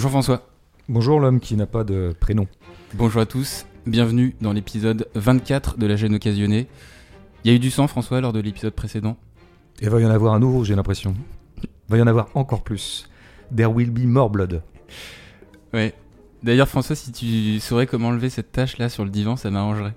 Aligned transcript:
Bonjour 0.00 0.12
François. 0.12 0.48
Bonjour 0.88 1.20
l'homme 1.20 1.40
qui 1.40 1.56
n'a 1.56 1.66
pas 1.66 1.84
de 1.84 2.14
prénom. 2.18 2.46
Bonjour 2.94 3.20
à 3.20 3.26
tous, 3.26 3.66
bienvenue 3.84 4.34
dans 4.40 4.54
l'épisode 4.54 5.06
24 5.14 5.76
de 5.76 5.84
la 5.84 5.94
gêne 5.94 6.14
occasionnée. 6.14 6.68
Il 7.44 7.50
y 7.50 7.52
a 7.52 7.54
eu 7.54 7.58
du 7.58 7.70
sang 7.70 7.86
François 7.86 8.22
lors 8.22 8.32
de 8.32 8.40
l'épisode 8.40 8.72
précédent? 8.72 9.18
Et 9.82 9.84
il 9.84 9.90
va 9.90 10.00
y 10.00 10.06
en 10.06 10.10
avoir 10.10 10.32
un 10.32 10.38
nouveau, 10.38 10.64
j'ai 10.64 10.74
l'impression. 10.74 11.14
Il 11.62 11.68
va 11.90 11.98
y 11.98 12.00
en 12.00 12.06
avoir 12.06 12.30
encore 12.34 12.62
plus. 12.62 13.10
There 13.54 13.70
will 13.70 13.90
be 13.90 14.06
more 14.06 14.30
blood. 14.30 14.62
Ouais. 15.74 15.92
D'ailleurs 16.42 16.68
François, 16.68 16.96
si 16.96 17.12
tu 17.12 17.60
saurais 17.60 17.86
comment 17.86 18.08
enlever 18.08 18.30
cette 18.30 18.52
tâche 18.52 18.78
là 18.78 18.88
sur 18.88 19.04
le 19.04 19.10
divan, 19.10 19.36
ça 19.36 19.50
m'arrangerait. 19.50 19.92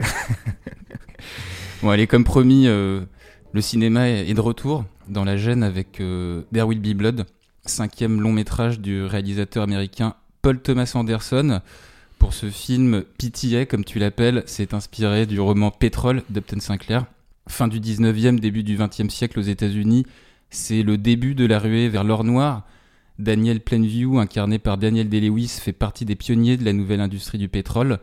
bon 1.82 1.90
allez, 1.90 2.06
comme 2.06 2.24
promis, 2.24 2.66
euh, 2.66 3.02
le 3.52 3.60
cinéma 3.60 4.08
est 4.08 4.32
de 4.32 4.40
retour 4.40 4.86
dans 5.06 5.24
la 5.24 5.36
gêne 5.36 5.62
avec 5.62 6.00
euh, 6.00 6.44
There 6.50 6.66
Will 6.66 6.80
Be 6.80 6.96
Blood, 6.96 7.26
cinquième 7.66 8.20
long 8.20 8.32
métrage 8.32 8.80
du 8.80 9.04
réalisateur 9.04 9.62
américain 9.62 10.14
Paul 10.42 10.60
Thomas 10.60 10.92
Anderson. 10.94 11.60
Pour 12.18 12.34
ce 12.34 12.50
film, 12.50 13.04
PTA, 13.18 13.66
comme 13.66 13.84
tu 13.84 13.98
l'appelles, 13.98 14.42
c'est 14.46 14.74
inspiré 14.74 15.26
du 15.26 15.40
roman 15.40 15.70
Pétrole 15.70 16.22
d'Upton 16.30 16.60
Sinclair. 16.60 17.06
Fin 17.48 17.68
du 17.68 17.80
19e, 17.80 18.38
début 18.38 18.62
du 18.62 18.76
20e 18.78 19.10
siècle 19.10 19.38
aux 19.38 19.42
États-Unis, 19.42 20.06
c'est 20.50 20.82
le 20.82 20.96
début 20.96 21.34
de 21.34 21.46
la 21.46 21.58
ruée 21.58 21.88
vers 21.88 22.04
l'or 22.04 22.24
noir. 22.24 22.66
Daniel 23.18 23.60
Plainview, 23.60 24.18
incarné 24.18 24.58
par 24.58 24.78
Daniel 24.78 25.08
Day-Lewis, 25.08 25.58
fait 25.60 25.72
partie 25.72 26.04
des 26.04 26.16
pionniers 26.16 26.56
de 26.56 26.64
la 26.64 26.72
nouvelle 26.72 27.00
industrie 27.00 27.38
du 27.38 27.48
pétrole. 27.48 27.98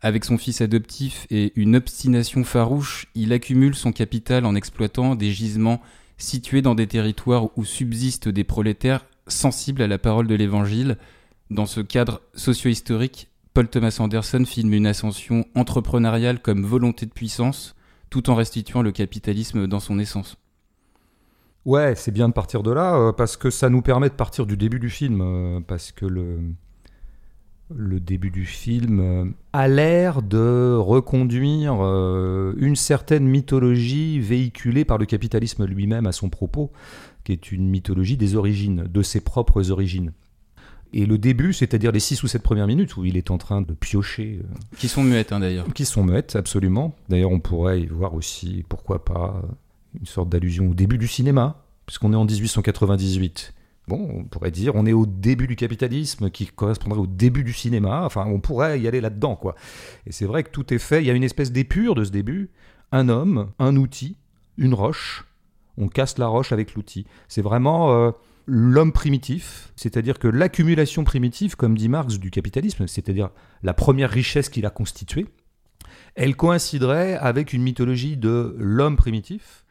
Avec 0.00 0.24
son 0.24 0.36
fils 0.36 0.60
adoptif 0.60 1.26
et 1.30 1.52
une 1.56 1.76
obstination 1.76 2.44
farouche, 2.44 3.06
il 3.14 3.32
accumule 3.32 3.74
son 3.74 3.90
capital 3.90 4.44
en 4.44 4.54
exploitant 4.54 5.14
des 5.14 5.32
gisements 5.32 5.80
situés 6.24 6.62
dans 6.62 6.74
des 6.74 6.86
territoires 6.86 7.56
où 7.56 7.64
subsistent 7.64 8.28
des 8.28 8.44
prolétaires 8.44 9.06
sensibles 9.28 9.82
à 9.82 9.86
la 9.86 9.98
parole 9.98 10.26
de 10.26 10.34
l'Évangile. 10.34 10.96
Dans 11.50 11.66
ce 11.66 11.80
cadre 11.80 12.22
socio-historique, 12.34 13.28
Paul 13.52 13.68
Thomas 13.68 13.96
Anderson 14.00 14.44
filme 14.44 14.72
une 14.72 14.86
ascension 14.86 15.44
entrepreneuriale 15.54 16.40
comme 16.40 16.64
volonté 16.64 17.06
de 17.06 17.12
puissance, 17.12 17.76
tout 18.10 18.30
en 18.30 18.34
restituant 18.34 18.82
le 18.82 18.90
capitalisme 18.90 19.66
dans 19.66 19.80
son 19.80 19.98
essence. 19.98 20.36
Ouais, 21.64 21.94
c'est 21.94 22.10
bien 22.10 22.28
de 22.28 22.34
partir 22.34 22.62
de 22.62 22.72
là, 22.72 22.96
euh, 22.96 23.12
parce 23.12 23.36
que 23.36 23.50
ça 23.50 23.70
nous 23.70 23.80
permet 23.80 24.08
de 24.08 24.14
partir 24.14 24.44
du 24.44 24.56
début 24.56 24.80
du 24.80 24.90
film, 24.90 25.20
euh, 25.22 25.60
parce 25.60 25.92
que 25.92 26.04
le, 26.04 26.40
le 27.76 28.00
début 28.00 28.30
du 28.30 28.44
film 28.44 29.00
euh, 29.00 29.24
a 29.52 29.68
l'air 29.68 30.22
de 30.22 30.76
reconduire 30.76 31.74
une 32.56 32.76
certaine 32.76 33.26
mythologie 33.26 34.20
véhiculée 34.20 34.84
par 34.84 34.98
le 34.98 35.06
capitalisme 35.06 35.64
lui-même 35.64 36.06
à 36.06 36.12
son 36.12 36.28
propos, 36.28 36.72
qui 37.24 37.32
est 37.32 37.52
une 37.52 37.68
mythologie 37.68 38.16
des 38.16 38.36
origines, 38.36 38.84
de 38.88 39.02
ses 39.02 39.20
propres 39.20 39.70
origines. 39.70 40.12
Et 40.96 41.06
le 41.06 41.18
début, 41.18 41.52
c'est-à-dire 41.52 41.90
les 41.90 41.98
6 41.98 42.22
ou 42.22 42.28
7 42.28 42.40
premières 42.40 42.68
minutes 42.68 42.96
où 42.96 43.04
il 43.04 43.16
est 43.16 43.32
en 43.32 43.38
train 43.38 43.62
de 43.62 43.72
piocher. 43.72 44.40
Qui 44.78 44.86
sont 44.86 45.02
muettes 45.02 45.32
hein, 45.32 45.40
d'ailleurs. 45.40 45.66
Qui 45.74 45.84
sont 45.84 46.04
muettes, 46.04 46.36
absolument. 46.36 46.94
D'ailleurs, 47.08 47.32
on 47.32 47.40
pourrait 47.40 47.80
y 47.80 47.86
voir 47.86 48.14
aussi, 48.14 48.64
pourquoi 48.68 49.04
pas, 49.04 49.42
une 49.98 50.06
sorte 50.06 50.28
d'allusion 50.28 50.70
au 50.70 50.74
début 50.74 50.96
du 50.96 51.08
cinéma, 51.08 51.64
puisqu'on 51.86 52.12
est 52.12 52.16
en 52.16 52.24
1898. 52.24 53.53
Bon, 53.86 54.08
on 54.14 54.24
pourrait 54.24 54.50
dire, 54.50 54.74
on 54.76 54.86
est 54.86 54.94
au 54.94 55.04
début 55.04 55.46
du 55.46 55.56
capitalisme, 55.56 56.30
qui 56.30 56.46
correspondrait 56.46 57.00
au 57.00 57.06
début 57.06 57.44
du 57.44 57.52
cinéma. 57.52 58.02
Enfin, 58.04 58.24
on 58.26 58.40
pourrait 58.40 58.80
y 58.80 58.88
aller 58.88 59.00
là-dedans, 59.00 59.36
quoi. 59.36 59.54
Et 60.06 60.12
c'est 60.12 60.24
vrai 60.24 60.42
que 60.42 60.50
tout 60.50 60.72
est 60.72 60.78
fait. 60.78 61.02
Il 61.02 61.06
y 61.06 61.10
a 61.10 61.14
une 61.14 61.22
espèce 61.22 61.52
d'épure 61.52 61.94
de 61.94 62.04
ce 62.04 62.10
début. 62.10 62.50
Un 62.92 63.08
homme, 63.08 63.50
un 63.58 63.76
outil, 63.76 64.16
une 64.56 64.72
roche. 64.72 65.26
On 65.76 65.88
casse 65.88 66.18
la 66.18 66.28
roche 66.28 66.52
avec 66.52 66.74
l'outil. 66.74 67.06
C'est 67.28 67.42
vraiment 67.42 67.92
euh, 67.92 68.12
l'homme 68.46 68.92
primitif, 68.92 69.72
c'est-à-dire 69.76 70.18
que 70.18 70.28
l'accumulation 70.28 71.04
primitive, 71.04 71.56
comme 71.56 71.76
dit 71.76 71.88
Marx, 71.88 72.18
du 72.18 72.30
capitalisme, 72.30 72.86
c'est-à-dire 72.86 73.30
la 73.62 73.74
première 73.74 74.10
richesse 74.10 74.48
qu'il 74.48 74.66
a 74.66 74.70
constituée, 74.70 75.26
elle 76.14 76.36
coïnciderait 76.36 77.16
avec 77.16 77.52
une 77.52 77.62
mythologie 77.62 78.16
de 78.16 78.54
l'homme 78.58 78.96
primitif, 78.96 79.63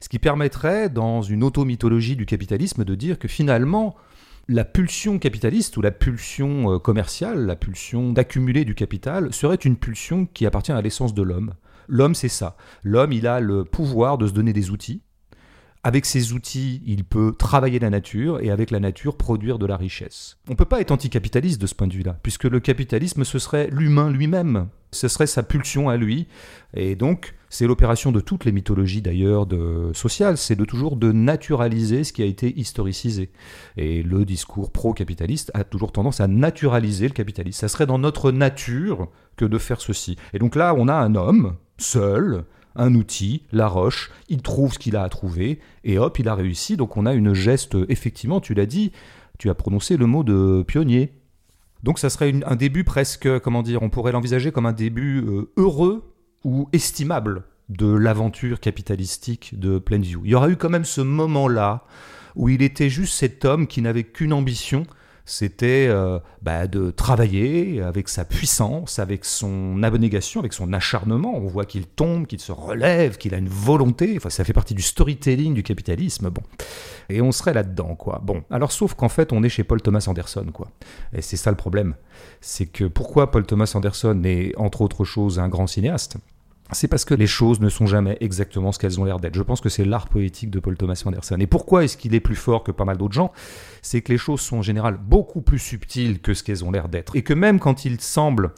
ce 0.00 0.08
qui 0.08 0.18
permettrait, 0.18 0.88
dans 0.88 1.22
une 1.22 1.44
auto-mythologie 1.44 2.16
du 2.16 2.26
capitalisme, 2.26 2.84
de 2.84 2.94
dire 2.94 3.18
que 3.18 3.28
finalement, 3.28 3.94
la 4.48 4.64
pulsion 4.64 5.18
capitaliste 5.18 5.76
ou 5.76 5.82
la 5.82 5.92
pulsion 5.92 6.74
euh, 6.74 6.78
commerciale, 6.78 7.46
la 7.46 7.56
pulsion 7.56 8.12
d'accumuler 8.12 8.64
du 8.64 8.74
capital, 8.74 9.32
serait 9.32 9.56
une 9.56 9.76
pulsion 9.76 10.26
qui 10.26 10.46
appartient 10.46 10.72
à 10.72 10.80
l'essence 10.80 11.14
de 11.14 11.22
l'homme. 11.22 11.54
L'homme, 11.86 12.14
c'est 12.14 12.28
ça. 12.28 12.56
L'homme, 12.82 13.12
il 13.12 13.26
a 13.26 13.40
le 13.40 13.64
pouvoir 13.64 14.16
de 14.16 14.26
se 14.26 14.32
donner 14.32 14.52
des 14.52 14.70
outils, 14.70 15.02
avec 15.82 16.04
ces 16.04 16.32
outils, 16.32 16.82
il 16.84 17.04
peut 17.04 17.32
travailler 17.38 17.78
la 17.78 17.90
nature 17.90 18.40
et 18.40 18.50
avec 18.50 18.70
la 18.70 18.80
nature 18.80 19.16
produire 19.16 19.58
de 19.58 19.66
la 19.66 19.76
richesse. 19.76 20.36
On 20.48 20.52
ne 20.52 20.56
peut 20.56 20.66
pas 20.66 20.80
être 20.80 20.90
anticapitaliste 20.90 21.60
de 21.60 21.66
ce 21.66 21.74
point 21.74 21.86
de 21.86 21.94
vue-là, 21.94 22.18
puisque 22.22 22.44
le 22.44 22.60
capitalisme, 22.60 23.24
ce 23.24 23.38
serait 23.38 23.68
l'humain 23.72 24.10
lui-même, 24.10 24.68
ce 24.92 25.08
serait 25.08 25.26
sa 25.26 25.42
pulsion 25.42 25.88
à 25.88 25.96
lui. 25.96 26.28
Et 26.74 26.96
donc, 26.96 27.34
c'est 27.48 27.66
l'opération 27.66 28.12
de 28.12 28.20
toutes 28.20 28.44
les 28.44 28.52
mythologies 28.52 29.00
d'ailleurs 29.00 29.46
de 29.46 29.90
sociales, 29.94 30.36
c'est 30.36 30.56
de 30.56 30.64
toujours 30.64 30.96
de 30.96 31.12
naturaliser 31.12 32.04
ce 32.04 32.12
qui 32.12 32.22
a 32.22 32.26
été 32.26 32.58
historicisé. 32.58 33.30
Et 33.76 34.02
le 34.02 34.24
discours 34.24 34.70
pro-capitaliste 34.70 35.50
a 35.54 35.64
toujours 35.64 35.92
tendance 35.92 36.20
à 36.20 36.28
naturaliser 36.28 37.08
le 37.08 37.14
capitalisme. 37.14 37.58
Ça 37.58 37.68
serait 37.68 37.86
dans 37.86 37.98
notre 37.98 38.32
nature 38.32 39.08
que 39.36 39.46
de 39.46 39.58
faire 39.58 39.80
ceci. 39.80 40.16
Et 40.34 40.38
donc 40.38 40.56
là, 40.56 40.74
on 40.76 40.88
a 40.88 40.94
un 40.94 41.14
homme 41.14 41.56
seul 41.78 42.44
un 42.76 42.94
outil, 42.94 43.42
la 43.52 43.66
roche, 43.66 44.10
il 44.28 44.42
trouve 44.42 44.72
ce 44.72 44.78
qu'il 44.78 44.96
a 44.96 45.02
à 45.02 45.08
trouver, 45.08 45.60
et 45.84 45.98
hop, 45.98 46.18
il 46.18 46.28
a 46.28 46.34
réussi. 46.34 46.76
Donc 46.76 46.96
on 46.96 47.06
a 47.06 47.14
une 47.14 47.34
geste, 47.34 47.76
effectivement, 47.88 48.40
tu 48.40 48.54
l'as 48.54 48.66
dit, 48.66 48.92
tu 49.38 49.50
as 49.50 49.54
prononcé 49.54 49.96
le 49.96 50.06
mot 50.06 50.22
de 50.22 50.62
pionnier. 50.66 51.12
Donc 51.82 51.98
ça 51.98 52.10
serait 52.10 52.34
un 52.46 52.56
début 52.56 52.84
presque, 52.84 53.38
comment 53.40 53.62
dire, 53.62 53.82
on 53.82 53.90
pourrait 53.90 54.12
l'envisager 54.12 54.52
comme 54.52 54.66
un 54.66 54.72
début 54.72 55.22
euh, 55.22 55.50
heureux 55.56 56.14
ou 56.44 56.68
estimable 56.72 57.44
de 57.68 57.86
l'aventure 57.86 58.60
capitalistique 58.60 59.58
de 59.58 59.78
Plainview. 59.78 60.22
Il 60.24 60.30
y 60.30 60.34
aura 60.34 60.50
eu 60.50 60.56
quand 60.56 60.68
même 60.68 60.84
ce 60.84 61.00
moment-là 61.00 61.84
où 62.36 62.48
il 62.48 62.62
était 62.62 62.90
juste 62.90 63.14
cet 63.14 63.44
homme 63.44 63.66
qui 63.66 63.80
n'avait 63.80 64.04
qu'une 64.04 64.32
ambition, 64.32 64.84
c'était 65.30 65.86
euh, 65.88 66.18
bah, 66.42 66.66
de 66.66 66.90
travailler 66.90 67.80
avec 67.82 68.08
sa 68.08 68.24
puissance, 68.24 68.98
avec 68.98 69.24
son 69.24 69.80
abnégation, 69.84 70.40
avec 70.40 70.52
son 70.52 70.72
acharnement. 70.72 71.36
On 71.36 71.46
voit 71.46 71.66
qu'il 71.66 71.86
tombe, 71.86 72.26
qu'il 72.26 72.40
se 72.40 72.50
relève, 72.50 73.16
qu'il 73.16 73.32
a 73.32 73.38
une 73.38 73.48
volonté. 73.48 74.18
Ça 74.28 74.42
fait 74.42 74.52
partie 74.52 74.74
du 74.74 74.82
storytelling 74.82 75.54
du 75.54 75.62
capitalisme. 75.62 76.30
Bon, 76.30 76.42
et 77.08 77.20
on 77.20 77.30
serait 77.30 77.54
là-dedans, 77.54 77.94
quoi. 77.94 78.20
Bon, 78.24 78.42
alors 78.50 78.72
sauf 78.72 78.94
qu'en 78.94 79.08
fait, 79.08 79.32
on 79.32 79.44
est 79.44 79.48
chez 79.48 79.62
Paul 79.62 79.80
Thomas 79.80 80.04
Anderson, 80.08 80.46
quoi. 80.52 80.66
Et 81.12 81.22
c'est 81.22 81.36
ça 81.36 81.50
le 81.50 81.56
problème, 81.56 81.94
c'est 82.40 82.66
que 82.66 82.84
pourquoi 82.84 83.30
Paul 83.30 83.46
Thomas 83.46 83.70
Anderson 83.76 84.20
est 84.24 84.52
entre 84.56 84.80
autres 84.80 85.04
choses 85.04 85.38
un 85.38 85.48
grand 85.48 85.68
cinéaste? 85.68 86.16
C'est 86.72 86.88
parce 86.88 87.04
que 87.04 87.14
les 87.14 87.26
choses 87.26 87.60
ne 87.60 87.68
sont 87.68 87.86
jamais 87.86 88.16
exactement 88.20 88.72
ce 88.72 88.78
qu'elles 88.78 89.00
ont 89.00 89.04
l'air 89.04 89.18
d'être. 89.18 89.34
Je 89.34 89.42
pense 89.42 89.60
que 89.60 89.68
c'est 89.68 89.84
l'art 89.84 90.08
poétique 90.08 90.50
de 90.50 90.60
Paul 90.60 90.76
Thomas 90.76 91.02
Anderson. 91.04 91.36
Et 91.40 91.46
pourquoi 91.46 91.84
est-ce 91.84 91.96
qu'il 91.96 92.14
est 92.14 92.20
plus 92.20 92.36
fort 92.36 92.62
que 92.62 92.72
pas 92.72 92.84
mal 92.84 92.96
d'autres 92.96 93.14
gens? 93.14 93.32
C'est 93.82 94.02
que 94.02 94.12
les 94.12 94.18
choses 94.18 94.40
sont 94.40 94.58
en 94.58 94.62
général 94.62 94.96
beaucoup 94.96 95.40
plus 95.40 95.58
subtiles 95.58 96.20
que 96.20 96.34
ce 96.34 96.42
qu'elles 96.42 96.64
ont 96.64 96.70
l'air 96.70 96.88
d'être. 96.88 97.16
Et 97.16 97.22
que 97.22 97.34
même 97.34 97.58
quand 97.58 97.84
il 97.84 98.00
semble 98.00 98.52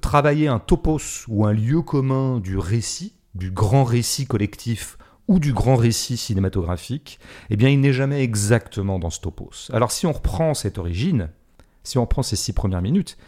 travailler 0.00 0.48
un 0.48 0.58
topos 0.58 1.26
ou 1.28 1.44
un 1.44 1.52
lieu 1.52 1.82
commun 1.82 2.40
du 2.40 2.56
récit, 2.56 3.14
du 3.34 3.50
grand 3.50 3.84
récit 3.84 4.26
collectif 4.26 4.96
ou 5.26 5.38
du 5.38 5.52
grand 5.52 5.76
récit 5.76 6.16
cinématographique, 6.16 7.18
eh 7.50 7.56
bien 7.56 7.68
il 7.68 7.80
n'est 7.80 7.92
jamais 7.92 8.22
exactement 8.22 8.98
dans 8.98 9.10
ce 9.10 9.20
topos. 9.20 9.70
Alors 9.72 9.92
si 9.92 10.06
on 10.06 10.12
reprend 10.12 10.54
cette 10.54 10.78
origine, 10.78 11.28
si 11.84 11.98
on 11.98 12.02
reprend 12.02 12.22
ces 12.22 12.36
six 12.36 12.52
premières 12.52 12.82
minutes, 12.82 13.18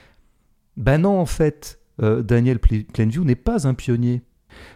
ben 0.76 0.98
non 0.98 1.18
en 1.18 1.26
fait, 1.26 1.80
euh, 2.02 2.22
Daniel 2.22 2.58
Plainview 2.58 3.24
n'est 3.24 3.34
pas 3.34 3.66
un 3.68 3.74
pionnier. 3.74 4.22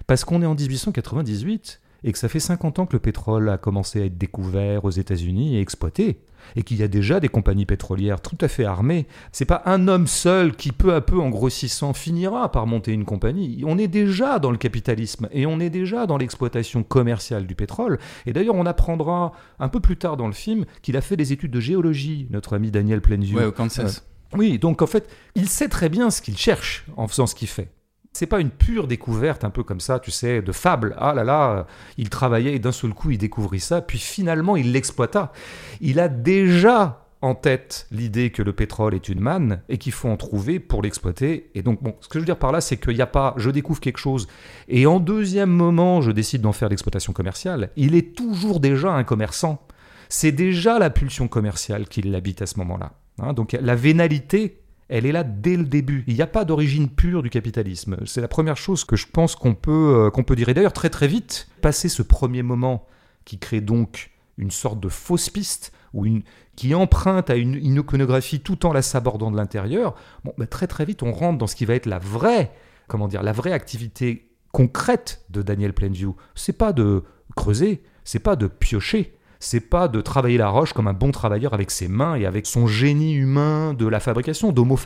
Parce 0.06 0.24
qu'on 0.24 0.42
est 0.42 0.46
en 0.46 0.54
1898 0.54 1.80
et 2.04 2.12
que 2.12 2.18
ça 2.18 2.28
fait 2.28 2.40
50 2.40 2.78
ans 2.78 2.86
que 2.86 2.92
le 2.92 3.00
pétrole 3.00 3.48
a 3.48 3.56
commencé 3.56 4.02
à 4.02 4.04
être 4.04 4.18
découvert 4.18 4.84
aux 4.84 4.90
États-Unis 4.90 5.56
et 5.56 5.60
exploité, 5.60 6.20
et 6.54 6.62
qu'il 6.62 6.76
y 6.76 6.82
a 6.82 6.88
déjà 6.88 7.18
des 7.18 7.30
compagnies 7.30 7.64
pétrolières 7.64 8.20
tout 8.20 8.36
à 8.42 8.48
fait 8.48 8.66
armées. 8.66 9.06
C'est 9.32 9.46
pas 9.46 9.62
un 9.64 9.88
homme 9.88 10.06
seul 10.06 10.54
qui 10.54 10.70
peu 10.70 10.94
à 10.94 11.00
peu, 11.00 11.18
en 11.18 11.30
grossissant, 11.30 11.94
finira 11.94 12.52
par 12.52 12.66
monter 12.66 12.92
une 12.92 13.06
compagnie. 13.06 13.62
On 13.66 13.78
est 13.78 13.88
déjà 13.88 14.38
dans 14.38 14.50
le 14.50 14.58
capitalisme 14.58 15.28
et 15.32 15.46
on 15.46 15.58
est 15.60 15.70
déjà 15.70 16.06
dans 16.06 16.18
l'exploitation 16.18 16.82
commerciale 16.82 17.46
du 17.46 17.54
pétrole. 17.54 17.98
Et 18.26 18.34
d'ailleurs, 18.34 18.56
on 18.56 18.66
apprendra 18.66 19.32
un 19.58 19.68
peu 19.70 19.80
plus 19.80 19.96
tard 19.96 20.18
dans 20.18 20.26
le 20.26 20.34
film 20.34 20.66
qu'il 20.82 20.98
a 20.98 21.00
fait 21.00 21.16
des 21.16 21.32
études 21.32 21.52
de 21.52 21.60
géologie, 21.60 22.26
notre 22.30 22.54
ami 22.54 22.70
Daniel 22.70 23.00
Plainview. 23.00 23.38
Ouais, 23.38 23.46
au 23.46 23.52
Kansas. 23.52 24.04
Euh, 24.34 24.36
oui, 24.36 24.58
donc 24.58 24.82
en 24.82 24.86
fait, 24.86 25.08
il 25.34 25.48
sait 25.48 25.68
très 25.68 25.88
bien 25.88 26.10
ce 26.10 26.20
qu'il 26.20 26.36
cherche 26.36 26.84
en 26.98 27.08
faisant 27.08 27.26
ce 27.26 27.34
qu'il 27.34 27.48
fait. 27.48 27.70
C'est 28.14 28.26
pas 28.26 28.40
une 28.40 28.50
pure 28.50 28.86
découverte, 28.86 29.44
un 29.44 29.50
peu 29.50 29.64
comme 29.64 29.80
ça, 29.80 29.98
tu 29.98 30.12
sais, 30.12 30.40
de 30.40 30.52
fable. 30.52 30.94
Ah 30.98 31.14
là 31.14 31.24
là, 31.24 31.66
il 31.98 32.08
travaillait 32.08 32.54
et 32.54 32.58
d'un 32.60 32.72
seul 32.72 32.94
coup 32.94 33.10
il 33.10 33.18
découvrit 33.18 33.60
ça, 33.60 33.80
puis 33.82 33.98
finalement 33.98 34.56
il 34.56 34.72
l'exploita. 34.72 35.32
Il 35.80 35.98
a 35.98 36.08
déjà 36.08 37.04
en 37.24 37.34
tête 37.34 37.86
l'idée 37.90 38.30
que 38.30 38.42
le 38.42 38.52
pétrole 38.52 38.94
est 38.94 39.08
une 39.08 39.18
manne 39.18 39.62
et 39.68 39.78
qu'il 39.78 39.92
faut 39.92 40.08
en 40.08 40.16
trouver 40.16 40.60
pour 40.60 40.82
l'exploiter. 40.82 41.50
Et 41.54 41.62
donc, 41.62 41.82
bon, 41.82 41.96
ce 42.00 42.08
que 42.08 42.14
je 42.14 42.20
veux 42.20 42.26
dire 42.26 42.38
par 42.38 42.52
là, 42.52 42.60
c'est 42.60 42.76
qu'il 42.76 42.94
n'y 42.94 43.00
a 43.00 43.06
pas 43.06 43.34
je 43.36 43.50
découvre 43.50 43.80
quelque 43.80 43.98
chose 43.98 44.28
et 44.68 44.86
en 44.86 45.00
deuxième 45.00 45.50
moment 45.50 46.02
je 46.02 46.12
décide 46.12 46.42
d'en 46.42 46.52
faire 46.52 46.68
l'exploitation 46.68 47.12
commerciale. 47.12 47.70
Il 47.76 47.94
est 47.94 48.14
toujours 48.14 48.60
déjà 48.60 48.92
un 48.92 49.04
commerçant. 49.04 49.66
C'est 50.08 50.32
déjà 50.32 50.78
la 50.78 50.90
pulsion 50.90 51.26
commerciale 51.26 51.88
qui 51.88 52.02
l'habite 52.02 52.42
à 52.42 52.46
ce 52.46 52.58
moment-là. 52.58 52.92
Hein, 53.18 53.32
donc 53.32 53.56
la 53.58 53.74
vénalité, 53.74 54.60
elle 54.88 55.06
est 55.06 55.12
là 55.12 55.24
dès 55.24 55.56
le 55.56 55.64
début. 55.64 56.04
Il 56.06 56.14
n'y 56.14 56.22
a 56.22 56.26
pas 56.26 56.44
d'origine 56.44 56.88
pure 56.88 57.22
du 57.22 57.30
capitalisme. 57.30 57.96
C'est 58.06 58.20
la 58.20 58.28
première 58.28 58.56
chose 58.56 58.84
que 58.84 58.96
je 58.96 59.06
pense 59.06 59.34
qu'on 59.36 59.54
peut, 59.54 60.10
euh, 60.14 60.22
peut 60.22 60.36
dire. 60.36 60.48
Et 60.48 60.54
d'ailleurs, 60.54 60.72
très 60.72 60.90
très 60.90 61.08
vite, 61.08 61.48
passer 61.62 61.88
ce 61.88 62.02
premier 62.02 62.42
moment 62.42 62.86
qui 63.24 63.38
crée 63.38 63.60
donc 63.60 64.10
une 64.36 64.50
sorte 64.50 64.80
de 64.80 64.88
fausse 64.88 65.30
piste, 65.30 65.72
ou 65.92 66.04
une, 66.06 66.22
qui 66.56 66.74
emprunte 66.74 67.30
à 67.30 67.36
une, 67.36 67.54
iconographie 67.54 68.40
tout 68.40 68.66
en 68.66 68.72
la 68.72 68.82
sabordant 68.82 69.30
de 69.30 69.36
l'intérieur, 69.36 69.94
bon, 70.24 70.34
bah, 70.36 70.46
très 70.46 70.66
très 70.66 70.84
vite 70.84 71.02
on 71.02 71.12
rentre 71.12 71.38
dans 71.38 71.46
ce 71.46 71.56
qui 71.56 71.64
va 71.64 71.74
être 71.74 71.86
la 71.86 71.98
vraie, 71.98 72.52
comment 72.88 73.08
dire, 73.08 73.22
la 73.22 73.32
vraie 73.32 73.52
activité 73.52 74.28
concrète 74.52 75.24
de 75.30 75.40
Daniel 75.42 75.72
Plainview. 75.72 76.16
C'est 76.34 76.52
pas 76.52 76.72
de 76.72 77.04
creuser, 77.36 77.82
c'est 78.04 78.18
pas 78.18 78.36
de 78.36 78.46
piocher, 78.46 79.16
c'est 79.44 79.60
pas 79.60 79.88
de 79.88 80.00
travailler 80.00 80.38
la 80.38 80.48
roche 80.48 80.72
comme 80.72 80.88
un 80.88 80.94
bon 80.94 81.10
travailleur 81.10 81.52
avec 81.52 81.70
ses 81.70 81.86
mains 81.86 82.14
et 82.14 82.24
avec 82.24 82.46
son 82.46 82.66
génie 82.66 83.12
humain 83.12 83.74
de 83.74 83.86
la 83.86 84.00
fabrication, 84.00 84.52
d'homo. 84.52 84.78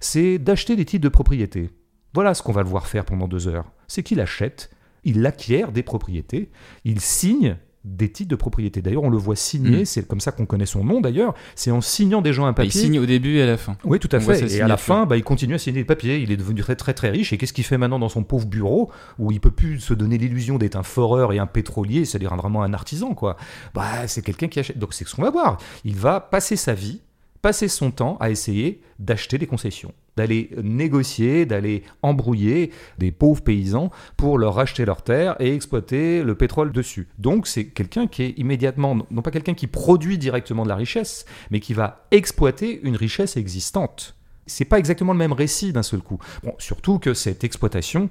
C'est 0.00 0.38
d'acheter 0.38 0.74
des 0.74 0.86
titres 0.86 1.04
de 1.04 1.10
propriété. 1.10 1.70
Voilà 2.14 2.32
ce 2.32 2.42
qu'on 2.42 2.52
va 2.52 2.62
le 2.62 2.68
voir 2.68 2.86
faire 2.86 3.04
pendant 3.04 3.28
deux 3.28 3.46
heures. 3.46 3.70
C'est 3.86 4.02
qu'il 4.02 4.20
achète, 4.20 4.70
il 5.04 5.24
acquiert 5.26 5.70
des 5.70 5.82
propriétés, 5.82 6.50
il 6.84 7.00
signe 7.00 7.58
des 7.84 8.10
titres 8.10 8.30
de 8.30 8.36
propriété. 8.36 8.82
D'ailleurs, 8.82 9.02
on 9.02 9.10
le 9.10 9.18
voit 9.18 9.36
signer, 9.36 9.82
mm. 9.82 9.84
c'est 9.84 10.08
comme 10.08 10.20
ça 10.20 10.32
qu'on 10.32 10.46
connaît 10.46 10.66
son 10.66 10.84
nom 10.84 11.00
d'ailleurs, 11.00 11.34
c'est 11.54 11.70
en 11.70 11.80
signant 11.80 12.22
des 12.22 12.32
gens 12.32 12.46
un 12.46 12.52
papier. 12.52 12.70
il 12.74 12.84
signe 12.84 12.98
au 12.98 13.06
début 13.06 13.36
et 13.36 13.42
à 13.42 13.46
la 13.46 13.56
fin. 13.56 13.76
Oui, 13.84 13.98
tout 13.98 14.08
à 14.12 14.20
fait. 14.20 14.50
Et 14.52 14.60
à 14.60 14.68
la 14.68 14.76
fin, 14.76 15.06
bah, 15.06 15.16
il 15.16 15.24
continue 15.24 15.54
à 15.54 15.58
signer 15.58 15.80
des 15.80 15.84
papiers. 15.84 16.18
Il 16.18 16.32
est 16.32 16.36
devenu 16.36 16.62
très 16.62 16.76
très 16.76 16.94
très 16.94 17.10
riche. 17.10 17.32
Et 17.32 17.38
qu'est-ce 17.38 17.52
qu'il 17.52 17.64
fait 17.64 17.78
maintenant 17.78 17.98
dans 17.98 18.08
son 18.08 18.22
pauvre 18.22 18.46
bureau 18.46 18.90
où 19.18 19.30
il 19.32 19.40
peut 19.40 19.50
plus 19.50 19.80
se 19.80 19.94
donner 19.94 20.18
l'illusion 20.18 20.58
d'être 20.58 20.76
un 20.76 20.82
foreur 20.82 21.32
et 21.32 21.38
un 21.38 21.46
pétrolier, 21.46 22.04
c'est-à-dire 22.04 22.34
vraiment 22.34 22.62
un 22.62 22.72
artisan, 22.72 23.14
quoi. 23.14 23.36
Bah, 23.74 24.06
c'est 24.06 24.22
quelqu'un 24.22 24.48
qui 24.48 24.60
achète. 24.60 24.78
Donc 24.78 24.94
c'est 24.94 25.06
ce 25.06 25.14
qu'on 25.14 25.22
va 25.22 25.30
voir. 25.30 25.58
Il 25.84 25.96
va 25.96 26.20
passer 26.20 26.56
sa 26.56 26.74
vie 26.74 27.00
passer 27.44 27.68
son 27.68 27.90
temps 27.90 28.16
à 28.20 28.30
essayer 28.30 28.80
d'acheter 28.98 29.36
des 29.36 29.46
concessions, 29.46 29.92
d'aller 30.16 30.50
négocier, 30.62 31.46
d'aller 31.46 31.82
embrouiller 32.02 32.70
des 32.98 33.12
pauvres 33.12 33.42
paysans 33.42 33.90
pour 34.16 34.38
leur 34.38 34.54
racheter 34.54 34.84
leurs 34.84 35.02
terres 35.02 35.36
et 35.40 35.54
exploiter 35.54 36.22
le 36.22 36.34
pétrole 36.34 36.72
dessus. 36.72 37.08
Donc 37.18 37.46
c'est 37.46 37.66
quelqu'un 37.66 38.06
qui 38.06 38.22
est 38.22 38.38
immédiatement, 38.38 38.96
non 39.10 39.22
pas 39.22 39.30
quelqu'un 39.30 39.54
qui 39.54 39.66
produit 39.66 40.18
directement 40.18 40.64
de 40.64 40.68
la 40.68 40.76
richesse, 40.76 41.24
mais 41.50 41.60
qui 41.60 41.74
va 41.74 42.06
exploiter 42.10 42.80
une 42.82 42.96
richesse 42.96 43.36
existante. 43.36 44.16
C'est 44.46 44.64
pas 44.64 44.78
exactement 44.78 45.12
le 45.12 45.18
même 45.18 45.32
récit 45.32 45.72
d'un 45.72 45.82
seul 45.82 46.00
coup. 46.00 46.18
Bon, 46.42 46.54
surtout 46.58 46.98
que 46.98 47.14
cette 47.14 47.44
exploitation, 47.44 48.10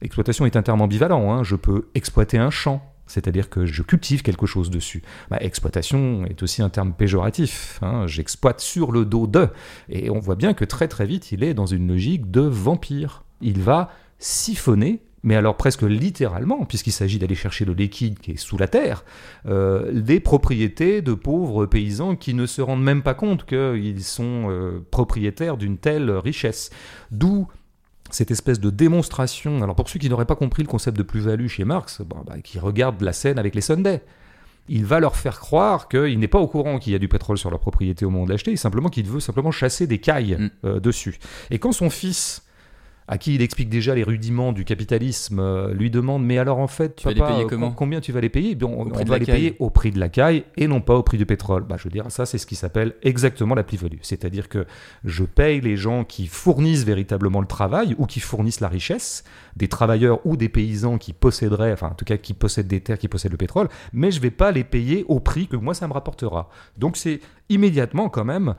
exploitation 0.00 0.44
est 0.44 0.56
un 0.56 0.62
terme 0.62 0.80
ambivalent. 0.80 1.32
Hein. 1.32 1.44
Je 1.44 1.56
peux 1.56 1.88
exploiter 1.94 2.38
un 2.38 2.50
champ, 2.50 2.91
c'est-à-dire 3.12 3.50
que 3.50 3.66
je 3.66 3.82
cultive 3.82 4.22
quelque 4.22 4.46
chose 4.46 4.70
dessus. 4.70 5.02
Exploitation 5.40 6.24
est 6.24 6.42
aussi 6.42 6.62
un 6.62 6.70
terme 6.70 6.94
péjoratif, 6.94 7.78
hein. 7.82 8.06
j'exploite 8.06 8.60
sur 8.60 8.90
le 8.90 9.04
dos 9.04 9.26
de, 9.26 9.48
et 9.88 10.08
on 10.10 10.18
voit 10.18 10.36
bien 10.36 10.54
que 10.54 10.64
très 10.64 10.88
très 10.88 11.06
vite 11.06 11.30
il 11.30 11.44
est 11.44 11.54
dans 11.54 11.66
une 11.66 11.88
logique 11.88 12.30
de 12.30 12.40
vampire. 12.40 13.24
Il 13.40 13.60
va 13.60 13.90
siphonner 14.18 15.02
mais 15.22 15.36
alors 15.36 15.56
presque 15.56 15.82
littéralement, 15.82 16.64
puisqu'il 16.64 16.92
s'agit 16.92 17.18
d'aller 17.18 17.34
chercher 17.34 17.64
le 17.64 17.74
liquide 17.74 18.18
qui 18.18 18.32
est 18.32 18.36
sous 18.36 18.58
la 18.58 18.66
terre, 18.66 19.04
euh, 19.46 19.92
des 19.92 20.20
propriétés 20.20 21.00
de 21.00 21.14
pauvres 21.14 21.66
paysans 21.66 22.16
qui 22.16 22.34
ne 22.34 22.46
se 22.46 22.60
rendent 22.60 22.82
même 22.82 23.02
pas 23.02 23.14
compte 23.14 23.44
qu'ils 23.44 24.02
sont 24.02 24.50
euh, 24.50 24.84
propriétaires 24.90 25.56
d'une 25.56 25.78
telle 25.78 26.10
richesse. 26.10 26.70
D'où 27.10 27.46
cette 28.10 28.30
espèce 28.30 28.60
de 28.60 28.70
démonstration. 28.70 29.62
Alors 29.62 29.74
pour 29.74 29.88
ceux 29.88 29.98
qui 29.98 30.08
n'auraient 30.08 30.26
pas 30.26 30.36
compris 30.36 30.62
le 30.62 30.68
concept 30.68 30.96
de 30.96 31.02
plus-value 31.02 31.46
chez 31.46 31.64
Marx, 31.64 32.02
bah, 32.02 32.22
qui 32.42 32.58
regardent 32.58 33.02
la 33.02 33.12
scène 33.12 33.38
avec 33.38 33.54
les 33.54 33.60
Sundays, 33.60 34.02
il 34.68 34.84
va 34.84 35.00
leur 35.00 35.16
faire 35.16 35.40
croire 35.40 35.88
qu'il 35.88 36.18
n'est 36.18 36.28
pas 36.28 36.38
au 36.38 36.46
courant 36.46 36.78
qu'il 36.78 36.92
y 36.92 36.96
a 36.96 36.98
du 36.98 37.08
pétrole 37.08 37.38
sur 37.38 37.50
leur 37.50 37.60
propriété 37.60 38.04
au 38.04 38.10
moment 38.10 38.26
de 38.26 38.30
l'acheter, 38.30 38.54
simplement 38.56 38.88
qu'il 38.88 39.06
veut 39.06 39.20
simplement 39.20 39.50
chasser 39.50 39.86
des 39.86 39.98
cailles 39.98 40.36
mm. 40.38 40.50
euh, 40.64 40.80
dessus. 40.80 41.18
Et 41.50 41.58
quand 41.58 41.72
son 41.72 41.90
fils 41.90 42.44
à 43.08 43.18
qui 43.18 43.34
il 43.34 43.42
explique 43.42 43.68
déjà 43.68 43.94
les 43.94 44.04
rudiments 44.04 44.52
du 44.52 44.64
capitalisme, 44.64 45.40
euh, 45.40 45.74
lui 45.74 45.90
demande 45.90 46.24
mais 46.24 46.38
alors 46.38 46.58
en 46.58 46.66
fait, 46.66 46.96
tu 46.96 47.08
vas 47.08 47.38
les 47.38 47.46
comment 47.46 47.72
combien 47.72 48.00
tu 48.00 48.12
vas 48.12 48.20
les 48.20 48.28
payer? 48.28 48.56
On, 48.62 48.84
va 48.84 49.18
les 49.18 49.26
payer 49.26 49.56
au 49.58 49.70
prix 49.70 49.90
de 49.90 49.98
la 49.98 50.08
caille 50.08 50.44
et 50.56 50.68
non 50.68 50.80
pas 50.80 50.94
au 50.94 51.02
prix 51.02 51.18
du 51.18 51.26
pétrole. 51.26 51.64
Bah, 51.64 51.76
je 51.78 51.84
veux 51.84 51.90
dire, 51.90 52.10
ça 52.10 52.26
c'est 52.26 52.38
ce 52.38 52.46
qui 52.46 52.54
s'appelle 52.54 52.94
exactement 53.02 53.54
la 53.54 53.64
plus-value. 53.64 53.98
C'est-à-dire 54.02 54.48
que 54.48 54.66
je 55.04 55.24
paye 55.24 55.60
les 55.60 55.76
gens 55.76 56.04
qui 56.04 56.26
fournissent 56.26 56.84
véritablement 56.84 57.40
le 57.40 57.46
travail 57.46 57.94
ou 57.98 58.06
qui 58.06 58.20
fournissent 58.20 58.60
la 58.60 58.68
richesse, 58.68 59.24
des 59.56 59.68
travailleurs 59.68 60.20
ou 60.24 60.36
des 60.36 60.48
paysans 60.48 60.98
qui 60.98 61.12
posséderaient, 61.12 61.72
enfin 61.72 61.88
en 61.88 61.94
tout 61.94 62.04
cas 62.04 62.16
qui 62.16 62.34
possèdent 62.34 62.68
des 62.68 62.80
terres, 62.80 62.98
qui 62.98 63.08
possèdent 63.08 63.32
le 63.32 63.38
pétrole, 63.38 63.68
mais 63.92 64.10
je 64.10 64.18
ne 64.18 64.22
vais 64.22 64.30
pas 64.30 64.52
les 64.52 64.64
payer 64.64 65.04
au 65.08 65.20
prix 65.20 65.48
que 65.48 65.56
moi 65.56 65.74
ça 65.74 65.88
me 65.88 65.92
rapportera. 65.92 66.48
Donc 66.78 66.96
c'est 66.96 67.20
immédiatement 67.48 68.08
quand 68.08 68.24
même 68.24 68.54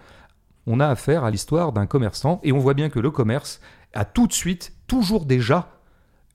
on 0.65 0.79
a 0.79 0.87
affaire 0.87 1.23
à 1.23 1.31
l'histoire 1.31 1.73
d'un 1.73 1.85
commerçant 1.85 2.39
et 2.43 2.51
on 2.51 2.59
voit 2.59 2.73
bien 2.73 2.89
que 2.89 2.99
le 2.99 3.11
commerce 3.11 3.59
a 3.93 4.05
tout 4.05 4.27
de 4.27 4.33
suite, 4.33 4.73
toujours 4.87 5.25
déjà, 5.25 5.79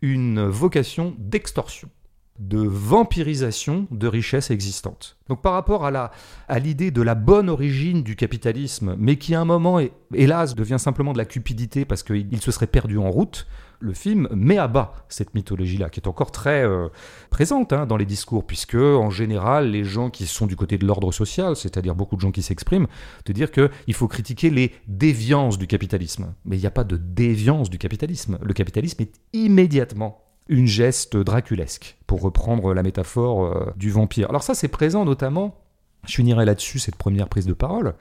une 0.01 0.47
vocation 0.47 1.15
d'extorsion 1.19 1.91
de 2.39 2.59
vampirisation 2.59 3.89
de 3.91 4.07
richesses 4.07 4.51
existantes. 4.51 5.17
Donc 5.29 5.43
par 5.43 5.53
rapport 5.55 5.85
à, 5.85 6.13
à 6.47 6.59
l'idée 6.59 6.91
de 6.91 7.03
la 7.03 7.15
bonne 7.15 7.49
origine 7.49 8.03
du 8.03 8.15
capitalisme, 8.15 8.95
mais 8.99 9.17
qui 9.17 9.35
à 9.35 9.41
un 9.41 9.45
moment, 9.45 9.81
hélas, 10.15 10.55
devient 10.55 10.79
simplement 10.79 11.13
de 11.13 11.19
la 11.19 11.25
cupidité 11.25 11.85
parce 11.85 12.03
qu'il 12.03 12.41
se 12.41 12.53
serait 12.53 12.69
perdu 12.69 12.97
en 12.99 13.11
route, 13.11 13.47
le 13.81 13.93
film 13.93 14.29
met 14.33 14.59
à 14.59 14.69
bas 14.69 14.95
cette 15.09 15.35
mythologie-là, 15.35 15.91
qui 15.91 16.01
est 16.01 16.09
encore 16.09 16.33
très 16.33 16.65
euh, 16.65 16.89
présente 17.31 17.73
hein, 17.73 17.87
dans 17.87 17.97
les 17.97 18.07
discours, 18.07 18.47
puisque 18.47 18.75
en 18.75 19.11
général, 19.11 19.71
les 19.71 19.85
gens 19.85 20.11
qui 20.11 20.27
sont 20.27 20.47
du 20.47 20.57
côté 20.57 20.79
de 20.79 20.87
l'ordre 20.87 21.13
social, 21.13 21.57
c'est-à-dire 21.57 21.95
beaucoup 21.95 22.17
de 22.17 22.21
gens 22.21 22.33
qui 22.33 22.43
s'expriment, 22.43 22.89
te 23.25 23.33
dire 23.33 23.51
qu'il 23.51 23.95
faut 23.95 24.09
critiquer 24.09 24.51
les 24.51 24.73
déviances 24.87 25.59
du 25.59 25.67
capitalisme. 25.67 26.35
Mais 26.45 26.57
il 26.57 26.61
n'y 26.61 26.67
a 26.67 26.73
pas 26.73 26.85
de 26.85 26.97
déviance 26.97 27.71
du 27.71 27.79
capitalisme. 27.79 28.39
Le 28.43 28.53
capitalisme 28.53 29.03
est 29.03 29.15
immédiatement 29.33 30.25
une 30.49 30.67
geste 30.67 31.17
draculesque, 31.17 31.99
pour 32.07 32.23
reprendre 32.23 32.73
la 32.73 32.83
métaphore 32.83 33.45
euh, 33.45 33.73
du 33.77 33.91
vampire. 33.91 34.31
Alors 34.31 34.43
ça, 34.43 34.55
c'est 34.55 34.69
présent 34.69 35.05
notamment, 35.05 35.61
je 36.07 36.15
finirai 36.15 36.45
là-dessus, 36.45 36.79
cette 36.79 36.97
première 36.97 37.29
prise 37.29 37.47
de 37.47 37.53
parole, 37.53 37.95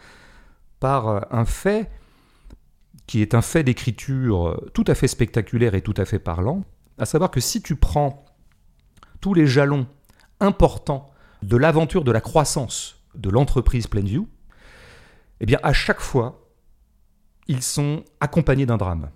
par 0.80 1.08
euh, 1.10 1.20
un 1.30 1.46
fait 1.46 1.90
qui 3.08 3.22
est 3.22 3.34
un 3.34 3.42
fait 3.42 3.64
d'écriture 3.64 4.62
tout 4.74 4.84
à 4.88 4.96
fait 4.96 5.08
spectaculaire 5.08 5.76
et 5.76 5.82
tout 5.82 5.94
à 5.98 6.06
fait 6.06 6.20
parlant, 6.20 6.64
à 6.98 7.06
savoir 7.06 7.32
que 7.32 7.40
si 7.40 7.62
tu 7.62 7.76
prends 7.76 8.26
tous 9.22 9.34
les 9.34 9.48
jalons 9.48 9.88
importants 10.40 11.10
de 11.42 11.58
l'aventure 11.58 12.04
de 12.04 12.12
la 12.12 12.22
croissance 12.22 13.04
de 13.16 13.30
l'entreprise 13.30 13.88
Plainview, 13.88 14.28
eh 15.40 15.46
bien 15.46 15.60
à 15.64 15.74
chaque 15.74 16.02
fois, 16.02 16.48
ils 17.48 17.64
sont 17.64 18.04
accompagnés 18.20 18.66
d'un 18.66 18.78
drame. 18.78 19.10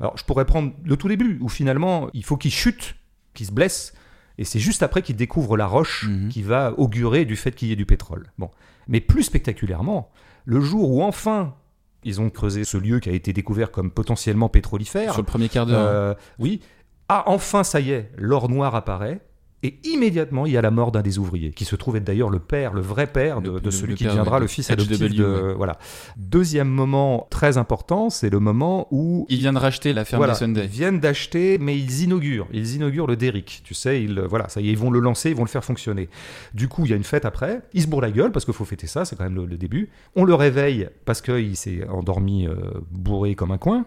Alors 0.00 0.16
je 0.16 0.24
pourrais 0.24 0.44
prendre 0.44 0.72
le 0.84 0.96
tout 0.96 1.08
début, 1.08 1.38
où 1.40 1.48
finalement 1.48 2.08
il 2.14 2.24
faut 2.24 2.36
qu'ils 2.36 2.52
chutent, 2.52 2.96
qu'ils 3.34 3.46
se 3.46 3.52
blessent, 3.52 3.92
et 4.38 4.44
c'est 4.44 4.60
juste 4.60 4.82
après 4.82 5.02
qu'ils 5.02 5.16
découvrent 5.16 5.56
la 5.56 5.66
roche 5.66 6.06
mhm. 6.08 6.28
qui 6.28 6.42
va 6.42 6.72
augurer 6.78 7.24
du 7.24 7.36
fait 7.36 7.52
qu'il 7.52 7.68
y 7.68 7.72
ait 7.72 7.76
du 7.76 7.86
pétrole. 7.86 8.30
Bon. 8.38 8.50
Mais 8.86 9.00
plus 9.00 9.24
spectaculairement, 9.24 10.10
le 10.44 10.60
jour 10.60 10.90
où 10.90 11.02
enfin 11.02 11.54
ils 12.04 12.20
ont 12.20 12.30
creusé 12.30 12.64
ce 12.64 12.76
lieu 12.76 13.00
qui 13.00 13.08
a 13.08 13.12
été 13.12 13.32
découvert 13.32 13.70
comme 13.70 13.90
potentiellement 13.90 14.48
pétrolifère. 14.48 15.12
Sur 15.12 15.22
le 15.22 15.26
premier 15.26 15.48
quart 15.48 15.66
d'heure. 15.66 15.86
Euh, 15.86 16.14
oui. 16.38 16.60
Ah, 17.08 17.24
enfin, 17.26 17.64
ça 17.64 17.80
y 17.80 17.90
est, 17.90 18.10
l'or 18.16 18.48
noir 18.48 18.74
apparaît. 18.74 19.20
Et 19.64 19.80
immédiatement, 19.82 20.46
il 20.46 20.52
y 20.52 20.56
a 20.56 20.62
la 20.62 20.70
mort 20.70 20.92
d'un 20.92 21.02
des 21.02 21.18
ouvriers, 21.18 21.50
qui 21.50 21.64
se 21.64 21.74
trouve 21.74 21.96
être 21.96 22.04
d'ailleurs 22.04 22.30
le 22.30 22.38
père, 22.38 22.72
le 22.72 22.80
vrai 22.80 23.08
père 23.08 23.40
de, 23.40 23.70
celui 23.70 23.96
qui 23.96 24.04
deviendra 24.04 24.38
le 24.38 24.46
fils 24.46 24.70
adoptif 24.70 25.14
de... 25.14 25.52
Voilà. 25.56 25.78
Deuxième 26.16 26.68
moment 26.68 27.26
très 27.30 27.58
important, 27.58 28.08
c'est 28.08 28.30
le 28.30 28.38
moment 28.38 28.86
où... 28.92 29.26
Ils 29.28 29.38
viennent 29.38 29.56
racheter 29.56 29.92
la 29.92 30.04
ferme 30.04 30.26
des 30.26 30.34
Sunday. 30.34 30.64
Ils 30.64 30.70
viennent 30.70 31.00
d'acheter, 31.00 31.58
mais 31.58 31.76
ils 31.76 32.04
inaugurent. 32.04 32.46
Ils 32.52 32.76
inaugurent 32.76 33.08
le 33.08 33.16
Derrick. 33.16 33.62
Tu 33.64 33.74
sais, 33.74 34.00
ils, 34.00 34.20
voilà, 34.20 34.48
ça 34.48 34.60
y 34.60 34.68
est, 34.68 34.72
ils 34.72 34.78
vont 34.78 34.92
le 34.92 35.00
lancer, 35.00 35.30
ils 35.30 35.36
vont 35.36 35.44
le 35.44 35.48
faire 35.48 35.64
fonctionner. 35.64 36.08
Du 36.54 36.68
coup, 36.68 36.84
il 36.84 36.90
y 36.90 36.92
a 36.92 36.96
une 36.96 37.02
fête 37.02 37.24
après. 37.24 37.62
Il 37.72 37.82
se 37.82 37.88
bourre 37.88 38.02
la 38.02 38.12
gueule, 38.12 38.30
parce 38.30 38.44
qu'il 38.44 38.54
faut 38.54 38.64
fêter 38.64 38.86
ça, 38.86 39.04
c'est 39.04 39.16
quand 39.16 39.24
même 39.24 39.44
le, 39.44 39.56
début. 39.56 39.90
On 40.14 40.22
le 40.22 40.34
réveille, 40.34 40.88
parce 41.04 41.20
qu'il 41.20 41.56
s'est 41.56 41.84
endormi 41.88 42.46
euh, 42.46 42.54
bourré 42.92 43.34
comme 43.34 43.50
un 43.50 43.58
coin. 43.58 43.86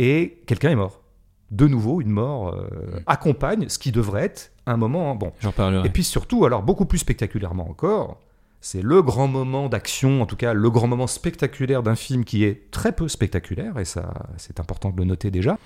Et 0.00 0.42
quelqu'un 0.46 0.70
est 0.70 0.76
mort 0.76 1.04
de 1.50 1.68
nouveau, 1.68 2.00
une 2.00 2.10
mort 2.10 2.54
euh, 2.54 3.00
accompagne 3.06 3.68
ce 3.68 3.78
qui 3.78 3.92
devrait 3.92 4.24
être 4.24 4.50
un 4.66 4.76
moment. 4.76 5.14
Bon. 5.14 5.32
J'en 5.40 5.52
parlerai. 5.52 5.86
Et 5.86 5.90
puis 5.90 6.04
surtout, 6.04 6.44
alors 6.44 6.62
beaucoup 6.62 6.86
plus 6.86 6.98
spectaculairement 6.98 7.68
encore, 7.68 8.20
c'est 8.60 8.82
le 8.82 9.02
grand 9.02 9.28
moment 9.28 9.68
d'action, 9.68 10.22
en 10.22 10.26
tout 10.26 10.36
cas 10.36 10.54
le 10.54 10.70
grand 10.70 10.86
moment 10.86 11.06
spectaculaire 11.06 11.82
d'un 11.82 11.96
film 11.96 12.24
qui 12.24 12.44
est 12.44 12.70
très 12.70 12.92
peu 12.92 13.08
spectaculaire, 13.08 13.78
et 13.78 13.84
ça 13.84 14.14
c'est 14.38 14.58
important 14.58 14.90
de 14.90 14.96
le 14.96 15.04
noter 15.04 15.30
déjà. 15.30 15.58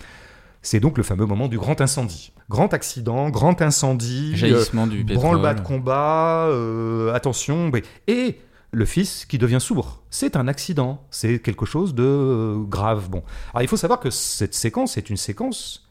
C'est 0.63 0.81
donc 0.81 0.99
le 0.99 1.05
fameux 1.05 1.25
moment 1.25 1.47
du 1.47 1.59
grand 1.59 1.81
incendie. 1.81 2.33
Grand 2.51 2.75
accident, 2.75 3.31
grand 3.31 3.63
incendie, 3.63 4.37
jaillissement 4.37 4.89
du 4.89 5.05
pétrole, 5.05 5.37
branle-bas 5.37 5.55
de 5.55 5.61
combat, 5.61 6.47
euh, 6.49 7.15
attention, 7.15 7.71
et 8.09 8.41
le 8.73 8.85
fils 8.85 9.25
qui 9.27 9.39
devient 9.39 9.61
sourd. 9.61 10.03
C'est 10.11 10.35
un 10.35 10.49
accident, 10.49 11.07
c'est 11.11 11.39
quelque 11.39 11.67
chose 11.67 11.95
de 11.95 12.03
euh, 12.03 12.59
grave. 12.65 13.09
Bon, 13.09 13.23
alors 13.53 13.63
il 13.63 13.69
faut 13.69 13.77
savoir 13.77 14.01
que 14.01 14.11
cette 14.11 14.55
séquence 14.55 14.97
est 14.97 15.09
une 15.09 15.17
séquence 15.17 15.89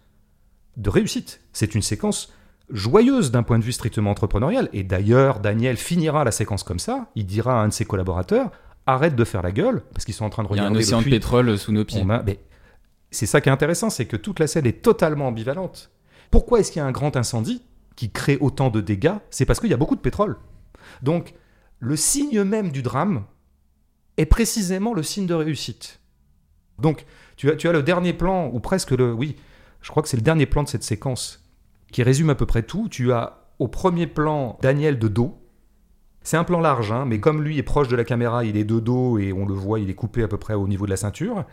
de 0.75 0.89
réussite. 0.89 1.39
C'est 1.53 1.73
une 1.73 1.81
séquence 1.81 2.33
joyeuse 2.69 3.31
d'un 3.31 3.43
point 3.43 3.59
de 3.59 3.63
vue 3.63 3.71
strictement 3.71 4.11
entrepreneurial. 4.11 4.69
Et 4.73 4.83
d'ailleurs, 4.83 5.39
Daniel 5.39 5.77
finira 5.77 6.23
la 6.23 6.31
séquence 6.31 6.63
comme 6.63 6.79
ça. 6.79 7.07
Il 7.15 7.25
dira 7.25 7.59
à 7.59 7.63
un 7.63 7.69
de 7.69 7.73
ses 7.73 7.85
collaborateurs 7.85 8.51
arrêtent 8.85 9.17
de 9.17 9.25
faire 9.25 9.41
la 9.41 9.51
gueule, 9.51 9.83
parce 9.93 10.05
qu'ils 10.05 10.13
sont 10.13 10.23
en 10.23 10.29
train 10.29 10.43
de 10.43 10.47
Il 10.51 10.55
y 10.55 10.59
a 10.59 10.63
regarder 10.63 10.77
un 10.77 10.81
océan 10.81 11.01
de 11.01 11.09
pétrole 11.09 11.57
sous 11.57 11.73
nos 11.73 11.83
pieds. 11.83 12.05
A- 12.09 12.23
mais 12.25 12.39
c'est 13.11 13.25
ça 13.25 13.41
qui 13.41 13.49
est 13.49 13.51
intéressant, 13.51 13.89
c'est 13.89 14.05
que 14.05 14.15
toute 14.15 14.39
la 14.39 14.47
scène 14.47 14.65
est 14.65 14.81
totalement 14.81 15.27
ambivalente. 15.27 15.91
Pourquoi 16.31 16.61
est-ce 16.61 16.71
qu'il 16.71 16.79
y 16.79 16.83
a 16.83 16.85
un 16.85 16.91
grand 16.93 17.17
incendie 17.17 17.61
qui 17.97 18.11
crée 18.11 18.37
autant 18.39 18.69
de 18.69 18.79
dégâts? 18.79 19.15
C'est 19.29 19.45
parce 19.45 19.59
qu'il 19.59 19.69
y 19.69 19.73
a 19.73 19.77
beaucoup 19.77 19.95
de 19.97 20.01
pétrole. 20.01 20.37
Donc, 21.01 21.33
le 21.79 21.97
signe 21.97 22.43
même 22.43 22.71
du 22.71 22.81
drame 22.81 23.25
est 24.15 24.25
précisément 24.25 24.93
le 24.93 25.03
signe 25.03 25.27
de 25.27 25.33
réussite. 25.33 25.99
Donc, 26.79 27.05
tu 27.35 27.51
as, 27.51 27.55
tu 27.57 27.67
as 27.67 27.73
le 27.73 27.83
dernier 27.83 28.13
plan, 28.13 28.49
ou 28.53 28.59
presque 28.61 28.91
le... 28.91 29.11
Oui, 29.13 29.35
je 29.81 29.89
crois 29.89 30.01
que 30.01 30.07
c'est 30.07 30.17
le 30.17 30.23
dernier 30.23 30.45
plan 30.45 30.63
de 30.63 30.69
cette 30.69 30.83
séquence, 30.83 31.45
qui 31.91 32.03
résume 32.03 32.29
à 32.29 32.35
peu 32.35 32.45
près 32.45 32.63
tout. 32.63 32.87
Tu 32.89 33.11
as 33.11 33.47
au 33.59 33.67
premier 33.67 34.07
plan 34.07 34.57
Daniel 34.61 34.99
de 34.99 35.07
dos. 35.07 35.37
C'est 36.21 36.37
un 36.37 36.43
plan 36.43 36.59
large, 36.59 36.91
hein, 36.91 37.05
mais 37.05 37.21
comme 37.21 37.41
lui 37.41 37.57
est 37.57 37.63
proche 37.63 37.87
de 37.87 37.95
la 37.95 38.03
caméra, 38.03 38.43
il 38.43 38.57
est 38.57 38.65
de 38.65 38.81
dos 38.81 39.17
et 39.17 39.31
on 39.31 39.45
le 39.45 39.53
voit, 39.53 39.79
il 39.79 39.89
est 39.89 39.93
coupé 39.93 40.23
à 40.23 40.27
peu 40.27 40.37
près 40.37 40.55
au 40.55 40.67
niveau 40.67 40.85
de 40.85 40.89
la 40.89 40.97
ceinture. 40.97 41.45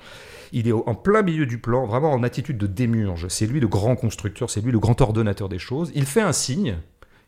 Il 0.50 0.66
est 0.66 0.72
en 0.72 0.96
plein 0.96 1.22
milieu 1.22 1.46
du 1.46 1.58
plan, 1.58 1.86
vraiment 1.86 2.12
en 2.12 2.24
attitude 2.24 2.58
de 2.58 2.66
démurge. 2.66 3.28
C'est 3.28 3.46
lui 3.46 3.60
le 3.60 3.68
grand 3.68 3.94
constructeur, 3.94 4.50
c'est 4.50 4.60
lui 4.60 4.72
le 4.72 4.80
grand 4.80 5.00
ordonnateur 5.00 5.48
des 5.48 5.60
choses. 5.60 5.92
Il 5.94 6.06
fait 6.06 6.22
un 6.22 6.32
signe, 6.32 6.76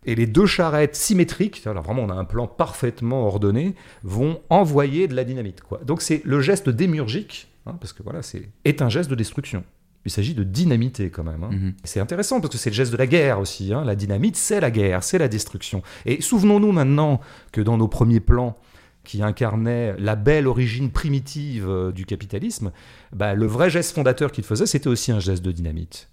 et 0.06 0.14
les 0.14 0.26
deux 0.26 0.46
charrettes 0.46 0.96
symétriques, 0.96 1.66
alors 1.66 1.82
vraiment 1.82 2.02
on 2.02 2.10
a 2.10 2.14
un 2.14 2.25
plan 2.25 2.46
parfaitement 2.46 3.26
ordonné, 3.26 3.75
vont 4.02 4.40
envoyer 4.50 5.08
de 5.08 5.14
la 5.14 5.25
dynamite. 5.25 5.60
Quoi. 5.60 5.80
Donc 5.84 6.00
c'est 6.00 6.22
le 6.25 6.40
geste 6.40 6.68
démurgique, 6.68 7.48
hein, 7.66 7.76
parce 7.80 7.92
que 7.92 8.02
voilà, 8.02 8.22
c'est 8.22 8.48
est 8.64 8.82
un 8.82 8.88
geste 8.88 9.10
de 9.10 9.16
destruction. 9.16 9.64
Il 10.06 10.10
s'agit 10.10 10.34
de 10.34 10.44
dynamiter 10.44 11.10
quand 11.10 11.25
même. 11.25 11.42
hein. 11.44 11.50
Mhm. 11.52 11.75
C'est 11.84 12.00
intéressant 12.00 12.40
parce 12.40 12.52
que 12.52 12.58
c'est 12.58 12.70
le 12.70 12.75
geste 12.75 12.92
de 12.92 12.96
la 12.96 13.06
guerre 13.06 13.40
aussi. 13.40 13.75
hein. 13.75 13.84
La 13.84 13.94
dynamite, 13.96 14.36
c'est 14.36 14.60
la 14.60 14.70
guerre, 14.70 15.02
c'est 15.02 15.18
la 15.18 15.28
destruction. 15.28 15.82
Et 16.06 16.22
souvenons-nous 16.22 16.72
maintenant 16.72 17.20
que 17.52 17.60
dans 17.60 17.76
nos 17.76 17.88
premiers 17.88 18.20
plans 18.20 18.56
qui 19.04 19.22
incarnaient 19.22 19.94
la 19.98 20.16
belle 20.16 20.46
origine 20.46 20.90
primitive 20.90 21.68
euh, 21.68 21.92
du 21.92 22.06
capitalisme, 22.06 22.72
bah, 23.12 23.34
le 23.34 23.46
vrai 23.46 23.68
geste 23.70 23.94
fondateur 23.94 24.32
qu'il 24.32 24.42
faisait, 24.44 24.66
c'était 24.66 24.88
aussi 24.88 25.12
un 25.12 25.20
geste 25.20 25.44
de 25.44 25.52
dynamite. 25.52 26.08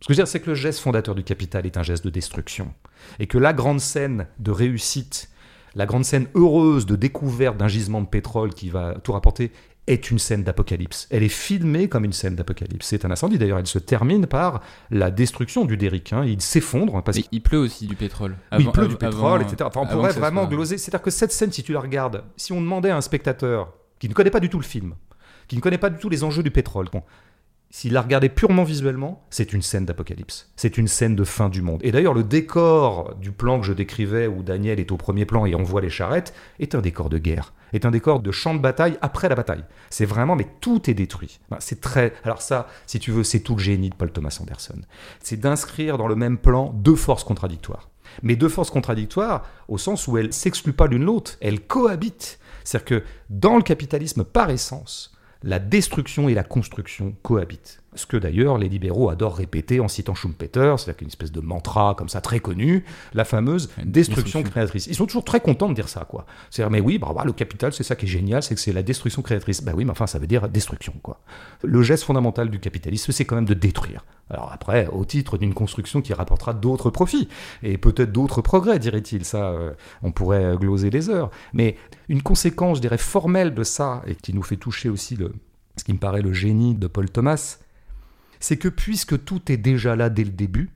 Ce 0.00 0.06
que 0.06 0.12
je 0.14 0.18
veux 0.18 0.22
dire, 0.24 0.28
c'est 0.28 0.38
que 0.40 0.50
le 0.50 0.54
geste 0.54 0.78
fondateur 0.80 1.14
du 1.16 1.24
capital 1.24 1.66
est 1.66 1.76
un 1.76 1.82
geste 1.82 2.04
de 2.04 2.10
destruction. 2.10 2.72
Et 3.18 3.26
que 3.26 3.38
la 3.38 3.52
grande 3.52 3.80
scène 3.80 4.26
de 4.38 4.52
réussite, 4.52 5.30
la 5.74 5.86
grande 5.86 6.04
scène 6.04 6.26
heureuse 6.36 6.86
de 6.86 6.94
découverte 6.96 7.56
d'un 7.56 7.66
gisement 7.68 8.00
de 8.00 8.06
pétrole 8.06 8.54
qui 8.54 8.68
va 8.70 8.94
tout 9.02 9.12
rapporter, 9.12 9.50
est 9.88 10.10
une 10.10 10.18
scène 10.18 10.42
d'apocalypse. 10.44 11.06
Elle 11.10 11.22
est 11.22 11.28
filmée 11.28 11.88
comme 11.88 12.04
une 12.04 12.12
scène 12.12 12.34
d'apocalypse. 12.36 12.86
C'est 12.86 13.04
un 13.04 13.10
incendie 13.10 13.38
d'ailleurs. 13.38 13.58
Elle 13.58 13.66
se 13.66 13.78
termine 13.78 14.26
par 14.26 14.60
la 14.90 15.10
destruction 15.10 15.64
du 15.64 15.76
Derrick. 15.76 16.12
hein. 16.12 16.24
Il 16.24 16.40
s'effondre 16.40 17.02
parce 17.02 17.16
Mais 17.18 17.24
il 17.32 17.42
pleut 17.42 17.58
aussi 17.58 17.86
du 17.86 17.96
pétrole. 17.96 18.36
il 18.58 18.70
pleut 18.70 18.84
av- 18.84 18.88
du 18.88 18.96
pétrole, 18.96 19.40
avant- 19.40 19.48
etc. 19.48 19.56
Enfin, 19.64 19.80
on 19.82 19.86
pourrait 19.86 20.12
vraiment 20.12 20.42
soit- 20.42 20.50
gloser. 20.50 20.78
C'est-à-dire 20.78 21.02
que 21.02 21.10
cette 21.10 21.32
scène, 21.32 21.50
si 21.52 21.62
tu 21.62 21.72
la 21.72 21.80
regardes, 21.80 22.22
si 22.36 22.52
on 22.52 22.60
demandait 22.60 22.90
à 22.90 22.96
un 22.96 23.00
spectateur 23.00 23.72
qui 23.98 24.08
ne 24.08 24.14
connaît 24.14 24.30
pas 24.30 24.40
du 24.40 24.48
tout 24.48 24.58
le 24.58 24.64
film, 24.64 24.94
qui 25.48 25.56
ne 25.56 25.60
connaît 25.60 25.78
pas 25.78 25.90
du 25.90 25.98
tout 25.98 26.08
les 26.08 26.22
enjeux 26.24 26.42
du 26.42 26.50
pétrole, 26.50 26.86
bon, 26.92 27.02
s'il 27.70 27.92
la 27.92 28.00
regardait 28.00 28.30
purement 28.30 28.64
visuellement, 28.64 29.26
c'est 29.30 29.52
une 29.52 29.60
scène 29.60 29.84
d'apocalypse. 29.84 30.50
C'est 30.56 30.78
une 30.78 30.88
scène 30.88 31.14
de 31.14 31.24
fin 31.24 31.48
du 31.50 31.60
monde. 31.60 31.80
Et 31.84 31.92
d'ailleurs, 31.92 32.14
le 32.14 32.24
décor 32.24 33.14
du 33.16 33.30
plan 33.30 33.60
que 33.60 33.66
je 33.66 33.74
décrivais, 33.74 34.26
où 34.26 34.42
Daniel 34.42 34.80
est 34.80 34.90
au 34.90 34.96
premier 34.96 35.26
plan 35.26 35.44
et 35.44 35.54
on 35.54 35.62
voit 35.62 35.82
les 35.82 35.90
charrettes, 35.90 36.32
est 36.60 36.74
un 36.74 36.80
décor 36.80 37.10
de 37.10 37.18
guerre, 37.18 37.52
est 37.74 37.84
un 37.84 37.90
décor 37.90 38.20
de 38.20 38.30
champ 38.32 38.54
de 38.54 38.60
bataille 38.60 38.96
après 39.02 39.28
la 39.28 39.34
bataille. 39.34 39.64
C'est 39.90 40.06
vraiment, 40.06 40.34
mais 40.34 40.46
tout 40.60 40.90
est 40.90 40.94
détruit. 40.94 41.40
C'est 41.58 41.80
très. 41.80 42.14
Alors 42.24 42.40
ça, 42.40 42.68
si 42.86 42.98
tu 42.98 43.10
veux, 43.10 43.24
c'est 43.24 43.40
tout 43.40 43.54
le 43.54 43.60
génie 43.60 43.90
de 43.90 43.94
Paul 43.94 44.10
Thomas 44.10 44.38
Anderson. 44.40 44.80
C'est 45.20 45.38
d'inscrire 45.38 45.98
dans 45.98 46.08
le 46.08 46.16
même 46.16 46.38
plan 46.38 46.72
deux 46.74 46.96
forces 46.96 47.24
contradictoires 47.24 47.90
mais 48.22 48.36
deux 48.36 48.48
forces 48.48 48.70
contradictoires 48.70 49.44
au 49.68 49.78
sens 49.78 50.08
où 50.08 50.16
elles 50.16 50.32
s'excluent 50.32 50.72
pas 50.72 50.86
l'une 50.86 51.04
l'autre, 51.04 51.36
elles 51.40 51.60
cohabitent. 51.60 52.38
C'est-à-dire 52.64 52.84
que 52.86 53.04
dans 53.30 53.56
le 53.56 53.62
capitalisme, 53.62 54.24
par 54.24 54.50
essence, 54.50 55.12
la 55.42 55.58
destruction 55.58 56.28
et 56.28 56.34
la 56.34 56.44
construction 56.44 57.14
cohabitent. 57.22 57.82
Ce 57.94 58.06
que 58.06 58.16
d'ailleurs 58.16 58.58
les 58.58 58.68
libéraux 58.68 59.08
adorent 59.08 59.36
répéter 59.36 59.80
en 59.80 59.88
citant 59.88 60.14
Schumpeter, 60.14 60.74
c'est-à-dire 60.76 60.96
qu'une 60.98 61.08
espèce 61.08 61.32
de 61.32 61.40
mantra 61.40 61.94
comme 61.96 62.08
ça 62.08 62.20
très 62.20 62.38
connu, 62.38 62.84
la 63.14 63.24
fameuse 63.24 63.70
Une 63.78 63.90
destruction 63.90 64.40
destruction. 64.40 64.42
créatrice. 64.42 64.86
Ils 64.86 64.94
sont 64.94 65.06
toujours 65.06 65.24
très 65.24 65.40
contents 65.40 65.68
de 65.68 65.74
dire 65.74 65.88
ça, 65.88 66.04
quoi. 66.04 66.26
C'est-à-dire, 66.50 66.70
mais 66.70 66.80
oui, 66.80 66.98
bah, 66.98 67.12
bah, 67.14 67.22
le 67.24 67.32
capital, 67.32 67.72
c'est 67.72 67.82
ça 67.82 67.96
qui 67.96 68.04
est 68.04 68.08
génial, 68.08 68.42
c'est 68.42 68.54
que 68.54 68.60
c'est 68.60 68.72
la 68.72 68.82
destruction 68.82 69.22
créatrice. 69.22 69.62
Bah 69.62 69.72
oui, 69.74 69.84
mais 69.84 69.90
enfin, 69.90 70.06
ça 70.06 70.18
veut 70.18 70.26
dire 70.26 70.48
destruction, 70.48 70.92
quoi. 71.02 71.20
Le 71.64 71.82
geste 71.82 72.04
fondamental 72.04 72.50
du 72.50 72.60
capitalisme, 72.60 73.10
c'est 73.12 73.24
quand 73.24 73.36
même 73.36 73.46
de 73.46 73.54
détruire. 73.54 74.04
Alors 74.30 74.52
après, 74.52 74.86
au 74.88 75.06
titre 75.06 75.38
d'une 75.38 75.54
construction 75.54 76.02
qui 76.02 76.12
rapportera 76.12 76.52
d'autres 76.52 76.90
profits 76.90 77.28
et 77.62 77.78
peut-être 77.78 78.12
d'autres 78.12 78.42
progrès, 78.42 78.78
dirait-il. 78.78 79.24
Ça, 79.24 79.50
euh, 79.50 79.72
on 80.02 80.12
pourrait 80.12 80.44
euh, 80.44 80.56
gloser 80.56 80.90
les 80.90 81.08
heures. 81.08 81.30
Mais 81.54 81.76
une 82.08 82.22
conséquence, 82.22 82.76
je 82.76 82.82
dirais, 82.82 82.98
formelle 82.98 83.54
de 83.54 83.64
ça, 83.64 84.02
et 84.06 84.14
qui 84.14 84.34
nous 84.34 84.42
fait 84.42 84.56
toucher 84.56 84.90
aussi 84.90 85.16
le, 85.16 85.32
ce 85.76 85.84
qui 85.84 85.92
me 85.94 85.98
paraît 85.98 86.22
le 86.22 86.32
génie 86.34 86.74
de 86.74 86.86
Paul 86.86 87.08
Thomas, 87.08 87.58
c'est 88.40 88.56
que 88.56 88.68
puisque 88.68 89.24
tout 89.24 89.50
est 89.50 89.56
déjà 89.56 89.96
là 89.96 90.10
dès 90.10 90.24
le 90.24 90.30
début, 90.30 90.70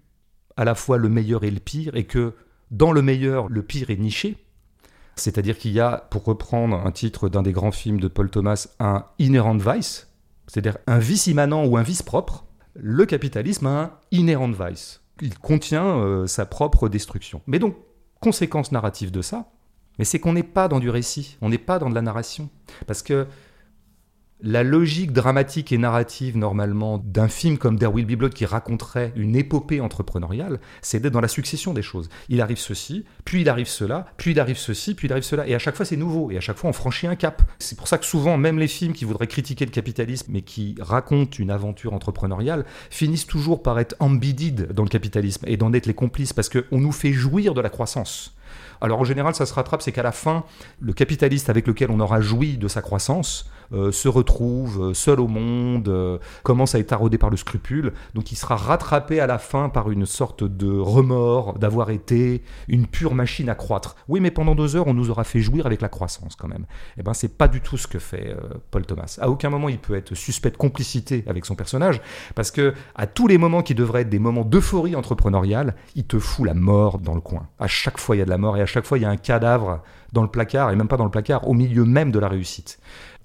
à 0.57 0.65
la 0.65 0.75
fois 0.75 0.99
le 0.99 1.09
meilleur 1.09 1.45
et 1.45 1.51
le 1.51 1.61
pire, 1.61 1.97
et 1.97 2.05
que 2.05 2.35
dans 2.71 2.93
le 2.93 3.03
meilleur, 3.03 3.49
le 3.49 3.63
pire 3.63 3.91
est 3.91 3.97
niché, 3.97 4.37
c'est-à-dire 5.17 5.59
qu'il 5.59 5.73
y 5.73 5.81
a, 5.81 6.09
pour 6.11 6.25
reprendre 6.25 6.77
un 6.87 6.91
titre 6.91 7.29
d'un 7.29 7.43
des 7.43 7.53
grands 7.53 7.73
films 7.73 8.01
de 8.01 8.09
Paul 8.09 8.31
Thomas, 8.31 8.69
un 8.81 9.05
inherent 9.19 9.59
vice, 9.59 10.09
c'est-à-dire 10.47 10.79
un 10.87 10.99
vice 10.99 11.27
immanent 11.27 11.65
ou 11.65 11.77
un 11.77 11.83
vice 11.83 12.03
propre, 12.03 12.47
le 12.75 13.05
capitalisme 13.05 13.67
a 13.67 13.71
un 13.71 13.91
inherent 14.11 14.53
vice. 14.53 15.03
Il 15.21 15.39
contient 15.39 15.99
euh, 15.99 16.27
sa 16.27 16.47
propre 16.47 16.89
destruction. 16.89 17.43
Mais 17.47 17.59
donc, 17.59 17.77
conséquence 18.21 18.73
narrative 18.73 19.11
de 19.11 19.21
ça, 19.21 19.51
mais 19.99 20.05
c'est 20.05 20.19
qu'on 20.19 20.33
n'est 20.33 20.43
pas 20.43 20.69
dans 20.69 20.81
du 20.81 20.89
récit, 20.89 21.37
on 21.43 21.51
n'est 21.51 21.59
pas 21.59 21.79
dans 21.79 21.91
de 21.91 21.95
la 21.95 22.03
narration. 22.03 22.49
Parce 22.87 23.03
que 23.03 23.27
la 24.43 24.65
logique 24.65 25.13
dramatique 25.13 25.71
et 25.71 25.79
narrative, 25.79 26.37
normalement, 26.37 26.99
d'un 26.99 27.29
film 27.29 27.59
comme 27.59 27.79
There 27.79 27.93
Will 27.93 28.07
Be 28.07 28.17
Blood 28.17 28.35
qui 28.35 28.45
raconterait 28.45 29.13
une 29.15 29.37
épopée 29.37 29.81
entrepreneuriale, 29.81 30.59
c'est 30.81 30.99
d'être 30.99 31.13
dans 31.13 31.21
la 31.21 31.29
succession 31.29 31.73
des 31.73 31.83
choses. 31.83 32.09
Il 32.29 32.41
arrive 32.41 32.59
ceci, 32.59 33.05
puis 33.25 33.43
il 33.43 33.49
arrive 33.49 33.69
cela, 33.69 34.07
puis 34.17 34.33
il 34.33 34.41
arrive 34.41 34.59
ceci, 34.59 34.95
puis 34.95 35.07
il 35.07 35.13
arrive 35.13 35.23
cela. 35.23 35.47
Et 35.47 35.55
à 35.55 35.61
chaque 35.61 35.77
fois, 35.77 35.87
c'est 35.87 35.97
nouveau. 35.97 36.33
Et 36.33 36.37
à 36.37 36.41
chaque 36.41 36.57
fois, 36.57 36.69
on 36.69 36.73
franchit 36.73 37.07
un 37.07 37.15
cap. 37.15 37.43
C'est 37.61 37.79
pour 37.79 37.87
ça 37.87 37.99
que 37.99 38.05
souvent, 38.05 38.37
même 38.37 38.59
les 38.59 38.67
films 38.67 38.95
qui 38.95 39.05
voudraient 39.05 39.29
critiquer 39.29 39.65
le 39.65 39.71
capitalisme, 39.71 40.33
mais 40.33 40.43
qui 40.43 40.75
racontent 40.81 41.37
une 41.39 41.51
aventure 41.51 41.95
entrepreneuriale, 41.95 42.65
finissent 42.91 43.29
toujours 43.29 43.63
par 43.63 43.79
être 43.79 43.95
embedded 44.01 44.73
dans 44.73 44.83
le 44.83 44.89
capitalisme 44.89 45.45
et 45.47 45.57
d'en 45.57 45.73
être 45.73 45.87
les 45.87 45.95
complices 45.95 46.33
parce 46.33 46.49
qu'on 46.49 46.79
nous 46.79 46.93
fait 46.93 47.13
jouir 47.13 47.55
de 47.55 47.61
la 47.61 47.71
croissance. 47.71 48.35
Alors 48.81 48.99
en 48.99 49.05
général, 49.05 49.35
ça 49.35 49.47
se 49.47 49.55
rattrape, 49.55 49.83
c'est 49.83 49.93
qu'à 49.93 50.03
la 50.03 50.13
fin, 50.13 50.45
le 50.81 50.93
capitaliste 50.93 51.49
avec 51.49 51.69
lequel 51.69 51.91
on 51.93 52.01
aura 52.01 52.21
joui 52.21 52.59
de 52.59 52.67
sa 52.67 52.83
croissance 52.83 53.49
se 53.93 54.09
retrouve 54.09 54.91
euh, 54.91 54.95
seul 54.95 55.21
au 55.21 55.29
monde, 55.29 55.89
euh, 55.89 56.19
commence 56.43 56.75
à 56.75 56.79
être 56.79 56.89
taraudé 56.89 57.19
par 57.19 57.31
le 57.31 57.37
scrupule, 57.37 57.93
donc 58.15 58.33
il 58.33 58.37
sera 58.37 58.57
rattrapé 58.57 59.21
à 59.21 59.27
la 59.27 59.39
fin 59.39 59.69
par 59.69 59.91
une 59.91 60.07
sorte 60.07 60.45
de 60.45 60.79
remords 60.79 61.59
d'avoir 61.59 61.91
été 61.91 62.43
une 62.69 62.87
pure 62.87 63.15
machine 63.15 63.49
à 63.49 63.55
croître. 63.55 63.97
Oui, 64.09 64.21
mais 64.21 64.31
pendant 64.31 64.55
deux 64.55 64.77
heures, 64.77 64.87
on 64.87 64.95
nous 64.95 65.11
aura 65.11 65.25
fait 65.25 65.41
jouir 65.41 65.67
avec 65.67 65.81
la 65.81 65.89
croissance 65.89 66.37
quand 66.37 66.49
même. 66.49 66.67
Eh 66.99 67.03
ben, 67.03 67.15
c'est 67.15 67.37
pas 67.37 67.49
du 67.49 67.61
tout 67.61 67.77
ce 67.77 67.87
que 67.87 67.99
fait 67.99 68.29
euh, 68.29 68.55
Paul 68.71 68.85
Thomas. 68.85 69.19
À 69.21 69.31
aucun 69.31 69.51
moment, 69.51 69.69
il 69.69 69.79
peut 69.79 69.95
être 69.95 70.15
suspect 70.15 70.51
de 70.51 70.57
complicité 70.57 71.25
avec 71.27 71.45
son 71.45 71.55
personnage, 71.55 72.01
parce 72.35 72.51
que 72.51 72.75
à 72.95 73.07
tous 73.07 73.27
les 73.27 73.39
moments 73.39 73.63
qui 73.63 73.75
devraient 73.75 74.03
être 74.03 74.11
des 74.11 74.19
moments 74.19 74.45
d'euphorie 74.45 74.97
entrepreneuriale, 74.97 75.75
il 75.95 76.05
te 76.05 76.19
fout 76.19 76.47
la 76.47 76.55
mort 76.55 76.99
dans 76.99 77.15
le 77.15 77.21
coin. 77.21 77.49
À 77.59 77.67
chaque 77.67 77.99
fois, 77.99 78.17
il 78.17 78.21
y 78.21 78.23
a 78.23 78.25
de 78.25 78.31
la 78.31 78.39
mort 78.39 78.57
et 78.57 78.63
à 78.63 78.67
chaque 78.67 78.85
fois, 78.85 78.99
il 78.99 79.03
y 79.03 79.05
a 79.05 79.11
un 79.11 79.17
cadavre 79.17 79.83
dans 80.13 80.23
le 80.23 80.29
placard, 80.29 80.71
et 80.71 80.77
même 80.77 80.89
pas 80.89 80.99
dans 80.99 81.05
le 81.05 81.11
placard, 81.11 81.49
au 81.49 81.55
milieu 81.55 81.85
même 81.85 82.13
de 82.13 82.19
la 82.19 82.29
réussite. 82.29 82.79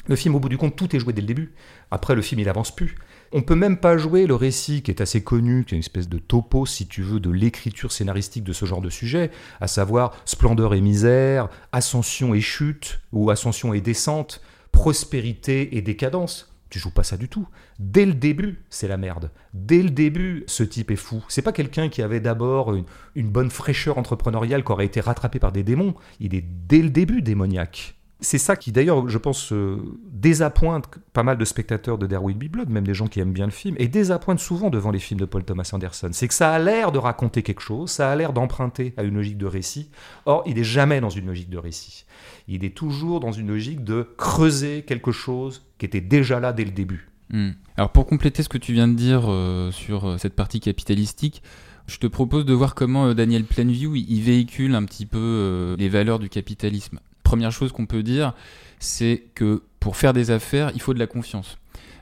Le 0.08 0.16
film, 0.16 0.36
au 0.36 0.40
bout 0.40 0.50
du 0.50 0.58
compte, 0.58 0.76
tout 0.76 0.96
est 0.96 1.00
joué 1.00 1.12
dès 1.12 1.22
le 1.22 1.28
début. 1.28 1.54
Après, 1.92 2.16
le 2.16 2.22
film, 2.22 2.40
il 2.40 2.48
avance 2.48 2.74
plus. 2.74 2.96
On 3.34 3.42
peut 3.42 3.56
même 3.56 3.78
pas 3.78 3.98
jouer 3.98 4.26
le 4.26 4.36
récit 4.36 4.82
qui 4.82 4.90
est 4.90 5.02
assez 5.02 5.22
connu, 5.22 5.66
qui 5.66 5.76
est 5.76 5.78
une 5.78 5.82
espèce 5.82 6.08
de 6.08 6.18
topo, 6.18 6.66
si 6.66 6.88
tu 6.88 7.02
veux, 7.02 7.20
de 7.20 7.30
l'écriture 7.30 7.92
scénaristique 7.92 8.46
de 8.46 8.54
ce 8.54 8.66
genre 8.66 8.82
de 8.82 8.90
sujet, 8.90 9.32
à 9.60 9.68
savoir 9.68 10.16
splendeur 10.24 10.74
et 10.74 10.82
misère, 10.82 11.50
ascension 11.74 12.34
et 12.34 12.40
chute, 12.40 13.02
ou 13.12 13.30
ascension 13.30 13.74
et 13.74 13.82
descente, 13.82 14.42
prospérité 14.72 15.76
et 15.76 15.82
décadence. 15.82 16.54
Tu 16.70 16.80
joues 16.80 16.92
pas 16.92 17.04
ça 17.04 17.18
du 17.18 17.28
tout. 17.28 17.48
Dès 17.80 18.06
le 18.06 18.14
début, 18.14 18.64
c'est 18.70 18.88
la 18.88 18.98
merde. 18.98 19.32
Dès 19.54 19.82
le 19.82 19.90
début, 19.90 20.44
ce 20.48 20.64
type 20.64 20.92
est 20.92 20.98
fou. 20.98 21.24
C'est 21.28 21.42
pas 21.42 21.54
quelqu'un 21.54 21.90
qui 21.90 22.02
avait 22.02 22.20
d'abord 22.20 22.74
une, 22.74 22.86
une 23.16 23.30
bonne 23.30 23.50
fraîcheur 23.50 23.98
entrepreneuriale, 23.98 24.64
qui 24.64 24.72
aurait 24.72 24.86
été 24.86 25.02
rattrapé 25.02 25.40
par 25.40 25.52
des 25.52 25.64
démons. 25.64 25.96
Il 26.20 26.34
est 26.34 26.46
dès 26.68 26.82
le 26.82 26.90
début 26.90 27.22
démoniaque. 27.22 27.97
C'est 28.20 28.40
ça 28.40 28.56
qui, 28.56 28.72
d'ailleurs, 28.72 29.08
je 29.08 29.18
pense, 29.20 29.54
euh, 29.54 29.78
désappointe 30.10 30.90
pas 31.14 31.22
mal 31.22 31.38
de 31.38 31.46
spectateurs 31.46 32.00
de 32.00 32.08
There 32.08 32.24
Will 32.24 32.38
Blood, 32.38 32.70
même 32.70 32.86
des 32.86 32.96
gens 32.96 33.08
qui 33.08 33.20
aiment 33.20 33.32
bien 33.32 33.46
le 33.46 33.52
film, 33.52 33.76
et 33.78 33.88
désappointe 33.88 34.40
souvent 34.40 34.72
devant 34.72 34.90
les 34.90 34.98
films 34.98 35.20
de 35.20 35.26
Paul 35.26 35.44
Thomas 35.44 35.70
Anderson. 35.72 36.10
C'est 36.14 36.28
que 36.28 36.34
ça 36.34 36.52
a 36.52 36.58
l'air 36.58 36.92
de 36.92 36.98
raconter 36.98 37.44
quelque 37.44 37.62
chose, 37.62 37.92
ça 37.92 38.12
a 38.12 38.16
l'air 38.16 38.34
d'emprunter 38.34 38.96
à 38.98 39.04
une 39.04 39.14
logique 39.14 39.38
de 39.38 39.46
récit. 39.46 39.92
Or, 40.26 40.42
il 40.48 40.56
n'est 40.56 40.64
jamais 40.64 41.00
dans 41.00 41.12
une 41.12 41.28
logique 41.28 41.52
de 41.52 41.60
récit. 41.60 42.06
Il 42.48 42.66
est 42.66 42.76
toujours 42.76 43.20
dans 43.20 43.32
une 43.32 43.50
logique 43.50 43.84
de 43.84 44.08
creuser 44.18 44.82
quelque 44.82 45.12
chose 45.12 45.68
qui 45.78 45.86
était 45.86 46.02
déjà 46.02 46.40
là 46.40 46.54
dès 46.54 46.66
le 46.66 46.72
début. 46.72 47.10
Hmm. 47.30 47.52
Alors 47.76 47.92
pour 47.92 48.08
compléter 48.08 48.42
ce 48.42 48.50
que 48.50 48.58
tu 48.58 48.74
viens 48.74 48.88
de 48.88 48.96
dire 48.96 49.26
euh, 49.28 49.70
sur 49.72 50.06
euh, 50.06 50.18
cette 50.18 50.34
partie 50.34 50.62
capitalistique, 50.62 51.44
je 51.86 51.98
te 51.98 52.08
propose 52.08 52.46
de 52.46 52.54
voir 52.54 52.74
comment 52.74 53.14
Daniel 53.14 53.44
Plainview 53.44 53.96
il 53.96 54.22
véhicule 54.22 54.76
un 54.76 54.84
petit 54.86 55.06
peu 55.06 55.76
les 55.78 55.88
valeurs 55.88 56.20
du 56.20 56.28
capitalisme. 56.28 57.00
Première 57.28 57.52
chose 57.52 57.74
qu'on 57.74 57.86
peut 57.86 58.04
dire, 58.04 58.34
c'est 58.80 59.26
que 59.36 59.64
pour 59.82 59.98
faire 59.98 60.14
des 60.14 60.32
affaires, 60.32 60.72
il 60.74 60.80
faut 60.80 60.94
de 60.94 61.00
la 61.00 61.08
confiance. 61.08 61.58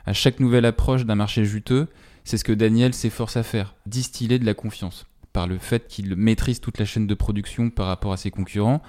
À 0.05 0.13
chaque 0.13 0.39
nouvelle 0.39 0.65
approche 0.65 1.03
d'un 1.03 1.15
marché 1.15 1.45
juteux, 1.45 1.87
c'est 2.23 2.37
ce 2.37 2.43
que 2.43 2.53
Daniel 2.53 2.93
s'efforce 2.93 3.35
à 3.35 3.41
faire, 3.41 3.73
distiller 3.87 4.37
de 4.37 4.45
la 4.45 4.53
confiance, 4.53 5.07
par 5.33 5.47
le 5.47 5.57
fait 5.57 5.87
qu'il 5.87 6.15
maîtrise 6.15 6.61
toute 6.61 6.77
la 6.77 6.85
chaîne 6.85 7.07
de 7.07 7.15
production 7.15 7.71
par 7.71 7.87
rapport 7.87 8.13
à 8.13 8.17
ses 8.17 8.29
concurrents, 8.29 8.83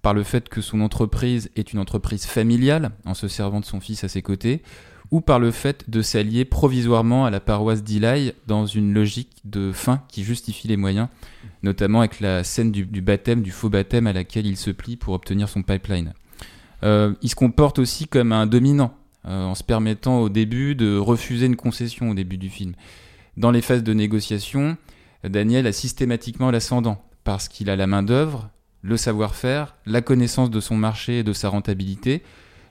par 0.00 0.14
le 0.14 0.22
fait 0.22 0.48
que 0.48 0.60
son 0.60 0.80
entreprise 0.80 1.50
est 1.56 1.72
une 1.72 1.80
entreprise 1.80 2.24
familiale, 2.24 2.92
en 3.04 3.14
se 3.14 3.26
servant 3.26 3.58
de 3.58 3.64
son 3.64 3.80
fils 3.80 4.04
à 4.04 4.08
ses 4.08 4.22
côtés, 4.22 4.62
ou 5.10 5.20
par 5.20 5.40
le 5.40 5.50
fait 5.50 5.90
de 5.90 6.02
s'allier 6.02 6.44
provisoirement 6.44 7.26
à 7.26 7.30
la 7.30 7.40
paroisse 7.40 7.82
d'Ili 7.82 8.32
dans 8.46 8.64
une 8.64 8.94
logique 8.94 9.40
de 9.44 9.72
fin 9.72 10.04
qui 10.06 10.22
justifie 10.22 10.68
les 10.68 10.76
moyens, 10.76 11.08
notamment 11.62 12.00
avec 12.00 12.20
la 12.20 12.44
scène 12.44 12.72
du, 12.72 12.84
baptême, 13.00 13.42
du 13.42 13.50
faux 13.50 13.68
baptême 13.68 14.06
à 14.06 14.12
laquelle 14.12 14.46
il 14.46 14.56
se 14.56 14.70
plie 14.70 14.96
pour 14.96 15.14
obtenir 15.14 15.48
son 15.48 15.62
pipeline. 15.62 16.14
Euh, 16.82 17.14
il 17.22 17.28
se 17.28 17.34
comporte 17.34 17.78
aussi 17.78 18.06
comme 18.06 18.32
un 18.32 18.46
dominant, 18.46 18.94
euh, 19.26 19.44
en 19.44 19.54
se 19.54 19.62
permettant 19.62 20.20
au 20.20 20.28
début 20.28 20.74
de 20.74 20.96
refuser 20.96 21.46
une 21.46 21.56
concession 21.56 22.10
au 22.10 22.14
début 22.14 22.38
du 22.38 22.48
film. 22.48 22.74
Dans 23.36 23.50
les 23.50 23.60
phases 23.60 23.84
de 23.84 23.92
négociation, 23.92 24.76
Daniel 25.24 25.66
a 25.66 25.72
systématiquement 25.72 26.50
l'ascendant, 26.50 27.04
parce 27.24 27.48
qu'il 27.48 27.68
a 27.68 27.76
la 27.76 27.86
main-d'œuvre, 27.86 28.48
le 28.82 28.96
savoir-faire, 28.96 29.76
la 29.84 30.00
connaissance 30.00 30.50
de 30.50 30.60
son 30.60 30.76
marché 30.76 31.18
et 31.18 31.22
de 31.22 31.34
sa 31.34 31.50
rentabilité, 31.50 32.22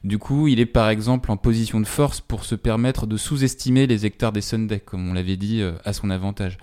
du 0.03 0.17
coup, 0.17 0.47
il 0.47 0.59
est 0.59 0.65
par 0.65 0.89
exemple 0.89 1.29
en 1.31 1.37
position 1.37 1.79
de 1.79 1.85
force 1.85 2.21
pour 2.21 2.45
se 2.45 2.55
permettre 2.55 3.05
de 3.05 3.17
sous-estimer 3.17 3.85
les 3.85 4.05
hectares 4.05 4.31
des 4.31 4.41
Sunday, 4.41 4.79
comme 4.79 5.09
on 5.09 5.13
l'avait 5.13 5.35
dit, 5.35 5.61
euh, 5.61 5.73
à 5.83 5.93
son 5.93 6.09
avantage. 6.09 6.57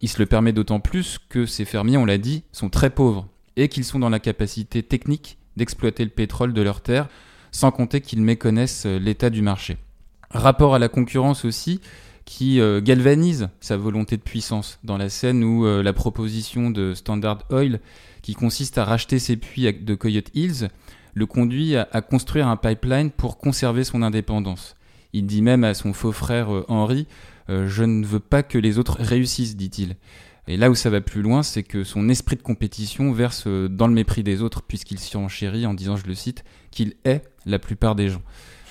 Il 0.00 0.08
se 0.08 0.18
le 0.18 0.26
permet 0.26 0.52
d'autant 0.52 0.80
plus 0.80 1.18
que 1.28 1.46
ces 1.46 1.64
fermiers, 1.64 1.96
on 1.96 2.04
l'a 2.04 2.18
dit, 2.18 2.44
sont 2.52 2.68
très 2.70 2.90
pauvres 2.90 3.26
et 3.56 3.68
qu'ils 3.68 3.84
sont 3.84 3.98
dans 3.98 4.10
la 4.10 4.20
capacité 4.20 4.82
technique 4.82 5.38
d'exploiter 5.56 6.04
le 6.04 6.10
pétrole 6.10 6.52
de 6.52 6.62
leurs 6.62 6.80
terres, 6.80 7.08
sans 7.50 7.72
compter 7.72 8.00
qu'ils 8.00 8.22
méconnaissent 8.22 8.86
euh, 8.86 8.98
l'état 8.98 9.30
du 9.30 9.42
marché. 9.42 9.76
Rapport 10.30 10.74
à 10.74 10.78
la 10.78 10.88
concurrence 10.88 11.44
aussi, 11.44 11.80
qui 12.24 12.60
euh, 12.60 12.80
galvanise 12.80 13.48
sa 13.60 13.76
volonté 13.76 14.16
de 14.16 14.22
puissance 14.22 14.78
dans 14.84 14.98
la 14.98 15.08
scène 15.08 15.42
où 15.42 15.64
la 15.66 15.92
proposition 15.92 16.70
de 16.70 16.94
Standard 16.94 17.38
Oil, 17.50 17.80
qui 18.22 18.34
consiste 18.34 18.78
à 18.78 18.84
racheter 18.84 19.18
ses 19.18 19.36
puits 19.36 19.72
de 19.72 19.94
Coyote 19.94 20.30
Hills, 20.34 20.68
le 21.14 21.26
conduit 21.26 21.76
à, 21.76 22.00
construire 22.00 22.48
un 22.48 22.56
pipeline 22.56 23.10
pour 23.10 23.38
conserver 23.38 23.84
son 23.84 24.02
indépendance. 24.02 24.76
Il 25.12 25.26
dit 25.26 25.42
même 25.42 25.64
à 25.64 25.74
son 25.74 25.92
faux 25.92 26.12
frère 26.12 26.54
euh, 26.54 26.66
euh, 26.70 27.04
Je 27.48 27.84
ne 27.84 28.04
veux 28.04 28.20
pas 28.20 28.42
que 28.42 28.58
les 28.58 28.78
autres 28.78 28.98
réussissent, 29.00 29.56
dit-il. 29.56 29.96
Et 30.48 30.56
là 30.56 30.70
où 30.70 30.74
ça 30.74 30.88
va 30.88 31.00
plus 31.00 31.22
loin, 31.22 31.42
c'est 31.42 31.62
que 31.62 31.84
son 31.84 32.08
esprit 32.08 32.36
de 32.36 32.42
compétition 32.42 33.12
verse 33.12 33.44
euh, 33.46 33.68
dans 33.68 33.86
le 33.86 33.92
mépris 33.92 34.22
des 34.22 34.40
autres, 34.40 34.62
puisqu'il 34.62 34.98
surenchérit 34.98 35.66
en 35.66 35.74
disant, 35.74 35.96
je 35.96 36.06
le 36.06 36.14
cite, 36.14 36.42
qu'il 36.70 36.94
est 37.04 37.22
la 37.44 37.58
plupart 37.58 37.94
des 37.94 38.08
gens. 38.08 38.22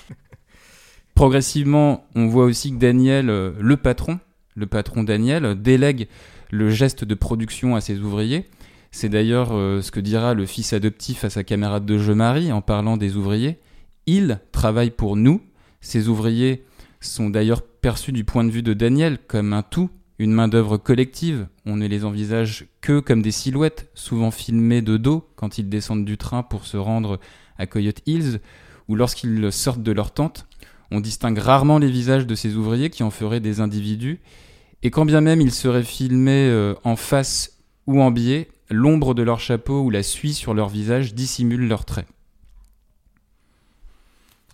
Progressivement, 1.16 2.08
on 2.16 2.28
voit 2.28 2.46
aussi 2.46 2.72
que 2.72 2.78
Daniel, 2.78 3.28
le 3.28 3.78
patron, 3.78 4.20
le 4.56 4.66
patron 4.66 5.04
Daniel, 5.04 5.60
délègue 5.62 6.08
le 6.50 6.70
geste 6.72 7.04
de 7.04 7.14
production 7.14 7.76
à 7.76 7.82
ses 7.82 8.00
ouvriers, 8.00 8.48
c'est 8.92 9.10
d'ailleurs 9.10 9.50
euh, 9.52 9.82
ce 9.82 9.92
que 9.92 10.00
dira 10.00 10.34
le 10.34 10.46
fils 10.46 10.74
adoptif 10.74 11.24
à 11.24 11.30
sa 11.30 11.44
camarade 11.44 11.86
de 11.86 11.98
jeu 11.98 12.16
Marie 12.16 12.52
en 12.52 12.62
parlant 12.62 12.98
des 12.98 13.16
ouvriers. 13.16 13.60
Ils 14.06 14.40
travaillent 14.52 14.92
pour 14.92 15.16
nous. 15.16 15.42
Ces 15.82 16.08
ouvriers 16.08 16.64
sont 17.00 17.30
d'ailleurs 17.30 17.62
perçus 17.82 18.12
du 18.12 18.24
point 18.24 18.44
de 18.44 18.52
vue 18.52 18.64
de 18.64 18.74
Daniel 18.74 19.18
comme 19.28 19.54
un 19.54 19.64
tout, 19.64 19.90
une 20.20 20.32
main-d'œuvre 20.32 20.78
collective. 20.78 21.48
On 21.66 21.76
ne 21.76 21.88
les 21.88 22.06
envisage 22.06 22.68
que 22.82 23.00
comme 23.00 23.22
des 23.22 23.32
silhouettes, 23.32 23.90
souvent 23.94 24.32
filmées 24.32 24.82
de 24.82 24.98
dos 24.98 25.28
quand 25.36 25.58
ils 25.58 25.70
descendent 25.70 26.06
du 26.06 26.18
train 26.18 26.44
pour 26.44 26.66
se 26.66 26.78
rendre 26.78 27.20
à 27.58 27.68
Coyote 27.68 28.02
Hills, 28.06 28.40
ou 28.88 28.96
lorsqu'ils 28.96 29.52
sortent 29.52 29.84
de 29.84 29.92
leur 29.92 30.12
tente. 30.12 30.48
On 30.92 31.02
distingue 31.02 31.40
rarement 31.40 31.80
les 31.80 31.92
visages 31.92 32.26
de 32.26 32.36
ces 32.36 32.56
ouvriers 32.56 32.90
qui 32.90 33.04
en 33.04 33.12
feraient 33.12 33.42
des 33.42 33.60
individus, 33.60 34.20
et 34.84 34.92
quand 34.92 35.06
bien 35.06 35.22
même 35.22 35.42
ils 35.42 35.52
seraient 35.52 35.84
filmés 35.84 36.48
euh, 36.50 36.76
en 36.84 36.96
face 36.96 37.58
ou 37.88 38.02
en 38.02 38.12
biais, 38.12 38.50
l'ombre 38.70 39.14
de 39.14 39.24
leur 39.24 39.40
chapeau 39.40 39.82
ou 39.82 39.90
la 39.90 40.04
suie 40.04 40.34
sur 40.34 40.54
leur 40.54 40.70
visage 40.70 41.14
dissimule 41.14 41.68
leurs 41.68 41.86
traits. 41.86 42.08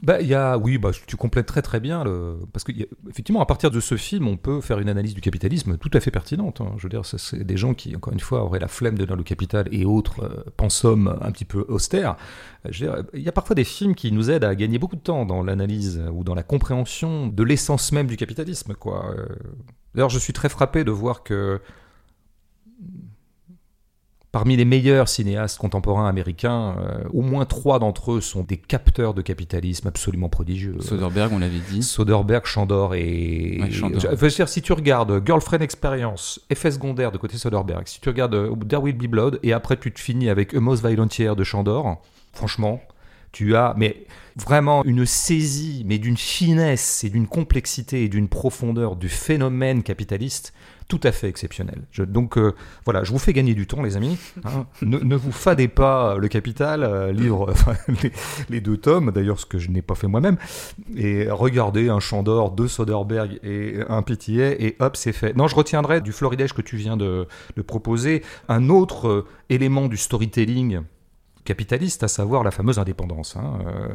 Bah, 0.03 0.21
y 0.21 0.33
a, 0.33 0.57
oui, 0.57 0.77
bah, 0.77 0.91
tu 1.07 1.15
complètes 1.15 1.45
très 1.45 1.61
très 1.61 1.79
bien. 1.79 2.03
Le... 2.03 2.37
Parce 2.51 2.65
qu'effectivement, 2.65 3.41
à 3.41 3.45
partir 3.45 3.71
de 3.71 3.79
ce 3.79 3.95
film, 3.95 4.27
on 4.27 4.35
peut 4.35 4.59
faire 4.59 4.79
une 4.79 4.89
analyse 4.89 5.13
du 5.13 5.21
capitalisme 5.21 5.77
tout 5.77 5.89
à 5.93 6.01
fait 6.01 6.11
pertinente. 6.11 6.59
Hein. 6.59 6.73
Je 6.77 6.83
veux 6.83 6.89
dire, 6.89 7.05
c'est 7.05 7.41
des 7.41 7.55
gens 7.55 7.73
qui, 7.73 7.95
encore 7.95 8.11
une 8.11 8.19
fois, 8.19 8.43
auraient 8.43 8.59
la 8.59 8.67
flemme 8.67 8.97
de 8.97 9.05
donner 9.05 9.19
le 9.19 9.23
capital 9.23 9.69
et 9.71 9.85
autres 9.85 10.21
euh, 10.23 11.15
un 11.21 11.31
petit 11.31 11.45
peu 11.45 11.65
austères. 11.69 12.17
il 12.69 13.21
y 13.21 13.29
a 13.29 13.31
parfois 13.31 13.55
des 13.55 13.63
films 13.63 13.95
qui 13.95 14.11
nous 14.11 14.29
aident 14.29 14.43
à 14.43 14.55
gagner 14.55 14.77
beaucoup 14.77 14.97
de 14.97 15.01
temps 15.01 15.25
dans 15.25 15.41
l'analyse 15.41 16.03
ou 16.11 16.25
dans 16.25 16.35
la 16.35 16.43
compréhension 16.43 17.27
de 17.27 17.43
l'essence 17.43 17.93
même 17.93 18.07
du 18.07 18.17
capitalisme. 18.17 18.73
Quoi. 18.73 19.09
Euh, 19.17 19.25
d'ailleurs, 19.95 20.09
je 20.09 20.19
suis 20.19 20.33
très 20.33 20.49
frappé 20.49 20.83
de 20.83 20.91
voir 20.91 21.23
que 21.23 21.61
Parmi 24.33 24.55
les 24.57 24.65
meilleurs 24.65 25.09
cinéastes 25.09 25.59
contemporains 25.59 26.09
américains, 26.09 26.75
euh, 26.79 27.03
au 27.13 27.21
moins 27.21 27.45
trois 27.45 27.77
d'entre 27.77 28.13
eux 28.13 28.19
sont 28.19 28.41
des 28.41 28.57
capteurs 28.57 29.13
de 29.13 29.21
capitalisme 29.21 29.87
absolument 29.87 30.27
prodigieux. 30.27 30.75
Soderbergh, 30.79 31.31
on 31.33 31.37
l'avait 31.37 31.61
dit. 31.69 31.83
Soderbergh, 31.83 32.43
Chandor 32.43 32.95
et. 32.95 33.59
Ouais, 33.61 33.69
Je 33.69 34.07
veux 34.07 34.29
dire, 34.29 34.49
si 34.49 34.63
tu 34.63 34.73
regardes 34.73 35.23
Girlfriend 35.23 35.61
Experience, 35.61 36.41
effet 36.49 36.71
secondaire 36.71 37.11
de 37.11 37.19
côté 37.19 37.37
Soderbergh, 37.37 37.87
si 37.87 38.01
tu 38.01 38.09
regardes 38.09 38.33
euh, 38.33 38.55
There 38.67 38.81
Will 38.81 38.97
Be 38.97 39.05
Blood, 39.05 39.39
et 39.43 39.53
après 39.53 39.77
tu 39.77 39.93
te 39.93 39.99
finis 39.99 40.29
avec 40.29 40.55
A 40.55 40.59
Most 40.59 40.83
de 40.83 41.43
Chandor, 41.43 42.01
franchement, 42.31 42.81
tu 43.31 43.55
as 43.55 43.75
mais 43.77 44.07
vraiment 44.35 44.83
une 44.83 45.05
saisie, 45.05 45.83
mais 45.85 45.99
d'une 45.99 46.17
finesse 46.17 47.03
et 47.03 47.11
d'une 47.11 47.27
complexité 47.27 48.03
et 48.03 48.09
d'une 48.09 48.29
profondeur 48.29 48.95
du 48.95 49.09
phénomène 49.09 49.83
capitaliste 49.83 50.53
tout 50.87 50.99
à 51.03 51.11
fait 51.11 51.27
exceptionnel. 51.27 51.81
donc 51.99 52.37
euh, 52.37 52.53
voilà, 52.85 53.03
je 53.03 53.11
vous 53.11 53.19
fais 53.19 53.33
gagner 53.33 53.53
du 53.53 53.67
temps, 53.67 53.81
les 53.81 53.97
amis. 53.97 54.17
Hein. 54.43 54.65
ne, 54.81 55.15
vous 55.15 55.31
fadez 55.31 55.67
pas 55.67 56.17
le 56.17 56.27
capital, 56.27 56.83
euh, 56.83 57.11
livre 57.11 57.53
les, 58.49 58.61
deux 58.61 58.77
tomes, 58.77 59.11
d'ailleurs 59.11 59.39
ce 59.39 59.45
que 59.45 59.57
je 59.57 59.69
n'ai 59.69 59.81
pas 59.81 59.95
fait 59.95 60.07
moi-même, 60.07 60.37
et 60.95 61.29
regardez 61.29 61.89
un 61.89 61.99
champ 61.99 62.23
d'or, 62.23 62.51
deux 62.51 62.67
Soderbergh 62.67 63.39
et 63.43 63.79
un 63.87 64.01
PTA, 64.01 64.51
et 64.59 64.75
hop, 64.79 64.95
c'est 64.95 65.13
fait. 65.13 65.35
Non, 65.35 65.47
je 65.47 65.55
retiendrai 65.55 66.01
du 66.01 66.11
floridège 66.11 66.53
que 66.53 66.61
tu 66.61 66.77
viens 66.77 66.97
de, 66.97 67.27
de 67.55 67.61
proposer 67.61 68.23
un 68.47 68.69
autre 68.69 69.07
euh, 69.07 69.25
élément 69.49 69.87
du 69.87 69.97
storytelling 69.97 70.81
capitaliste, 71.43 72.03
à 72.03 72.07
savoir 72.07 72.43
la 72.43 72.51
fameuse 72.51 72.79
indépendance. 72.79 73.35
Hein. 73.35 73.59
Euh, 73.67 73.93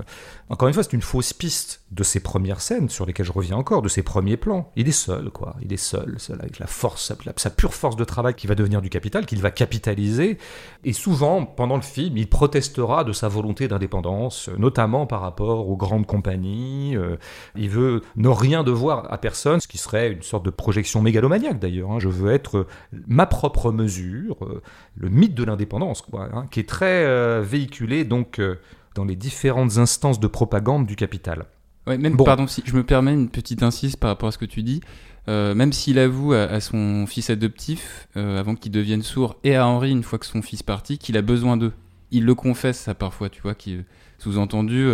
encore 0.48 0.68
une 0.68 0.74
fois, 0.74 0.82
c'est 0.82 0.92
une 0.92 1.02
fausse 1.02 1.32
piste 1.32 1.82
de 1.90 2.02
ces 2.02 2.20
premières 2.20 2.60
scènes 2.60 2.88
sur 2.88 3.06
lesquelles 3.06 3.26
je 3.26 3.32
reviens 3.32 3.56
encore, 3.56 3.82
de 3.82 3.88
ces 3.88 4.02
premiers 4.02 4.36
plans. 4.36 4.70
Il 4.76 4.88
est 4.88 4.92
seul, 4.92 5.30
quoi. 5.30 5.56
Il 5.62 5.72
est 5.72 5.78
seul, 5.78 6.14
seul 6.18 6.38
avec 6.40 6.58
la 6.58 6.66
force, 6.66 7.12
sa 7.36 7.50
pure 7.50 7.74
force 7.74 7.96
de 7.96 8.04
travail 8.04 8.34
qui 8.34 8.46
va 8.46 8.54
devenir 8.54 8.82
du 8.82 8.90
capital, 8.90 9.26
qu'il 9.26 9.40
va 9.40 9.50
capitaliser. 9.50 10.38
Et 10.84 10.92
souvent, 10.92 11.44
pendant 11.44 11.76
le 11.76 11.82
film, 11.82 12.16
il 12.16 12.28
protestera 12.28 13.04
de 13.04 13.12
sa 13.12 13.28
volonté 13.28 13.68
d'indépendance, 13.68 14.50
notamment 14.58 15.06
par 15.06 15.20
rapport 15.20 15.68
aux 15.68 15.76
grandes 15.76 16.06
compagnies. 16.06 16.96
Euh, 16.96 17.16
il 17.56 17.70
veut 17.70 18.02
ne 18.16 18.28
rien 18.28 18.64
devoir 18.64 19.12
à 19.12 19.18
personne, 19.18 19.60
ce 19.60 19.68
qui 19.68 19.78
serait 19.78 20.12
une 20.12 20.22
sorte 20.22 20.44
de 20.44 20.50
projection 20.50 21.02
mégalomaniaque 21.02 21.58
d'ailleurs. 21.58 21.92
Hein. 21.92 21.98
Je 21.98 22.08
veux 22.08 22.32
être 22.32 22.66
ma 23.06 23.26
propre 23.26 23.72
mesure, 23.72 24.36
euh, 24.42 24.62
le 24.96 25.08
mythe 25.08 25.34
de 25.34 25.44
l'indépendance, 25.44 26.02
quoi, 26.02 26.28
hein, 26.32 26.46
qui 26.50 26.60
est 26.60 26.68
très 26.68 27.37
véhiculé 27.40 28.04
donc 28.04 28.38
euh, 28.38 28.56
dans 28.94 29.04
les 29.04 29.16
différentes 29.16 29.78
instances 29.78 30.20
de 30.20 30.26
propagande 30.26 30.86
du 30.86 30.96
capital. 30.96 31.46
Ouais, 31.86 31.98
même, 31.98 32.16
pardon, 32.16 32.46
si 32.46 32.62
je 32.64 32.74
me 32.74 32.84
permets 32.84 33.14
une 33.14 33.30
petite 33.30 33.62
insiste 33.62 33.98
par 33.98 34.10
rapport 34.10 34.28
à 34.28 34.32
ce 34.32 34.38
que 34.38 34.44
tu 34.44 34.62
dis. 34.62 34.80
Euh, 35.28 35.54
même 35.54 35.74
s'il 35.74 35.98
avoue 35.98 36.32
à, 36.32 36.58
son 36.60 37.06
fils 37.06 37.28
adoptif, 37.28 38.08
euh, 38.16 38.40
avant 38.40 38.54
qu'il 38.54 38.72
devienne 38.72 39.02
sourd, 39.02 39.36
et 39.44 39.56
à 39.56 39.66
Henri, 39.66 39.90
une 39.90 40.02
fois 40.02 40.18
que 40.18 40.24
son 40.24 40.40
fils 40.40 40.62
partit, 40.62 40.96
qu'il 40.96 41.18
a 41.18 41.22
besoin 41.22 41.58
d'eux. 41.58 41.72
Il 42.10 42.24
le 42.24 42.34
confesse, 42.34 42.78
ça, 42.78 42.94
parfois, 42.94 43.28
tu 43.28 43.42
vois, 43.42 43.54
qui 43.54 43.78
sous-entendu, 44.18 44.88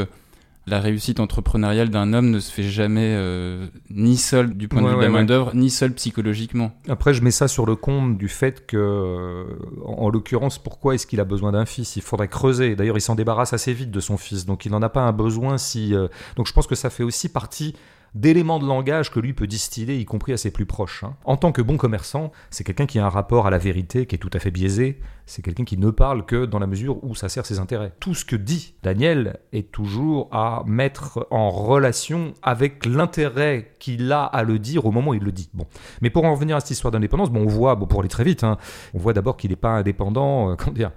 la 0.66 0.80
réussite 0.80 1.20
entrepreneuriale 1.20 1.90
d'un 1.90 2.12
homme 2.12 2.30
ne 2.30 2.40
se 2.40 2.50
fait 2.50 2.62
jamais 2.62 3.14
euh, 3.16 3.66
ni 3.90 4.16
seul 4.16 4.54
du 4.54 4.68
point 4.68 4.80
de 4.82 4.88
vue 4.88 4.96
de 4.96 5.00
la 5.00 5.08
main-d'œuvre, 5.10 5.54
ni 5.54 5.68
seul 5.68 5.92
psychologiquement. 5.92 6.72
Après, 6.88 7.12
je 7.12 7.22
mets 7.22 7.30
ça 7.30 7.48
sur 7.48 7.66
le 7.66 7.76
compte 7.76 8.16
du 8.16 8.28
fait 8.28 8.66
que, 8.66 9.46
en, 9.84 10.08
l'occurrence, 10.08 10.58
pourquoi 10.58 10.94
est-ce 10.94 11.06
qu'il 11.06 11.20
a 11.20 11.24
besoin 11.24 11.52
d'un 11.52 11.66
fils? 11.66 11.96
Il 11.96 12.02
faudrait 12.02 12.28
creuser. 12.28 12.76
D'ailleurs, 12.76 12.96
il 12.96 13.02
s'en 13.02 13.14
débarrasse 13.14 13.52
assez 13.52 13.74
vite 13.74 13.90
de 13.90 14.00
son 14.00 14.16
fils, 14.16 14.46
donc 14.46 14.64
il 14.64 14.72
n'en 14.72 14.82
a 14.82 14.88
pas 14.88 15.02
un 15.02 15.12
besoin 15.12 15.58
si. 15.58 15.94
Euh, 15.94 16.08
donc 16.36 16.46
je 16.46 16.52
pense 16.52 16.66
que 16.66 16.74
ça 16.74 16.88
fait 16.88 17.02
aussi 17.02 17.28
partie 17.28 17.74
d'éléments 18.14 18.58
de 18.58 18.66
langage 18.66 19.10
que 19.10 19.20
lui 19.20 19.32
peut 19.32 19.46
distiller, 19.46 19.98
y 19.98 20.04
compris 20.04 20.32
à 20.32 20.36
ses 20.36 20.50
plus 20.50 20.66
proches. 20.66 21.04
hein. 21.04 21.14
En 21.24 21.36
tant 21.36 21.52
que 21.52 21.62
bon 21.62 21.76
commerçant, 21.76 22.30
c'est 22.50 22.64
quelqu'un 22.64 22.86
qui 22.86 22.98
a 22.98 23.06
un 23.06 23.08
rapport 23.08 23.46
à 23.46 23.50
la 23.50 23.58
vérité 23.58 24.06
qui 24.06 24.14
est 24.14 24.18
tout 24.18 24.30
à 24.32 24.38
fait 24.38 24.50
biaisé. 24.50 25.00
C'est 25.26 25.42
quelqu'un 25.42 25.64
qui 25.64 25.78
ne 25.78 25.90
parle 25.90 26.26
que 26.26 26.44
dans 26.44 26.58
la 26.58 26.66
mesure 26.66 27.02
où 27.02 27.14
ça 27.14 27.28
sert 27.28 27.46
ses 27.46 27.58
intérêts. 27.58 27.92
Tout 27.98 28.14
ce 28.14 28.24
que 28.24 28.36
dit 28.36 28.74
Daniel 28.82 29.40
est 29.52 29.72
toujours 29.72 30.28
à 30.32 30.62
mettre 30.66 31.26
en 31.30 31.50
relation 31.50 32.34
avec 32.42 32.84
l'intérêt 32.84 33.72
qu'il 33.78 34.12
a 34.12 34.24
à 34.24 34.42
le 34.42 34.58
dire 34.58 34.84
au 34.86 34.90
moment 34.92 35.12
où 35.12 35.14
il 35.14 35.22
le 35.24 35.32
dit. 35.32 35.48
Bon. 35.54 35.66
Mais 36.02 36.10
pour 36.10 36.24
en 36.24 36.32
revenir 36.32 36.56
à 36.56 36.60
cette 36.60 36.72
histoire 36.72 36.92
d'indépendance, 36.92 37.30
bon, 37.30 37.40
on 37.44 37.46
voit, 37.48 37.74
bon, 37.74 37.86
pour 37.86 38.00
aller 38.00 38.08
très 38.08 38.24
vite, 38.24 38.44
hein, 38.44 38.58
on 38.92 38.98
voit 38.98 39.12
d'abord 39.14 39.36
qu'il 39.36 39.50
n'est 39.50 39.56
pas 39.56 39.70
indépendant. 39.70 40.50
euh, 40.50 40.54
comment 40.58 40.72
dire 40.72 40.92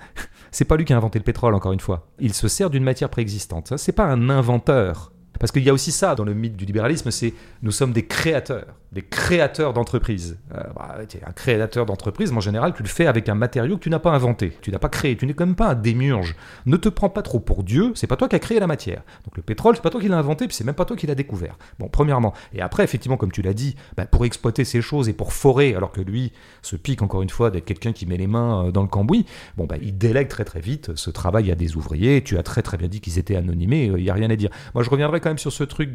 C'est 0.52 0.66
pas 0.66 0.76
lui 0.76 0.86
qui 0.86 0.94
a 0.94 0.98
inventé 0.98 1.20
le 1.20 1.24
pétrole, 1.24 1.56
encore 1.56 1.72
une 1.72 1.80
fois. 1.80 2.08
Il 2.20 2.34
se 2.34 2.48
sert 2.48 2.70
d'une 2.70 2.84
matière 2.84 3.10
préexistante. 3.10 3.74
C'est 3.78 3.92
pas 3.94 4.06
un 4.06 4.30
inventeur. 4.30 5.12
Parce 5.40 5.52
qu'il 5.52 5.64
y 5.64 5.70
a 5.70 5.74
aussi 5.74 5.92
ça 5.92 6.16
dans 6.16 6.24
le 6.24 6.34
mythe 6.34 6.56
du 6.56 6.66
libéralisme, 6.66 7.12
c'est 7.12 7.34
nous 7.62 7.72
sommes 7.72 7.94
des 7.94 8.06
créateurs, 8.06 8.76
des 8.92 9.02
créateurs 9.02 9.74
d'entreprises. 9.74 10.38
Euh, 10.56 10.64
bah, 10.76 10.98
un 11.26 11.32
créateur 11.32 11.86
d'entreprise, 11.86 12.32
en 12.32 12.40
général, 12.40 12.74
tu 12.74 12.84
le 12.84 12.88
fais 12.88 13.06
avec 13.06 13.28
un 13.30 13.36
matériau 13.36 13.78
que 13.78 13.84
tu 13.84 13.90
n'as 13.90 14.00
pas 14.00 14.12
inventé, 14.12 14.54
tu 14.62 14.72
n'as 14.72 14.80
pas 14.80 14.90
créé, 14.90 15.18
tu 15.18 15.26
n'es 15.26 15.34
quand 15.34 15.46
même 15.46 15.56
pas 15.56 15.70
un 15.70 15.76
démiurge. 15.76 16.36
Ne 16.66 16.78
te 16.78 16.90
prends 16.90 17.10
pas 17.10 17.22
trop 17.22 17.40
pour 17.40 17.64
Dieu, 17.64 17.92
c'est 17.96 18.08
pas 18.08 18.16
toi 18.16 18.30
qui 18.30 18.36
as 18.36 18.40
créé 18.40 18.60
la 18.60 18.68
matière. 18.68 19.04
Donc 19.26 19.36
le 19.36 19.44
pétrole, 19.44 19.76
c'est 19.76 19.82
pas 19.82 19.90
toi 19.90 20.00
qui 20.00 20.08
l'as 20.08 20.18
inventé, 20.18 20.48
puis 20.48 20.56
c'est 20.56 20.64
même 20.64 20.76
pas 20.76 20.86
toi 20.86 20.96
qui 20.96 21.06
l'as 21.06 21.16
découvert. 21.16 21.58
Bon, 21.80 21.90
premièrement. 21.90 22.34
Et 22.54 22.62
après, 22.62 22.84
effectivement, 22.84 23.18
comme 23.18 23.32
tu 23.32 23.42
l'as 23.42 23.54
dit, 23.54 23.76
bah, 23.98 24.06
pour 24.06 24.26
exploiter 24.26 24.64
ces 24.64 24.82
choses 24.82 25.10
et 25.10 25.14
pour 25.14 25.34
forer, 25.34 25.76
alors 25.76 25.92
que 25.92 26.02
lui 26.02 26.32
se 26.62 26.76
pique 26.76 27.02
encore 27.02 27.22
une 27.22 27.30
fois 27.30 27.52
d'être 27.52 27.66
quelqu'un 27.66 27.92
qui 27.92 28.06
met 28.06 28.18
les 28.18 28.28
mains 28.28 28.68
euh, 28.68 28.72
dans 28.72 28.82
le 28.82 28.88
cambouis, 28.88 29.26
bon, 29.58 29.66
bah, 29.66 29.76
il 29.82 29.98
délègue 29.98 30.30
très 30.30 30.46
très 30.46 30.62
vite 30.62 30.96
ce 30.96 31.10
travail 31.10 31.52
à 31.52 31.56
des 31.56 31.76
ouvriers. 31.76 32.24
Tu 32.24 32.38
as 32.38 32.44
très 32.44 32.62
très 32.62 32.78
bien 32.78 32.88
dit 32.88 33.02
qu'ils 33.02 33.20
étaient 33.20 33.36
anonymés, 33.36 33.86
il 33.86 34.04
n'y 34.04 34.10
a 34.10 34.14
rien 34.14 34.30
à 34.30 34.36
dire. 34.36 34.50
Moi, 34.74 34.84
je 34.84 34.90
reviendrai 34.90 35.20
quand 35.20 35.30
même 35.30 35.38
sur 35.38 35.52
ce 35.52 35.64
truc 35.64 35.94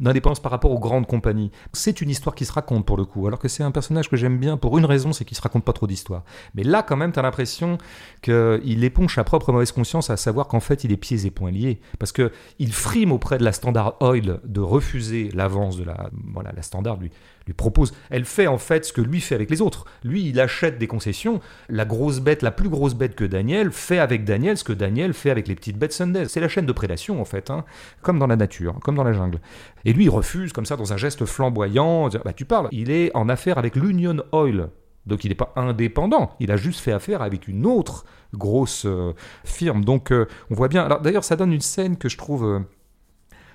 d'indépendance 0.00 0.40
par 0.40 0.52
rapport 0.52 0.70
aux 0.70 0.78
grandes 0.78 1.06
compagnies. 1.06 1.50
C'est 1.72 2.00
une 2.00 2.10
histoire 2.10 2.33
qui 2.34 2.44
se 2.44 2.52
raconte 2.52 2.86
pour 2.86 2.96
le 2.96 3.04
coup, 3.04 3.26
alors 3.26 3.38
que 3.38 3.48
c'est 3.48 3.62
un 3.62 3.70
personnage 3.70 4.08
que 4.08 4.16
j'aime 4.16 4.38
bien 4.38 4.56
pour 4.56 4.78
une 4.78 4.84
raison, 4.84 5.12
c'est 5.12 5.24
qu'il 5.24 5.36
se 5.36 5.42
raconte 5.42 5.64
pas 5.64 5.72
trop 5.72 5.86
d'histoires. 5.86 6.24
Mais 6.54 6.62
là, 6.62 6.82
quand 6.82 6.96
même, 6.96 7.12
tu 7.12 7.18
as 7.18 7.22
l'impression 7.22 7.78
qu'il 8.22 8.84
éponge 8.84 9.14
sa 9.14 9.24
propre 9.24 9.52
mauvaise 9.52 9.72
conscience, 9.72 10.10
à 10.10 10.16
savoir 10.16 10.48
qu'en 10.48 10.60
fait, 10.60 10.84
il 10.84 10.92
est 10.92 10.96
pieds 10.96 11.26
et 11.26 11.30
poings 11.30 11.50
liés. 11.50 11.80
Parce 11.98 12.12
que 12.12 12.32
il 12.58 12.72
frime 12.72 13.12
auprès 13.12 13.38
de 13.38 13.44
la 13.44 13.52
Standard 13.52 13.96
Oil 14.00 14.40
de 14.44 14.60
refuser 14.60 15.30
l'avance 15.34 15.76
de 15.76 15.84
la, 15.84 16.10
voilà, 16.32 16.52
la 16.54 16.62
Standard, 16.62 16.98
lui, 16.98 17.10
lui 17.46 17.54
propose. 17.54 17.92
Elle 18.10 18.24
fait 18.24 18.46
en 18.46 18.58
fait 18.58 18.84
ce 18.84 18.92
que 18.92 19.00
lui 19.00 19.20
fait 19.20 19.34
avec 19.34 19.50
les 19.50 19.60
autres. 19.60 19.84
Lui, 20.02 20.28
il 20.28 20.40
achète 20.40 20.78
des 20.78 20.86
concessions. 20.86 21.40
La 21.68 21.84
grosse 21.84 22.20
bête, 22.20 22.42
la 22.42 22.50
plus 22.50 22.68
grosse 22.68 22.94
bête 22.94 23.14
que 23.14 23.24
Daniel, 23.24 23.70
fait 23.70 23.98
avec 23.98 24.24
Daniel 24.24 24.56
ce 24.56 24.64
que 24.64 24.72
Daniel 24.72 25.12
fait 25.12 25.30
avec 25.30 25.48
les 25.48 25.54
petites 25.54 25.78
bêtes 25.78 25.92
Sunday. 25.92 26.26
C'est 26.28 26.40
la 26.40 26.48
chaîne 26.48 26.66
de 26.66 26.72
prédation 26.72 27.20
en 27.20 27.24
fait, 27.24 27.50
hein, 27.50 27.64
comme 28.02 28.18
dans 28.18 28.26
la 28.26 28.36
nature, 28.36 28.74
comme 28.82 28.94
dans 28.94 29.04
la 29.04 29.12
jungle. 29.12 29.40
Et 29.84 29.92
lui, 29.92 30.04
il 30.04 30.10
refuse 30.10 30.52
comme 30.52 30.66
ça 30.66 30.76
dans 30.76 30.92
un 30.92 30.96
geste 30.96 31.24
flamboyant. 31.24 32.08
Bah, 32.24 32.32
tu 32.32 32.44
parles. 32.44 32.68
Il 32.72 32.90
est 32.90 33.14
en 33.14 33.28
affaire 33.28 33.58
avec 33.58 33.76
l'Union 33.76 34.22
Oil. 34.32 34.70
Donc 35.06 35.24
il 35.24 35.28
n'est 35.28 35.34
pas 35.34 35.52
indépendant, 35.56 36.34
il 36.40 36.50
a 36.50 36.56
juste 36.56 36.80
fait 36.80 36.92
affaire 36.92 37.20
avec 37.20 37.46
une 37.46 37.66
autre 37.66 38.06
grosse 38.32 38.86
euh, 38.86 39.12
firme. 39.44 39.84
Donc 39.84 40.10
euh, 40.10 40.26
on 40.50 40.54
voit 40.54 40.68
bien. 40.68 40.82
Alors 40.82 41.00
d'ailleurs, 41.00 41.24
ça 41.24 41.36
donne 41.36 41.52
une 41.52 41.60
scène 41.60 41.98
que 41.98 42.08
je 42.08 42.16
trouve 42.16 42.44
euh, 42.44 42.60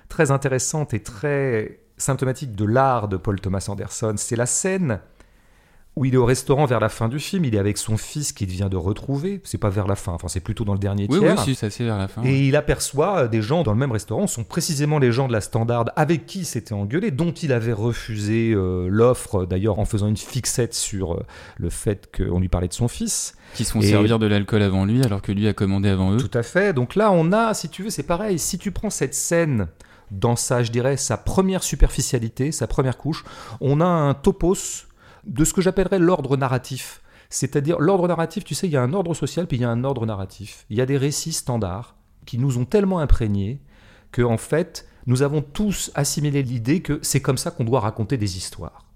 très 0.08 0.30
intéressante 0.30 0.94
et 0.94 1.02
très 1.02 1.80
symptomatique 1.96 2.54
de 2.54 2.64
l'art 2.64 3.08
de 3.08 3.16
Paul 3.16 3.40
Thomas 3.40 3.66
Anderson. 3.68 4.14
C'est 4.16 4.36
la 4.36 4.46
scène 4.46 5.00
où 5.96 6.04
il 6.04 6.14
est 6.14 6.16
au 6.18 6.24
restaurant 6.24 6.66
vers 6.66 6.78
la 6.80 6.88
fin 6.88 7.08
du 7.08 7.18
film. 7.18 7.44
Il 7.44 7.54
est 7.54 7.58
avec 7.58 7.76
son 7.76 7.96
fils 7.96 8.32
qu'il 8.32 8.48
vient 8.48 8.68
de 8.68 8.76
retrouver. 8.76 9.40
C'est 9.44 9.58
pas 9.58 9.70
vers 9.70 9.86
la 9.88 9.96
fin, 9.96 10.12
enfin 10.12 10.28
c'est 10.28 10.40
plutôt 10.40 10.64
dans 10.64 10.72
le 10.72 10.78
dernier 10.78 11.06
Oui, 11.10 11.18
tiers. 11.18 11.34
oui, 11.46 11.54
si, 11.54 11.70
c'est 11.70 11.84
vers 11.84 11.98
la 11.98 12.06
fin. 12.08 12.22
Et 12.24 12.46
il 12.46 12.54
aperçoit 12.56 13.18
euh, 13.24 13.28
des 13.28 13.42
gens 13.42 13.62
dans 13.64 13.72
le 13.72 13.78
même 13.78 13.90
restaurant, 13.92 14.26
ce 14.26 14.36
sont 14.36 14.44
précisément 14.44 14.98
les 14.98 15.10
gens 15.12 15.26
de 15.26 15.32
la 15.32 15.40
Standard 15.40 15.86
avec 15.96 16.26
qui 16.26 16.40
il 16.40 16.44
s'était 16.46 16.72
engueulé, 16.74 17.10
dont 17.10 17.32
il 17.32 17.52
avait 17.52 17.72
refusé 17.72 18.52
euh, 18.54 18.86
l'offre, 18.88 19.44
d'ailleurs 19.46 19.78
en 19.80 19.84
faisant 19.84 20.06
une 20.06 20.16
fixette 20.16 20.74
sur 20.74 21.14
euh, 21.14 21.26
le 21.58 21.70
fait 21.70 22.08
qu'on 22.16 22.38
lui 22.40 22.48
parlait 22.48 22.68
de 22.68 22.72
son 22.72 22.88
fils. 22.88 23.34
Qui 23.54 23.64
se 23.64 23.72
font 23.72 23.80
Et- 23.80 23.88
servir 23.88 24.20
de 24.20 24.26
l'alcool 24.26 24.62
avant 24.62 24.84
lui, 24.84 25.02
alors 25.04 25.22
que 25.22 25.32
lui 25.32 25.48
a 25.48 25.52
commandé 25.52 25.88
avant 25.88 26.12
eux. 26.12 26.18
Tout 26.18 26.38
à 26.38 26.44
fait. 26.44 26.72
Donc 26.72 26.94
là, 26.94 27.10
on 27.10 27.32
a, 27.32 27.52
si 27.52 27.68
tu 27.68 27.82
veux, 27.82 27.90
c'est 27.90 28.04
pareil. 28.04 28.38
Si 28.38 28.58
tu 28.58 28.70
prends 28.70 28.90
cette 28.90 29.14
scène 29.14 29.66
dans 30.12 30.36
sa, 30.36 30.62
je 30.62 30.70
dirais, 30.70 30.96
sa 30.96 31.16
première 31.16 31.62
superficialité, 31.64 32.52
sa 32.52 32.66
première 32.68 32.96
couche, 32.96 33.24
on 33.60 33.80
a 33.80 33.84
un 33.86 34.14
topos 34.14 34.86
de 35.24 35.44
ce 35.44 35.52
que 35.52 35.60
j'appellerais 35.60 35.98
l'ordre 35.98 36.36
narratif. 36.36 37.02
C'est-à-dire, 37.28 37.78
l'ordre 37.78 38.08
narratif, 38.08 38.44
tu 38.44 38.54
sais, 38.54 38.66
il 38.66 38.72
y 38.72 38.76
a 38.76 38.82
un 38.82 38.92
ordre 38.92 39.14
social, 39.14 39.46
puis 39.46 39.56
il 39.56 39.60
y 39.60 39.64
a 39.64 39.70
un 39.70 39.84
ordre 39.84 40.04
narratif. 40.04 40.66
Il 40.68 40.76
y 40.76 40.80
a 40.80 40.86
des 40.86 40.96
récits 40.96 41.32
standards 41.32 41.96
qui 42.26 42.38
nous 42.38 42.58
ont 42.58 42.64
tellement 42.64 42.98
imprégnés 42.98 43.60
que, 44.10 44.22
en 44.22 44.36
fait, 44.36 44.88
nous 45.06 45.22
avons 45.22 45.40
tous 45.40 45.90
assimilé 45.94 46.42
l'idée 46.42 46.80
que 46.82 46.98
c'est 47.02 47.20
comme 47.20 47.38
ça 47.38 47.50
qu'on 47.50 47.64
doit 47.64 47.80
raconter 47.80 48.16
des 48.16 48.36
histoires. 48.36 48.86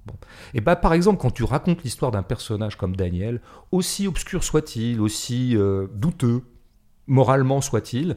Et 0.53 0.61
bah, 0.61 0.77
par 0.77 0.93
exemple, 0.93 1.21
quand 1.21 1.31
tu 1.31 1.45
racontes 1.45 1.83
l'histoire 1.83 2.11
d'un 2.11 2.23
personnage 2.23 2.77
comme 2.77 2.97
Daniel, 2.97 3.41
aussi 3.73 4.07
obscur 4.07 4.45
soit-il, 4.45 5.01
aussi 5.01 5.57
euh, 5.57 5.87
douteux, 5.95 6.43
moralement 7.07 7.61
soit-il, 7.61 8.17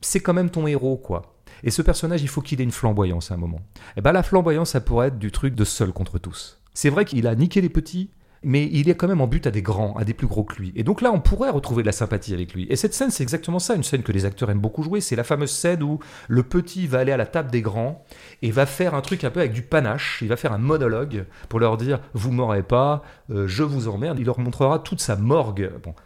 c'est 0.00 0.20
quand 0.20 0.34
même 0.34 0.50
ton 0.50 0.66
héros, 0.66 0.96
quoi. 0.96 1.34
Et 1.62 1.70
ce 1.70 1.82
personnage, 1.82 2.22
il 2.22 2.28
faut 2.28 2.40
qu'il 2.40 2.60
ait 2.60 2.64
une 2.64 2.72
flamboyance 2.72 3.30
à 3.30 3.34
un 3.34 3.38
moment. 3.38 3.60
Et 3.96 4.00
ben 4.00 4.12
la 4.12 4.22
flamboyance, 4.22 4.70
ça 4.70 4.80
pourrait 4.80 5.08
être 5.08 5.18
du 5.18 5.32
truc 5.32 5.54
de 5.54 5.64
seul 5.64 5.92
contre 5.92 6.18
tous. 6.18 6.57
C'est 6.80 6.90
vrai 6.90 7.04
qu'il 7.04 7.26
a 7.26 7.34
niqué 7.34 7.60
les 7.60 7.70
petits, 7.70 8.08
mais 8.44 8.68
il 8.70 8.88
est 8.88 8.94
quand 8.94 9.08
même 9.08 9.20
en 9.20 9.26
but 9.26 9.48
à 9.48 9.50
des 9.50 9.62
grands, 9.62 9.96
à 9.96 10.04
des 10.04 10.14
plus 10.14 10.28
gros 10.28 10.44
que 10.44 10.54
lui. 10.54 10.72
Et 10.76 10.84
donc 10.84 11.00
là, 11.00 11.10
on 11.10 11.18
pourrait 11.18 11.50
retrouver 11.50 11.82
de 11.82 11.88
la 11.88 11.92
sympathie 11.92 12.34
avec 12.34 12.54
lui. 12.54 12.68
Et 12.70 12.76
cette 12.76 12.94
scène, 12.94 13.10
c'est 13.10 13.24
exactement 13.24 13.58
ça, 13.58 13.74
une 13.74 13.82
scène 13.82 14.04
que 14.04 14.12
les 14.12 14.24
acteurs 14.24 14.48
aiment 14.48 14.60
beaucoup 14.60 14.84
jouer. 14.84 15.00
C'est 15.00 15.16
la 15.16 15.24
fameuse 15.24 15.50
scène 15.50 15.82
où 15.82 15.98
le 16.28 16.44
petit 16.44 16.86
va 16.86 17.00
aller 17.00 17.10
à 17.10 17.16
la 17.16 17.26
table 17.26 17.50
des 17.50 17.62
grands 17.62 18.04
et 18.42 18.52
va 18.52 18.64
faire 18.64 18.94
un 18.94 19.00
truc 19.00 19.24
un 19.24 19.30
peu 19.30 19.40
avec 19.40 19.52
du 19.52 19.62
panache. 19.62 20.20
Il 20.22 20.28
va 20.28 20.36
faire 20.36 20.52
un 20.52 20.58
monologue 20.58 21.24
pour 21.48 21.58
leur 21.58 21.78
dire 21.78 21.98
Vous 22.14 22.30
m'aurez 22.30 22.62
pas, 22.62 23.02
euh, 23.32 23.48
je 23.48 23.64
vous 23.64 23.88
emmerde. 23.88 24.20
Il 24.20 24.26
leur 24.26 24.38
montrera 24.38 24.78
toute 24.78 25.00
sa 25.00 25.16
morgue. 25.16 25.72
Bon. 25.82 25.96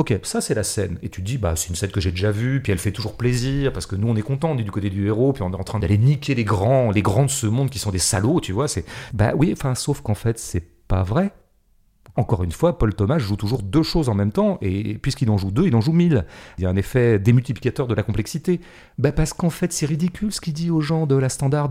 Ok, 0.00 0.18
ça 0.22 0.40
c'est 0.40 0.54
la 0.54 0.62
scène. 0.62 0.96
Et 1.02 1.10
tu 1.10 1.20
te 1.20 1.26
dis, 1.26 1.36
bah 1.36 1.56
c'est 1.56 1.68
une 1.68 1.74
scène 1.74 1.90
que 1.90 2.00
j'ai 2.00 2.10
déjà 2.10 2.30
vue, 2.30 2.62
puis 2.62 2.72
elle 2.72 2.78
fait 2.78 2.90
toujours 2.90 3.18
plaisir, 3.18 3.70
parce 3.70 3.84
que 3.84 3.96
nous 3.96 4.08
on 4.08 4.16
est 4.16 4.22
content, 4.22 4.52
on 4.52 4.56
est 4.56 4.62
du 4.62 4.70
côté 4.70 4.88
du 4.88 5.06
héros, 5.06 5.34
puis 5.34 5.42
on 5.42 5.52
est 5.52 5.56
en 5.56 5.62
train 5.62 5.78
d'aller 5.78 5.98
niquer 5.98 6.34
les 6.34 6.42
grands, 6.42 6.90
les 6.90 7.02
grands 7.02 7.26
de 7.26 7.30
ce 7.30 7.46
monde 7.46 7.68
qui 7.68 7.78
sont 7.78 7.90
des 7.90 7.98
salauds, 7.98 8.40
tu 8.40 8.52
vois. 8.52 8.66
C'est, 8.66 8.86
bah 9.12 9.34
oui, 9.36 9.50
enfin, 9.52 9.74
sauf 9.74 10.00
qu'en 10.00 10.14
fait 10.14 10.38
c'est 10.38 10.64
pas 10.88 11.02
vrai. 11.02 11.34
Encore 12.16 12.42
une 12.44 12.50
fois, 12.50 12.78
Paul 12.78 12.94
Thomas 12.94 13.18
joue 13.18 13.36
toujours 13.36 13.62
deux 13.62 13.82
choses 13.82 14.08
en 14.08 14.14
même 14.14 14.32
temps, 14.32 14.56
et 14.62 14.94
puisqu'il 14.94 15.28
en 15.28 15.36
joue 15.36 15.50
deux, 15.50 15.66
il 15.66 15.76
en 15.76 15.82
joue 15.82 15.92
mille. 15.92 16.24
Il 16.56 16.64
y 16.64 16.66
a 16.66 16.70
un 16.70 16.76
effet 16.76 17.18
démultiplicateur 17.18 17.86
de 17.86 17.94
la 17.94 18.02
complexité. 18.02 18.62
Bah 18.96 19.12
parce 19.12 19.34
qu'en 19.34 19.50
fait 19.50 19.70
c'est 19.70 19.84
ridicule 19.84 20.32
ce 20.32 20.40
qu'il 20.40 20.54
dit 20.54 20.70
aux 20.70 20.80
gens 20.80 21.06
de 21.06 21.14
la 21.14 21.28
standard. 21.28 21.68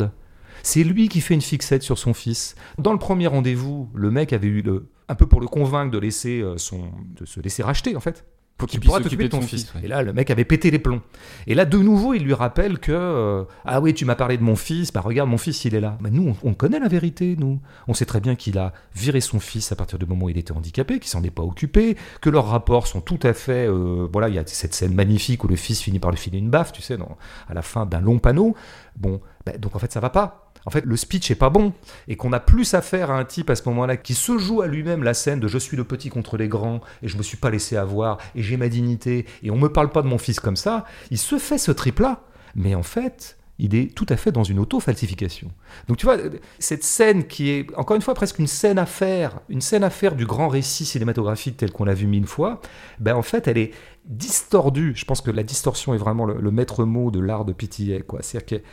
C'est 0.61 0.83
lui 0.83 1.09
qui 1.09 1.21
fait 1.21 1.33
une 1.33 1.41
fixette 1.41 1.81
sur 1.81 1.97
son 1.97 2.13
fils. 2.13 2.53
Dans 2.77 2.93
le 2.93 2.99
premier 2.99 3.25
rendez-vous, 3.25 3.89
le 3.95 4.11
mec 4.11 4.33
avait 4.33 4.49
eu 4.49 4.61
le, 4.61 4.85
un 5.09 5.15
peu 5.15 5.25
pour 5.25 5.41
le 5.41 5.47
convaincre 5.47 5.91
de 5.91 5.97
laisser 5.97 6.39
euh, 6.41 6.57
son, 6.57 6.91
de 7.19 7.25
se 7.25 7.39
laisser 7.41 7.63
racheter 7.63 7.95
en 7.95 7.99
fait. 7.99 8.25
Pour 8.57 8.67
qu'il 8.67 8.81
puisse 8.81 8.91
s'occuper 8.91 9.29
t'occuper 9.29 9.37
de 9.37 9.41
son 9.41 9.47
fils. 9.47 9.73
ouais. 9.73 9.85
Et 9.85 9.87
là, 9.87 10.01
le 10.03 10.11
mec 10.11 10.29
avait 10.29 10.43
pété 10.43 10.69
les 10.69 10.79
plombs. 10.79 10.99
Et 11.47 11.55
là, 11.55 11.63
de 11.63 11.77
nouveau, 11.77 12.13
il 12.13 12.23
lui 12.25 12.33
rappelle 12.33 12.77
que 12.79 12.91
euh, 12.91 13.45
ah 13.63 13.79
oui, 13.79 13.93
tu 13.93 14.03
m'as 14.03 14.15
parlé 14.15 14.35
de 14.37 14.43
mon 14.43 14.57
fils. 14.57 14.91
Bah 14.91 14.99
regarde, 14.99 15.29
mon 15.29 15.37
fils, 15.37 15.63
il 15.63 15.75
est 15.75 15.79
là. 15.79 15.97
Mais 16.01 16.09
nous, 16.11 16.35
on, 16.43 16.49
on 16.49 16.53
connaît 16.53 16.79
la 16.79 16.89
vérité, 16.89 17.37
nous. 17.39 17.61
On 17.87 17.93
sait 17.93 18.03
très 18.05 18.19
bien 18.19 18.35
qu'il 18.35 18.57
a 18.57 18.73
viré 18.93 19.21
son 19.21 19.39
fils 19.39 19.71
à 19.71 19.77
partir 19.77 19.97
du 19.97 20.05
moment 20.05 20.25
où 20.25 20.29
il 20.29 20.37
était 20.37 20.51
handicapé, 20.51 20.99
qu'il 20.99 21.07
s'en 21.09 21.23
est 21.23 21.29
pas 21.31 21.41
occupé, 21.43 21.95
que 22.19 22.29
leurs 22.29 22.47
rapports 22.47 22.85
sont 22.87 22.99
tout 22.99 23.19
à 23.23 23.31
fait. 23.33 23.65
euh, 23.69 24.09
voilà, 24.11 24.27
il 24.27 24.35
y 24.35 24.39
a 24.39 24.43
cette 24.45 24.73
scène 24.73 24.93
magnifique 24.93 25.41
où 25.45 25.47
le 25.47 25.55
fils 25.55 25.79
finit 25.81 25.99
par 25.99 26.11
lui 26.11 26.17
filer 26.17 26.39
une 26.39 26.49
baffe, 26.49 26.73
tu 26.73 26.81
sais, 26.81 26.97
dans- 26.97 27.17
à 27.47 27.53
la 27.53 27.61
fin 27.61 27.85
d'un 27.85 28.01
long 28.01 28.19
panneau. 28.19 28.55
Bon, 28.97 29.21
bah, 29.45 29.53
donc 29.57 29.73
en 29.77 29.79
fait, 29.79 29.93
ça 29.93 30.01
va 30.01 30.09
pas. 30.09 30.48
En 30.65 30.71
fait, 30.71 30.85
le 30.85 30.97
speech 30.97 31.31
est 31.31 31.35
pas 31.35 31.49
bon 31.49 31.73
et 32.07 32.15
qu'on 32.15 32.33
a 32.33 32.39
plus 32.39 32.73
affaire 32.73 33.11
à 33.11 33.17
un 33.17 33.25
type 33.25 33.49
à 33.49 33.55
ce 33.55 33.67
moment-là 33.69 33.97
qui 33.97 34.13
se 34.13 34.37
joue 34.37 34.61
à 34.61 34.67
lui-même 34.67 35.03
la 35.03 35.13
scène 35.13 35.39
de 35.39 35.47
je 35.47 35.57
suis 35.57 35.77
le 35.77 35.83
petit 35.83 36.09
contre 36.09 36.37
les 36.37 36.47
grands 36.47 36.81
et 37.01 37.07
je 37.07 37.17
me 37.17 37.23
suis 37.23 37.37
pas 37.37 37.49
laissé 37.49 37.77
avoir 37.77 38.17
et 38.35 38.43
j'ai 38.43 38.57
ma 38.57 38.69
dignité 38.69 39.25
et 39.43 39.51
on 39.51 39.57
me 39.57 39.69
parle 39.69 39.89
pas 39.89 40.01
de 40.01 40.07
mon 40.07 40.17
fils 40.17 40.39
comme 40.39 40.57
ça. 40.57 40.85
Il 41.11 41.17
se 41.17 41.37
fait 41.37 41.57
ce 41.57 41.71
trip-là, 41.71 42.21
mais 42.55 42.75
en 42.75 42.83
fait, 42.83 43.39
il 43.59 43.75
est 43.75 43.93
tout 43.93 44.05
à 44.09 44.15
fait 44.15 44.31
dans 44.31 44.45
une 44.45 44.57
auto-falsification. 44.57 45.51
Donc 45.87 45.97
tu 45.97 46.05
vois, 46.05 46.17
cette 46.59 46.83
scène 46.83 47.27
qui 47.27 47.49
est 47.49 47.67
encore 47.75 47.97
une 47.97 48.01
fois 48.01 48.13
presque 48.13 48.39
une 48.39 48.47
scène 48.47 48.79
à 48.79 48.85
faire, 48.85 49.41
une 49.49 49.59
scène 49.59 49.83
à 49.83 49.89
faire 49.89 50.15
du 50.15 50.25
grand 50.25 50.47
récit 50.47 50.85
cinématographique 50.85 51.57
tel 51.57 51.71
qu'on 51.71 51.83
l'a 51.83 51.93
vu 51.93 52.07
mille 52.07 52.25
fois, 52.25 52.61
ben 52.99 53.15
en 53.15 53.21
fait, 53.21 53.49
elle 53.49 53.57
est 53.57 53.71
distordue. 54.05 54.93
Je 54.95 55.03
pense 55.03 55.19
que 55.19 55.29
la 55.29 55.43
distorsion 55.43 55.93
est 55.93 55.97
vraiment 55.97 56.25
le, 56.25 56.51
maître 56.51 56.85
mot 56.85 57.11
de 57.11 57.19
l'art 57.19 57.43
de 57.43 57.53
quoi. 58.01 58.21
C'est-à-dire 58.21 58.59
que 58.59 58.65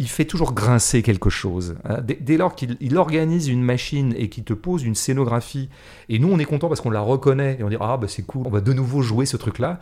il 0.00 0.08
fait 0.08 0.24
toujours 0.24 0.54
grincer 0.54 1.02
quelque 1.02 1.28
chose. 1.28 1.76
hein. 1.84 1.98
Dès, 2.00 2.36
lors 2.38 2.54
qu'il 2.54 2.76
il 2.80 2.96
organise 2.96 3.48
une 3.48 3.62
machine 3.62 4.14
et 4.16 4.30
qu'il 4.30 4.44
te 4.44 4.54
pose 4.54 4.82
une 4.82 4.94
scénographie, 4.94 5.68
et 6.08 6.18
nous 6.18 6.28
on 6.32 6.38
est 6.38 6.46
content 6.46 6.68
parce 6.68 6.80
qu'on 6.80 6.90
la 6.90 7.02
reconnaît, 7.02 7.58
et 7.60 7.62
on 7.62 7.68
dit 7.68 7.76
ah 7.80 7.98
bah 7.98 8.08
c'est 8.08 8.22
cool, 8.22 8.46
on 8.46 8.50
va 8.50 8.62
de 8.62 8.72
nouveau 8.72 9.02
jouer 9.02 9.26
ce 9.26 9.36
truc-là, 9.36 9.78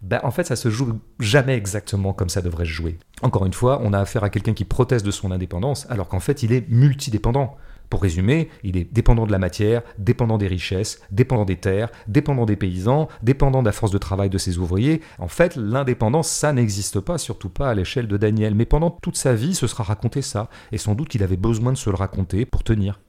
bah, 0.00 0.20
en 0.24 0.30
fait 0.30 0.44
ça 0.44 0.56
se 0.56 0.70
joue 0.70 0.98
jamais 1.18 1.56
exactement 1.56 2.14
comme 2.14 2.30
ça 2.30 2.40
devrait 2.40 2.64
se 2.64 2.70
jouer. 2.70 2.98
Encore 3.20 3.44
une 3.44 3.52
fois, 3.52 3.80
on 3.84 3.92
a 3.92 3.98
affaire 3.98 4.24
à 4.24 4.30
quelqu'un 4.30 4.54
qui 4.54 4.64
proteste 4.64 5.04
de 5.04 5.10
son 5.10 5.30
indépendance, 5.30 5.86
alors 5.90 6.08
qu'en 6.08 6.20
fait 6.20 6.42
il 6.42 6.52
est 6.52 6.66
multidépendant. 6.70 7.56
Pour 7.90 8.02
résumer, 8.02 8.48
il 8.62 8.76
est 8.76 8.90
dépendant 8.92 9.26
de 9.26 9.32
la 9.32 9.38
matière, 9.38 9.82
dépendant 9.98 10.38
des 10.38 10.46
richesses, 10.46 11.00
dépendant 11.10 11.44
des 11.44 11.56
terres, 11.56 11.90
dépendant 12.06 12.46
des 12.46 12.56
paysans, 12.56 13.08
dépendant 13.22 13.62
de 13.62 13.66
la 13.66 13.72
force 13.72 13.90
de 13.90 13.98
travail 13.98 14.30
de 14.30 14.38
ses 14.38 14.58
ouvriers. 14.58 15.00
En 15.18 15.28
fait, 15.28 15.56
l'indépendance, 15.56 16.28
ça 16.28 16.52
n'existe 16.52 17.00
pas, 17.00 17.18
surtout 17.18 17.50
pas 17.50 17.68
à 17.68 17.74
l'échelle 17.74 18.06
de 18.06 18.16
Daniel. 18.16 18.54
Mais 18.54 18.64
pendant 18.64 18.90
toute 18.90 19.16
sa 19.16 19.34
vie, 19.34 19.54
ce 19.54 19.66
sera 19.66 19.82
raconté 19.82 20.22
ça. 20.22 20.48
Et 20.70 20.78
sans 20.78 20.94
doute 20.94 21.08
qu'il 21.08 21.24
avait 21.24 21.36
besoin 21.36 21.72
de 21.72 21.76
se 21.76 21.90
le 21.90 21.96
raconter 21.96 22.46
pour 22.46 22.62
tenir. 22.62 23.00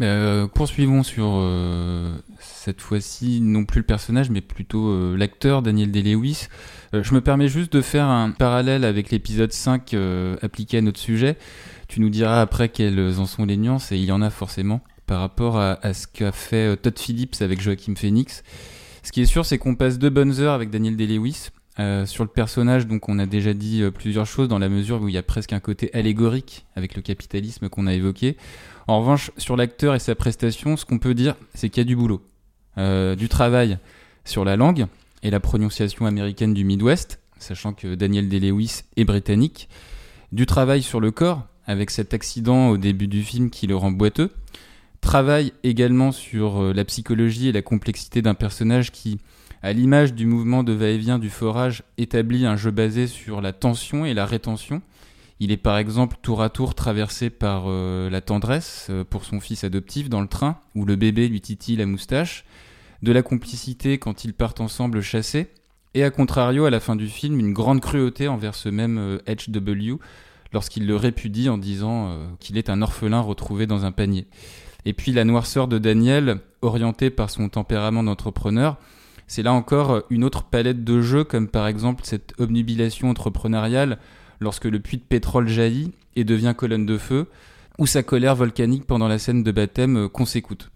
Euh, 0.00 0.48
poursuivons 0.48 1.02
sur 1.02 1.26
euh, 1.36 2.16
cette 2.40 2.80
fois-ci, 2.80 3.40
non 3.40 3.64
plus 3.64 3.80
le 3.80 3.86
personnage, 3.86 4.30
mais 4.30 4.40
plutôt 4.40 4.88
euh, 4.88 5.16
l'acteur 5.16 5.62
Daniel 5.62 5.90
Day-Lewis. 5.90 6.48
je 6.92 7.14
me 7.14 7.20
permets 7.20 7.48
juste 7.48 7.72
de 7.72 7.80
faire 7.80 8.06
un 8.06 8.30
parallèle 8.30 8.84
avec 8.84 9.10
l'épisode 9.10 9.52
5 9.52 9.94
appliqué 10.42 10.78
à 10.78 10.80
notre 10.80 10.98
sujet. 11.00 11.36
Tu 11.88 12.00
nous 12.00 12.10
diras 12.10 12.40
après 12.40 12.68
quelles 12.68 13.18
en 13.18 13.26
sont 13.26 13.44
les 13.44 13.56
nuances, 13.56 13.92
et 13.92 13.96
il 13.96 14.04
y 14.04 14.12
en 14.12 14.22
a 14.22 14.30
forcément, 14.30 14.80
par 15.06 15.20
rapport 15.20 15.58
à, 15.58 15.92
ce 15.92 16.06
qu'a 16.06 16.32
fait 16.32 16.72
euh, 16.72 16.76
Todd 16.76 16.98
Phillips 16.98 17.40
avec 17.40 17.60
Joachim 17.60 17.94
Phoenix. 17.96 18.42
Ce 19.02 19.12
qui 19.12 19.22
est 19.22 19.26
sûr, 19.26 19.46
c'est 19.46 19.58
qu'on 19.58 19.76
passe 19.76 19.98
deux 19.98 20.10
bonnes 20.10 20.40
heures 20.40 20.54
avec 20.54 20.70
Daniel 20.70 20.96
Day-Lewis. 20.96 21.50
Euh, 21.78 22.06
sur 22.06 22.24
le 22.24 22.30
personnage, 22.30 22.86
donc 22.86 23.06
on 23.10 23.18
a 23.18 23.26
déjà 23.26 23.52
dit 23.52 23.82
euh, 23.82 23.90
plusieurs 23.90 24.24
choses 24.24 24.48
dans 24.48 24.58
la 24.58 24.70
mesure 24.70 25.02
où 25.02 25.08
il 25.08 25.14
y 25.14 25.18
a 25.18 25.22
presque 25.22 25.52
un 25.52 25.60
côté 25.60 25.90
allégorique 25.92 26.64
avec 26.74 26.96
le 26.96 27.02
capitalisme 27.02 27.68
qu'on 27.68 27.86
a 27.86 27.92
évoqué. 27.92 28.38
En 28.86 29.00
revanche, 29.00 29.30
sur 29.36 29.56
l'acteur 29.56 29.94
et 29.94 29.98
sa 29.98 30.14
prestation, 30.14 30.78
ce 30.78 30.86
qu'on 30.86 30.98
peut 30.98 31.12
dire, 31.12 31.34
c'est 31.54 31.68
qu'il 31.68 31.82
y 31.82 31.86
a 31.86 31.86
du 31.86 31.94
boulot, 31.94 32.22
du 32.78 33.28
travail 33.28 33.78
sur 34.24 34.44
la 34.46 34.56
langue 34.56 34.86
et 35.22 35.30
la 35.30 35.40
prononciation 35.40 36.06
américaine 36.06 36.54
du 36.54 36.64
Midwest, 36.64 37.20
sachant 37.38 37.74
que 37.74 37.94
Daniel 37.94 38.30
Day-Lewis 38.30 38.82
est 38.96 39.04
britannique, 39.04 39.68
du 40.32 40.46
travail 40.46 40.82
sur 40.82 41.00
le 41.00 41.10
corps 41.10 41.46
avec 41.66 41.90
cet 41.90 42.14
accident 42.14 42.68
au 42.68 42.76
début 42.76 43.08
du 43.08 43.22
film 43.22 43.50
qui 43.50 43.66
le 43.66 43.76
rend 43.76 43.90
boiteux. 43.90 44.30
Travaille 45.00 45.52
également 45.62 46.10
sur 46.10 46.62
euh, 46.62 46.72
la 46.72 46.84
psychologie 46.84 47.48
et 47.48 47.52
la 47.52 47.62
complexité 47.62 48.22
d'un 48.22 48.34
personnage 48.34 48.90
qui, 48.90 49.18
à 49.62 49.72
l'image 49.72 50.14
du 50.14 50.26
mouvement 50.26 50.64
de 50.64 50.72
va-et-vient 50.72 51.18
du 51.18 51.30
forage, 51.30 51.82
établit 51.98 52.46
un 52.46 52.56
jeu 52.56 52.70
basé 52.70 53.06
sur 53.06 53.40
la 53.40 53.52
tension 53.52 54.04
et 54.04 54.14
la 54.14 54.26
rétention. 54.26 54.82
Il 55.38 55.52
est 55.52 55.58
par 55.58 55.76
exemple 55.76 56.16
tour 56.22 56.42
à 56.42 56.48
tour 56.48 56.74
traversé 56.74 57.30
par 57.30 57.64
euh, 57.66 58.08
la 58.08 58.20
tendresse 58.20 58.86
euh, 58.90 59.04
pour 59.04 59.24
son 59.24 59.38
fils 59.38 59.64
adoptif 59.64 60.08
dans 60.08 60.22
le 60.22 60.28
train, 60.28 60.58
où 60.74 60.84
le 60.84 60.96
bébé 60.96 61.28
lui 61.28 61.40
titille 61.40 61.76
la 61.76 61.86
moustache, 61.86 62.44
de 63.02 63.12
la 63.12 63.22
complicité 63.22 63.98
quand 63.98 64.24
ils 64.24 64.34
partent 64.34 64.60
ensemble 64.60 65.02
chasser, 65.02 65.48
et 65.94 66.02
à 66.04 66.10
contrario, 66.10 66.64
à 66.64 66.70
la 66.70 66.80
fin 66.80 66.96
du 66.96 67.06
film, 67.06 67.38
une 67.38 67.52
grande 67.52 67.80
cruauté 67.80 68.28
envers 68.28 68.54
ce 68.54 68.68
même 68.68 69.18
HW, 69.26 69.96
lorsqu'il 70.56 70.86
le 70.86 70.96
répudie 70.96 71.50
en 71.50 71.58
disant 71.58 72.08
euh, 72.08 72.26
qu'il 72.40 72.56
est 72.56 72.70
un 72.70 72.80
orphelin 72.80 73.20
retrouvé 73.20 73.66
dans 73.66 73.84
un 73.84 73.92
panier. 73.92 74.26
Et 74.86 74.94
puis 74.94 75.12
la 75.12 75.24
noirceur 75.24 75.68
de 75.68 75.76
Daniel, 75.76 76.38
orientée 76.62 77.10
par 77.10 77.28
son 77.28 77.50
tempérament 77.50 78.02
d'entrepreneur, 78.02 78.78
c'est 79.26 79.42
là 79.42 79.52
encore 79.52 80.04
une 80.08 80.24
autre 80.24 80.44
palette 80.44 80.82
de 80.82 81.02
jeux, 81.02 81.24
comme 81.24 81.48
par 81.48 81.66
exemple 81.66 82.04
cette 82.04 82.32
obnubilation 82.38 83.10
entrepreneuriale 83.10 83.98
lorsque 84.40 84.64
le 84.64 84.80
puits 84.80 84.96
de 84.96 85.02
pétrole 85.02 85.46
jaillit 85.46 85.92
et 86.14 86.24
devient 86.24 86.54
colonne 86.56 86.86
de 86.86 86.96
feu, 86.96 87.26
ou 87.76 87.86
sa 87.86 88.02
colère 88.02 88.34
volcanique 88.34 88.86
pendant 88.86 89.08
la 89.08 89.18
scène 89.18 89.42
de 89.42 89.52
baptême 89.52 90.04
euh, 90.04 90.08
qu'on 90.08 90.24
s'écoute. 90.24 90.70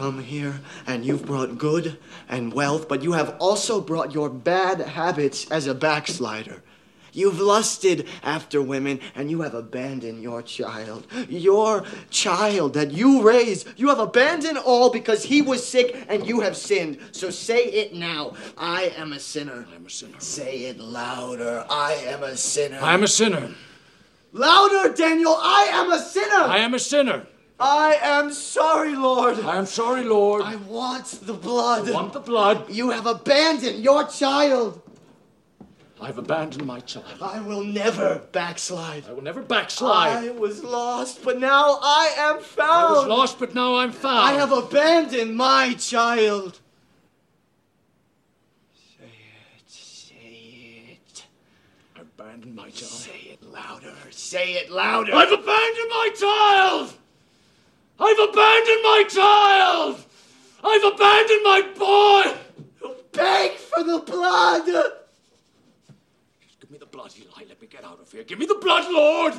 Come 0.00 0.18
here 0.18 0.58
and 0.86 1.04
you've 1.04 1.26
brought 1.26 1.58
good 1.58 1.98
and 2.30 2.54
wealth, 2.54 2.88
but 2.88 3.02
you 3.02 3.12
have 3.12 3.36
also 3.38 3.82
brought 3.82 4.14
your 4.14 4.30
bad 4.30 4.80
habits 4.80 5.50
as 5.50 5.66
a 5.66 5.74
backslider. 5.74 6.62
You've 7.12 7.38
lusted 7.38 8.08
after 8.22 8.62
women 8.62 9.00
and 9.14 9.30
you 9.30 9.42
have 9.42 9.52
abandoned 9.52 10.22
your 10.22 10.40
child. 10.40 11.06
Your 11.28 11.84
child 12.08 12.72
that 12.74 12.92
you 12.92 13.20
raised, 13.20 13.68
you 13.76 13.88
have 13.88 13.98
abandoned 13.98 14.56
all 14.56 14.88
because 14.88 15.22
he 15.22 15.42
was 15.42 15.68
sick 15.68 15.94
and 16.08 16.26
you 16.26 16.40
have 16.40 16.56
sinned. 16.56 16.98
So 17.12 17.28
say 17.28 17.64
it 17.64 17.94
now. 17.94 18.36
I 18.56 18.94
am 18.96 19.12
a 19.12 19.18
sinner. 19.20 19.66
I 19.70 19.74
am 19.74 19.84
a 19.84 19.90
sinner. 19.90 20.18
Say 20.18 20.60
it 20.60 20.78
louder. 20.78 21.66
I 21.68 21.92
am 22.06 22.22
a 22.22 22.38
sinner. 22.38 22.78
I 22.80 22.94
am 22.94 23.02
a 23.02 23.08
sinner. 23.08 23.50
Louder, 24.32 24.94
Daniel. 24.94 25.36
I 25.38 25.68
am 25.72 25.92
a 25.92 25.98
sinner. 25.98 26.44
I 26.46 26.58
am 26.58 26.72
a 26.72 26.78
sinner. 26.78 27.26
I 27.60 27.98
am 28.02 28.32
sorry, 28.32 28.96
Lord. 28.96 29.38
I 29.40 29.56
am 29.58 29.66
sorry, 29.66 30.02
Lord. 30.02 30.42
I 30.42 30.56
want 30.56 31.06
the 31.22 31.34
blood. 31.34 31.88
I 31.88 31.92
want 31.92 32.14
the 32.14 32.20
blood. 32.20 32.70
You 32.70 32.90
have 32.90 33.06
abandoned 33.06 33.84
your 33.84 34.06
child. 34.06 34.80
I've 36.00 36.16
abandoned 36.16 36.64
my 36.64 36.80
child. 36.80 37.04
I 37.20 37.40
will 37.40 37.62
never 37.62 38.22
backslide. 38.32 39.04
I 39.06 39.12
will 39.12 39.22
never 39.22 39.42
backslide. 39.42 40.24
I 40.24 40.30
was 40.30 40.64
lost, 40.64 41.22
but 41.22 41.38
now 41.38 41.78
I 41.82 42.14
am 42.16 42.40
found. 42.40 42.96
I 42.96 42.98
was 43.00 43.06
lost, 43.06 43.38
but 43.38 43.54
now 43.54 43.76
I'm 43.76 43.92
found. 43.92 44.18
I 44.18 44.32
have 44.32 44.52
abandoned 44.52 45.36
my 45.36 45.74
child. 45.74 46.60
Say 48.98 49.04
it, 49.58 49.70
say 49.70 50.92
it. 50.92 51.26
I've 51.94 52.02
abandoned 52.18 52.56
my 52.56 52.70
child. 52.70 52.90
Say 52.90 53.28
it 53.32 53.42
louder, 53.42 53.94
say 54.08 54.52
it 54.54 54.70
louder. 54.70 55.14
I've 55.14 55.30
abandoned 55.30 55.90
my 55.90 56.10
child! 56.18 56.94
I've 58.02 58.18
abandoned 58.18 58.82
my 58.82 59.04
child! 59.08 59.96
I've 60.64 60.84
abandoned 60.84 61.42
my 61.44 61.62
boy! 61.78 62.22
Beg 63.12 63.52
for 63.58 63.84
the 63.84 64.02
blood! 64.10 64.64
Give 66.60 66.70
me 66.70 66.78
the 66.78 66.86
blood, 66.86 67.10
Eli. 67.14 67.46
Let 67.46 67.60
me 67.60 67.68
get 67.70 67.84
out 67.84 67.98
of 68.00 68.10
here. 68.10 68.24
Give 68.24 68.38
me 68.38 68.46
the 68.46 68.58
blood, 68.58 68.84
Lord! 68.90 69.34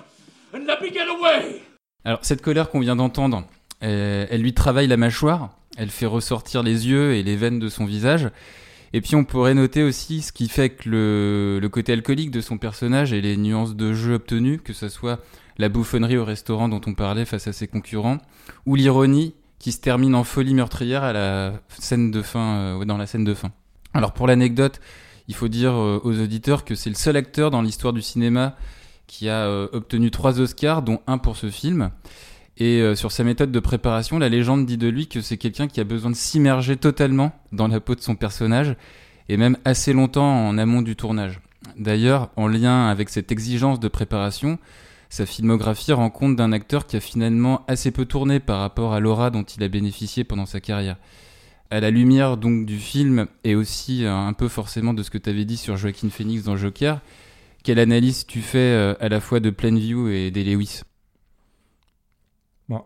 And 0.53 0.67
let 0.67 0.79
me 0.81 0.91
get 0.91 1.07
away! 1.07 1.63
Alors, 2.05 2.19
cette 2.21 2.43
colère 2.43 2.69
qu'on 2.69 2.81
vient 2.81 2.95
d'entendre, 2.95 3.43
euh, 3.81 4.27
elle 4.29 4.41
lui 4.41 4.53
travaille 4.53 4.87
la 4.87 4.97
mâchoire, 4.97 5.49
elle 5.77 5.89
fait 5.89 6.05
ressortir 6.05 6.61
les 6.61 6.87
yeux 6.87 7.15
et 7.15 7.23
les 7.23 7.35
veines 7.35 7.59
de 7.59 7.69
son 7.69 7.85
visage. 7.85 8.29
Et 8.93 9.01
puis 9.01 9.15
on 9.15 9.23
pourrait 9.23 9.53
noter 9.53 9.83
aussi 9.83 10.21
ce 10.21 10.31
qui 10.31 10.49
fait 10.49 10.69
que 10.69 10.89
le, 10.89 11.59
le 11.59 11.69
côté 11.69 11.93
alcoolique 11.93 12.29
de 12.29 12.41
son 12.41 12.57
personnage 12.57 13.13
et 13.13 13.21
les 13.21 13.37
nuances 13.37 13.75
de 13.75 13.93
jeu 13.93 14.15
obtenues, 14.15 14.59
que 14.59 14.73
ce 14.73 14.89
soit 14.89 15.19
la 15.61 15.69
bouffonnerie 15.69 16.17
au 16.17 16.25
restaurant 16.25 16.67
dont 16.67 16.81
on 16.87 16.93
parlait 16.93 17.23
face 17.23 17.47
à 17.47 17.53
ses 17.53 17.67
concurrents, 17.67 18.17
ou 18.65 18.75
l'ironie 18.75 19.33
qui 19.59 19.71
se 19.71 19.79
termine 19.79 20.15
en 20.15 20.23
folie 20.23 20.55
meurtrière 20.55 21.03
à 21.03 21.13
la 21.13 21.53
scène 21.69 22.09
de 22.09 22.21
fin, 22.21 22.55
euh, 22.55 22.85
dans 22.85 22.97
la 22.97 23.05
scène 23.05 23.23
de 23.23 23.33
fin. 23.35 23.51
Alors 23.93 24.11
pour 24.11 24.25
l'anecdote, 24.27 24.81
il 25.27 25.35
faut 25.35 25.47
dire 25.47 25.73
euh, 25.73 26.01
aux 26.03 26.19
auditeurs 26.19 26.65
que 26.65 26.73
c'est 26.73 26.89
le 26.89 26.95
seul 26.95 27.15
acteur 27.15 27.51
dans 27.51 27.61
l'histoire 27.61 27.93
du 27.93 28.01
cinéma 28.01 28.55
qui 29.05 29.29
a 29.29 29.45
euh, 29.45 29.67
obtenu 29.71 30.09
trois 30.09 30.39
Oscars, 30.39 30.81
dont 30.81 30.99
un 31.05 31.19
pour 31.19 31.37
ce 31.37 31.49
film. 31.49 31.91
Et 32.57 32.95
sur 32.95 33.11
sa 33.11 33.23
méthode 33.23 33.51
de 33.51 33.59
préparation, 33.59 34.19
la 34.19 34.29
légende 34.29 34.67
dit 34.67 34.77
de 34.77 34.87
lui 34.87 35.07
que 35.07 35.21
c'est 35.21 35.37
quelqu'un 35.37 35.67
qui 35.67 35.79
a 35.79 35.83
besoin 35.83 36.11
de 36.11 36.15
s'immerger 36.15 36.75
totalement 36.75 37.31
dans 37.51 37.67
la 37.67 37.79
peau 37.79 37.95
de 37.95 38.01
son 38.01 38.15
personnage, 38.15 38.75
et 39.29 39.37
même 39.37 39.57
assez 39.65 39.93
longtemps 39.93 40.47
en 40.47 40.59
amont 40.59 40.83
du 40.83 40.95
tournage. 40.95 41.39
D'ailleurs, 41.75 42.29
en 42.35 42.47
lien 42.47 42.87
avec 42.87 43.09
cette 43.09 43.31
exigence 43.31 43.79
de 43.79 43.87
préparation, 43.87 44.59
sa 45.11 45.25
filmographie 45.25 45.91
rend 45.91 46.09
compte 46.09 46.37
d'un 46.37 46.53
acteur 46.53 46.87
qui 46.87 46.95
a 46.95 47.01
finalement 47.01 47.65
assez 47.67 47.91
peu 47.91 48.05
tourné 48.05 48.39
par 48.39 48.59
rapport 48.61 48.93
à 48.93 49.01
l'aura 49.01 49.29
dont 49.29 49.43
il 49.43 49.61
a 49.61 49.67
bénéficié 49.67 50.23
pendant 50.23 50.45
sa 50.45 50.61
carrière. 50.61 50.95
À 51.69 51.81
la 51.81 51.91
lumière 51.91 52.37
donc 52.37 52.65
du 52.65 52.77
film 52.77 53.27
et 53.43 53.53
aussi 53.53 54.05
euh, 54.05 54.15
un 54.15 54.31
peu 54.31 54.47
forcément 54.47 54.93
de 54.93 55.03
ce 55.03 55.09
que 55.09 55.17
tu 55.17 55.29
avais 55.29 55.43
dit 55.43 55.57
sur 55.57 55.75
Joaquin 55.75 56.09
Phoenix 56.09 56.43
dans 56.43 56.55
Joker, 56.55 57.01
quelle 57.61 57.79
analyse 57.79 58.25
tu 58.25 58.39
fais 58.39 58.57
euh, 58.57 58.93
à 59.01 59.09
la 59.09 59.19
fois 59.19 59.41
de 59.41 59.49
Plainview 59.49 60.07
et 60.07 60.31
des 60.31 60.45
Lewis? 60.45 60.83
Bon. 62.69 62.81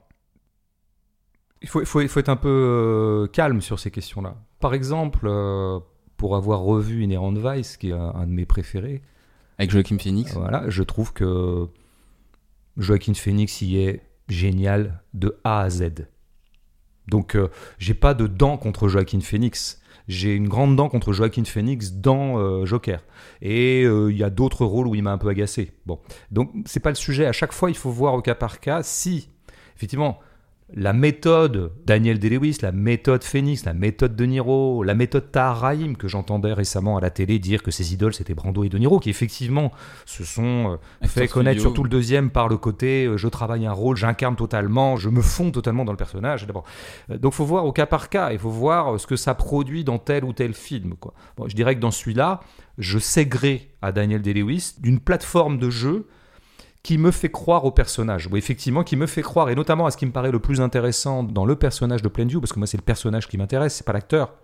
il, 1.61 1.67
faut, 1.67 1.81
il, 1.81 1.85
faut, 1.85 2.01
il 2.01 2.09
faut, 2.09 2.19
être 2.19 2.29
un 2.29 2.35
peu 2.37 2.49
euh, 2.49 3.27
calme 3.27 3.61
sur 3.61 3.79
ces 3.79 3.91
questions-là. 3.91 4.35
Par 4.59 4.73
exemple, 4.73 5.29
pour 6.17 6.35
avoir 6.35 6.61
revu 6.61 7.03
Inherent 7.03 7.33
Vice, 7.33 7.77
qui 7.77 7.89
est 7.89 7.93
un, 7.93 8.15
un 8.15 8.25
de 8.25 8.31
mes 8.31 8.47
préférés, 8.47 9.03
avec 9.59 9.69
Joaquin 9.69 9.99
Phoenix? 9.99 10.33
Voilà, 10.33 10.67
je 10.69 10.81
trouve 10.81 11.13
que 11.13 11.69
Joaquin 12.77 13.13
Phoenix 13.13 13.61
y 13.61 13.77
est 13.77 14.01
génial 14.27 15.01
de 15.13 15.39
A 15.43 15.61
à 15.61 15.69
Z. 15.69 16.07
Donc 17.07 17.35
euh, 17.35 17.49
j'ai 17.77 17.93
pas 17.93 18.13
de 18.13 18.27
dent 18.27 18.57
contre 18.57 18.87
Joaquin 18.87 19.19
Phoenix. 19.19 19.81
J'ai 20.07 20.35
une 20.35 20.47
grande 20.47 20.75
dent 20.75 20.87
contre 20.87 21.13
Joaquin 21.13 21.43
Phoenix 21.45 21.93
dans 21.93 22.39
euh, 22.39 22.65
Joker. 22.65 23.03
Et 23.41 23.83
euh, 23.83 24.11
il 24.11 24.17
y 24.17 24.23
a 24.23 24.29
d'autres 24.29 24.65
rôles 24.65 24.87
où 24.87 24.95
il 24.95 25.03
m'a 25.03 25.11
un 25.11 25.17
peu 25.17 25.29
agacé. 25.29 25.71
Bon, 25.85 25.99
donc 26.31 26.51
c'est 26.65 26.79
pas 26.79 26.89
le 26.89 26.95
sujet. 26.95 27.25
À 27.25 27.31
chaque 27.31 27.53
fois, 27.53 27.69
il 27.69 27.75
faut 27.75 27.89
voir 27.89 28.13
au 28.13 28.21
cas 28.21 28.35
par 28.35 28.59
cas 28.59 28.83
si, 28.83 29.29
effectivement, 29.75 30.19
la 30.73 30.93
méthode 30.93 31.71
Daniel 31.85 32.17
Day-Lewis, 32.17 32.57
la 32.63 32.71
méthode 32.71 33.23
Phoenix, 33.23 33.65
la 33.65 33.75
méthode 33.75 34.15
De 34.15 34.25
Niro, 34.25 34.83
la 34.83 34.95
méthode 34.95 35.31
Tahar 35.31 35.59
Rahim, 35.59 35.95
que 35.95 36.07
j'entendais 36.07 36.53
récemment 36.53 36.97
à 36.97 37.01
la 37.01 37.11
télé 37.11 37.37
dire 37.37 37.61
que 37.61 37.69
ses 37.69 37.93
idoles 37.93 38.15
c'était 38.15 38.33
Brando 38.33 38.63
et 38.63 38.69
De 38.69 38.77
Niro, 38.79 38.99
qui 38.99 39.11
effectivement 39.11 39.71
se 40.05 40.23
sont 40.23 40.79
euh, 41.03 41.07
fait 41.07 41.27
connaître 41.27 41.61
surtout 41.61 41.83
le 41.83 41.89
deuxième 41.89 42.31
par 42.31 42.47
le 42.47 42.57
côté 42.57 43.05
euh, 43.05 43.17
je 43.17 43.27
travaille 43.27 43.67
un 43.67 43.71
rôle, 43.71 43.95
j'incarne 43.95 44.35
totalement, 44.35 44.97
je 44.97 45.09
me 45.09 45.21
fonds 45.21 45.51
totalement 45.51 45.85
dans 45.85 45.91
le 45.91 45.97
personnage. 45.97 46.47
D'abord. 46.47 46.63
Euh, 47.11 47.17
Donc 47.17 47.33
faut 47.33 47.45
voir 47.45 47.65
au 47.65 47.71
cas 47.71 47.85
par 47.85 48.09
cas, 48.09 48.31
il 48.31 48.39
faut 48.39 48.49
voir 48.49 48.95
euh, 48.95 48.97
ce 48.97 49.05
que 49.05 49.15
ça 49.15 49.35
produit 49.35 49.83
dans 49.83 49.99
tel 49.99 50.25
ou 50.25 50.33
tel 50.33 50.53
film. 50.53 50.95
Quoi. 50.95 51.13
Bon, 51.37 51.47
je 51.47 51.55
dirais 51.55 51.75
que 51.75 51.79
dans 51.79 51.91
celui-là, 51.91 52.41
je 52.79 52.97
sais 52.97 53.27
gré 53.27 53.69
à 53.83 53.91
Daniel 53.91 54.23
Day-Lewis 54.23 54.73
d'une 54.79 54.99
plateforme 54.99 55.59
de 55.59 55.69
jeu 55.69 56.07
qui 56.85 56.99
me 56.99 57.09
fait 57.09 57.31
croire 57.31 57.65
au 57.65 57.71
personnage. 57.71 58.29
Oui, 58.31 58.37
effectivement, 58.37 58.83
qui 58.83 58.95
me 58.95 59.07
fait 59.07 59.23
croire, 59.23 59.49
et 59.49 59.55
notamment 59.55 59.87
à 59.87 59.91
ce 59.91 59.97
qui 59.97 60.05
me 60.05 60.11
paraît 60.11 60.31
le 60.31 60.37
plus 60.37 60.61
intéressant 60.61 61.23
dans 61.23 61.43
le 61.43 61.55
personnage 61.55 62.03
de 62.03 62.07
Plainview, 62.09 62.39
parce 62.39 62.53
que 62.53 62.59
moi 62.59 62.67
c'est 62.67 62.77
le 62.77 62.83
personnage 62.83 63.27
qui 63.27 63.39
m'intéresse, 63.39 63.73
c'est 63.73 63.85
pas 63.87 63.91
l'acteur. 63.91 64.35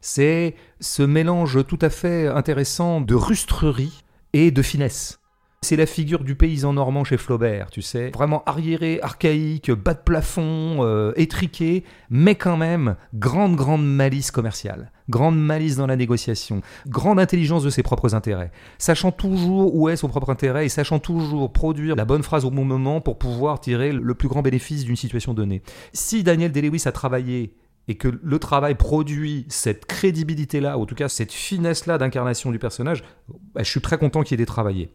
C'est 0.00 0.56
ce 0.80 1.04
mélange 1.04 1.64
tout 1.64 1.78
à 1.80 1.88
fait 1.88 2.26
intéressant 2.26 3.00
de 3.00 3.14
rustrerie 3.14 4.02
et 4.32 4.50
de 4.50 4.62
finesse. 4.62 5.20
C'est 5.62 5.76
la 5.76 5.86
figure 5.86 6.24
du 6.24 6.34
paysan 6.34 6.72
normand 6.72 7.04
chez 7.04 7.18
Flaubert, 7.18 7.70
tu 7.70 7.82
sais. 7.82 8.10
Vraiment 8.10 8.42
arriéré, 8.46 8.98
archaïque, 9.00 9.70
bas 9.70 9.94
de 9.94 10.00
plafond, 10.00 10.78
euh, 10.80 11.12
étriqué, 11.14 11.84
mais 12.10 12.34
quand 12.34 12.56
même 12.56 12.96
grande, 13.14 13.54
grande 13.54 13.86
malice 13.86 14.32
commerciale. 14.32 14.90
Grande 15.08 15.38
malice 15.38 15.76
dans 15.76 15.86
la 15.86 15.96
négociation. 15.96 16.62
Grande 16.86 17.20
intelligence 17.20 17.62
de 17.62 17.70
ses 17.70 17.82
propres 17.82 18.14
intérêts. 18.14 18.50
Sachant 18.78 19.12
toujours 19.12 19.74
où 19.74 19.88
est 19.88 19.96
son 19.96 20.08
propre 20.08 20.30
intérêt 20.30 20.66
et 20.66 20.68
sachant 20.68 20.98
toujours 20.98 21.52
produire 21.52 21.96
la 21.96 22.04
bonne 22.04 22.22
phrase 22.22 22.44
au 22.44 22.50
bon 22.50 22.64
moment 22.64 23.00
pour 23.00 23.18
pouvoir 23.18 23.60
tirer 23.60 23.92
le 23.92 24.14
plus 24.14 24.28
grand 24.28 24.42
bénéfice 24.42 24.84
d'une 24.84 24.96
situation 24.96 25.34
donnée. 25.34 25.62
Si 25.92 26.22
Daniel 26.22 26.52
Day-Lewis 26.52 26.82
a 26.86 26.92
travaillé 26.92 27.54
et 27.88 27.94
que 27.94 28.08
le 28.20 28.38
travail 28.38 28.74
produit 28.74 29.46
cette 29.48 29.86
crédibilité-là, 29.86 30.76
ou 30.76 30.82
en 30.82 30.86
tout 30.86 30.96
cas 30.96 31.08
cette 31.08 31.32
finesse-là 31.32 31.98
d'incarnation 31.98 32.50
du 32.50 32.58
personnage, 32.58 33.04
bah, 33.54 33.62
je 33.62 33.70
suis 33.70 33.80
très 33.80 33.98
content 33.98 34.22
qu'il 34.22 34.34
ait 34.40 34.42
été 34.42 34.46
travaillé. 34.46 34.90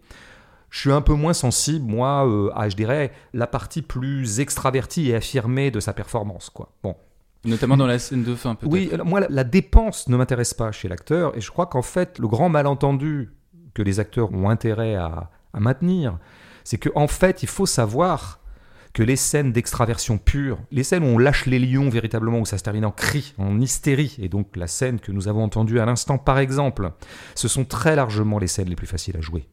Je 0.70 0.80
suis 0.80 0.92
un 0.92 1.02
peu 1.02 1.14
moins 1.14 1.34
sensible, 1.34 1.86
moi, 1.86 2.28
euh, 2.28 2.50
à, 2.56 2.70
je 2.70 2.76
dirais, 2.76 3.12
la 3.34 3.46
partie 3.46 3.82
plus 3.82 4.40
extravertie 4.40 5.10
et 5.10 5.16
affirmée 5.16 5.70
de 5.70 5.80
sa 5.80 5.94
performance. 5.94 6.50
Quoi. 6.50 6.72
Bon. 6.82 6.96
Notamment 7.44 7.78
dans 7.78 7.88
la 7.88 7.98
scène 8.00 8.24
de 8.24 8.36
fin, 8.36 8.56
peut-être. 8.56 8.72
Oui, 8.72 8.90
alors, 8.94 9.06
moi, 9.06 9.20
la, 9.20 9.28
la 9.30 9.44
dépense 9.44 10.08
ne 10.10 10.18
m'intéresse 10.18 10.54
pas 10.54 10.72
chez 10.72 10.88
l'acteur, 10.88 11.36
et 11.36 11.42
je 11.42 11.50
crois 11.50 11.66
qu'en 11.66 11.82
fait, 11.82 12.20
le 12.20 12.28
grand 12.28 12.50
malentendu 12.50 13.32
que 13.74 13.82
les 13.82 14.00
acteurs 14.00 14.32
ont 14.32 14.50
intérêt 14.50 14.96
à, 14.96 15.32
à 15.54 15.60
maintenir, 15.60 16.20
c'est 16.64 16.78
qu'en 16.78 17.04
en 17.04 17.08
fait, 17.08 17.44
il 17.44 17.50
faut 17.50 17.66
savoir 17.66 18.40
que 18.94 19.04
les 19.04 19.16
scènes 19.16 19.52
d'extraversion 19.52 20.18
pure, 20.18 20.60
les 20.72 20.84
scènes 20.84 21.04
où 21.04 21.08
on 21.08 21.18
lâche 21.18 21.46
les 21.46 21.60
lions 21.60 21.90
véritablement, 21.90 22.40
où 22.40 22.46
ça 22.46 22.58
se 22.58 22.64
termine 22.64 22.86
en 22.86 22.92
cri, 22.92 23.34
en 23.38 23.60
hystérie, 23.60 24.18
et 24.20 24.28
donc 24.28 24.56
la 24.56 24.68
scène 24.68 25.00
que 25.00 25.12
nous 25.12 25.28
avons 25.28 25.44
entendue 25.44 25.80
à 25.80 25.86
l'instant 25.86 26.18
par 26.18 26.40
exemple, 26.40 26.92
ce 27.36 27.48
sont 27.48 27.64
très 27.64 27.96
largement 27.96 28.38
les 28.38 28.48
scènes 28.48 28.70
les 28.70 28.76
plus 28.76 28.88
faciles 28.88 29.16
à 29.18 29.22
jouer. 29.22 29.48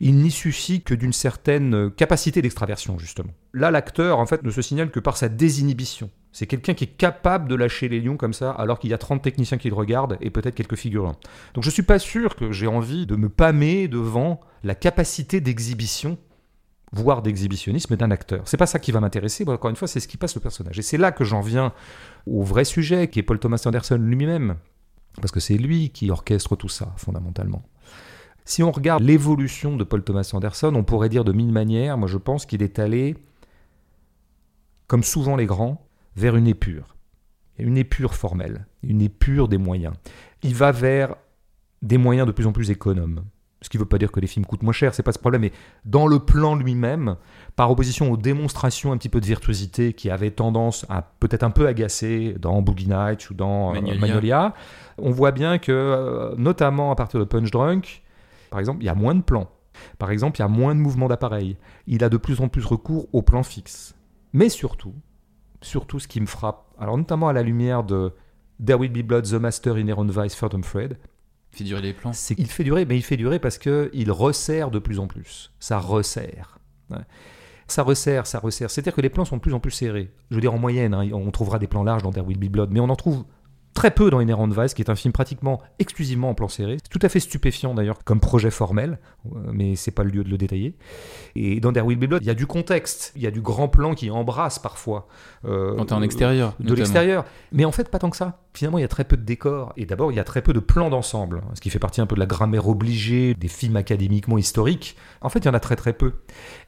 Il 0.00 0.16
n'y 0.16 0.32
suffit 0.32 0.82
que 0.82 0.94
d'une 0.94 1.12
certaine 1.12 1.92
capacité 1.92 2.42
d'extraversion, 2.42 2.98
justement. 2.98 3.30
Là, 3.52 3.70
l'acteur, 3.70 4.18
en 4.18 4.26
fait, 4.26 4.42
ne 4.42 4.50
se 4.50 4.60
signale 4.60 4.90
que 4.90 4.98
par 4.98 5.16
sa 5.16 5.28
désinhibition. 5.28 6.10
C'est 6.32 6.46
quelqu'un 6.46 6.74
qui 6.74 6.84
est 6.84 6.96
capable 6.96 7.48
de 7.48 7.54
lâcher 7.54 7.88
les 7.88 8.00
lions 8.00 8.16
comme 8.16 8.32
ça, 8.32 8.50
alors 8.52 8.78
qu'il 8.78 8.90
y 8.90 8.94
a 8.94 8.98
30 8.98 9.22
techniciens 9.22 9.58
qui 9.58 9.68
le 9.68 9.74
regardent 9.74 10.16
et 10.20 10.30
peut-être 10.30 10.54
quelques 10.54 10.76
figurants. 10.76 11.16
Donc 11.54 11.62
je 11.62 11.70
suis 11.70 11.82
pas 11.82 11.98
sûr 11.98 12.36
que 12.36 12.52
j'ai 12.52 12.66
envie 12.66 13.06
de 13.06 13.16
me 13.16 13.28
pâmer 13.28 13.86
devant 13.86 14.40
la 14.64 14.74
capacité 14.74 15.40
d'exhibition 15.40 16.18
voire 16.92 17.22
d'exhibitionnisme 17.22 17.96
d'un 17.96 18.10
acteur. 18.10 18.42
C'est 18.44 18.58
pas 18.58 18.66
ça 18.66 18.78
qui 18.78 18.92
va 18.92 19.00
m'intéresser, 19.00 19.48
encore 19.48 19.70
une 19.70 19.76
fois, 19.76 19.88
c'est 19.88 20.00
ce 20.00 20.08
qui 20.08 20.18
passe 20.18 20.36
au 20.36 20.40
personnage. 20.40 20.78
Et 20.78 20.82
c'est 20.82 20.98
là 20.98 21.10
que 21.10 21.24
j'en 21.24 21.40
viens 21.40 21.72
au 22.26 22.42
vrai 22.42 22.64
sujet, 22.64 23.08
qui 23.08 23.18
est 23.18 23.22
Paul 23.22 23.38
Thomas 23.38 23.62
Anderson 23.64 23.96
lui-même. 23.96 24.56
Parce 25.20 25.32
que 25.32 25.40
c'est 25.40 25.56
lui 25.56 25.90
qui 25.90 26.10
orchestre 26.10 26.54
tout 26.54 26.68
ça, 26.68 26.92
fondamentalement. 26.96 27.62
Si 28.44 28.62
on 28.62 28.72
regarde 28.72 29.02
l'évolution 29.02 29.76
de 29.76 29.84
Paul 29.84 30.02
Thomas 30.02 30.28
Anderson, 30.32 30.74
on 30.74 30.84
pourrait 30.84 31.08
dire 31.08 31.24
de 31.24 31.32
mille 31.32 31.52
manières, 31.52 31.96
moi 31.96 32.08
je 32.08 32.18
pense 32.18 32.44
qu'il 32.44 32.62
est 32.62 32.78
allé, 32.78 33.16
comme 34.86 35.02
souvent 35.02 35.36
les 35.36 35.46
grands, 35.46 35.86
vers 36.16 36.36
une 36.36 36.46
épure. 36.46 36.96
Une 37.58 37.76
épure 37.76 38.14
formelle, 38.14 38.66
une 38.82 39.02
épure 39.02 39.48
des 39.48 39.58
moyens. 39.58 39.94
Il 40.42 40.54
va 40.54 40.72
vers 40.72 41.16
des 41.82 41.98
moyens 41.98 42.26
de 42.26 42.32
plus 42.32 42.46
en 42.46 42.52
plus 42.52 42.70
économes. 42.70 43.24
Ce 43.60 43.68
qui 43.68 43.76
ne 43.76 43.82
veut 43.82 43.88
pas 43.88 43.98
dire 43.98 44.10
que 44.10 44.18
les 44.18 44.26
films 44.26 44.44
coûtent 44.44 44.64
moins 44.64 44.72
cher, 44.72 44.92
c'est 44.92 45.04
pas 45.04 45.12
ce 45.12 45.20
problème, 45.20 45.42
mais 45.42 45.52
dans 45.84 46.08
le 46.08 46.18
plan 46.18 46.56
lui-même, 46.56 47.16
par 47.54 47.70
opposition 47.70 48.10
aux 48.10 48.16
démonstrations 48.16 48.90
un 48.90 48.96
petit 48.96 49.08
peu 49.08 49.20
de 49.20 49.26
virtuosité 49.26 49.92
qui 49.92 50.10
avaient 50.10 50.32
tendance 50.32 50.84
à 50.88 51.02
peut-être 51.02 51.44
un 51.44 51.50
peu 51.50 51.68
agacer 51.68 52.34
dans 52.40 52.60
Boogie 52.60 52.88
Nights 52.88 53.30
ou 53.30 53.34
dans 53.34 53.70
euh, 53.70 53.74
Magnolia. 53.74 54.00
Magnolia, 54.00 54.54
on 54.98 55.10
voit 55.12 55.30
bien 55.30 55.58
que, 55.58 55.70
euh, 55.70 56.34
notamment 56.36 56.90
à 56.90 56.96
partir 56.96 57.20
de 57.20 57.24
Punch 57.24 57.52
Drunk, 57.52 58.02
par 58.50 58.58
exemple, 58.58 58.82
il 58.82 58.86
y 58.86 58.90
a 58.90 58.94
moins 58.96 59.14
de 59.14 59.22
plans. 59.22 59.48
Par 59.98 60.10
exemple, 60.10 60.38
il 60.38 60.40
y 60.40 60.44
a 60.44 60.48
moins 60.48 60.74
de 60.74 60.80
mouvements 60.80 61.08
d'appareil. 61.08 61.56
Il 61.86 62.02
a 62.02 62.08
de 62.08 62.16
plus 62.16 62.40
en 62.40 62.48
plus 62.48 62.64
recours 62.64 63.08
au 63.12 63.22
plan 63.22 63.42
fixe. 63.42 63.94
Mais 64.32 64.48
surtout, 64.48 64.94
surtout 65.62 65.98
ce 65.98 66.08
qui 66.08 66.20
me 66.20 66.26
frappe, 66.26 66.66
alors 66.78 66.98
notamment 66.98 67.28
à 67.28 67.32
la 67.32 67.42
lumière 67.42 67.84
de 67.84 68.12
There 68.64 68.78
Will 68.78 68.92
Be 68.92 69.06
Blood, 69.06 69.24
The 69.24 69.34
Master, 69.34 69.76
Inherent 69.76 70.06
Vice, 70.06 70.34
Phantom 70.34 70.62
Fred, 70.62 70.98
Fait 71.50 71.64
durer 71.64 71.82
les 71.82 71.92
plans. 71.92 72.12
c'est 72.12 72.34
qu'il 72.34 72.46
fait 72.46 72.64
durer, 72.64 72.84
mais 72.84 72.96
il 72.96 73.02
fait 73.02 73.16
durer 73.16 73.38
parce 73.38 73.58
qu'il 73.58 74.10
resserre 74.12 74.70
de 74.70 74.78
plus 74.78 74.98
en 74.98 75.06
plus. 75.06 75.52
Ça 75.58 75.78
resserre. 75.78 76.58
Ouais. 76.90 76.98
Ça 77.68 77.82
resserre, 77.82 78.26
ça 78.26 78.38
resserre. 78.38 78.70
C'est-à-dire 78.70 78.94
que 78.94 79.00
les 79.00 79.08
plans 79.08 79.24
sont 79.24 79.36
de 79.36 79.40
plus 79.40 79.54
en 79.54 79.60
plus 79.60 79.70
serrés. 79.70 80.12
Je 80.30 80.34
veux 80.34 80.40
dire, 80.40 80.52
en 80.52 80.58
moyenne, 80.58 80.92
hein, 80.94 81.08
on 81.12 81.30
trouvera 81.30 81.58
des 81.58 81.66
plans 81.66 81.82
larges 81.82 82.02
dans 82.02 82.10
There 82.10 82.26
Will 82.26 82.38
Be 82.38 82.50
Blood, 82.50 82.70
mais 82.70 82.80
on 82.80 82.88
en 82.90 82.96
trouve 82.96 83.24
très 83.74 83.90
peu 83.90 84.10
dans 84.10 84.20
Inherent 84.20 84.48
Vice, 84.48 84.74
qui 84.74 84.82
est 84.82 84.90
un 84.90 84.94
film 84.94 85.12
pratiquement 85.12 85.60
exclusivement 85.78 86.30
en 86.30 86.34
plan 86.34 86.48
serré. 86.48 86.76
C'est 86.82 86.88
tout 86.90 87.04
à 87.04 87.08
fait 87.08 87.20
stupéfiant 87.20 87.74
d'ailleurs 87.74 88.04
comme 88.04 88.20
projet 88.20 88.50
formel, 88.50 88.98
euh, 89.26 89.38
mais 89.52 89.76
c'est 89.76 89.90
pas 89.90 90.04
le 90.04 90.10
lieu 90.10 90.24
de 90.24 90.28
le 90.28 90.36
détailler. 90.38 90.74
Et 91.36 91.60
dans 91.60 91.72
There 91.72 91.84
Will 91.86 91.98
Be 91.98 92.04
Blood, 92.06 92.22
il 92.22 92.26
y 92.26 92.30
a 92.30 92.34
du 92.34 92.46
contexte, 92.46 93.12
il 93.16 93.22
y 93.22 93.26
a 93.26 93.30
du 93.30 93.40
grand 93.40 93.68
plan 93.68 93.94
qui 93.94 94.10
embrasse 94.10 94.58
parfois. 94.58 95.08
euh, 95.44 95.74
Quand 95.76 95.86
t'es 95.86 95.92
en 95.94 96.02
extérieur. 96.02 96.50
de 96.58 96.64
notamment. 96.64 96.76
l'extérieur. 96.78 97.24
Mais 97.52 97.64
en 97.64 97.72
fait, 97.72 97.88
pas 97.88 97.98
tant 97.98 98.10
que 98.10 98.16
ça. 98.16 98.40
Finalement, 98.54 98.78
il 98.78 98.82
y 98.82 98.84
a 98.84 98.88
très 98.88 99.04
peu 99.04 99.16
de 99.16 99.22
décors. 99.24 99.72
Et 99.78 99.86
d'abord, 99.86 100.12
il 100.12 100.16
y 100.16 100.20
a 100.20 100.24
très 100.24 100.42
peu 100.42 100.52
de 100.52 100.60
plans 100.60 100.90
d'ensemble, 100.90 101.42
ce 101.54 101.60
qui 101.60 101.70
fait 101.70 101.78
partie 101.78 102.00
un 102.02 102.06
peu 102.06 102.14
de 102.14 102.20
la 102.20 102.26
grammaire 102.26 102.68
obligée 102.68 103.34
des 103.34 103.48
films 103.48 103.76
académiquement 103.76 104.36
historiques. 104.36 104.96
En 105.22 105.30
fait, 105.30 105.38
il 105.40 105.46
y 105.46 105.48
en 105.48 105.54
a 105.54 105.60
très 105.60 105.76
très 105.76 105.94
peu. 105.94 106.12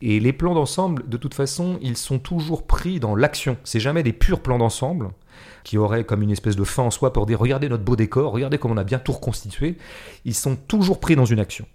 Et 0.00 0.18
les 0.20 0.32
plans 0.32 0.54
d'ensemble, 0.54 1.06
de 1.08 1.16
toute 1.18 1.34
façon, 1.34 1.78
ils 1.82 1.96
sont 1.98 2.18
toujours 2.18 2.66
pris 2.66 3.00
dans 3.00 3.14
l'action. 3.14 3.58
C'est 3.64 3.80
jamais 3.80 4.02
des 4.02 4.12
purs 4.14 4.40
plans 4.40 4.58
d'ensemble 4.58 5.10
qui 5.62 5.78
auraient 5.78 6.04
comme 6.04 6.22
une 6.22 6.30
espèce 6.30 6.56
de 6.56 6.64
fin 6.64 6.82
en 6.82 6.90
soi 6.90 7.12
pour 7.12 7.26
dire 7.26 7.38
regardez 7.38 7.68
notre 7.68 7.84
beau 7.84 7.96
décor, 7.96 8.32
regardez 8.32 8.58
comme 8.58 8.72
on 8.72 8.76
a 8.76 8.84
bien 8.84 8.98
tout 8.98 9.12
reconstitué. 9.12 9.76
Ils 10.24 10.34
sont 10.34 10.56
toujours 10.56 11.00
pris 11.00 11.16
dans 11.16 11.24
une 11.24 11.40
action. 11.40 11.66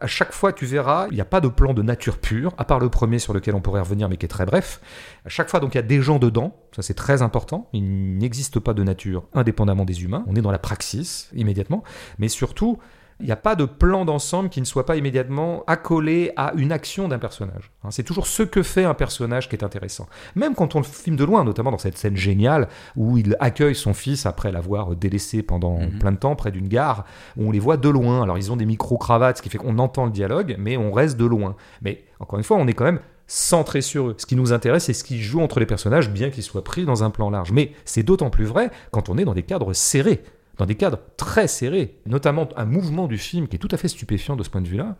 À 0.00 0.08
chaque 0.08 0.32
fois, 0.32 0.52
tu 0.52 0.66
verras, 0.66 1.06
il 1.10 1.14
n'y 1.14 1.20
a 1.20 1.24
pas 1.24 1.40
de 1.40 1.46
plan 1.46 1.72
de 1.72 1.80
nature 1.80 2.18
pure, 2.18 2.52
à 2.58 2.64
part 2.64 2.80
le 2.80 2.88
premier 2.88 3.20
sur 3.20 3.32
lequel 3.32 3.54
on 3.54 3.60
pourrait 3.60 3.80
revenir, 3.80 4.08
mais 4.08 4.16
qui 4.16 4.26
est 4.26 4.28
très 4.28 4.44
bref. 4.44 4.80
À 5.24 5.28
chaque 5.28 5.48
fois, 5.48 5.60
donc, 5.60 5.74
il 5.74 5.76
y 5.76 5.78
a 5.78 5.82
des 5.82 6.02
gens 6.02 6.18
dedans, 6.18 6.56
ça 6.74 6.82
c'est 6.82 6.94
très 6.94 7.22
important. 7.22 7.68
Il 7.72 8.18
n'existe 8.18 8.58
pas 8.58 8.74
de 8.74 8.82
nature 8.82 9.28
indépendamment 9.32 9.84
des 9.84 10.02
humains. 10.02 10.24
On 10.26 10.34
est 10.34 10.40
dans 10.40 10.50
la 10.50 10.58
praxis 10.58 11.30
immédiatement, 11.34 11.84
mais 12.18 12.26
surtout, 12.26 12.78
il 13.20 13.26
n'y 13.26 13.32
a 13.32 13.36
pas 13.36 13.54
de 13.54 13.64
plan 13.64 14.04
d'ensemble 14.04 14.50
qui 14.50 14.60
ne 14.60 14.66
soit 14.66 14.84
pas 14.84 14.96
immédiatement 14.96 15.64
accolé 15.66 16.32
à 16.36 16.52
une 16.56 16.70
action 16.70 17.08
d'un 17.08 17.18
personnage. 17.18 17.70
Hein, 17.82 17.88
C'est 17.90 18.02
toujours 18.02 18.26
ce 18.26 18.42
que 18.42 18.62
fait 18.62 18.84
un 18.84 18.92
personnage 18.94 19.48
qui 19.48 19.56
est 19.56 19.64
intéressant. 19.64 20.06
Même 20.34 20.54
quand 20.54 20.74
on 20.74 20.80
le 20.80 20.84
filme 20.84 21.16
de 21.16 21.24
loin, 21.24 21.42
notamment 21.42 21.70
dans 21.70 21.78
cette 21.78 21.96
scène 21.96 22.16
géniale 22.16 22.68
où 22.94 23.16
il 23.16 23.34
accueille 23.40 23.74
son 23.74 23.94
fils 23.94 24.26
après 24.26 24.52
l'avoir 24.52 24.94
délaissé 24.96 25.42
pendant 25.42 25.78
Mhm. 25.78 25.98
plein 25.98 26.12
de 26.12 26.18
temps 26.18 26.36
près 26.36 26.50
d'une 26.50 26.68
gare, 26.68 27.04
où 27.38 27.48
on 27.48 27.50
les 27.50 27.58
voit 27.58 27.76
de 27.78 27.88
loin. 27.88 28.22
Alors 28.22 28.36
ils 28.36 28.52
ont 28.52 28.56
des 28.56 28.66
micro-cravates, 28.66 29.38
ce 29.38 29.42
qui 29.42 29.48
fait 29.48 29.58
qu'on 29.58 29.78
entend 29.78 30.04
le 30.04 30.10
dialogue, 30.12 30.54
mais 30.58 30.76
on 30.76 30.92
reste 30.92 31.16
de 31.16 31.24
loin. 31.24 31.56
Mais 31.82 32.04
encore 32.20 32.38
une 32.38 32.44
fois, 32.44 32.58
on 32.58 32.66
est 32.66 32.74
quand 32.74 32.84
même 32.84 33.00
centré 33.28 33.80
sur 33.80 34.08
eux. 34.08 34.14
Ce 34.18 34.26
qui 34.26 34.36
nous 34.36 34.52
intéresse, 34.52 34.84
c'est 34.84 34.92
ce 34.92 35.02
qui 35.02 35.20
joue 35.20 35.40
entre 35.40 35.58
les 35.58 35.66
personnages, 35.66 36.10
bien 36.10 36.30
qu'ils 36.30 36.44
soient 36.44 36.62
pris 36.62 36.84
dans 36.84 37.02
un 37.02 37.10
plan 37.10 37.28
large. 37.30 37.50
Mais 37.50 37.72
c'est 37.84 38.02
d'autant 38.04 38.30
plus 38.30 38.44
vrai 38.44 38.70
quand 38.92 39.08
on 39.08 39.18
est 39.18 39.24
dans 39.24 39.34
des 39.34 39.42
cadres 39.42 39.72
serrés, 39.72 40.22
dans 40.58 40.66
des 40.66 40.74
cadres 40.74 40.98
très 41.16 41.48
serrés. 41.48 41.98
Notamment 42.06 42.48
un 42.56 42.64
mouvement 42.64 43.06
du 43.06 43.18
film 43.18 43.48
qui 43.48 43.56
est 43.56 43.58
tout 43.58 43.68
à 43.70 43.76
fait 43.76 43.88
stupéfiant 43.88 44.36
de 44.36 44.42
ce 44.42 44.50
point 44.50 44.60
de 44.62 44.68
vue-là, 44.68 44.96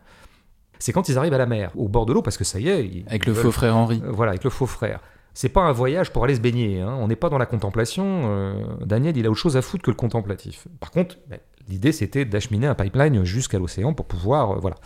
c'est 0.79 0.93
quand 0.93 1.09
ils 1.09 1.17
arrivent 1.19 1.33
à 1.35 1.39
la 1.39 1.47
mer, 1.47 1.71
au 1.77 1.89
bord 1.89 2.05
de 2.07 2.13
l'eau, 2.13 2.23
parce 2.23 2.37
que 2.37 2.45
ça 2.45 2.59
y 2.61 2.69
est. 2.69 2.85
ils- 2.85 3.05
Avec 3.09 3.25
ils 3.25 3.29
le 3.29 3.33
veulent- 3.33 3.45
faux 3.45 3.53
frère 3.53 3.77
Henri. 3.77 4.03
euh, 4.05 4.11
voilà, 4.11 4.31
avec 4.33 4.45
le 4.45 4.51
faux 4.51 4.67
frère. 4.67 5.01
C'est 5.33 5.49
pas 5.51 5.63
un 5.63 5.73
voyage 5.73 6.13
pour 6.13 6.25
aller 6.25 6.35
se 6.35 6.41
baigner. 6.41 6.81
hein. 6.81 6.97
On 6.99 7.09
n'est 7.09 7.17
pas 7.17 7.29
dans 7.29 7.39
la 7.39 7.45
contemplation. 7.47 8.23
euh, 8.27 8.55
Daniel, 8.85 9.17
il 9.17 9.27
a 9.27 9.31
autre 9.31 9.39
chose 9.39 9.57
à 9.57 9.63
foutre 9.63 9.83
que 9.85 9.91
le 9.91 9.97
contemplatif. 9.97 10.67
Par 10.81 10.91
contre, 10.91 11.17
ben, 11.29 11.39
l'idée 11.69 11.93
c'était 11.93 12.25
d'acheminer 12.25 12.67
un 12.67 12.75
pipeline 12.75 13.25
jusqu'à 13.25 13.59
l'océan 13.59 13.93
pour 13.95 14.07
pouvoir, 14.07 14.53
euh, 14.53 14.59
voilà. 14.61 14.77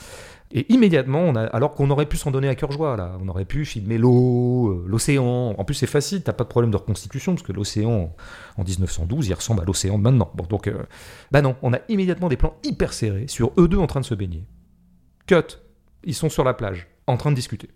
Et 0.53 0.73
immédiatement, 0.73 1.33
alors 1.37 1.75
qu'on 1.75 1.91
aurait 1.91 2.07
pu 2.07 2.17
s'en 2.17 2.33
donner 2.33 2.49
à 2.49 2.57
cœur 2.57 2.73
joie 2.73 2.97
là, 2.97 3.17
on 3.21 3.29
aurait 3.29 3.45
pu 3.45 3.65
filmer 3.65 3.99
l'eau, 3.99 4.69
euh, 4.69 4.85
l'océan. 4.89 5.55
En 5.57 5.65
plus, 5.65 5.75
c'est 5.75 5.87
facile, 5.87 6.23
t'as 6.23 6.33
pas 6.33 6.43
de 6.43 6.49
problème 6.49 6.73
de 6.73 6.77
reconstitution 6.77 7.35
parce 7.35 7.47
que 7.47 7.53
l'océan 7.53 8.13
en 8.57 8.65
1912, 8.65 9.29
il 9.29 9.35
ressemble 9.35 9.61
à 9.61 9.65
l'océan 9.65 9.97
de 9.97 10.03
maintenant. 10.03 10.33
Bon, 10.35 10.45
donc, 10.47 10.67
euh, 10.67 10.83
bah 11.31 11.41
non, 11.41 11.55
on 11.63 11.73
a 11.73 11.79
immédiatement 11.89 12.29
des 12.29 12.37
plans 12.37 12.57
hyper 12.65 12.93
serrés 12.93 13.29
sur 13.29 13.53
eux 13.59 13.69
deux 13.69 13.79
en 13.79 13.87
train 13.87 14.01
de 14.01 14.05
se 14.05 14.15
baigner. 14.15 14.45
Cut, 15.27 15.61
ils 16.03 16.15
sont 16.15 16.29
sur 16.29 16.43
la 16.43 16.53
plage, 16.53 16.89
en 17.07 17.17
train 17.17 17.31
de 17.31 17.37
discuter. 17.37 17.71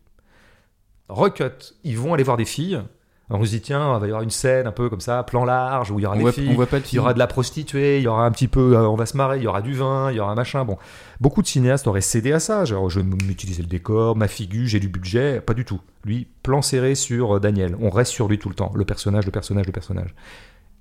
Recut, 1.09 1.75
ils 1.85 1.97
vont 1.97 2.13
aller 2.13 2.25
voir 2.25 2.37
des 2.37 2.45
filles. 2.45 2.83
On 3.31 3.43
se 3.43 3.51
dit, 3.51 3.63
tiens, 3.63 3.97
il 3.97 4.01
va 4.01 4.07
y 4.07 4.11
avoir 4.11 4.23
une 4.23 4.31
scène 4.31 4.67
un 4.67 4.73
peu 4.73 4.91
comme 4.91 5.01
ça, 5.01 5.23
plan 5.23 5.47
large, 5.47 5.91
où 5.91 5.99
il 5.99 6.03
y 6.03 6.07
aura 6.07 6.15
On 6.15 6.19
des 6.19 6.23
voit, 6.23 6.33
filles, 6.33 6.51
on 6.51 6.55
voit 6.55 6.67
pas 6.67 6.79
le 6.79 6.85
il 6.85 6.97
y 6.97 6.99
aura 6.99 7.15
de 7.15 7.19
la 7.19 7.27
prostituée, 7.27 7.97
il 7.99 8.03
y 8.03 8.07
aura 8.07 8.27
un 8.27 8.31
petit 8.31 8.49
peu, 8.49 8.77
euh, 8.77 8.87
on 8.87 8.97
va 8.97 9.07
se 9.07 9.17
marrer, 9.17 9.39
il 9.39 9.43
y 9.43 9.47
aura 9.47 9.63
du 9.63 9.73
vin, 9.73 10.11
il 10.11 10.17
y 10.17 10.21
aura 10.21 10.33
un 10.33 10.35
machin. 10.35 10.65
Bon, 10.67 10.77
beaucoup 11.21 11.41
de 11.41 11.47
cinéastes 11.47 11.87
auraient 11.87 12.03
cédé 12.03 12.33
à 12.33 12.41
ça. 12.41 12.67
Genre, 12.67 12.91
je 12.91 13.01
vais 13.01 13.07
m'utiliser 13.07 13.63
le 13.63 13.69
décor, 13.69 14.15
ma 14.15 14.29
figure, 14.29 14.67
j'ai 14.67 14.79
du 14.79 14.89
budget. 14.89 15.41
Pas 15.41 15.55
du 15.55 15.65
tout. 15.65 15.81
Lui, 16.05 16.29
plan 16.43 16.61
serré 16.61 16.95
sur 16.95 17.37
euh, 17.37 17.41
Daniel. 17.41 17.77
On 17.81 17.89
reste 17.89 18.13
sur 18.13 18.29
lui 18.29 18.39
tout 18.39 18.51
le 18.51 18.55
temps. 18.55 18.73
Le 18.75 18.85
personnage, 18.85 19.25
le 19.25 19.33
personnage, 19.33 19.67
le 19.67 19.73
personnage. 19.73 20.15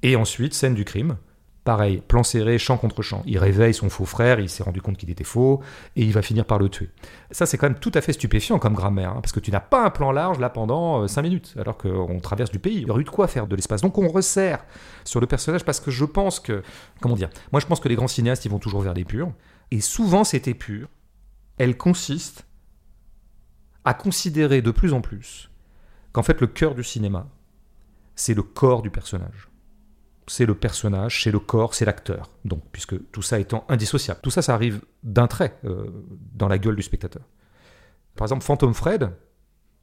Et 0.02 0.18
ensuite, 0.18 0.54
scène 0.54 0.74
du 0.74 0.84
crime. 0.84 1.16
Pareil, 1.64 2.04
plan 2.06 2.24
serré, 2.24 2.58
champ 2.58 2.78
contre 2.78 3.02
champ. 3.02 3.24
Il 3.26 3.38
réveille 3.38 3.74
son 3.74 3.90
faux 3.90 4.04
frère, 4.04 4.42
il 4.42 4.50
s'est 4.50 4.64
rendu 4.64 4.82
compte 4.82 4.98
qu'il 4.98 5.10
était 5.10 5.24
faux, 5.24 5.62
et 5.96 6.04
il 6.04 6.12
va 6.12 6.22
finir 6.22 6.44
par 6.44 6.60
le 6.60 6.68
tuer. 6.68 6.90
Ça, 7.32 7.46
c'est 7.46 7.58
quand 7.58 7.68
même 7.70 7.80
tout 7.80 7.92
à 7.94 8.02
fait 8.02 8.12
stupéfiant 8.12 8.60
comme 8.60 8.74
grammaire, 8.74 9.12
hein, 9.12 9.22
parce 9.22 9.32
que 9.32 9.40
tu 9.40 9.50
n'as 9.50 9.62
pas 9.62 9.86
un 9.86 9.90
plan 9.90 10.12
large 10.12 10.40
là 10.40 10.50
pendant 10.50 11.08
5 11.08 11.22
minutes, 11.22 11.56
alors 11.58 11.78
qu'on 11.78 12.20
traverse 12.20 12.52
du 12.52 12.60
pays. 12.60 12.82
Il 12.82 12.88
y 12.88 12.92
aurait 12.92 13.02
eu 13.02 13.06
de 13.06 13.10
quoi 13.10 13.28
faire 13.28 13.48
de 13.48 13.56
l'espace. 13.56 13.82
Donc 13.82 13.98
on 13.98 14.10
resserre 14.10 14.66
sur 15.06 15.22
le 15.22 15.28
personnage, 15.28 15.64
parce 15.64 15.80
que 15.80 15.90
je 15.90 16.04
pense 16.04 16.42
que. 16.42 16.64
Comment 17.00 17.16
dire 17.16 17.30
Moi, 17.54 17.62
je 17.62 17.66
pense 17.66 17.80
que 17.80 17.88
les 17.88 17.96
grands 17.96 18.10
cinéastes, 18.10 18.44
ils 18.44 18.52
vont 18.52 18.60
toujours 18.60 18.82
vers 18.82 18.94
l'épure. 18.94 19.32
Et 19.72 19.80
souvent, 19.80 20.26
cette 20.26 20.50
épure, 20.50 20.90
elle 21.58 21.78
consiste 21.78 22.46
à 23.86 23.94
considérer 23.94 24.62
de 24.62 24.72
plus 24.72 24.92
en 24.92 25.00
plus 25.00 25.50
qu'en 26.12 26.24
fait, 26.24 26.42
le 26.42 26.48
cœur 26.48 26.76
du 26.76 26.84
cinéma, 26.84 27.28
c'est 28.16 28.34
le 28.34 28.44
corps 28.44 28.82
du 28.82 28.90
personnage 28.90 29.48
c'est 30.28 30.46
le 30.46 30.56
personnage, 30.56 31.24
c'est 31.24 31.32
le 31.32 31.40
corps, 31.40 31.74
c'est 31.74 31.86
l'acteur. 31.86 32.30
Donc, 32.46 32.62
puisque 32.72 32.96
tout 33.12 33.22
ça 33.22 33.40
étant 33.40 33.66
indissociable. 33.70 34.20
Tout 34.24 34.32
ça, 34.32 34.42
ça 34.42 34.54
arrive 34.54 34.82
d'un 35.04 35.28
trait 35.28 35.58
euh, 35.66 35.86
dans 36.34 36.48
la 36.48 36.58
gueule 36.58 36.76
du 36.76 36.82
spectateur. 36.82 37.24
Par 38.16 38.26
exemple, 38.26 38.44
Phantom 38.44 38.74
Fred, 38.74 39.12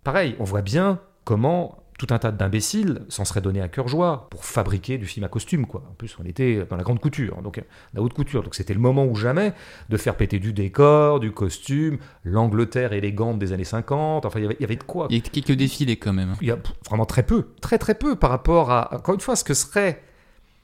pareil, 0.05 0.37
on 0.39 0.45
voit 0.45 0.63
bien 0.63 1.01
comment 1.25 1.81
tout 1.99 2.07
un 2.15 2.19
tas 2.19 2.33
d'imbéciles 2.33 3.03
s'en 3.11 3.27
seraient 3.27 3.43
donné 3.43 3.61
à 3.61 3.69
cœur 3.69 3.87
joie 3.87 4.29
pour 4.31 4.47
fabriquer 4.47 4.97
du 4.97 5.05
film 5.05 5.25
à 5.25 5.29
costume, 5.29 5.67
quoi. 5.67 5.83
En 5.91 5.93
plus, 5.93 6.17
on 6.19 6.25
était 6.25 6.65
dans 6.65 6.77
la 6.77 6.83
grande 6.83 6.99
couture, 6.99 7.43
donc 7.43 7.63
la 7.93 8.01
haute 8.01 8.15
couture. 8.15 8.43
Donc, 8.43 8.55
c'était 8.55 8.73
le 8.73 8.81
moment 8.81 9.05
ou 9.05 9.15
jamais 9.15 9.53
de 9.91 9.99
faire 9.99 10.17
péter 10.17 10.39
du 10.39 10.55
décor, 10.55 11.21
du 11.21 11.33
costume, 11.33 11.99
l'Angleterre 12.25 12.95
élégante 12.95 13.39
des 13.39 13.53
années 13.53 13.65
50. 13.65 14.25
Enfin, 14.25 14.39
il 14.39 14.43
y 14.43 14.47
avait, 14.47 14.57
il 14.59 14.63
y 14.63 14.65
avait 14.65 14.77
de 14.77 14.83
quoi. 14.83 15.09
Il 15.11 15.17
y 15.17 15.19
a 15.19 15.23
quelques 15.23 15.53
défilés 15.53 15.99
quand 15.99 16.15
même. 16.15 16.37
Il 16.41 16.49
y 16.49 16.53
a 16.53 16.59
vraiment 16.87 17.05
très 17.05 17.23
peu, 17.23 17.49
très 17.61 17.77
très 17.77 17.95
peu 17.95 18.17
par 18.17 18.31
rapport 18.31 18.71
à, 18.71 18.95
encore 18.95 19.15
une 19.15 19.21
fois, 19.21 19.37
ce 19.37 19.45
que 19.45 19.53
serait 19.53 20.03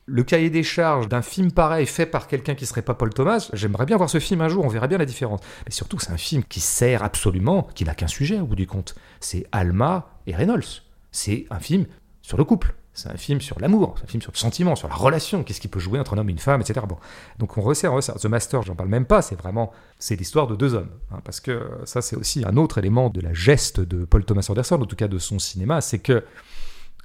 le 0.07 0.23
cahier 0.23 0.51
des 0.51 0.63
charges 0.63 1.09
d'un 1.09 1.23
film 1.23 1.51
pareil 1.51 1.85
fait 1.85 2.07
par 2.07 2.29
quelqu'un 2.29 2.55
qui 2.55 2.65
serait 2.65 2.83
pas 2.83 2.95
Paul 2.95 3.13
Thomas, 3.13 3.51
j'aimerais 3.53 3.87
bien 3.87 3.97
voir 3.97 4.09
ce 4.09 4.21
film 4.21 4.41
un 4.41 4.49
jour, 4.49 4.65
on 4.65 4.69
verra 4.69 4.87
bien 4.87 4.99
la 4.99 5.05
différence. 5.05 5.41
Mais 5.67 5.73
surtout, 5.73 5.99
c'est 5.99 6.13
un 6.13 6.17
film 6.17 6.45
qui 6.45 6.61
sert 6.61 7.03
absolument, 7.03 7.69
qui 7.75 7.85
n'a 7.85 7.95
qu'un 7.95 8.07
sujet 8.07 8.41
au 8.41 8.47
bout 8.47 8.55
du 8.55 8.67
compte. 8.67 8.95
C'est 9.21 9.47
Alma 9.53 10.09
et 10.27 10.35
Reynolds. 10.35 10.83
C'est 11.11 11.47
un 11.51 11.59
film 11.59 11.87
sur 12.23 12.39
le 12.39 12.45
couple. 12.45 12.75
C'est 12.97 13.11
un 13.11 13.17
film 13.19 13.43
sur 13.43 13.61
l'amour, 13.61 13.97
c'est 13.99 14.05
un 14.05 14.07
film 14.07 14.23
sur 14.23 14.33
le 14.33 14.39
sentiment, 14.39 14.75
sur 14.75 14.89
la 14.89 14.95
relation, 14.95 15.45
qu'est-ce 15.45 15.61
qui 15.61 15.69
peut 15.69 15.79
jouer 15.79 16.01
entre 16.01 16.15
un 16.15 16.19
homme 16.19 16.31
et 16.31 16.33
une 16.33 16.39
femme, 16.39 16.63
etc. 16.63 16.81
Bon, 16.89 16.97
donc 17.39 17.59
on 17.59 17.61
resserre, 17.61 17.93
on 17.93 17.97
resserre. 17.97 18.15
The 18.15 18.25
Master, 18.25 18.63
j'en 18.63 18.75
parle 18.75 18.89
même 18.89 19.05
pas, 19.05 19.21
c'est 19.21 19.35
vraiment, 19.35 19.71
c'est 19.99 20.17
l'histoire 20.17 20.47
de 20.47 20.57
deux 20.57 20.73
hommes, 20.73 20.89
hein, 21.13 21.21
parce 21.23 21.41
que 21.41 21.69
ça 21.85 22.01
c'est 22.01 22.17
aussi 22.17 22.43
un 22.47 22.57
autre 22.57 22.79
élément 22.79 23.11
de 23.11 23.21
la 23.21 23.35
geste 23.35 23.81
de 23.81 24.07
Paul 24.07 24.25
Thomas 24.25 24.47
Anderson, 24.49 24.81
en 24.81 24.87
tout 24.87 24.97
cas 24.97 25.09
de 25.09 25.19
son 25.19 25.39
cinéma, 25.39 25.83
c'est 25.83 25.99
que 25.99 26.25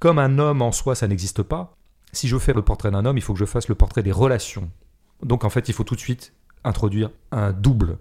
comme 0.00 0.18
un 0.18 0.38
homme 0.38 0.62
en 0.62 0.72
soi, 0.72 0.94
ça 0.94 1.06
n'existe 1.06 1.42
pas, 1.42 1.76
si 2.12 2.28
je 2.28 2.34
veux 2.34 2.40
faire 2.40 2.54
le 2.54 2.62
portrait 2.62 2.90
d'un 2.90 3.04
homme, 3.04 3.16
il 3.16 3.22
faut 3.22 3.32
que 3.32 3.38
je 3.38 3.44
fasse 3.44 3.68
le 3.68 3.74
portrait 3.74 4.02
des 4.02 4.12
relations. 4.12 4.70
Donc 5.22 5.44
en 5.44 5.50
fait, 5.50 5.68
il 5.68 5.74
faut 5.74 5.84
tout 5.84 5.94
de 5.94 6.00
suite 6.00 6.32
introduire 6.64 7.10
un 7.30 7.52
double. 7.52 7.98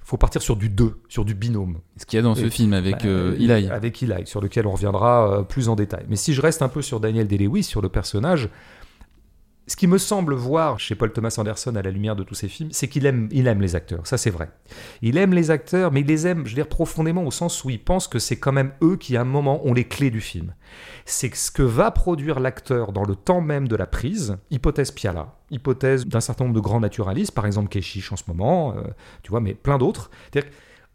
Il 0.00 0.08
faut 0.08 0.16
partir 0.16 0.42
sur 0.42 0.56
du 0.56 0.68
deux, 0.68 1.00
sur 1.08 1.24
du 1.24 1.34
binôme. 1.34 1.78
Ce 1.96 2.04
qu'il 2.06 2.16
y 2.16 2.20
a 2.20 2.22
dans 2.22 2.34
ce 2.34 2.48
film 2.50 2.72
avec 2.72 3.02
Bah, 3.02 3.08
euh, 3.08 3.36
Eli. 3.36 3.68
Avec 3.68 4.02
Eli, 4.02 4.26
sur 4.26 4.40
lequel 4.40 4.66
on 4.66 4.72
reviendra 4.72 5.30
euh, 5.30 5.42
plus 5.42 5.68
en 5.68 5.76
détail. 5.76 6.04
Mais 6.08 6.16
si 6.16 6.34
je 6.34 6.40
reste 6.40 6.62
un 6.62 6.68
peu 6.68 6.82
sur 6.82 6.98
Daniel 6.98 7.28
Day-Lewis, 7.28 7.62
sur 7.62 7.80
le 7.80 7.88
personnage, 7.88 8.48
ce 9.72 9.76
qui 9.76 9.86
me 9.86 9.96
semble 9.96 10.34
voir 10.34 10.78
chez 10.78 10.94
Paul 10.94 11.10
Thomas 11.14 11.34
Anderson 11.38 11.74
à 11.76 11.80
la 11.80 11.90
lumière 11.90 12.14
de 12.14 12.24
tous 12.24 12.34
ses 12.34 12.48
films, 12.48 12.68
c'est 12.72 12.88
qu'il 12.88 13.06
aime, 13.06 13.30
il 13.32 13.46
aime 13.46 13.62
les 13.62 13.74
acteurs. 13.74 14.06
Ça, 14.06 14.18
c'est 14.18 14.28
vrai. 14.28 14.50
Il 15.00 15.16
aime 15.16 15.32
les 15.32 15.50
acteurs, 15.50 15.92
mais 15.92 16.02
il 16.02 16.06
les 16.06 16.26
aime, 16.26 16.44
je 16.44 16.50
veux 16.50 16.56
dire, 16.56 16.68
profondément 16.68 17.24
au 17.24 17.30
sens 17.30 17.64
où 17.64 17.70
il 17.70 17.82
pense 17.82 18.06
que 18.06 18.18
c'est 18.18 18.36
quand 18.36 18.52
même 18.52 18.74
eux 18.82 18.98
qui, 18.98 19.16
à 19.16 19.22
un 19.22 19.24
moment, 19.24 19.66
ont 19.66 19.72
les 19.72 19.88
clés 19.88 20.10
du 20.10 20.20
film. 20.20 20.52
C'est 21.06 21.34
ce 21.34 21.50
que 21.50 21.62
va 21.62 21.90
produire 21.90 22.38
l'acteur 22.38 22.92
dans 22.92 23.04
le 23.04 23.14
temps 23.14 23.40
même 23.40 23.66
de 23.66 23.74
la 23.74 23.86
prise, 23.86 24.36
hypothèse 24.50 24.90
Piala, 24.90 25.38
hypothèse 25.50 26.06
d'un 26.06 26.20
certain 26.20 26.44
nombre 26.44 26.56
de 26.56 26.60
grands 26.60 26.80
naturalistes, 26.80 27.32
par 27.32 27.46
exemple 27.46 27.70
Keshish 27.70 28.12
en 28.12 28.16
ce 28.16 28.24
moment, 28.28 28.76
euh, 28.76 28.82
tu 29.22 29.30
vois, 29.30 29.40
mais 29.40 29.54
plein 29.54 29.78
d'autres. 29.78 30.10
C'est-à-dire 30.30 30.50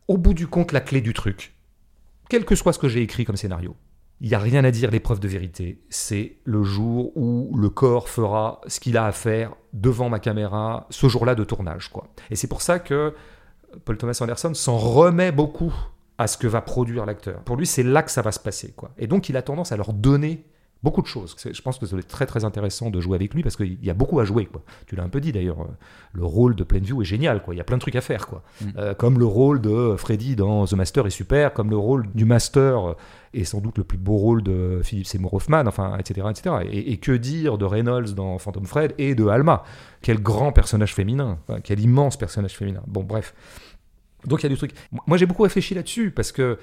qu'au 0.05 0.17
bout 0.17 0.35
du 0.35 0.45
compte, 0.45 0.71
la 0.71 0.81
clé 0.81 1.01
du 1.01 1.13
truc, 1.13 1.55
quel 2.29 2.45
que 2.45 2.53
soit 2.53 2.73
ce 2.73 2.79
que 2.79 2.89
j'ai 2.89 3.01
écrit 3.01 3.25
comme 3.25 3.37
scénario, 3.37 3.75
il 4.21 4.29
n'y 4.29 4.33
a 4.35 4.39
rien 4.39 4.63
à 4.63 4.71
dire, 4.71 4.89
l'épreuve 4.91 5.19
de 5.19 5.27
vérité. 5.27 5.79
C'est 5.89 6.37
le 6.43 6.63
jour 6.63 7.11
où 7.15 7.55
le 7.57 7.69
corps 7.69 8.09
fera 8.09 8.61
ce 8.67 8.79
qu'il 8.79 8.97
a 8.97 9.05
à 9.05 9.11
faire 9.11 9.53
devant 9.73 10.09
ma 10.09 10.19
caméra, 10.19 10.87
ce 10.89 11.07
jour-là 11.07 11.35
de 11.35 11.43
tournage. 11.43 11.89
quoi. 11.89 12.07
Et 12.31 12.35
c'est 12.35 12.47
pour 12.47 12.61
ça 12.61 12.79
que 12.79 13.13
Paul 13.85 13.97
Thomas 13.97 14.17
Anderson 14.21 14.53
s'en 14.53 14.77
remet 14.77 15.31
beaucoup 15.31 15.73
à 16.17 16.25
ce 16.25 16.37
que 16.37 16.47
va 16.47 16.61
produire 16.61 17.05
l'acteur. 17.05 17.41
Pour 17.41 17.57
lui, 17.57 17.67
c'est 17.67 17.83
là 17.83 18.01
que 18.01 18.09
ça 18.09 18.23
va 18.23 18.31
se 18.31 18.39
passer. 18.39 18.71
quoi. 18.75 18.89
Et 18.97 19.05
donc, 19.05 19.29
il 19.29 19.37
a 19.37 19.43
tendance 19.43 19.71
à 19.71 19.77
leur 19.77 19.93
donner 19.93 20.45
beaucoup 20.83 21.01
de 21.01 21.07
choses. 21.07 21.35
C'est- 21.37 21.53
Je 21.53 21.61
pense 21.61 21.77
que 21.77 21.85
être 21.85 22.07
très 22.07 22.25
très 22.25 22.43
intéressant 22.45 22.89
de 22.89 22.99
jouer 22.99 23.15
avec 23.15 23.33
lui 23.33 23.43
parce 23.43 23.55
qu'il 23.55 23.83
y 23.83 23.89
a 23.89 23.93
beaucoup 23.93 24.19
à 24.19 24.25
jouer. 24.25 24.45
Quoi. 24.45 24.63
Tu 24.87 24.95
l'as 24.95 25.03
un 25.03 25.09
peu 25.09 25.19
dit 25.19 25.31
d'ailleurs, 25.31 25.61
euh, 25.61 25.65
le 26.13 26.23
rôle 26.25 26.55
de 26.55 26.63
Plainview 26.63 27.01
est 27.01 27.05
génial. 27.05 27.43
Quoi. 27.43 27.53
Il 27.53 27.57
y 27.57 27.61
a 27.61 27.63
plein 27.63 27.77
de 27.77 27.81
trucs 27.81 27.95
à 27.95 28.01
faire. 28.01 28.27
Quoi. 28.27 28.41
Mm. 28.61 28.65
Euh, 28.77 28.93
comme 28.93 29.19
le 29.19 29.25
rôle 29.25 29.59
de 29.61 29.95
Freddy 29.97 30.35
dans 30.35 30.65
The 30.65 30.73
Master 30.73 31.05
est 31.05 31.11
super, 31.11 31.53
comme 31.53 31.69
le 31.69 31.77
rôle 31.77 32.07
du 32.13 32.25
Master 32.25 32.95
est 33.33 33.43
sans 33.43 33.59
doute 33.59 33.77
le 33.77 33.83
plus 33.83 33.97
beau 33.97 34.17
rôle 34.17 34.43
de 34.43 34.81
Philip 34.83 35.05
Seymour 35.05 35.33
Hoffman, 35.33 35.65
enfin, 35.67 35.97
etc. 35.97 36.27
etc. 36.29 36.55
Et, 36.71 36.91
et 36.91 36.97
que 36.97 37.11
dire 37.11 37.57
de 37.57 37.65
Reynolds 37.65 38.13
dans 38.13 38.37
Phantom 38.37 38.65
Fred 38.65 38.93
et 38.97 39.15
de 39.15 39.27
Alma? 39.27 39.63
Quel 40.01 40.21
grand 40.21 40.51
personnage 40.51 40.93
féminin, 40.93 41.39
quel 41.63 41.79
immense 41.79 42.17
personnage 42.17 42.55
féminin. 42.55 42.81
Bon, 42.87 43.03
bref. 43.03 43.33
Donc 44.25 44.41
il 44.41 44.43
y 44.43 44.45
a 44.47 44.49
du 44.49 44.57
truc. 44.57 44.73
Moi 45.05 45.17
j'ai 45.17 45.25
beaucoup 45.25 45.43
réfléchi 45.43 45.73
là-dessus 45.73 46.11
parce 46.11 46.31
que 46.31 46.57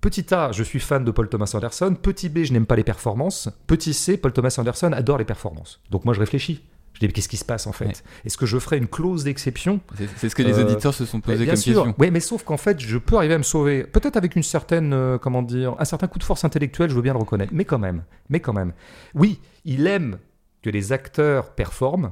Petit 0.00 0.32
A, 0.32 0.52
je 0.52 0.62
suis 0.62 0.78
fan 0.78 1.04
de 1.04 1.10
Paul 1.10 1.28
Thomas 1.28 1.50
Anderson. 1.54 1.96
Petit 2.00 2.28
B, 2.28 2.44
je 2.44 2.52
n'aime 2.52 2.66
pas 2.66 2.76
les 2.76 2.84
performances. 2.84 3.48
Petit 3.66 3.92
C, 3.92 4.16
Paul 4.16 4.32
Thomas 4.32 4.54
Anderson 4.58 4.92
adore 4.92 5.18
les 5.18 5.24
performances. 5.24 5.80
Donc 5.90 6.04
moi, 6.04 6.14
je 6.14 6.20
réfléchis. 6.20 6.62
Je 6.98 7.00
dis, 7.00 7.06
mais 7.06 7.12
qu'est-ce 7.12 7.28
qui 7.28 7.36
se 7.36 7.44
passe 7.44 7.68
en 7.68 7.72
fait? 7.72 7.84
Ouais. 7.86 7.92
Est-ce 8.24 8.36
que 8.36 8.44
je 8.44 8.58
ferai 8.58 8.76
une 8.76 8.88
clause 8.88 9.22
d'exception? 9.22 9.78
C'est 10.16 10.28
ce 10.28 10.34
que 10.34 10.42
les 10.42 10.58
Euh, 10.58 10.64
auditeurs 10.64 10.92
se 10.92 11.06
sont 11.06 11.20
posés 11.20 11.44
bien 11.44 11.54
comme 11.54 11.56
sûr. 11.62 11.84
question. 11.84 11.94
Oui, 11.96 12.10
mais 12.10 12.18
sauf 12.18 12.42
qu'en 12.42 12.56
fait, 12.56 12.80
je 12.80 12.98
peux 12.98 13.14
arriver 13.16 13.34
à 13.34 13.38
me 13.38 13.44
sauver. 13.44 13.84
Peut-être 13.84 14.16
avec 14.16 14.34
une 14.34 14.42
certaine, 14.42 14.92
euh, 14.92 15.16
comment 15.16 15.42
dire, 15.42 15.76
un 15.78 15.84
certain 15.84 16.08
coup 16.08 16.18
de 16.18 16.24
force 16.24 16.44
intellectuelle, 16.44 16.90
je 16.90 16.96
veux 16.96 17.02
bien 17.02 17.12
le 17.12 17.20
reconnaître. 17.20 17.52
Mais 17.54 17.64
quand 17.64 17.78
même, 17.78 18.02
mais 18.30 18.40
quand 18.40 18.52
même. 18.52 18.72
Oui, 19.14 19.40
il 19.64 19.86
aime 19.86 20.18
que 20.60 20.70
les 20.70 20.90
acteurs 20.92 21.54
performent, 21.54 22.10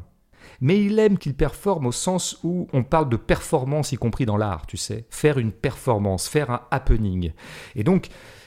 mais 0.61 0.81
il 0.81 0.97
aime 1.01 1.19
qu'ils 1.19 1.35
performent 1.35 1.87
au 1.87 1.93
sens 1.93 2.39
où 2.45 2.69
on 2.73 2.85
parle 2.85 3.09
de 3.09 3.17
performance, 3.17 3.91
y 3.91 3.97
compris 3.97 4.25
dans 4.25 4.37
l'art, 4.37 4.67
tu 4.67 4.77
sais. 4.77 5.05
Faire 5.11 5.39
une 5.39 5.51
performance, 5.51 6.29
faire 6.29 6.51
un 6.53 6.61
happening. 6.71 7.33
Et 7.75 7.83
donc, 7.83 8.07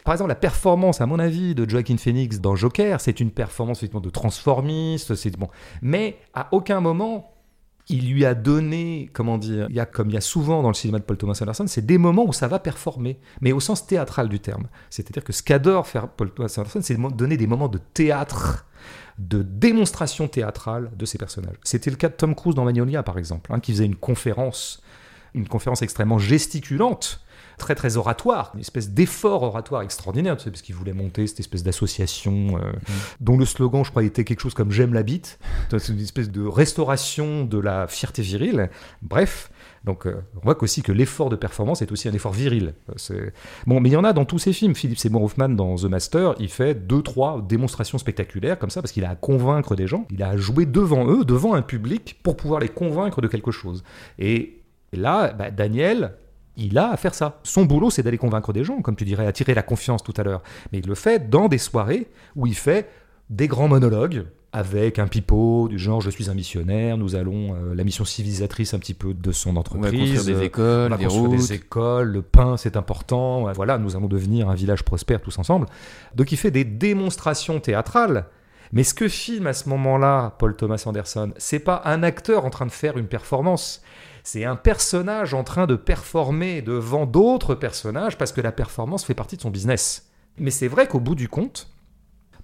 par 0.09 0.15
exemple, 0.15 0.29
la 0.29 0.35
performance, 0.35 1.01
à 1.01 1.05
mon 1.05 1.19
avis, 1.19 1.53
de 1.53 1.69
Joaquin 1.69 1.97
Phoenix 1.97 2.39
dans 2.39 2.55
Joker, 2.55 2.99
c'est 2.99 3.19
une 3.19 3.29
performance 3.29 3.83
de 3.83 4.09
transformiste, 4.09 5.13
c'est 5.13 5.37
bon. 5.37 5.49
Mais 5.83 6.17
à 6.33 6.47
aucun 6.51 6.81
moment, 6.81 7.31
il 7.89 8.11
lui 8.11 8.25
a 8.25 8.33
donné, 8.33 9.11
comment 9.13 9.37
dire, 9.37 9.67
il 9.69 9.75
y 9.75 9.79
a 9.79 9.85
comme 9.85 10.09
il 10.09 10.15
y 10.15 10.17
a 10.17 10.21
souvent 10.21 10.63
dans 10.63 10.69
le 10.69 10.73
cinéma 10.73 10.97
de 10.97 11.03
Paul 11.03 11.15
Thomas 11.15 11.37
Anderson, 11.39 11.65
c'est 11.67 11.85
des 11.85 11.99
moments 11.99 12.25
où 12.25 12.33
ça 12.33 12.47
va 12.47 12.57
performer, 12.57 13.19
mais 13.41 13.51
au 13.51 13.59
sens 13.59 13.85
théâtral 13.85 14.29
du 14.29 14.39
terme. 14.39 14.65
C'est-à-dire 14.89 15.23
que 15.23 15.31
ce 15.31 15.43
qu'adore 15.43 15.85
faire 15.85 16.07
Paul 16.07 16.31
Thomas 16.31 16.51
Anderson, 16.57 16.79
c'est 16.81 16.97
donner 17.15 17.37
des 17.37 17.45
moments 17.45 17.67
de 17.67 17.77
théâtre, 17.77 18.65
de 19.19 19.43
démonstration 19.43 20.27
théâtrale 20.27 20.89
de 20.97 21.05
ses 21.05 21.19
personnages. 21.19 21.57
C'était 21.63 21.91
le 21.91 21.97
cas 21.97 22.09
de 22.09 22.15
Tom 22.15 22.33
Cruise 22.33 22.55
dans 22.55 22.65
Magnolia, 22.65 23.03
par 23.03 23.19
exemple, 23.19 23.53
hein, 23.53 23.59
qui 23.59 23.73
faisait 23.73 23.85
une 23.85 23.95
conférence, 23.95 24.81
une 25.35 25.47
conférence 25.47 25.83
extrêmement 25.83 26.17
gesticulante, 26.17 27.23
très 27.59 27.75
très 27.75 27.97
oratoire, 27.97 28.51
une 28.55 28.61
espèce 28.61 28.89
d'effort 28.89 29.43
oratoire 29.43 29.83
extraordinaire, 29.83 30.35
tu 30.37 30.45
sais, 30.45 30.49
parce 30.49 30.63
qu'il 30.63 30.73
voulait 30.73 30.93
monter 30.93 31.27
cette 31.27 31.39
espèce 31.39 31.61
d'association 31.61 32.57
euh, 32.57 32.71
dont 33.19 33.37
le 33.37 33.45
slogan, 33.45 33.85
je 33.85 33.91
crois, 33.91 34.03
était 34.03 34.23
quelque 34.23 34.39
chose 34.39 34.55
comme 34.55 34.71
J'aime 34.71 34.95
la 34.95 35.03
bite. 35.03 35.37
C'est 35.69 35.93
une 35.93 35.99
espèce 35.99 36.31
de 36.31 36.45
restauration 36.45 37.45
de 37.45 37.59
la 37.59 37.87
fierté 37.87 38.23
virile. 38.23 38.71
Bref, 39.03 39.51
donc 39.85 40.05
euh, 40.05 40.21
on 40.37 40.39
voit 40.45 40.55
qu'aussi 40.55 40.81
que 40.81 40.91
l'effort 40.91 41.29
de 41.29 41.35
performance 41.35 41.81
est 41.81 41.91
aussi 41.91 42.07
un 42.09 42.13
effort 42.13 42.33
viril. 42.33 42.73
Bon, 43.65 43.79
mais 43.79 43.89
il 43.89 43.93
y 43.93 43.97
en 43.97 44.03
a 44.03 44.13
dans 44.13 44.25
tous 44.25 44.39
ses 44.39 44.53
films. 44.53 44.75
Philippe 44.75 44.97
Seymour 44.97 45.23
Hoffman 45.23 45.49
dans 45.49 45.75
The 45.75 45.85
Master, 45.85 46.35
il 46.39 46.49
fait 46.49 46.73
deux, 46.73 47.01
trois 47.01 47.41
démonstrations 47.41 47.97
spectaculaires 47.97 48.59
comme 48.59 48.69
ça 48.69 48.81
parce 48.81 48.91
qu'il 48.91 49.05
a 49.05 49.11
à 49.11 49.15
convaincre 49.15 49.75
des 49.75 49.87
gens. 49.87 50.05
Il 50.09 50.23
a 50.23 50.29
à 50.29 50.37
jouer 50.37 50.65
devant 50.65 51.07
eux, 51.07 51.23
devant 51.23 51.53
un 51.53 51.61
public, 51.61 52.19
pour 52.23 52.35
pouvoir 52.35 52.59
les 52.59 52.69
convaincre 52.69 53.21
de 53.21 53.27
quelque 53.27 53.51
chose. 53.51 53.83
Et 54.17 54.61
là, 54.93 55.33
bah, 55.33 55.51
Daniel, 55.51 56.13
il 56.59 56.77
a 56.77 56.91
à 56.91 56.97
faire 56.97 57.15
ça. 57.15 57.39
Son 57.43 57.65
boulot, 57.65 57.89
c'est 57.89 58.03
d'aller 58.03 58.17
convaincre 58.17 58.53
des 58.53 58.63
gens, 58.63 58.81
comme 58.81 58.95
tu 58.95 59.05
dirais, 59.05 59.25
attirer 59.25 59.53
la 59.53 59.63
confiance 59.63 60.03
tout 60.03 60.13
à 60.17 60.23
l'heure. 60.23 60.41
Mais 60.71 60.79
il 60.79 60.87
le 60.87 60.95
fait 60.95 61.29
dans 61.29 61.47
des 61.47 61.57
soirées 61.57 62.07
où 62.35 62.45
il 62.45 62.55
fait 62.55 62.89
des 63.29 63.47
grands 63.47 63.67
monologues 63.67 64.25
avec 64.51 64.97
un 64.97 65.07
pipeau 65.07 65.67
du 65.69 65.77
genre 65.77 66.01
je 66.01 66.09
suis 66.09 66.29
un 66.29 66.33
missionnaire, 66.33 66.97
nous 66.97 67.15
allons 67.15 67.53
euh, 67.53 67.75
la 67.75 67.83
mission 67.83 68.03
civilisatrice 68.03 68.73
un 68.73 68.79
petit 68.79 68.95
peu 68.95 69.13
de 69.13 69.31
son 69.31 69.51
On 69.51 69.53
va 69.53 69.59
entreprise. 69.59 70.13
construire 70.13 70.23
des 70.25 70.41
euh, 70.41 70.45
écoles, 70.45 70.87
on 70.87 70.89
va 70.89 70.97
des 70.97 71.03
construire 71.03 71.29
routes. 71.29 71.39
des 71.39 71.53
écoles, 71.53 72.07
le 72.11 72.21
pain 72.23 72.57
c'est 72.57 72.75
important, 72.75 73.47
euh, 73.47 73.51
voilà, 73.53 73.77
nous 73.77 73.95
allons 73.95 74.07
devenir 74.07 74.49
un 74.49 74.55
village 74.55 74.83
prospère 74.83 75.21
tous 75.21 75.37
ensemble. 75.37 75.67
Donc 76.15 76.31
il 76.31 76.37
fait 76.37 76.49
des 76.51 76.63
démonstrations 76.63 77.59
théâtrales. 77.59 78.25
Mais 78.71 78.83
ce 78.83 78.93
que 78.93 79.07
filme 79.07 79.47
à 79.47 79.53
ce 79.53 79.67
moment-là 79.69 80.35
Paul 80.39 80.55
Thomas 80.55 80.81
Anderson, 80.85 81.31
c'est 81.37 81.59
pas 81.59 81.81
un 81.85 82.01
acteur 82.03 82.45
en 82.45 82.49
train 82.49 82.65
de 82.65 82.71
faire 82.71 82.97
une 82.97 83.07
performance, 83.07 83.81
c'est 84.23 84.45
un 84.45 84.55
personnage 84.55 85.33
en 85.33 85.43
train 85.43 85.67
de 85.67 85.75
performer 85.75 86.61
devant 86.61 87.05
d'autres 87.05 87.55
personnages 87.55 88.17
parce 88.17 88.31
que 88.31 88.41
la 88.41 88.51
performance 88.51 89.05
fait 89.05 89.13
partie 89.13 89.37
de 89.37 89.41
son 89.41 89.49
business. 89.49 90.09
Mais 90.37 90.51
c'est 90.51 90.67
vrai 90.67 90.87
qu'au 90.87 90.99
bout 90.99 91.15
du 91.15 91.27
compte, 91.27 91.69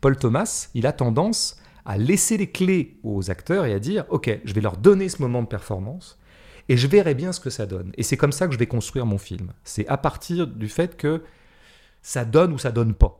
Paul 0.01 0.17
Thomas, 0.17 0.69
il 0.73 0.87
a 0.87 0.91
tendance 0.91 1.57
à 1.85 1.97
laisser 1.97 2.37
les 2.37 2.51
clés 2.51 2.97
aux 3.03 3.29
acteurs 3.29 3.65
et 3.65 3.73
à 3.73 3.79
dire 3.79 4.05
Ok, 4.09 4.39
je 4.43 4.53
vais 4.53 4.61
leur 4.61 4.77
donner 4.77 5.09
ce 5.09 5.21
moment 5.21 5.41
de 5.41 5.47
performance 5.47 6.19
et 6.67 6.77
je 6.77 6.87
verrai 6.87 7.13
bien 7.13 7.31
ce 7.31 7.39
que 7.39 7.49
ça 7.49 7.65
donne. 7.65 7.91
Et 7.95 8.03
c'est 8.03 8.17
comme 8.17 8.31
ça 8.31 8.47
que 8.47 8.53
je 8.53 8.57
vais 8.57 8.67
construire 8.67 9.05
mon 9.05 9.17
film. 9.17 9.51
C'est 9.63 9.87
à 9.87 9.97
partir 9.97 10.47
du 10.47 10.67
fait 10.67 10.97
que 10.97 11.23
ça 12.01 12.25
donne 12.25 12.53
ou 12.53 12.57
ça 12.57 12.71
donne 12.71 12.93
pas. 12.93 13.19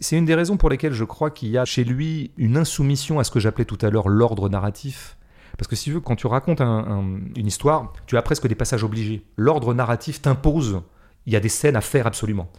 C'est 0.00 0.16
une 0.16 0.24
des 0.24 0.34
raisons 0.34 0.56
pour 0.56 0.70
lesquelles 0.70 0.92
je 0.92 1.04
crois 1.04 1.30
qu'il 1.30 1.48
y 1.48 1.58
a 1.58 1.64
chez 1.64 1.84
lui 1.84 2.32
une 2.36 2.56
insoumission 2.56 3.18
à 3.18 3.24
ce 3.24 3.30
que 3.30 3.40
j'appelais 3.40 3.64
tout 3.64 3.78
à 3.80 3.90
l'heure 3.90 4.08
l'ordre 4.08 4.48
narratif. 4.48 5.16
Parce 5.58 5.68
que 5.68 5.76
si 5.76 5.84
tu 5.84 5.92
veux, 5.92 6.00
quand 6.00 6.16
tu 6.16 6.26
racontes 6.26 6.60
un- 6.60 6.66
un- 6.66 7.20
une 7.36 7.46
histoire, 7.46 7.92
tu 8.06 8.16
as 8.16 8.22
presque 8.22 8.46
des 8.46 8.54
passages 8.54 8.84
obligés. 8.84 9.24
L'ordre 9.36 9.72
narratif 9.74 10.20
t'impose, 10.20 10.82
il 11.26 11.32
y 11.32 11.36
a 11.36 11.40
des 11.40 11.48
scènes 11.48 11.76
à 11.76 11.80
faire 11.80 12.06
absolument. 12.06 12.50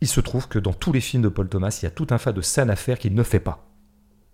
Il 0.00 0.08
se 0.08 0.20
trouve 0.20 0.48
que 0.48 0.58
dans 0.58 0.72
tous 0.72 0.92
les 0.92 1.00
films 1.00 1.22
de 1.22 1.28
Paul 1.28 1.48
Thomas, 1.48 1.76
il 1.82 1.84
y 1.86 1.88
a 1.88 1.90
tout 1.90 2.06
un 2.10 2.18
tas 2.18 2.32
de 2.32 2.40
scènes 2.40 2.70
à 2.70 2.76
faire 2.76 2.98
qu'il 2.98 3.14
ne 3.14 3.22
fait 3.22 3.40
pas. 3.40 3.64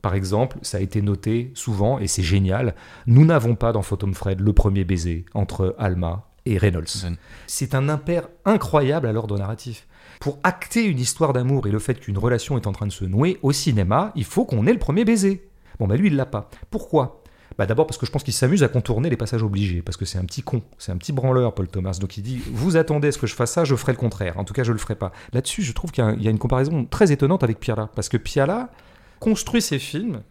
Par 0.02 0.14
exemple, 0.14 0.58
ça 0.60 0.76
a 0.76 0.80
été 0.80 1.00
noté 1.00 1.50
souvent, 1.54 1.98
et 1.98 2.06
c'est 2.06 2.22
génial, 2.22 2.74
nous 3.06 3.24
n'avons 3.24 3.54
pas 3.54 3.72
dans 3.72 3.80
Phantom 3.80 4.12
Fred 4.12 4.40
le 4.40 4.52
premier 4.52 4.84
baiser 4.84 5.24
entre 5.32 5.74
Alma 5.78 6.28
et 6.44 6.58
Reynolds. 6.58 7.06
C'est 7.46 7.74
un 7.74 7.88
impair 7.88 8.28
incroyable 8.44 9.06
à 9.06 9.12
l'ordre 9.12 9.38
narratif. 9.38 9.86
Pour 10.20 10.38
acter 10.42 10.84
une 10.84 10.98
histoire 10.98 11.32
d'amour 11.32 11.66
et 11.66 11.70
le 11.70 11.78
fait 11.78 11.98
qu'une 11.98 12.18
relation 12.18 12.58
est 12.58 12.66
en 12.66 12.72
train 12.72 12.86
de 12.86 12.92
se 12.92 13.06
nouer 13.06 13.38
au 13.40 13.52
cinéma, 13.52 14.12
il 14.14 14.24
faut 14.24 14.44
qu'on 14.44 14.66
ait 14.66 14.72
le 14.74 14.78
premier 14.78 15.06
baiser. 15.06 15.48
Bon, 15.78 15.86
bah 15.88 15.96
lui, 15.96 16.08
il 16.08 16.16
l'a 16.16 16.26
pas. 16.26 16.50
Pourquoi? 16.70 17.22
Bah 17.58 17.66
D'abord 17.66 17.86
parce 17.86 17.98
que 17.98 18.06
je 18.06 18.10
pense 18.10 18.22
qu'il 18.22 18.34
s'amuse 18.34 18.62
à 18.62 18.68
contourner 18.68 19.10
les 19.10 19.16
passages 19.16 19.42
obligés, 19.42 19.82
parce 19.82 19.96
que 19.96 20.04
c'est 20.04 20.18
un 20.18 20.24
petit 20.24 20.42
con, 20.42 20.62
c'est 20.78 20.92
un 20.92 20.96
petit 20.96 21.12
branleur, 21.12 21.54
Paul 21.54 21.68
Thomas. 21.68 21.98
Donc 22.00 22.16
il 22.16 22.22
dit 22.22 22.42
Vous 22.52 22.76
attendez 22.76 23.08
à 23.08 23.12
ce 23.12 23.18
que 23.18 23.26
je 23.26 23.34
fasse 23.34 23.52
ça, 23.52 23.64
je 23.64 23.74
ferai 23.76 23.92
le 23.92 23.98
contraire. 23.98 24.38
En 24.38 24.44
tout 24.44 24.54
cas, 24.54 24.64
je 24.64 24.72
le 24.72 24.78
ferai 24.78 24.94
pas. 24.96 25.12
Là-dessus, 25.32 25.62
je 25.62 25.72
trouve 25.72 25.90
qu'il 25.92 26.04
y 26.20 26.26
a- 26.26 26.30
une 26.30 26.38
comparaison 26.38 26.84
très 26.84 27.12
étonnante 27.12 27.42
avec 27.44 27.60
Piala, 27.60 27.90
parce 27.94 28.08
que 28.08 28.16
Piala 28.16 28.70
construit 29.20 29.62
ses 29.62 29.78
films 29.78 30.22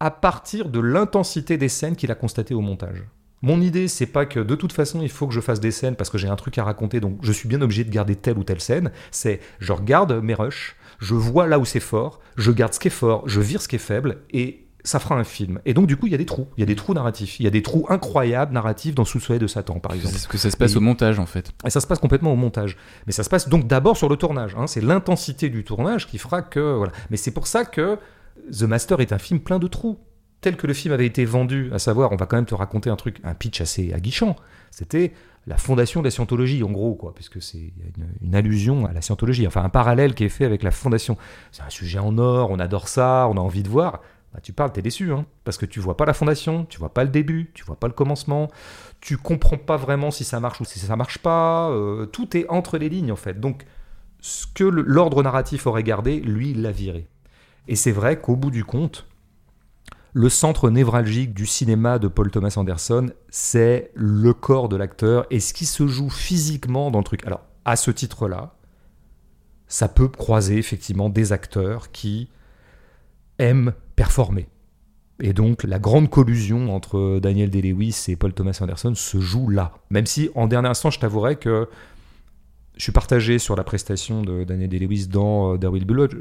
à 0.00 0.10
partir 0.10 0.68
de 0.68 0.80
l'intensité 0.80 1.56
des 1.56 1.68
scènes 1.68 1.96
qu'il 1.96 2.10
a 2.10 2.14
constatées 2.14 2.54
au 2.54 2.60
montage. 2.60 3.04
Mon 3.42 3.60
idée, 3.60 3.88
c'est 3.88 4.06
pas 4.06 4.24
que 4.26 4.40
de 4.40 4.54
toute 4.54 4.72
façon 4.72 5.02
il 5.02 5.10
faut 5.10 5.26
que 5.26 5.34
je 5.34 5.40
fasse 5.40 5.60
des 5.60 5.70
scènes 5.70 5.96
parce 5.96 6.08
que 6.10 6.16
j'ai 6.18 6.28
un 6.28 6.36
truc 6.36 6.56
à 6.58 6.64
raconter, 6.64 7.00
donc 7.00 7.18
je 7.22 7.30
suis 7.32 7.48
bien 7.48 7.60
obligé 7.60 7.84
de 7.84 7.90
garder 7.90 8.16
telle 8.16 8.38
ou 8.38 8.44
telle 8.44 8.60
scène. 8.60 8.90
C'est 9.10 9.40
je 9.60 9.72
regarde 9.72 10.12
mes 10.22 10.34
rushs, 10.34 10.76
je 10.98 11.14
vois 11.14 11.46
là 11.46 11.58
où 11.58 11.64
c'est 11.66 11.80
fort, 11.80 12.20
je 12.36 12.50
garde 12.52 12.72
ce 12.72 12.78
qui 12.80 12.88
est 12.88 12.90
fort, 12.90 13.22
je 13.28 13.40
vire 13.40 13.60
ce 13.60 13.68
qui 13.68 13.76
est 13.76 13.78
faible, 13.78 14.18
et 14.30 14.63
ça 14.84 14.98
fera 14.98 15.14
un 15.16 15.24
film. 15.24 15.60
Et 15.64 15.72
donc 15.74 15.86
du 15.86 15.96
coup, 15.96 16.06
il 16.06 16.12
y 16.12 16.14
a 16.14 16.18
des 16.18 16.26
trous, 16.26 16.46
il 16.56 16.60
y 16.60 16.62
a 16.62 16.66
des 16.66 16.76
trous 16.76 16.92
narratifs, 16.94 17.40
il 17.40 17.44
y 17.44 17.46
a 17.46 17.50
des 17.50 17.62
trous 17.62 17.86
incroyables 17.88 18.52
narratifs 18.52 18.94
dans 18.94 19.04
Sous 19.04 19.18
le 19.18 19.22
soleil 19.24 19.40
de 19.40 19.46
Satan, 19.46 19.80
par 19.80 19.94
exemple. 19.94 20.12
C'est 20.14 20.20
ce 20.20 20.28
que 20.28 20.38
ça 20.38 20.50
se 20.50 20.56
passe 20.56 20.74
Et- 20.74 20.76
au 20.76 20.80
montage 20.80 21.18
en 21.18 21.26
fait. 21.26 21.52
Et 21.66 21.70
ça 21.70 21.80
se 21.80 21.86
passe 21.86 21.98
complètement 21.98 22.32
au 22.32 22.36
montage. 22.36 22.76
Mais 23.06 23.12
ça 23.12 23.22
se 23.24 23.30
passe 23.30 23.48
donc 23.48 23.66
d'abord 23.66 23.96
sur 23.96 24.08
le 24.08 24.16
tournage. 24.16 24.54
hein. 24.58 24.66
C'est 24.66 24.82
l'intensité 24.82 25.48
du 25.48 25.64
tournage 25.64 26.06
qui 26.06 26.18
fera 26.18 26.42
que. 26.42 26.74
Voilà. 26.76 26.92
Mais 27.10 27.16
c'est 27.16 27.30
pour 27.32 27.46
ça 27.46 27.64
que 27.64 27.98
The 28.52 28.62
Master 28.62 29.00
est 29.00 29.12
un 29.12 29.18
film 29.18 29.40
plein 29.40 29.58
de 29.58 29.66
trous. 29.66 29.98
Tel 30.42 30.56
que 30.58 30.66
le 30.66 30.74
film 30.74 30.92
avait 30.92 31.06
été 31.06 31.24
vendu, 31.24 31.70
à 31.72 31.78
savoir, 31.78 32.12
on 32.12 32.16
va 32.16 32.26
quand 32.26 32.36
même 32.36 32.44
te 32.44 32.54
raconter 32.54 32.90
un 32.90 32.96
truc, 32.96 33.18
un 33.24 33.32
pitch 33.32 33.62
assez 33.62 33.94
aguichant. 33.94 34.36
C'était 34.70 35.14
la 35.46 35.56
fondation 35.56 36.00
de 36.00 36.06
la 36.06 36.10
scientologie, 36.10 36.62
en 36.62 36.70
gros, 36.70 36.94
quoi, 36.94 37.14
puisque 37.14 37.40
c'est 37.40 37.72
une 38.20 38.34
allusion 38.34 38.84
à 38.84 38.92
la 38.92 39.00
scientologie, 39.00 39.46
enfin 39.46 39.62
un 39.62 39.68
parallèle 39.70 40.14
qui 40.14 40.24
est 40.24 40.28
fait 40.28 40.44
avec 40.44 40.62
la 40.62 40.70
fondation. 40.70 41.16
C'est 41.52 41.62
un 41.62 41.70
sujet 41.70 41.98
en 41.98 42.18
or, 42.18 42.50
on 42.50 42.58
adore 42.58 42.88
ça, 42.88 43.26
on 43.30 43.36
a 43.38 43.40
envie 43.40 43.62
de 43.62 43.68
voir. 43.70 44.02
Bah, 44.34 44.40
tu 44.42 44.52
parles, 44.52 44.72
t'es 44.72 44.82
déçu, 44.82 45.12
hein, 45.12 45.26
parce 45.44 45.56
que 45.58 45.64
tu 45.64 45.78
vois 45.78 45.96
pas 45.96 46.04
la 46.04 46.12
fondation, 46.12 46.64
tu 46.64 46.78
vois 46.78 46.92
pas 46.92 47.04
le 47.04 47.10
début, 47.10 47.52
tu 47.54 47.62
vois 47.64 47.76
pas 47.76 47.86
le 47.86 47.92
commencement, 47.92 48.50
tu 49.00 49.16
comprends 49.16 49.58
pas 49.58 49.76
vraiment 49.76 50.10
si 50.10 50.24
ça 50.24 50.40
marche 50.40 50.60
ou 50.60 50.64
si 50.64 50.80
ça 50.80 50.96
marche 50.96 51.18
pas. 51.18 51.70
euh, 51.70 52.06
tout 52.06 52.36
est 52.36 52.48
entre 52.50 52.76
les 52.76 52.88
lignes 52.88 53.12
en 53.12 53.16
fait. 53.16 53.38
Donc, 53.38 53.64
ce 54.20 54.46
que 54.52 54.64
l'ordre 54.64 55.22
narratif 55.22 55.68
aurait 55.68 55.84
gardé, 55.84 56.18
lui, 56.18 56.50
il 56.50 56.62
l'a 56.62 56.72
viré. 56.72 57.06
Et 57.68 57.76
c'est 57.76 57.92
vrai 57.92 58.20
qu'au 58.20 58.34
bout 58.34 58.50
du 58.50 58.64
compte, 58.64 59.06
le 60.14 60.28
centre 60.28 60.68
névralgique 60.68 61.32
du 61.32 61.46
cinéma 61.46 61.98
de 61.98 62.08
Paul 62.08 62.30
Thomas 62.30 62.54
Anderson, 62.56 63.10
c'est 63.30 63.92
le 63.94 64.32
corps 64.32 64.68
de 64.68 64.76
l'acteur 64.76 65.26
et 65.30 65.40
ce 65.40 65.54
qui 65.54 65.66
se 65.66 65.86
joue 65.86 66.10
physiquement 66.10 66.90
dans 66.90 66.98
le 66.98 67.04
truc. 67.04 67.24
Alors, 67.26 67.42
à 67.64 67.76
ce 67.76 67.90
titre-là, 67.90 68.54
ça 69.68 69.88
peut 69.88 70.08
croiser 70.08 70.58
effectivement 70.58 71.08
des 71.08 71.32
acteurs 71.32 71.92
qui 71.92 72.30
aiment 73.38 73.74
performer. 73.96 74.48
Et 75.20 75.32
donc 75.32 75.62
la 75.62 75.78
grande 75.78 76.10
collusion 76.10 76.74
entre 76.74 77.20
Daniel 77.20 77.50
Day-Lewis 77.50 78.06
et 78.08 78.16
Paul 78.16 78.32
Thomas 78.32 78.58
Anderson 78.60 78.94
se 78.94 79.20
joue 79.20 79.48
là. 79.48 79.72
Même 79.90 80.06
si 80.06 80.30
en 80.34 80.46
dernier 80.46 80.68
instant, 80.68 80.90
je 80.90 80.98
t'avouerai 80.98 81.36
que 81.36 81.68
je 82.76 82.82
suis 82.82 82.92
partagé 82.92 83.38
sur 83.38 83.54
la 83.54 83.62
prestation 83.62 84.22
de 84.22 84.42
Daniel 84.42 84.68
Day-Lewis 84.68 85.06
dans 85.06 85.54
euh, 85.54 85.56
Be 85.56 85.84
Blood. 85.84 86.16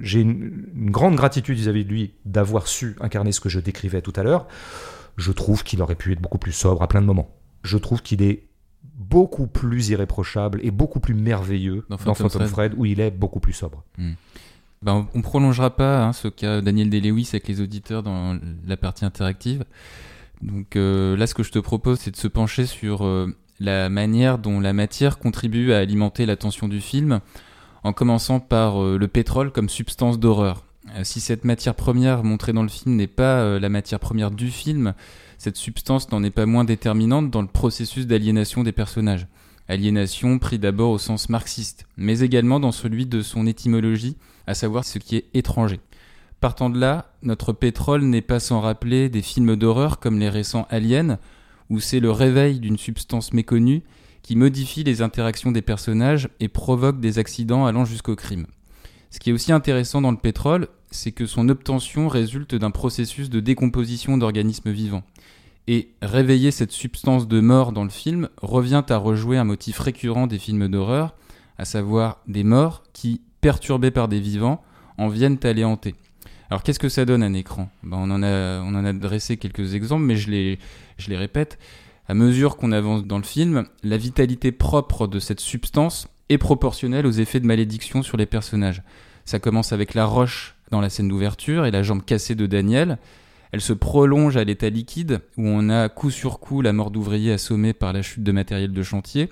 J'ai 0.00 0.20
une, 0.20 0.66
une 0.74 0.90
grande 0.90 1.14
gratitude 1.14 1.56
vis-à-vis 1.56 1.84
de 1.84 1.90
lui 1.90 2.14
d'avoir 2.24 2.66
su 2.66 2.96
incarner 3.00 3.30
ce 3.30 3.40
que 3.40 3.48
je 3.48 3.60
décrivais 3.60 4.02
tout 4.02 4.12
à 4.16 4.24
l'heure. 4.24 4.48
Je 5.16 5.30
trouve 5.30 5.62
qu'il 5.62 5.80
aurait 5.80 5.94
pu 5.94 6.12
être 6.12 6.20
beaucoup 6.20 6.38
plus 6.38 6.52
sobre 6.52 6.82
à 6.82 6.88
plein 6.88 7.00
de 7.00 7.06
moments. 7.06 7.30
Je 7.62 7.78
trouve 7.78 8.02
qu'il 8.02 8.22
est 8.22 8.48
beaucoup 8.96 9.46
plus 9.46 9.90
irréprochable 9.90 10.58
et 10.64 10.72
beaucoup 10.72 10.98
plus 10.98 11.14
merveilleux 11.14 11.84
Dans 11.88 11.96
dans 11.96 12.14
Phantom. 12.14 12.48
Thread 12.48 12.74
où 12.76 12.84
il 12.84 12.98
est 13.00 13.10
beaucoup 13.12 13.40
plus 13.40 13.52
sobre. 13.52 13.84
Ben, 14.82 15.06
on 15.14 15.22
prolongera 15.22 15.70
pas 15.76 16.04
hein, 16.04 16.12
ce 16.12 16.28
cas 16.28 16.60
Daniel 16.60 16.90
Day-Lewis 16.90 17.28
avec 17.32 17.48
les 17.48 17.60
auditeurs 17.60 18.02
dans 18.02 18.38
la 18.66 18.76
partie 18.76 19.04
interactive. 19.04 19.64
Donc 20.42 20.74
euh, 20.74 21.16
là, 21.16 21.26
ce 21.26 21.34
que 21.34 21.42
je 21.42 21.52
te 21.52 21.58
propose, 21.60 22.00
c'est 22.00 22.10
de 22.10 22.16
se 22.16 22.28
pencher 22.28 22.66
sur 22.66 23.06
euh, 23.06 23.32
la 23.60 23.88
manière 23.88 24.38
dont 24.38 24.58
la 24.60 24.72
matière 24.72 25.18
contribue 25.18 25.72
à 25.72 25.78
alimenter 25.78 26.26
l'attention 26.26 26.68
du 26.68 26.80
film, 26.80 27.20
en 27.84 27.92
commençant 27.92 28.40
par 28.40 28.82
euh, 28.82 28.98
le 28.98 29.08
pétrole 29.08 29.52
comme 29.52 29.68
substance 29.68 30.18
d'horreur. 30.18 30.64
Euh, 30.96 31.04
si 31.04 31.20
cette 31.20 31.44
matière 31.44 31.74
première 31.74 32.24
montrée 32.24 32.52
dans 32.52 32.62
le 32.62 32.68
film 32.68 32.96
n'est 32.96 33.06
pas 33.06 33.40
euh, 33.40 33.60
la 33.60 33.68
matière 33.68 34.00
première 34.00 34.30
du 34.30 34.50
film, 34.50 34.94
cette 35.38 35.56
substance 35.56 36.10
n'en 36.10 36.22
est 36.22 36.30
pas 36.30 36.46
moins 36.46 36.64
déterminante 36.64 37.30
dans 37.30 37.42
le 37.42 37.48
processus 37.48 38.06
d'aliénation 38.06 38.64
des 38.64 38.72
personnages. 38.72 39.26
Aliénation 39.68 40.38
pris 40.38 40.58
d'abord 40.58 40.90
au 40.90 40.98
sens 40.98 41.28
marxiste, 41.28 41.86
mais 41.96 42.20
également 42.20 42.58
dans 42.58 42.72
celui 42.72 43.06
de 43.06 43.22
son 43.22 43.46
étymologie, 43.46 44.16
à 44.46 44.54
savoir 44.54 44.84
ce 44.84 44.98
qui 44.98 45.16
est 45.16 45.26
étranger. 45.34 45.80
Partant 46.40 46.70
de 46.70 46.78
là, 46.78 47.12
notre 47.22 47.52
pétrole 47.52 48.02
n'est 48.02 48.20
pas 48.20 48.40
sans 48.40 48.60
rappeler 48.60 49.08
des 49.08 49.22
films 49.22 49.54
d'horreur 49.54 50.00
comme 50.00 50.18
les 50.18 50.28
récents 50.28 50.66
Aliens, 50.70 51.18
où 51.70 51.78
c'est 51.78 52.00
le 52.00 52.10
réveil 52.10 52.58
d'une 52.58 52.78
substance 52.78 53.32
méconnue 53.32 53.82
qui 54.22 54.36
modifie 54.36 54.84
les 54.84 55.02
interactions 55.02 55.52
des 55.52 55.62
personnages 55.62 56.28
et 56.40 56.48
provoque 56.48 57.00
des 57.00 57.18
accidents 57.18 57.66
allant 57.66 57.84
jusqu'au 57.84 58.16
crime. 58.16 58.46
Ce 59.10 59.20
qui 59.20 59.30
est 59.30 59.32
aussi 59.32 59.52
intéressant 59.52 60.00
dans 60.00 60.10
le 60.10 60.16
pétrole, 60.16 60.68
c'est 60.90 61.12
que 61.12 61.26
son 61.26 61.48
obtention 61.48 62.08
résulte 62.08 62.54
d'un 62.54 62.70
processus 62.70 63.30
de 63.30 63.40
décomposition 63.40 64.16
d'organismes 64.16 64.70
vivants. 64.70 65.04
Et 65.68 65.92
réveiller 66.02 66.50
cette 66.50 66.72
substance 66.72 67.28
de 67.28 67.40
mort 67.40 67.72
dans 67.72 67.84
le 67.84 67.90
film 67.90 68.28
revient 68.40 68.82
à 68.88 68.96
rejouer 68.96 69.38
un 69.38 69.44
motif 69.44 69.78
récurrent 69.78 70.26
des 70.26 70.38
films 70.38 70.68
d'horreur, 70.68 71.14
à 71.58 71.64
savoir 71.64 72.20
des 72.26 72.42
morts 72.42 72.82
qui, 72.92 73.20
perturbés 73.42 73.90
par 73.90 74.08
des 74.08 74.20
vivants, 74.20 74.62
en 74.96 75.08
viennent 75.08 75.38
à 75.42 75.52
les 75.52 75.64
hanter. 75.64 75.94
Alors 76.48 76.62
qu'est-ce 76.62 76.78
que 76.78 76.88
ça 76.88 77.04
donne 77.04 77.22
un 77.22 77.34
écran? 77.34 77.68
Ben, 77.82 77.98
on, 77.98 78.10
en 78.10 78.22
a, 78.22 78.60
on 78.60 78.74
en 78.74 78.84
a 78.84 78.92
dressé 78.94 79.36
quelques 79.36 79.74
exemples, 79.74 80.04
mais 80.04 80.16
je 80.16 80.30
les, 80.30 80.58
je 80.96 81.10
les 81.10 81.16
répète. 81.16 81.58
À 82.08 82.14
mesure 82.14 82.56
qu'on 82.56 82.72
avance 82.72 83.04
dans 83.04 83.18
le 83.18 83.24
film, 83.24 83.64
la 83.82 83.96
vitalité 83.96 84.52
propre 84.52 85.06
de 85.06 85.18
cette 85.18 85.40
substance 85.40 86.08
est 86.28 86.38
proportionnelle 86.38 87.06
aux 87.06 87.10
effets 87.12 87.40
de 87.40 87.46
malédiction 87.46 88.02
sur 88.02 88.16
les 88.16 88.26
personnages. 88.26 88.82
Ça 89.24 89.38
commence 89.38 89.72
avec 89.72 89.94
la 89.94 90.04
roche 90.04 90.56
dans 90.70 90.80
la 90.80 90.90
scène 90.90 91.08
d'ouverture 91.08 91.66
et 91.66 91.70
la 91.70 91.82
jambe 91.82 92.04
cassée 92.04 92.34
de 92.34 92.46
Daniel. 92.46 92.98
Elle 93.52 93.60
se 93.60 93.72
prolonge 93.72 94.36
à 94.36 94.44
l'état 94.44 94.70
liquide, 94.70 95.20
où 95.36 95.46
on 95.46 95.68
a 95.68 95.88
coup 95.88 96.10
sur 96.10 96.38
coup 96.38 96.60
la 96.62 96.72
mort 96.72 96.90
d'ouvriers 96.90 97.32
assommés 97.32 97.72
par 97.72 97.92
la 97.92 98.02
chute 98.02 98.22
de 98.22 98.32
matériel 98.32 98.72
de 98.72 98.82
chantier, 98.82 99.30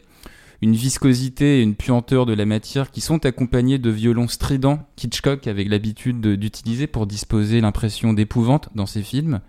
une 0.62 0.74
viscosité 0.74 1.58
et 1.58 1.62
une 1.62 1.74
puanteur 1.74 2.26
de 2.26 2.34
la 2.34 2.44
matière 2.44 2.90
qui 2.90 3.00
sont 3.00 3.24
accompagnées 3.24 3.78
de 3.78 3.90
violons 3.90 4.28
stridents 4.28 4.80
qu'Hitchcock 4.96 5.46
avait 5.46 5.64
l'habitude 5.64 6.20
de- 6.20 6.36
d'utiliser 6.36 6.86
pour 6.86 7.06
disposer 7.06 7.60
l'impression 7.60 8.12
d'épouvante 8.12 8.68
dans 8.74 8.86
ses 8.86 9.02
films. 9.02 9.40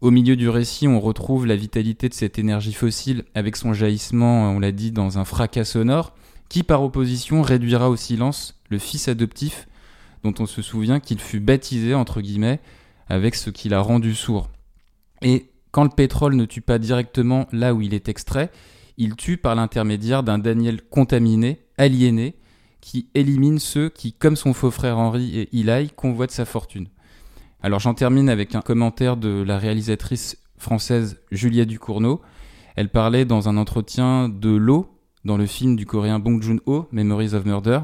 Au 0.00 0.10
milieu 0.10 0.36
du 0.36 0.48
récit, 0.48 0.86
on 0.86 1.00
retrouve 1.00 1.46
la 1.46 1.56
vitalité 1.56 2.08
de 2.08 2.14
cette 2.14 2.38
énergie 2.38 2.72
fossile 2.72 3.24
avec 3.34 3.56
son 3.56 3.72
jaillissement, 3.72 4.50
on 4.50 4.60
l'a 4.60 4.72
dit, 4.72 4.92
dans 4.92 5.18
un 5.18 5.24
fracas 5.24 5.64
sonore, 5.64 6.14
qui 6.48 6.62
par 6.62 6.82
opposition 6.82 7.42
réduira 7.42 7.90
au 7.90 7.96
silence 7.96 8.60
le 8.70 8.78
fils 8.78 9.08
adoptif 9.08 9.66
dont 10.22 10.34
on 10.38 10.46
se 10.46 10.62
souvient 10.62 11.00
qu'il 11.00 11.18
fut 11.18 11.40
baptisé, 11.40 11.94
entre 11.94 12.20
guillemets, 12.20 12.60
avec 13.08 13.34
ce 13.34 13.50
qui 13.50 13.68
l'a 13.68 13.80
rendu 13.80 14.14
sourd. 14.14 14.50
Et 15.20 15.50
quand 15.70 15.84
le 15.84 15.90
pétrole 15.90 16.36
ne 16.36 16.44
tue 16.44 16.60
pas 16.60 16.78
directement 16.78 17.46
là 17.50 17.74
où 17.74 17.80
il 17.82 17.94
est 17.94 18.08
extrait, 18.08 18.50
il 18.96 19.16
tue 19.16 19.36
par 19.36 19.54
l'intermédiaire 19.54 20.22
d'un 20.22 20.38
Daniel 20.38 20.82
contaminé, 20.82 21.60
aliéné, 21.78 22.36
qui 22.80 23.08
élimine 23.14 23.58
ceux 23.58 23.88
qui, 23.88 24.12
comme 24.12 24.36
son 24.36 24.52
faux 24.52 24.70
frère 24.70 24.98
Henri 24.98 25.38
et 25.38 25.48
Eli, 25.56 25.90
convoitent 25.90 26.30
sa 26.30 26.44
fortune. 26.44 26.88
Alors 27.62 27.80
j'en 27.80 27.94
termine 27.94 28.28
avec 28.28 28.54
un 28.54 28.60
commentaire 28.60 29.16
de 29.16 29.42
la 29.42 29.58
réalisatrice 29.58 30.36
française 30.58 31.20
Julia 31.30 31.64
Ducournau. 31.64 32.20
Elle 32.76 32.90
parlait 32.90 33.24
dans 33.24 33.48
un 33.48 33.56
entretien 33.56 34.28
de 34.28 34.50
l'eau 34.50 34.94
dans 35.24 35.38
le 35.38 35.46
film 35.46 35.74
du 35.76 35.86
coréen 35.86 36.18
Bong 36.18 36.42
Joon-ho, 36.42 36.86
Memories 36.92 37.34
of 37.34 37.46
Murder, 37.46 37.80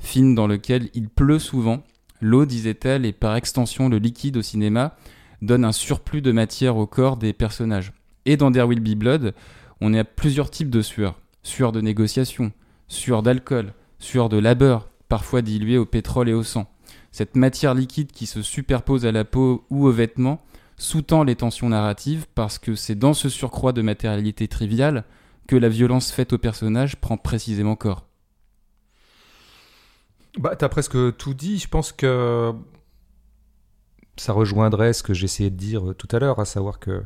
film 0.00 0.34
dans 0.34 0.48
lequel 0.48 0.90
il 0.94 1.08
pleut 1.08 1.38
souvent. 1.38 1.84
L'eau, 2.20 2.44
disait-elle, 2.44 3.06
et 3.06 3.12
par 3.12 3.36
extension 3.36 3.88
le 3.88 3.98
liquide 3.98 4.36
au 4.36 4.42
cinéma, 4.42 4.96
donne 5.40 5.64
un 5.64 5.72
surplus 5.72 6.22
de 6.22 6.32
matière 6.32 6.76
au 6.76 6.86
corps 6.86 7.16
des 7.16 7.32
personnages. 7.32 7.92
Et 8.26 8.36
dans 8.36 8.50
There 8.50 8.66
Will 8.66 8.80
Be 8.80 8.96
Blood, 8.96 9.34
on 9.82 9.92
est 9.92 9.98
à 9.98 10.04
plusieurs 10.04 10.50
types 10.50 10.70
de 10.70 10.80
sueur. 10.80 11.20
Sueur 11.42 11.72
de 11.72 11.80
négociation, 11.80 12.52
sueur 12.86 13.22
d'alcool, 13.22 13.74
sueur 13.98 14.28
de 14.28 14.38
labeur, 14.38 14.88
parfois 15.08 15.42
diluée 15.42 15.76
au 15.76 15.84
pétrole 15.84 16.28
et 16.28 16.34
au 16.34 16.44
sang. 16.44 16.70
Cette 17.10 17.36
matière 17.36 17.74
liquide 17.74 18.12
qui 18.12 18.26
se 18.26 18.42
superpose 18.42 19.04
à 19.04 19.12
la 19.12 19.24
peau 19.24 19.66
ou 19.70 19.86
aux 19.86 19.92
vêtements 19.92 20.42
sous-tend 20.76 21.24
les 21.24 21.36
tensions 21.36 21.68
narratives 21.68 22.26
parce 22.34 22.58
que 22.58 22.74
c'est 22.74 22.94
dans 22.94 23.12
ce 23.12 23.28
surcroît 23.28 23.72
de 23.72 23.82
matérialité 23.82 24.48
triviale 24.48 25.04
que 25.48 25.56
la 25.56 25.68
violence 25.68 26.12
faite 26.12 26.32
au 26.32 26.38
personnage 26.38 26.96
prend 26.96 27.16
précisément 27.16 27.76
corps. 27.76 28.06
Bah, 30.38 30.56
t'as 30.56 30.68
presque 30.68 31.16
tout 31.16 31.34
dit. 31.34 31.58
Je 31.58 31.68
pense 31.68 31.92
que 31.92 32.52
ça 34.16 34.32
rejoindrait 34.32 34.92
ce 34.92 35.02
que 35.02 35.12
j'essayais 35.12 35.50
de 35.50 35.56
dire 35.56 35.94
tout 35.98 36.08
à 36.12 36.20
l'heure, 36.20 36.38
à 36.38 36.44
savoir 36.44 36.78
que 36.78 37.02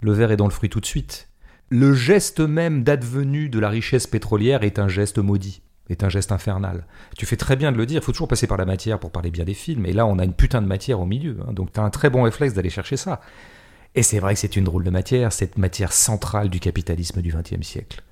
le 0.00 0.12
verre 0.12 0.30
est 0.30 0.36
dans 0.36 0.46
le 0.46 0.52
fruit 0.52 0.70
tout 0.70 0.80
de 0.80 0.86
suite. 0.86 1.25
Le 1.68 1.94
geste 1.94 2.38
même 2.38 2.84
d'advenue 2.84 3.48
de 3.48 3.58
la 3.58 3.68
richesse 3.68 4.06
pétrolière 4.06 4.62
est 4.62 4.78
un 4.78 4.86
geste 4.86 5.18
maudit, 5.18 5.62
est 5.90 6.04
un 6.04 6.08
geste 6.08 6.30
infernal. 6.30 6.86
Tu 7.18 7.26
fais 7.26 7.36
très 7.36 7.56
bien 7.56 7.72
de 7.72 7.76
le 7.76 7.86
dire, 7.86 8.00
il 8.02 8.04
faut 8.04 8.12
toujours 8.12 8.28
passer 8.28 8.46
par 8.46 8.56
la 8.56 8.64
matière 8.64 9.00
pour 9.00 9.10
parler 9.10 9.32
bien 9.32 9.44
des 9.44 9.54
films, 9.54 9.84
et 9.84 9.92
là 9.92 10.06
on 10.06 10.20
a 10.20 10.24
une 10.24 10.32
putain 10.32 10.62
de 10.62 10.68
matière 10.68 11.00
au 11.00 11.06
milieu, 11.06 11.38
hein. 11.40 11.52
donc 11.52 11.72
t'as 11.72 11.82
un 11.82 11.90
très 11.90 12.08
bon 12.08 12.22
réflexe 12.22 12.54
d'aller 12.54 12.70
chercher 12.70 12.96
ça. 12.96 13.20
Et 13.96 14.04
c'est 14.04 14.20
vrai 14.20 14.34
que 14.34 14.40
c'est 14.40 14.54
une 14.54 14.62
drôle 14.62 14.84
de 14.84 14.90
matière, 14.90 15.32
cette 15.32 15.58
matière 15.58 15.92
centrale 15.92 16.50
du 16.50 16.60
capitalisme 16.60 17.20
du 17.20 17.32
XXe 17.32 17.66
siècle. 17.66 18.04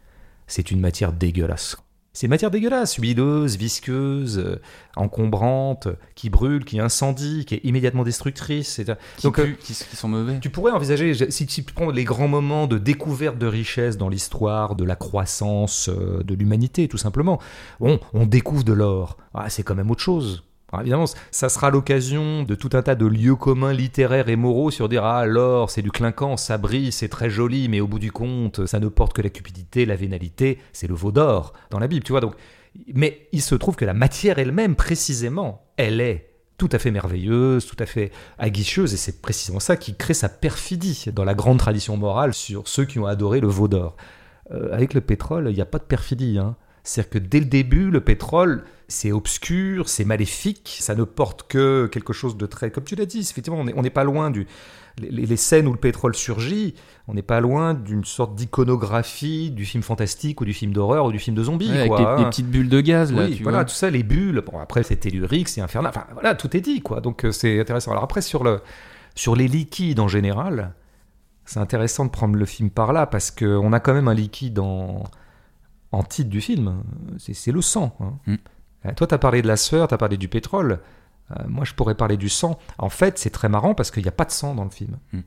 C'est 0.48 0.72
une 0.72 0.80
matière 0.80 1.12
dégueulasse. 1.12 1.76
C'est 2.14 2.26
une 2.26 2.30
matière 2.30 2.52
dégueulasse, 2.52 2.94
huileuse, 2.94 3.56
visqueuse, 3.56 4.38
euh, 4.38 4.60
encombrante, 4.94 5.88
qui 6.14 6.30
brûle, 6.30 6.64
qui 6.64 6.78
incendie, 6.78 7.44
qui 7.44 7.56
est 7.56 7.60
immédiatement 7.64 8.04
destructrice. 8.04 8.80
Qui 9.16 9.22
Donc, 9.24 9.40
euh, 9.40 9.52
qui, 9.60 9.74
sont 9.74 10.06
mauvais. 10.06 10.38
Tu 10.38 10.48
pourrais 10.48 10.70
envisager, 10.70 11.28
si 11.32 11.46
tu 11.46 11.64
prends 11.64 11.90
les 11.90 12.04
grands 12.04 12.28
moments 12.28 12.68
de 12.68 12.78
découverte 12.78 13.36
de 13.36 13.48
richesse 13.48 13.98
dans 13.98 14.08
l'histoire, 14.08 14.76
de 14.76 14.84
la 14.84 14.94
croissance 14.94 15.88
euh, 15.88 16.22
de 16.22 16.34
l'humanité, 16.36 16.86
tout 16.86 16.98
simplement. 16.98 17.40
Bon, 17.80 17.98
on 18.12 18.26
découvre 18.26 18.62
de 18.62 18.72
l'or. 18.72 19.16
Ah, 19.34 19.50
c'est 19.50 19.64
quand 19.64 19.74
même 19.74 19.90
autre 19.90 20.02
chose 20.02 20.44
évidemment, 20.80 21.06
ça 21.30 21.48
sera 21.48 21.70
l'occasion 21.70 22.42
de 22.42 22.54
tout 22.54 22.70
un 22.72 22.82
tas 22.82 22.94
de 22.94 23.06
lieux 23.06 23.36
communs 23.36 23.72
littéraires 23.72 24.28
et 24.28 24.36
moraux 24.36 24.70
sur 24.70 24.88
dire 24.88 25.04
ah 25.04 25.26
l'or 25.26 25.70
c'est 25.70 25.82
du 25.82 25.90
clinquant, 25.90 26.36
ça 26.36 26.58
brille, 26.58 26.92
c'est 26.92 27.08
très 27.08 27.30
joli, 27.30 27.68
mais 27.68 27.80
au 27.80 27.86
bout 27.86 27.98
du 27.98 28.12
compte, 28.12 28.66
ça 28.66 28.80
ne 28.80 28.88
porte 28.88 29.12
que 29.12 29.22
la 29.22 29.30
cupidité, 29.30 29.86
la 29.86 29.96
vénalité, 29.96 30.58
c'est 30.72 30.86
le 30.86 30.94
veau 30.94 31.12
d'or 31.12 31.52
dans 31.70 31.78
la 31.78 31.88
Bible, 31.88 32.04
tu 32.04 32.12
vois. 32.12 32.20
Donc, 32.20 32.34
mais 32.92 33.28
il 33.32 33.42
se 33.42 33.54
trouve 33.54 33.76
que 33.76 33.84
la 33.84 33.94
matière 33.94 34.38
elle-même, 34.38 34.74
précisément, 34.74 35.64
elle 35.76 36.00
est 36.00 36.30
tout 36.56 36.68
à 36.72 36.78
fait 36.78 36.90
merveilleuse, 36.90 37.66
tout 37.66 37.76
à 37.78 37.86
fait 37.86 38.12
aguicheuse, 38.38 38.94
et 38.94 38.96
c'est 38.96 39.20
précisément 39.20 39.60
ça 39.60 39.76
qui 39.76 39.96
crée 39.96 40.14
sa 40.14 40.28
perfidie 40.28 41.06
dans 41.12 41.24
la 41.24 41.34
grande 41.34 41.58
tradition 41.58 41.96
morale 41.96 42.34
sur 42.34 42.68
ceux 42.68 42.84
qui 42.84 42.98
ont 42.98 43.06
adoré 43.06 43.40
le 43.40 43.48
veau 43.48 43.68
d'or. 43.68 43.96
Euh, 44.50 44.72
avec 44.72 44.94
le 44.94 45.00
pétrole, 45.00 45.48
il 45.50 45.54
n'y 45.54 45.60
a 45.60 45.66
pas 45.66 45.78
de 45.78 45.84
perfidie. 45.84 46.38
Hein. 46.38 46.56
C'est-à-dire 46.82 47.10
que 47.10 47.18
dès 47.18 47.40
le 47.40 47.46
début, 47.46 47.90
le 47.90 48.00
pétrole, 48.02 48.64
c'est 48.94 49.12
obscur, 49.12 49.88
c'est 49.88 50.04
maléfique, 50.04 50.78
ça 50.80 50.94
ne 50.94 51.04
porte 51.04 51.46
que 51.48 51.86
quelque 51.86 52.12
chose 52.12 52.36
de 52.36 52.46
très... 52.46 52.70
Comme 52.70 52.84
tu 52.84 52.94
l'as 52.94 53.06
dit, 53.06 53.18
effectivement, 53.20 53.58
on 53.58 53.82
n'est 53.82 53.90
pas 53.90 54.04
loin 54.04 54.30
du... 54.30 54.46
Les, 54.98 55.36
scènes 55.36 55.66
où 55.66 55.72
le 55.72 55.78
pétrole 55.78 56.14
surgit, 56.14 56.76
on 57.08 57.14
n'est 57.14 57.22
pas 57.22 57.40
loin 57.40 57.74
d'une 57.74 58.04
sorte 58.04 58.36
d'iconographie 58.36 59.50
du 59.50 59.64
film 59.64 59.82
fantastique 59.82 60.40
ou 60.40 60.44
du 60.44 60.52
film 60.52 60.72
d'horreur 60.72 61.06
ou 61.06 61.12
du 61.12 61.18
film 61.18 61.34
de 61.34 61.42
zombies. 61.42 61.72
avec 61.72 61.88
quoi, 61.88 61.98
des, 61.98 62.22
hein. 62.22 62.28
petites 62.30 62.48
bulles 62.48 62.68
de 62.68 62.80
gaz, 62.80 63.12
là. 63.12 63.24
Oui, 63.24 63.40
voilà, 63.42 63.64
tout 63.64 63.74
ça, 63.74 63.90
les 63.90 64.04
bulles. 64.04 64.40
Bon, 64.46 64.60
après, 64.60 64.84
c'est 64.84 64.94
tellurique, 64.94 65.48
c'est 65.48 65.60
infernal. 65.60 65.90
Enfin, 65.90 66.06
voilà, 66.12 66.36
tout 66.36 66.56
est 66.56 66.60
dit, 66.60 66.80
quoi. 66.80 67.00
Donc, 67.00 67.24
euh, 67.24 67.32
c'est 67.32 67.58
intéressant. 67.58 67.90
Alors, 67.90 68.04
après, 68.04 68.22
sur, 68.22 68.44
le, 68.44 68.60
sur 69.16 69.34
les 69.34 69.48
liquides 69.48 69.98
en 69.98 70.06
général, 70.06 70.74
c'est 71.44 71.58
intéressant 71.58 72.04
de 72.04 72.10
prendre 72.10 72.36
le 72.36 72.46
film 72.46 72.70
par 72.70 72.92
là 72.92 73.06
parce 73.06 73.32
qu'on 73.32 73.72
a 73.72 73.80
quand 73.80 73.94
même 73.94 74.06
un 74.06 74.14
liquide 74.14 74.60
en 74.60 75.02
en 75.94 76.02
titre 76.02 76.28
du 76.28 76.40
film, 76.40 76.82
c'est 77.18 77.52
le 77.52 77.62
sang. 77.62 77.96
Hein. 78.00 78.14
Mm. 78.26 78.34
Euh, 78.86 78.92
toi, 78.94 79.06
tu 79.06 79.14
as 79.14 79.18
parlé 79.18 79.42
de 79.42 79.48
la 79.48 79.56
sueur, 79.56 79.88
tu 79.88 79.94
as 79.94 79.98
parlé 79.98 80.16
du 80.16 80.28
pétrole. 80.28 80.80
Euh, 81.30 81.44
moi, 81.48 81.64
je 81.64 81.74
pourrais 81.74 81.94
parler 81.94 82.16
du 82.16 82.28
sang. 82.28 82.58
En 82.78 82.90
fait, 82.90 83.18
c'est 83.18 83.30
très 83.30 83.48
marrant 83.48 83.74
parce 83.74 83.90
qu'il 83.90 84.02
n'y 84.02 84.08
a 84.08 84.12
pas 84.12 84.24
de 84.24 84.30
sang 84.30 84.54
dans 84.54 84.64
le 84.64 84.70
film. 84.70 84.98
Mm. 85.12 85.20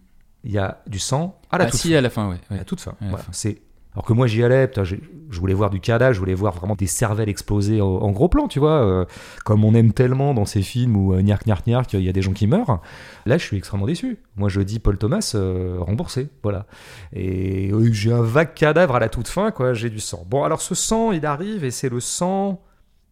Il 0.43 0.51
y 0.51 0.57
a 0.57 0.81
du 0.87 0.99
sang 0.99 1.39
à 1.51 1.57
la 1.57 1.65
ah, 1.65 1.69
toute 1.69 1.79
si, 1.79 1.95
à 1.95 2.01
la 2.01 2.09
fin, 2.09 2.29
ouais. 2.29 2.39
À 2.57 2.63
toute 2.63 2.79
fin. 2.79 2.95
C'est 3.31 3.61
alors 3.97 4.05
que 4.05 4.13
moi 4.13 4.27
j'y 4.27 4.43
allais, 4.43 4.69
je 4.83 5.39
voulais 5.39 5.55
voir 5.55 5.71
du 5.71 5.79
cadavre, 5.79 6.13
je 6.13 6.19
voulais 6.19 6.35
voir 6.35 6.53
vraiment 6.53 6.75
des 6.75 6.85
cervelles 6.85 7.29
exploser 7.29 7.81
en, 7.81 8.11
gros 8.11 8.29
plan, 8.29 8.47
tu 8.47 8.59
vois, 8.59 8.85
euh, 8.85 9.05
comme 9.43 9.65
on 9.65 9.73
aime 9.73 9.91
tellement 9.91 10.35
dans 10.35 10.45
ces 10.45 10.61
films 10.61 10.95
où 10.95 11.15
euh, 11.15 11.23
niark 11.23 11.47
niark 11.47 11.65
niark, 11.65 11.93
il 11.93 12.03
y 12.03 12.09
a 12.09 12.11
des 12.11 12.21
gens 12.21 12.33
qui 12.33 12.45
meurent. 12.45 12.79
Là, 13.25 13.39
je 13.39 13.43
suis 13.43 13.57
extrêmement 13.57 13.87
déçu. 13.87 14.19
Moi, 14.35 14.49
je 14.49 14.61
dis 14.61 14.77
Paul 14.77 14.99
Thomas 14.99 15.31
euh, 15.33 15.77
remboursé, 15.79 16.29
voilà. 16.43 16.67
Et 17.11 17.71
j'ai 17.91 18.13
un 18.13 18.21
vague 18.21 18.53
cadavre 18.53 18.97
à 18.97 18.99
la 18.99 19.09
toute 19.09 19.27
fin, 19.27 19.49
quoi. 19.49 19.73
J'ai 19.73 19.89
du 19.89 19.99
sang. 19.99 20.23
Bon, 20.29 20.43
alors 20.43 20.61
ce 20.61 20.75
sang, 20.75 21.11
il 21.11 21.25
arrive 21.25 21.63
et 21.63 21.71
c'est 21.71 21.89
le 21.89 21.99
sang. 21.99 22.61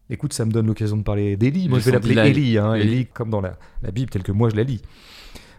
Écoute, 0.09 0.33
ça 0.33 0.45
me 0.45 0.51
donne 0.51 0.67
l'occasion 0.67 0.97
de 0.97 1.03
parler 1.03 1.35
d'Élie. 1.35 1.67
Moi, 1.67 1.79
je 1.79 1.85
vais 1.85 1.91
l'appeler 1.91 2.29
Élie, 2.29 2.57
hein, 2.57 2.75
Élie, 2.75 3.07
comme 3.07 3.29
dans 3.29 3.41
la, 3.41 3.57
la 3.81 3.91
Bible, 3.91 4.11
telle 4.11 4.23
que 4.23 4.31
moi 4.31 4.49
je 4.49 4.55
la 4.55 4.63
lis, 4.63 4.81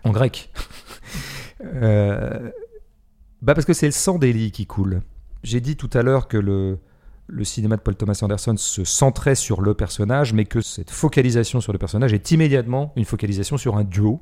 en 0.04 0.10
grec. 0.10 0.50
bah 1.62 3.54
parce 3.54 3.64
que 3.64 3.72
c'est 3.72 3.86
le 3.86 3.92
sang 3.92 4.18
d'Élie 4.18 4.52
qui 4.52 4.66
coule. 4.66 5.00
J'ai 5.42 5.60
dit 5.60 5.76
tout 5.76 5.90
à 5.94 6.02
l'heure 6.02 6.28
que 6.28 6.36
le, 6.36 6.78
le 7.28 7.44
cinéma 7.44 7.76
de 7.76 7.80
Paul 7.80 7.96
Thomas 7.96 8.18
Anderson 8.22 8.56
se 8.56 8.84
centrait 8.84 9.34
sur 9.34 9.60
le 9.60 9.74
personnage, 9.74 10.32
mais 10.32 10.44
que 10.44 10.60
cette 10.60 10.90
focalisation 10.90 11.60
sur 11.60 11.72
le 11.72 11.78
personnage 11.78 12.12
est 12.12 12.30
immédiatement 12.30 12.92
une 12.96 13.04
focalisation 13.04 13.56
sur 13.56 13.76
un 13.76 13.84
duo, 13.84 14.20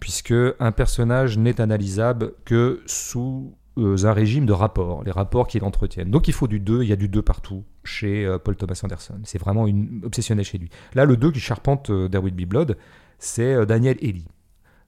puisque 0.00 0.34
un 0.58 0.72
personnage 0.72 1.38
n'est 1.38 1.60
analysable 1.60 2.32
que 2.44 2.82
sous 2.86 3.54
euh, 3.54 3.65
un 3.76 4.12
régime 4.12 4.46
de 4.46 4.52
rapports, 4.52 5.04
les 5.04 5.10
rapports 5.10 5.46
qu'il 5.46 5.64
entretiennent. 5.64 6.10
Donc 6.10 6.28
il 6.28 6.34
faut 6.34 6.48
du 6.48 6.60
2, 6.60 6.82
il 6.82 6.88
y 6.88 6.92
a 6.92 6.96
du 6.96 7.08
2 7.08 7.22
partout 7.22 7.64
chez 7.84 8.24
euh, 8.24 8.38
Paul 8.38 8.56
Thomas 8.56 8.80
Anderson. 8.82 9.20
C'est 9.24 9.38
vraiment 9.38 9.66
une 9.66 10.02
obsessionnel 10.04 10.44
chez 10.44 10.58
lui. 10.58 10.70
Là, 10.94 11.04
le 11.04 11.16
2 11.16 11.32
qui 11.32 11.40
charpente 11.40 11.90
euh, 11.90 12.08
There 12.08 12.22
Will 12.22 12.34
Be 12.34 12.48
Blood, 12.48 12.76
c'est 13.18 13.66
Daniel 13.66 13.96
Ely. 14.02 14.26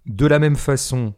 De 0.06 0.26
la 0.26 0.38
même 0.38 0.56
façon 0.56 1.14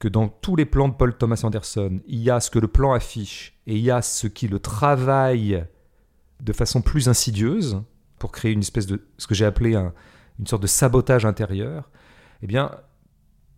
que 0.00 0.08
dans 0.08 0.28
tous 0.28 0.56
les 0.56 0.66
plans 0.66 0.88
de 0.88 0.94
Paul 0.94 1.16
Thomas 1.16 1.40
Anderson, 1.44 2.00
il 2.06 2.20
y 2.20 2.30
a 2.30 2.40
ce 2.40 2.50
que 2.50 2.58
le 2.58 2.68
plan 2.68 2.92
affiche 2.92 3.58
et 3.66 3.74
il 3.76 3.82
y 3.82 3.90
a 3.90 4.02
ce 4.02 4.26
qui 4.26 4.48
le 4.48 4.58
travaille 4.58 5.64
de 6.40 6.52
façon 6.52 6.82
plus 6.82 7.08
insidieuse 7.08 7.82
pour 8.18 8.32
créer 8.32 8.52
une 8.52 8.60
espèce 8.60 8.86
de 8.86 9.06
ce 9.18 9.26
que 9.26 9.34
j'ai 9.34 9.44
appelé 9.44 9.76
une 10.38 10.46
sorte 10.46 10.62
de 10.62 10.66
sabotage 10.66 11.24
intérieur. 11.24 11.90
Eh 12.42 12.46
bien, 12.46 12.70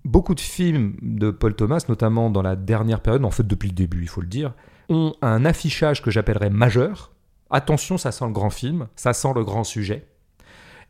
beaucoup 0.06 0.34
de 0.34 0.40
films 0.40 0.96
de 1.02 1.30
Paul 1.30 1.54
Thomas, 1.54 1.84
notamment 1.88 2.30
dans 2.30 2.42
la 2.42 2.56
dernière 2.56 3.00
période, 3.00 3.24
en 3.24 3.30
fait 3.30 3.46
depuis 3.46 3.68
le 3.68 3.74
début, 3.74 4.02
il 4.02 4.08
faut 4.08 4.20
le 4.20 4.26
dire, 4.26 4.54
ont 4.88 5.14
un 5.22 5.44
affichage 5.44 6.02
que 6.02 6.10
j'appellerais 6.10 6.50
majeur. 6.50 7.12
Attention, 7.50 7.98
ça 7.98 8.12
sent 8.12 8.26
le 8.26 8.32
grand 8.32 8.50
film, 8.50 8.88
ça 8.96 9.12
sent 9.12 9.32
le 9.34 9.44
grand 9.44 9.64
sujet. 9.64 10.06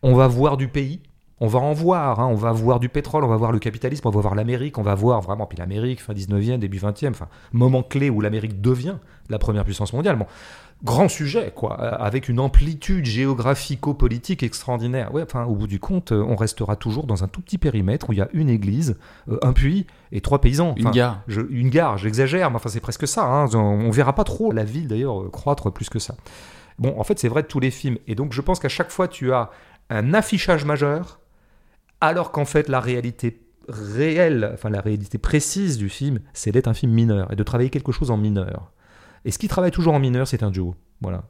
On 0.02 0.14
va 0.14 0.28
voir 0.28 0.56
du 0.56 0.68
pays, 0.68 1.00
on 1.40 1.48
va 1.48 1.58
en 1.58 1.72
voir, 1.72 2.20
hein. 2.20 2.26
on 2.26 2.34
va 2.34 2.52
voir 2.52 2.80
du 2.80 2.88
pétrole, 2.88 3.24
on 3.24 3.28
va 3.28 3.36
voir 3.36 3.52
le 3.52 3.58
capitalisme, 3.58 4.06
on 4.06 4.10
va 4.10 4.20
voir 4.20 4.34
l'Amérique, 4.34 4.78
on 4.78 4.82
va 4.82 4.94
voir 4.94 5.20
vraiment, 5.20 5.46
puis 5.46 5.58
l'Amérique, 5.58 6.00
fin 6.00 6.14
19e, 6.14 6.58
début 6.58 6.78
20e, 6.78 7.10
enfin, 7.10 7.28
moment 7.52 7.82
clé 7.82 8.08
où 8.08 8.20
l'Amérique 8.20 8.60
devient 8.60 8.96
la 9.28 9.38
première 9.38 9.64
puissance 9.64 9.92
mondiale. 9.92 10.26
Grand 10.85 11.09
sujet, 11.09 11.53
quoi, 11.55 11.81
euh, 11.81 11.91
avec 11.99 12.29
une 12.29 12.41
amplitude 12.41 13.05
géographico-politique 13.05 14.43
extraordinaire. 14.43 15.12
Ouais, 15.14 15.22
enfin, 15.22 15.45
au 15.45 15.55
bout 15.55 15.66
du 15.66 15.81
compte, 15.81 16.12
euh, 16.12 16.22
on 16.22 16.37
restera 16.37 16.77
toujours 16.77 17.07
dans 17.07 17.24
un 17.24 17.29
tout 17.29 17.41
petit 17.41 17.59
périmètre 17.59 18.11
où 18.11 18.12
il 18.12 18.18
y 18.18 18.22
a 18.22 18.29
une 18.33 18.49
église, 18.49 18.97
euh, 19.29 19.39
un 19.43 19.53
puits 19.53 19.87
et 20.12 20.20
trois 20.20 20.41
paysans. 20.41 20.74
une 20.77 20.91
gare. 20.91 21.22
une 21.51 21.70
gare, 21.70 21.99
j'exagère, 21.99 22.51
mais 22.51 22.57
enfin, 22.57 22.68
c'est 22.68 22.81
presque 22.81 23.09
ça. 23.09 23.24
Hein. 23.24 23.49
On, 23.55 23.91
verra 23.91 24.14
pas 24.14 24.24
trop 24.24 24.53
la 24.53 24.64
ville, 24.64 24.89
d'ailleurs, 24.89 25.31
croître 25.31 25.72
plus 25.72 25.89
que 25.89 25.99
ça. 25.99 26.14
Bon, 26.79 26.95
en 26.99 27.05
fait, 27.05 27.18
c'est 27.18 27.29
vrai 27.29 27.43
de 27.43 27.49
tous 27.49 27.61
les 27.61 27.70
films. 27.70 27.99
Et 28.07 28.14
donc, 28.14 28.33
je 28.33 28.41
pense 28.43 28.61
qu'à 28.61 28.68
chaque 28.68 28.91
fois, 28.91 29.09
tu 29.09 29.33
as 29.33 29.51
un 29.89 30.14
affichage 30.14 30.64
majeur 30.64 31.20
alors 32.01 32.33
qu'en 32.33 32.45
fait 32.45 32.68
la 32.68 32.81
réalité 32.81 33.41
réelle, 33.68 34.51
enfin 34.55 34.70
la 34.70 34.81
réalité 34.81 35.18
précise 35.18 35.79
du 35.79 35.89
film, 35.89 36.20
c'est 36.35 36.53
d'être 36.53 36.68
un 36.68 36.74
film 36.74 36.93
mineur 36.93 37.33
et 37.33 37.37
de 37.37 37.43
travailler 37.43 37.70
quelque 37.70 37.93
chose 37.93 38.11
en 38.11 38.16
mineur. 38.16 38.72
Et 39.27 39.33
ce 39.33 39.39
qui 39.39 39.49
travaille 39.49 39.72
toujours 39.72 39.93
en 39.93 39.99
mineur, 39.99 40.27
c'est 40.27 40.45
un 40.45 40.51
duo. 40.51 40.77
Voilà. 41.03 41.24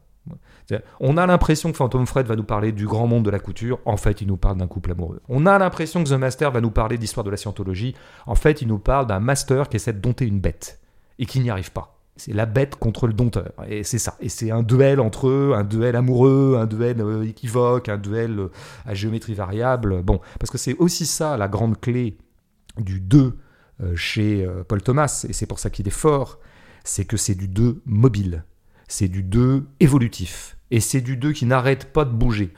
On 1.00 1.16
a 1.16 1.26
l'impression 1.26 1.70
que 1.70 1.76
Phantom 1.76 2.06
Fred 2.06 2.26
va 2.26 2.36
nous 2.36 2.44
parler 2.44 2.72
du 2.72 2.86
grand 2.86 3.06
monde 3.06 3.24
de 3.24 3.30
la 3.30 3.38
couture. 3.38 3.78
En 3.86 3.96
fait, 3.96 4.20
il 4.20 4.26
nous 4.26 4.36
parle 4.36 4.58
d'un 4.58 4.66
couple 4.66 4.90
amoureux. 4.90 5.22
On 5.30 5.46
a 5.46 5.58
l'impression 5.58 6.04
que 6.04 6.10
The 6.10 6.18
Master 6.18 6.50
va 6.50 6.60
nous 6.60 6.70
parler 6.70 6.98
d'histoire 6.98 7.24
de 7.24 7.30
la 7.30 7.38
scientologie. 7.38 7.94
En 8.26 8.34
fait, 8.34 8.60
il 8.60 8.68
nous 8.68 8.78
parle 8.78 9.06
d'un 9.06 9.18
master 9.18 9.70
qui 9.70 9.76
essaie 9.76 9.94
de 9.94 9.98
dompter 9.98 10.26
une 10.26 10.40
bête 10.40 10.80
et 11.18 11.24
qui 11.24 11.40
n'y 11.40 11.48
arrive 11.48 11.72
pas. 11.72 11.98
C'est 12.16 12.34
la 12.34 12.44
bête 12.44 12.76
contre 12.76 13.06
le 13.06 13.14
dompteur. 13.14 13.52
Et 13.66 13.82
c'est 13.82 13.98
ça. 13.98 14.16
Et 14.20 14.28
c'est 14.28 14.50
un 14.50 14.62
duel 14.62 15.00
entre 15.00 15.28
eux, 15.28 15.52
un 15.54 15.64
duel 15.64 15.96
amoureux, 15.96 16.58
un 16.58 16.66
duel 16.66 17.00
euh, 17.00 17.22
équivoque, 17.22 17.88
un 17.88 17.98
duel 17.98 18.38
euh, 18.38 18.50
à 18.84 18.92
géométrie 18.92 19.34
variable. 19.34 20.02
Bon, 20.02 20.20
parce 20.38 20.50
que 20.50 20.58
c'est 20.58 20.76
aussi 20.78 21.06
ça 21.06 21.38
la 21.38 21.48
grande 21.48 21.80
clé 21.80 22.18
du 22.78 23.00
2 23.00 23.38
euh, 23.80 23.96
chez 23.96 24.46
Paul 24.68 24.82
Thomas, 24.82 25.24
et 25.28 25.32
c'est 25.32 25.46
pour 25.46 25.58
ça 25.58 25.70
qu'il 25.70 25.86
est 25.86 25.90
fort, 25.90 26.40
c'est 26.86 27.04
que 27.04 27.16
c'est 27.16 27.34
du 27.34 27.48
2 27.48 27.82
mobile. 27.84 28.44
C'est 28.88 29.08
du 29.08 29.22
2 29.22 29.66
évolutif. 29.80 30.56
Et 30.70 30.80
c'est 30.80 31.00
du 31.00 31.16
2 31.16 31.32
qui 31.32 31.46
n'arrête 31.46 31.92
pas 31.92 32.04
de 32.04 32.10
bouger. 32.10 32.52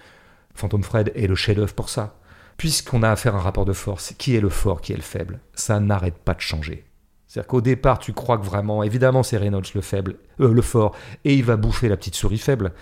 Phantom 0.54 0.82
Fred 0.82 1.12
est 1.14 1.26
le 1.26 1.34
chef-d'œuvre 1.34 1.74
pour 1.74 1.88
ça. 1.88 2.18
Puisqu'on 2.56 3.02
a 3.02 3.10
affaire 3.10 3.34
à 3.34 3.38
un 3.38 3.42
rapport 3.42 3.64
de 3.64 3.72
force, 3.72 4.14
qui 4.18 4.34
est 4.34 4.40
le 4.40 4.48
fort, 4.48 4.80
qui 4.80 4.92
est 4.92 4.96
le 4.96 5.02
faible 5.02 5.40
Ça 5.54 5.78
n'arrête 5.80 6.18
pas 6.18 6.34
de 6.34 6.40
changer. 6.40 6.84
C'est-à-dire 7.26 7.46
qu'au 7.46 7.60
départ, 7.60 7.98
tu 7.98 8.12
crois 8.12 8.38
que 8.38 8.44
vraiment, 8.44 8.82
évidemment, 8.82 9.22
c'est 9.22 9.36
Reynolds 9.36 9.74
le 9.74 9.80
faible, 9.80 10.16
euh, 10.40 10.52
le 10.52 10.62
fort, 10.62 10.96
et 11.24 11.34
il 11.34 11.44
va 11.44 11.56
bouffer 11.56 11.88
la 11.88 11.96
petite 11.96 12.14
souris 12.14 12.38
faible. 12.38 12.72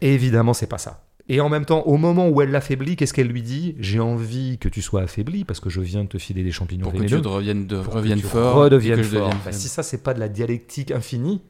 Et 0.00 0.14
évidemment, 0.14 0.54
c'est 0.54 0.68
pas 0.68 0.78
ça. 0.78 1.05
Et 1.28 1.40
en 1.40 1.48
même 1.48 1.64
temps, 1.64 1.82
au 1.82 1.96
moment 1.96 2.28
où 2.28 2.40
elle 2.40 2.50
l'affaiblit, 2.52 2.94
qu'est-ce 2.94 3.12
qu'elle 3.12 3.26
lui 3.26 3.42
dit? 3.42 3.74
J'ai 3.80 3.98
envie 3.98 4.58
que 4.58 4.68
tu 4.68 4.80
sois 4.80 5.02
affaibli 5.02 5.44
parce 5.44 5.58
que 5.58 5.68
je 5.70 5.80
viens 5.80 6.04
de 6.04 6.08
te 6.08 6.18
filer 6.18 6.44
des 6.44 6.52
champignons 6.52 6.84
Pour 6.84 6.92
que 6.92 6.98
tu 6.98 7.02
vénéneux. 7.04 7.22
te 7.22 7.28
reviennes, 7.28 7.66
de, 7.66 7.80
Pour 7.80 7.94
que 7.94 8.00
tu 8.12 8.18
fort. 8.20 8.54
redeviennes 8.54 9.00
et 9.00 9.02
que 9.02 9.08
je 9.08 9.18
fort. 9.18 9.30
Bah, 9.44 9.50
si 9.52 9.68
ça, 9.68 9.82
c'est 9.82 10.02
pas 10.04 10.14
de 10.14 10.20
la 10.20 10.28
dialectique 10.28 10.92
infinie, 10.92 11.42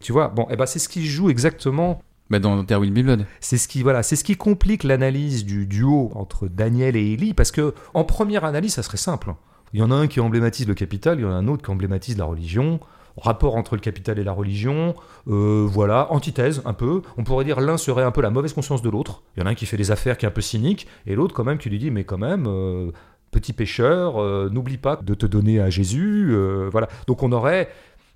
tu 0.00 0.12
vois, 0.12 0.28
bon, 0.28 0.46
et 0.50 0.56
ben 0.56 0.66
c'est 0.66 0.78
ce 0.78 0.88
qui 0.88 1.04
joue 1.04 1.30
exactement 1.30 2.00
Bah, 2.30 2.38
dans 2.38 2.62
There 2.64 2.78
Will 2.80 2.92
Be 2.92 3.00
Blood. 3.02 3.26
c'est 3.40 3.58
ce 3.58 3.66
qui 3.66 3.82
voilà, 3.82 4.04
c'est 4.04 4.14
ce 4.14 4.22
qui 4.22 4.36
complique 4.36 4.84
l'analyse 4.84 5.44
du 5.44 5.66
duo 5.66 6.12
entre 6.14 6.46
Daniel 6.46 6.94
et 6.94 7.14
Ellie 7.14 7.34
parce 7.34 7.50
que 7.50 7.74
en 7.94 8.04
première 8.04 8.44
analyse, 8.44 8.74
ça 8.74 8.84
serait 8.84 8.98
simple. 8.98 9.34
Il 9.74 9.80
y 9.80 9.82
en 9.82 9.90
a 9.90 9.94
un 9.96 10.06
qui 10.06 10.20
emblématise 10.20 10.68
le 10.68 10.74
capital, 10.74 11.18
il 11.18 11.22
y 11.22 11.24
en 11.24 11.30
a 11.32 11.34
un 11.34 11.48
autre 11.48 11.64
qui 11.64 11.70
emblématise 11.72 12.16
la 12.16 12.24
religion. 12.24 12.78
Rapport 13.20 13.56
entre 13.56 13.74
le 13.74 13.80
capital 13.80 14.18
et 14.18 14.24
la 14.24 14.32
religion, 14.32 14.94
euh, 15.28 15.66
voilà, 15.68 16.12
antithèse 16.12 16.62
un 16.64 16.72
peu. 16.72 17.02
On 17.16 17.24
pourrait 17.24 17.44
dire 17.44 17.60
l'un 17.60 17.76
serait 17.76 18.04
un 18.04 18.10
peu 18.10 18.20
la 18.20 18.30
mauvaise 18.30 18.52
conscience 18.52 18.80
de 18.80 18.88
l'autre. 18.88 19.22
Il 19.36 19.40
y 19.40 19.42
en 19.42 19.46
a 19.46 19.50
un 19.50 19.54
qui 19.54 19.66
fait 19.66 19.76
des 19.76 19.90
affaires 19.90 20.16
qui 20.16 20.24
est 20.24 20.28
un 20.28 20.32
peu 20.32 20.40
cynique, 20.40 20.86
et 21.06 21.14
l'autre 21.14 21.34
quand 21.34 21.44
même 21.44 21.58
qui 21.58 21.68
lui 21.68 21.78
dit 21.78 21.90
mais 21.90 22.04
quand 22.04 22.18
même, 22.18 22.46
euh, 22.46 22.92
petit 23.30 23.52
pécheur, 23.52 24.22
euh, 24.22 24.48
n'oublie 24.50 24.76
pas 24.76 24.96
de 24.96 25.14
te 25.14 25.26
donner 25.26 25.60
à 25.60 25.68
Jésus. 25.68 26.34
voilà. 26.70 26.88
Donc 27.06 27.22
on 27.22 27.32
aurait 27.32 27.68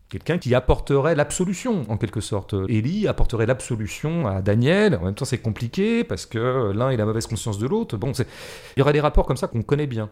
quelqu'un 0.09 0.39
qui 0.39 0.55
apporterait 0.55 1.15
l'absolution, 1.15 1.85
en 1.89 1.97
quelque 1.97 2.21
sorte. 2.21 2.55
Élie 2.69 3.09
apporterait 3.09 3.47
l'absolution 3.47 4.27
à 4.27 4.41
Daniel. 4.41 4.97
En 4.97 5.07
même 5.07 5.15
temps, 5.15 5.25
c'est 5.25 5.39
compliqué 5.39 6.05
parce 6.05 6.27
que 6.27 6.71
l'un 6.73 6.91
est 6.91 6.97
la 6.97 7.07
mauvaise 7.07 7.27
conscience 7.27 7.59
de 7.59 7.67
l'autre. 7.67 7.97
Bon, 7.97 8.13
il 8.13 8.79
y 8.79 8.83
aurait 8.83 8.93
des 8.93 9.01
rapports 9.01 9.27
comme 9.27 9.39
ça 9.39 9.49
qu'on 9.49 9.63
connaît 9.63 9.87
bien. 9.87 10.11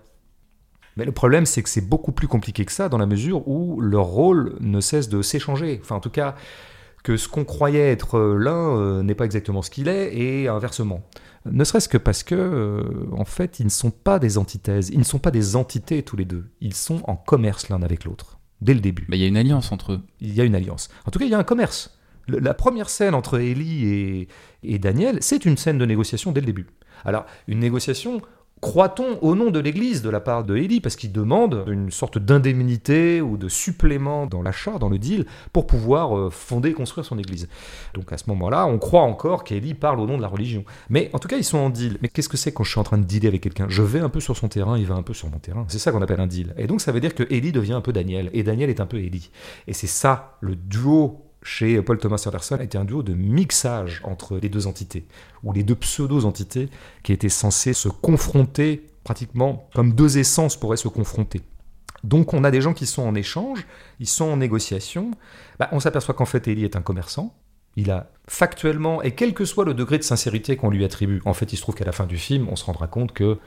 Mais 1.01 1.07
le 1.07 1.13
problème, 1.13 1.47
c'est 1.47 1.63
que 1.63 1.71
c'est 1.71 1.81
beaucoup 1.89 2.13
plus 2.13 2.29
compliqué 2.29 2.67
que 2.67 2.73
ça 2.73 2.91
dans 2.91 2.99
la 2.99 3.07
mesure 3.07 3.49
où 3.49 3.81
leur 3.81 4.05
rôle 4.05 4.55
ne 4.61 4.81
cesse 4.83 5.09
de 5.09 5.23
s'échanger. 5.23 5.81
Enfin, 5.83 5.95
en 5.97 6.01
tout 6.01 6.11
cas, 6.11 6.35
que 7.03 7.17
ce 7.17 7.27
qu'on 7.27 7.45
croyait 7.45 7.91
être 7.91 8.21
l'un 8.21 8.77
euh, 8.77 9.03
n'est 9.03 9.15
pas 9.15 9.25
exactement 9.25 9.63
ce 9.63 9.71
qu'il 9.71 9.89
est, 9.89 10.15
et 10.15 10.49
inversement. 10.49 11.01
Ne 11.51 11.65
serait-ce 11.65 11.89
que 11.89 11.97
parce 11.97 12.23
que, 12.23 12.35
euh, 12.35 12.83
en 13.17 13.25
fait, 13.25 13.61
ils 13.61 13.65
ne 13.65 13.71
sont 13.71 13.91
pas 13.91 14.19
des 14.19 14.37
antithèses, 14.37 14.91
ils 14.91 14.99
ne 14.99 15.05
sont 15.05 15.19
pas 15.19 15.31
des 15.31 15.57
entités 15.57 16.03
tous 16.03 16.17
les 16.17 16.27
deux. 16.27 16.51
Ils 16.61 16.75
sont 16.75 17.01
en 17.05 17.17
commerce 17.17 17.71
l'un 17.71 17.83
avec 17.83 18.05
l'autre, 18.05 18.39
dès 18.61 18.75
le 18.75 18.81
début 18.81 19.07
Bah, 19.09 19.17
Il 19.17 19.23
y 19.23 19.25
a 19.25 19.29
une 19.29 19.39
alliance 19.39 19.73
entre 19.73 19.93
eux. 19.93 20.01
il 20.21 20.35
y 20.35 20.43
a 20.43 20.45
une 20.45 20.55
alliance. 20.55 20.91
En 21.07 21.11
tout 21.11 21.19
cas, 21.19 21.25
il 21.25 21.31
y 21.31 21.35
a 21.35 21.39
un 21.39 21.45
commerce. 21.45 21.99
Le- 22.29 22.41
la 22.41 22.53
première 22.53 22.91
scène 22.91 23.15
entre 23.15 23.39
Ellie 23.41 23.87
et, 23.87 24.29
et 24.63 24.79
Daniel, 24.79 25.17
c'est 25.23 25.47
une 25.47 25.57
scène 25.57 25.79
de 25.79 25.87
négociation 25.87 26.31
dès 26.33 26.41
le 26.41 26.47
début. 26.47 26.67
Alors, 27.07 27.25
une 27.49 27.61
négociation, 27.61 28.21
croit-on, 28.61 29.19
au 29.23 29.35
nom 29.35 29.51
de 29.51 29.59
l'Église 29.59 30.03
de 30.03 30.11
la 30.11 30.21
part 30.21 30.45
de 30.45 30.57
Ellie, 30.57 30.81
parce 30.81 30.97
qu'il 30.97 31.13
demande 31.13 31.65
une 31.67 31.91
sorte 31.91 32.19
d'indemnité 32.19 33.21
ou 33.21 33.37
de 33.37 33.49
supplément 33.49 34.27
dans 34.27 34.43
l'achat, 34.43 34.79
dans 34.79 34.89
le 34.89 34.99
deal, 34.99 35.27
pour 35.53 35.67
pouvoir 35.67 36.17
euh, 36.17 36.31
fonder 36.31 36.71
et 36.71 36.75
construire 36.75 37.05
son 37.05 37.19
Église? 37.19 37.49
Donc 37.95 38.13
à 38.13 38.19
ce 38.19 38.25
moment-là, 38.29 38.67
on 38.67 38.79
croit 38.79 39.03
encore 39.03 39.45
qu'Ellie 39.45 39.75
parle 39.75 40.01
au 40.01 40.07
nom 40.07 40.17
de 40.17 40.23
la 40.23 40.29
religion. 40.29 40.65
Mais 40.89 41.11
en 41.13 41.19
tout 41.19 41.29
cas, 41.29 41.37
ils 41.37 41.45
sont 41.45 41.59
en 41.59 41.71
deal. 41.71 41.99
Mais 42.03 42.09
qu'est-ce 42.09 42.29
que 42.29 42.37
c'est 42.37 42.53
quand 42.53 42.65
je 42.65 42.71
suis 42.71 42.81
en 42.81 42.85
train 42.85 42.99
de 42.99 43.05
dealer 43.05 43.29
avec 43.29 43.43
quelqu'un? 43.43 43.67
Je 43.69 43.83
vais 43.83 44.01
un 44.01 44.09
peu 44.11 44.21
sur 44.21 44.37
son 44.37 44.49
terrain, 44.49 44.79
il 44.79 44.87
va 44.87 44.95
un 44.95 45.03
peu 45.03 45.15
sur 45.15 45.31
mon 45.31 45.39
terrain. 45.39 45.65
C'est 45.69 45.79
ça 45.79 45.93
qu'on 45.93 46.03
appelle 46.03 46.21
un 46.21 46.27
deal. 46.27 46.55
Et 46.59 46.67
donc 46.67 46.81
ça 46.81 46.93
veut 46.93 47.01
dire 47.01 47.15
que 47.15 47.25
Ellie 47.31 47.53
devient 47.53 47.73
un 47.73 47.81
peu 47.81 47.93
Daniel, 47.93 48.31
et 48.33 48.43
Daniel 48.43 48.71
est 48.71 48.81
un 48.81 48.87
peu 48.87 48.99
Ellie. 48.99 49.31
Et 49.67 49.73
c'est 49.73 49.87
ça, 49.87 50.37
le 50.41 50.55
duo 50.55 51.30
chez 51.43 51.81
Paul 51.83 51.99
Thomas 51.99 52.23
Anderson 52.27 52.59
était 52.61 52.79
un 52.79 52.85
duo 52.85 53.03
de 53.03 53.15
mixage 53.15 54.03
entre 54.05 54.39
les 54.39 54.49
deux 54.49 54.67
entités, 54.67 55.07
ou 55.43 55.53
les 55.53 55.63
deux 55.63 55.75
pseudo-entités 55.75 56.69
qui 57.03 57.13
étaient 57.13 57.29
censées 57.29 57.73
se 57.73 57.89
confronter 57.89 58.87
pratiquement 59.05 59.69
comme 59.75 59.95
deux 59.95 60.19
essences 60.19 60.57
pourraient 60.57 60.77
se 60.77 60.89
confronter. 60.89 61.41
Donc 62.05 62.35
on 62.35 62.45
a 62.45 62.51
des 62.51 62.61
gens 62.61 62.75
qui 62.75 62.87
sont 62.87 63.03
en 63.03 63.15
échange, 63.15 63.67
ils 63.99 64.09
sont 64.09 64.27
en 64.27 64.37
négociation. 64.37 65.13
Bah, 65.59 65.69
on 65.73 65.81
s'aperçoit 65.81 66.15
qu'en 66.15 66.25
fait 66.25 66.49
Ellie 66.49 66.65
est 66.65 66.77
un 66.77 66.83
commerçant. 66.83 67.35
Il 67.77 67.91
a 67.91 68.11
factuellement, 68.27 69.01
et 69.03 69.13
quel 69.13 69.33
que 69.33 69.45
soit 69.45 69.65
le 69.65 69.75
degré 69.75 69.97
de 69.97 70.03
sincérité 70.03 70.57
qu'on 70.57 70.71
lui 70.71 70.85
attribue, 70.85 71.23
en 71.25 71.35
fait 71.35 71.53
il 71.53 71.57
se 71.57 71.63
trouve 71.63 71.75
qu'à 71.75 71.85
la 71.85 71.93
fin 71.93 72.07
du 72.07 72.19
film, 72.19 72.49
on 72.51 72.57
se 72.57 72.65
rendra 72.65 72.89
compte 72.89 73.13
que 73.13 73.39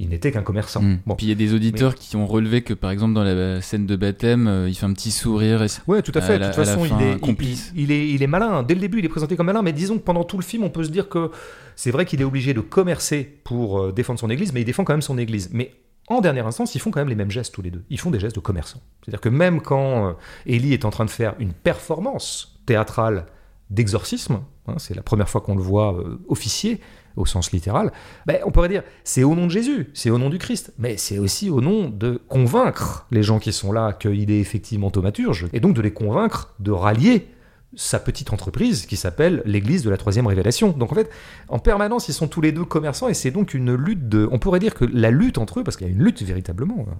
il 0.00 0.08
n'était 0.08 0.32
qu'un 0.32 0.42
commerçant. 0.42 0.82
Mm. 0.82 1.00
Bon. 1.06 1.14
Puis 1.14 1.26
il 1.26 1.28
y 1.28 1.32
a 1.32 1.36
des 1.36 1.52
auditeurs 1.52 1.94
qui 1.94 2.16
ont 2.16 2.26
relevé 2.26 2.62
que 2.62 2.72
par 2.72 2.90
exemple 2.90 3.12
dans 3.12 3.22
la 3.22 3.60
scène 3.60 3.86
de 3.86 3.96
baptême, 3.96 4.48
euh, 4.48 4.68
il 4.68 4.74
fait 4.74 4.86
un 4.86 4.92
petit 4.94 5.10
sourire. 5.10 5.62
Et... 5.62 5.66
Ouais, 5.86 6.00
tout 6.00 6.12
à 6.14 6.22
fait. 6.22 6.34
à 6.34 6.38
De 6.38 6.44
toute 6.46 6.54
façon, 6.54 6.84
fin, 6.84 6.98
il, 6.98 7.06
est, 7.06 7.20
complice. 7.20 7.72
il, 7.76 7.82
il 7.82 7.92
est, 7.92 8.08
il 8.08 8.22
est 8.22 8.26
malin. 8.26 8.62
Dès 8.62 8.74
le 8.74 8.80
début, 8.80 8.98
il 9.00 9.04
est 9.04 9.10
présenté 9.10 9.36
comme 9.36 9.46
malin. 9.46 9.62
Mais 9.62 9.72
disons 9.72 9.98
que 9.98 10.02
pendant 10.02 10.24
tout 10.24 10.38
le 10.38 10.42
film, 10.42 10.64
on 10.64 10.70
peut 10.70 10.84
se 10.84 10.90
dire 10.90 11.08
que 11.08 11.30
c'est 11.76 11.90
vrai 11.90 12.06
qu'il 12.06 12.20
est 12.20 12.24
obligé 12.24 12.54
de 12.54 12.60
commercer 12.60 13.24
pour 13.44 13.80
euh, 13.80 13.92
défendre 13.92 14.18
son 14.18 14.30
église, 14.30 14.52
mais 14.54 14.62
il 14.62 14.64
défend 14.64 14.84
quand 14.84 14.94
même 14.94 15.02
son 15.02 15.18
église. 15.18 15.50
Mais 15.52 15.74
en 16.08 16.22
dernière 16.22 16.46
instance, 16.46 16.74
ils 16.74 16.78
font 16.80 16.90
quand 16.90 17.00
même 17.00 17.08
les 17.08 17.14
mêmes 17.14 17.30
gestes 17.30 17.54
tous 17.54 17.62
les 17.62 17.70
deux. 17.70 17.84
Ils 17.90 18.00
font 18.00 18.10
des 18.10 18.20
gestes 18.20 18.36
de 18.36 18.40
commerçants. 18.40 18.80
C'est-à-dire 19.02 19.20
que 19.20 19.28
même 19.28 19.60
quand 19.60 20.08
euh, 20.08 20.12
Ellie 20.46 20.72
est 20.72 20.86
en 20.86 20.90
train 20.90 21.04
de 21.04 21.10
faire 21.10 21.34
une 21.38 21.52
performance 21.52 22.58
théâtrale 22.64 23.26
d'exorcisme, 23.68 24.40
hein, 24.66 24.74
c'est 24.78 24.94
la 24.94 25.02
première 25.02 25.28
fois 25.28 25.42
qu'on 25.42 25.54
le 25.54 25.62
voit 25.62 25.94
euh, 25.94 26.18
officier 26.28 26.80
au 27.20 27.26
sens 27.26 27.52
littéral, 27.52 27.92
ben, 28.26 28.38
on 28.44 28.50
pourrait 28.50 28.68
dire 28.68 28.82
c'est 29.04 29.24
au 29.24 29.34
nom 29.34 29.46
de 29.46 29.50
Jésus, 29.50 29.90
c'est 29.94 30.10
au 30.10 30.18
nom 30.18 30.30
du 30.30 30.38
Christ, 30.38 30.72
mais 30.78 30.96
c'est 30.96 31.18
aussi 31.18 31.50
au 31.50 31.60
nom 31.60 31.88
de 31.88 32.20
convaincre 32.28 33.06
les 33.10 33.22
gens 33.22 33.38
qui 33.38 33.52
sont 33.52 33.72
là 33.72 33.92
qu'il 33.92 34.30
est 34.30 34.40
effectivement 34.40 34.90
thaumaturge, 34.90 35.46
et 35.52 35.60
donc 35.60 35.74
de 35.74 35.80
les 35.80 35.92
convaincre 35.92 36.54
de 36.58 36.70
rallier 36.70 37.28
sa 37.76 38.00
petite 38.00 38.32
entreprise 38.32 38.86
qui 38.86 38.96
s'appelle 38.96 39.42
l'Église 39.44 39.84
de 39.84 39.90
la 39.90 39.96
Troisième 39.96 40.26
Révélation. 40.26 40.70
Donc 40.70 40.92
en 40.92 40.94
fait, 40.94 41.08
en 41.48 41.58
permanence, 41.58 42.08
ils 42.08 42.14
sont 42.14 42.26
tous 42.26 42.40
les 42.40 42.52
deux 42.52 42.64
commerçants, 42.64 43.08
et 43.08 43.14
c'est 43.14 43.30
donc 43.30 43.54
une 43.54 43.74
lutte 43.74 44.08
de... 44.08 44.28
On 44.32 44.38
pourrait 44.38 44.58
dire 44.58 44.74
que 44.74 44.84
la 44.84 45.10
lutte 45.10 45.38
entre 45.38 45.60
eux, 45.60 45.64
parce 45.64 45.76
qu'il 45.76 45.86
y 45.86 45.90
a 45.90 45.92
une 45.92 46.02
lutte 46.02 46.22
véritablement, 46.22 46.86
euh, 46.88 46.92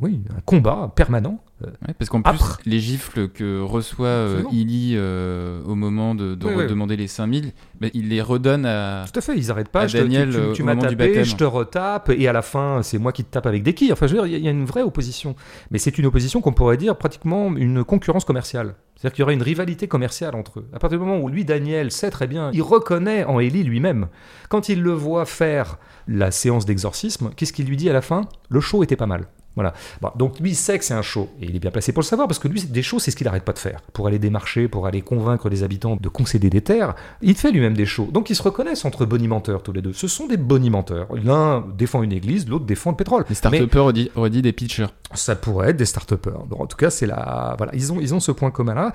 oui, 0.00 0.20
un 0.36 0.40
combat 0.44 0.92
permanent, 0.94 1.40
euh, 1.64 1.68
Ouais, 1.88 1.94
parce 1.98 2.10
qu'en 2.10 2.20
plus, 2.20 2.38
les 2.66 2.80
gifles 2.80 3.28
que 3.28 3.62
reçoit 3.62 4.06
euh. 4.08 4.42
Illy 4.52 4.92
euh, 4.96 5.62
au 5.64 5.74
moment 5.74 6.14
de, 6.14 6.34
de 6.34 6.46
Oui, 6.46 6.52
oui. 6.54 6.62
redemander 6.64 6.96
les 6.96 7.06
5000, 7.08 7.52
bah, 7.80 7.86
il 7.94 8.10
les 8.10 8.20
redonne 8.20 8.66
à. 8.66 9.06
Tout 9.10 9.18
à 9.18 9.22
fait, 9.22 9.38
ils 9.38 9.50
arrêtent 9.50 9.70
pas. 9.70 9.86
je 9.86 9.96
te- 9.96 10.02
Daniel, 10.02 10.30
tu, 10.30 10.36
euh, 10.36 10.52
tu 10.52 10.60
au 10.62 10.64
m'as 10.66 10.76
tapé, 10.76 11.24
je 11.24 11.34
te 11.34 11.44
retape, 11.44 12.10
et 12.10 12.28
à 12.28 12.34
la 12.34 12.42
fin, 12.42 12.82
c'est 12.82 12.98
moi 12.98 13.12
qui 13.12 13.24
te 13.24 13.30
tape 13.30 13.46
avec 13.46 13.62
des 13.62 13.72
quilles. 13.72 13.92
Enfin, 13.92 14.06
je 14.06 14.14
veux 14.16 14.26
dire, 14.28 14.36
il 14.36 14.42
y 14.42 14.44
y, 14.44 14.48
a 14.48 14.50
une 14.50 14.66
vraie 14.66 14.82
opposition. 14.82 15.34
Mais 15.70 15.78
c'est 15.78 15.96
une 15.96 16.04
opposition 16.04 16.42
qu'on 16.42 16.52
pourrait 16.52 16.76
dire 16.76 16.96
pratiquement 16.96 17.56
une 17.56 17.82
concurrence 17.84 18.26
commerciale. 18.26 18.74
C'est-à-dire 18.96 19.14
qu'il 19.14 19.22
y 19.22 19.24
aurait 19.24 19.34
une 19.34 19.42
rivalité 19.42 19.88
commerciale 19.88 20.34
entre 20.34 20.60
eux. 20.60 20.68
À 20.74 20.78
partir 20.78 20.98
du 20.98 21.04
moment 21.06 21.18
où 21.20 21.28
lui, 21.30 21.44
Daniel, 21.46 21.90
sait 21.90 22.10
très 22.10 22.26
bien, 22.26 22.50
il 22.52 22.62
reconnaît 22.62 23.24
en 23.24 23.40
Élie 23.40 23.62
lui-même. 23.62 24.08
Quand 24.50 24.68
il 24.68 24.82
le 24.82 24.92
voit 24.92 25.24
faire 25.24 25.78
la 26.06 26.30
séance 26.30 26.66
d'exorcisme, 26.66 27.30
qu'est-ce 27.34 27.52
qu'il 27.54 27.66
lui 27.66 27.76
dit 27.78 27.88
à 27.88 27.92
la 27.94 28.02
fin? 28.02 28.22
Le 28.50 28.60
show 28.60 28.82
était 28.82 28.96
pas 28.96 29.06
mal. 29.06 29.26
Voilà. 29.56 29.72
Bon, 30.02 30.10
donc 30.16 30.38
lui 30.38 30.50
il 30.50 30.54
sait 30.54 30.78
que 30.78 30.84
c'est 30.84 30.94
un 30.94 31.02
show 31.02 31.30
et 31.40 31.46
il 31.46 31.56
est 31.56 31.58
bien 31.58 31.70
placé 31.70 31.92
pour 31.92 32.02
le 32.02 32.06
savoir 32.06 32.28
parce 32.28 32.38
que 32.38 32.46
lui 32.46 32.62
des 32.62 32.82
shows 32.82 32.98
c'est 32.98 33.10
ce 33.10 33.16
qu'il 33.16 33.26
arrête 33.26 33.42
pas 33.42 33.54
de 33.54 33.58
faire 33.58 33.80
pour 33.94 34.06
aller 34.06 34.18
démarcher, 34.18 34.68
pour 34.68 34.86
aller 34.86 35.00
convaincre 35.00 35.48
les 35.48 35.62
habitants 35.62 35.96
de 35.96 36.08
concéder 36.10 36.50
des 36.50 36.60
terres. 36.60 36.94
Il 37.22 37.34
fait 37.36 37.50
lui-même 37.50 37.74
des 37.74 37.86
shows. 37.86 38.10
Donc 38.12 38.28
ils 38.28 38.36
se 38.36 38.42
reconnaissent 38.42 38.84
entre 38.84 39.06
bonimenteurs 39.06 39.62
tous 39.62 39.72
les 39.72 39.80
deux. 39.80 39.94
Ce 39.94 40.08
sont 40.08 40.26
des 40.26 40.36
bonimenteurs. 40.36 41.08
L'un 41.14 41.64
défend 41.76 42.02
une 42.02 42.12
église, 42.12 42.46
l'autre 42.46 42.66
défend 42.66 42.90
le 42.90 42.96
pétrole. 42.96 43.24
Les 43.28 43.34
start-upers 43.34 43.78
auraient 43.78 43.92
dit, 43.94 44.10
auraient 44.14 44.30
dit 44.30 44.42
des 44.42 44.52
pitchers. 44.52 44.88
Ça 45.14 45.34
pourrait 45.34 45.70
être 45.70 45.76
des 45.76 45.86
start-upers. 45.86 46.44
En 46.50 46.66
tout 46.66 46.76
cas, 46.76 46.90
c'est 46.90 47.06
la 47.06 47.54
voilà, 47.56 47.74
ils 47.74 47.92
ont 47.92 48.00
ils 48.00 48.14
ont 48.14 48.20
ce 48.20 48.32
point 48.32 48.50
commun 48.50 48.74
là. 48.74 48.92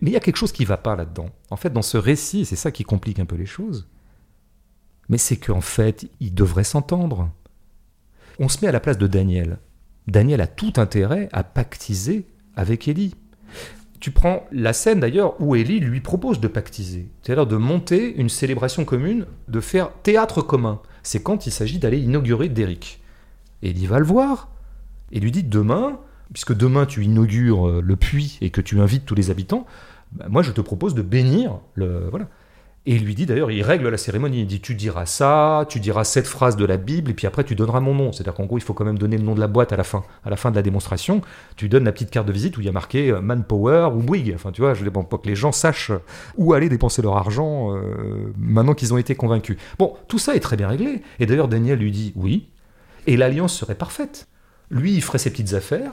Mais 0.00 0.10
il 0.10 0.12
y 0.12 0.16
a 0.16 0.20
quelque 0.20 0.36
chose 0.36 0.52
qui 0.52 0.64
va 0.64 0.76
pas 0.76 0.94
là-dedans. 0.94 1.30
En 1.50 1.56
fait, 1.56 1.70
dans 1.70 1.82
ce 1.82 1.96
récit, 1.96 2.44
c'est 2.44 2.56
ça 2.56 2.70
qui 2.70 2.84
complique 2.84 3.18
un 3.18 3.24
peu 3.24 3.36
les 3.36 3.46
choses. 3.46 3.88
Mais 5.08 5.18
c'est 5.18 5.36
qu'en 5.36 5.60
fait, 5.60 6.06
ils 6.20 6.34
devraient 6.34 6.64
s'entendre. 6.64 7.30
On 8.38 8.48
se 8.48 8.58
met 8.60 8.68
à 8.68 8.72
la 8.72 8.80
place 8.80 8.98
de 8.98 9.06
Daniel. 9.06 9.58
Daniel 10.06 10.40
a 10.40 10.46
tout 10.46 10.74
intérêt 10.76 11.28
à 11.32 11.42
pactiser 11.42 12.26
avec 12.54 12.88
Ellie. 12.88 13.14
Tu 13.98 14.10
prends 14.10 14.44
la 14.52 14.72
scène 14.72 15.00
d'ailleurs 15.00 15.40
où 15.40 15.56
Ellie 15.56 15.80
lui 15.80 16.00
propose 16.00 16.38
de 16.38 16.48
pactiser, 16.48 17.08
c'est-à-dire 17.22 17.46
de 17.46 17.56
monter 17.56 18.14
une 18.16 18.28
célébration 18.28 18.84
commune, 18.84 19.26
de 19.48 19.60
faire 19.60 19.90
théâtre 20.02 20.42
commun. 20.42 20.80
C'est 21.02 21.22
quand 21.22 21.46
il 21.46 21.50
s'agit 21.50 21.78
d'aller 21.78 21.98
inaugurer 21.98 22.48
Derrick. 22.48 23.02
Ellie 23.62 23.86
va 23.86 23.98
le 23.98 24.04
voir 24.04 24.50
et 25.12 25.20
lui 25.20 25.32
dit 25.32 25.42
demain, 25.42 25.98
puisque 26.32 26.54
demain 26.54 26.86
tu 26.86 27.04
inaugures 27.04 27.68
euh, 27.68 27.80
le 27.80 27.96
puits 27.96 28.38
et 28.40 28.50
que 28.50 28.60
tu 28.60 28.80
invites 28.80 29.06
tous 29.06 29.14
les 29.14 29.30
habitants, 29.30 29.66
bah, 30.12 30.26
moi 30.28 30.42
je 30.42 30.52
te 30.52 30.60
propose 30.60 30.94
de 30.94 31.02
bénir 31.02 31.58
le 31.74 32.08
voilà. 32.10 32.28
Et 32.88 32.94
il 32.94 33.04
lui 33.04 33.16
dit 33.16 33.26
d'ailleurs, 33.26 33.50
il 33.50 33.64
règle 33.64 33.88
la 33.88 33.96
cérémonie. 33.96 34.42
Il 34.42 34.46
dit 34.46 34.60
Tu 34.60 34.76
diras 34.76 35.06
ça, 35.06 35.66
tu 35.68 35.80
diras 35.80 36.04
cette 36.04 36.28
phrase 36.28 36.56
de 36.56 36.64
la 36.64 36.76
Bible, 36.76 37.10
et 37.10 37.14
puis 37.14 37.26
après 37.26 37.42
tu 37.42 37.56
donneras 37.56 37.80
mon 37.80 37.94
nom. 37.94 38.12
C'est-à-dire 38.12 38.34
qu'en 38.34 38.44
gros, 38.44 38.58
il 38.58 38.62
faut 38.62 38.74
quand 38.74 38.84
même 38.84 38.98
donner 38.98 39.18
le 39.18 39.24
nom 39.24 39.34
de 39.34 39.40
la 39.40 39.48
boîte 39.48 39.72
à 39.72 39.76
la 39.76 39.82
fin. 39.82 40.04
À 40.24 40.30
la 40.30 40.36
fin 40.36 40.52
de 40.52 40.56
la 40.56 40.62
démonstration, 40.62 41.20
tu 41.56 41.68
donnes 41.68 41.84
la 41.84 41.90
petite 41.90 42.10
carte 42.10 42.28
de 42.28 42.32
visite 42.32 42.56
où 42.56 42.60
il 42.60 42.66
y 42.66 42.68
a 42.68 42.72
marqué 42.72 43.10
euh, 43.10 43.20
Manpower 43.20 43.90
ou 43.92 44.02
Bouygues. 44.02 44.32
Enfin, 44.36 44.52
tu 44.52 44.60
vois, 44.60 44.74
je 44.74 44.84
ne 44.84 44.90
pas 44.90 45.18
que 45.18 45.26
les 45.26 45.34
gens 45.34 45.50
sachent 45.50 45.90
où 46.36 46.52
aller 46.54 46.68
dépenser 46.68 47.02
leur 47.02 47.16
argent 47.16 47.74
euh, 47.74 48.32
maintenant 48.38 48.74
qu'ils 48.74 48.94
ont 48.94 48.98
été 48.98 49.16
convaincus. 49.16 49.56
Bon, 49.80 49.94
tout 50.06 50.20
ça 50.20 50.36
est 50.36 50.40
très 50.40 50.56
bien 50.56 50.68
réglé. 50.68 51.02
Et 51.18 51.26
d'ailleurs, 51.26 51.48
Daniel 51.48 51.80
lui 51.80 51.90
dit 51.90 52.12
Oui. 52.14 52.50
Et 53.08 53.16
l'alliance 53.16 53.54
serait 53.54 53.74
parfaite. 53.74 54.28
Lui, 54.70 54.94
il 54.94 55.02
ferait 55.02 55.18
ses 55.18 55.30
petites 55.30 55.54
affaires. 55.54 55.92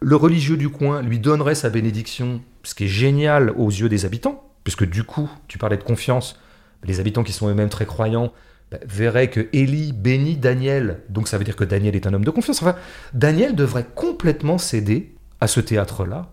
Le 0.00 0.14
religieux 0.14 0.56
du 0.56 0.68
coin 0.68 1.02
lui 1.02 1.18
donnerait 1.18 1.54
sa 1.56 1.68
bénédiction, 1.68 2.42
ce 2.62 2.74
qui 2.76 2.84
est 2.84 2.88
génial 2.88 3.50
aux 3.56 3.70
yeux 3.70 3.88
des 3.88 4.04
habitants 4.04 4.45
puisque 4.66 4.84
du 4.84 5.04
coup, 5.04 5.30
tu 5.46 5.58
parlais 5.58 5.76
de 5.76 5.84
confiance, 5.84 6.40
les 6.82 6.98
habitants 6.98 7.22
qui 7.22 7.32
sont 7.32 7.48
eux-mêmes 7.48 7.68
très 7.68 7.86
croyants 7.86 8.32
bah, 8.72 8.78
verraient 8.84 9.30
que 9.30 9.46
Élie 9.52 9.92
bénit 9.92 10.36
Daniel, 10.36 11.02
donc 11.08 11.28
ça 11.28 11.38
veut 11.38 11.44
dire 11.44 11.54
que 11.54 11.62
Daniel 11.62 11.94
est 11.94 12.04
un 12.04 12.12
homme 12.12 12.24
de 12.24 12.32
confiance. 12.32 12.62
Enfin, 12.62 12.74
Daniel 13.14 13.54
devrait 13.54 13.86
complètement 13.94 14.58
céder 14.58 15.14
à 15.40 15.46
ce 15.46 15.60
théâtre-là, 15.60 16.32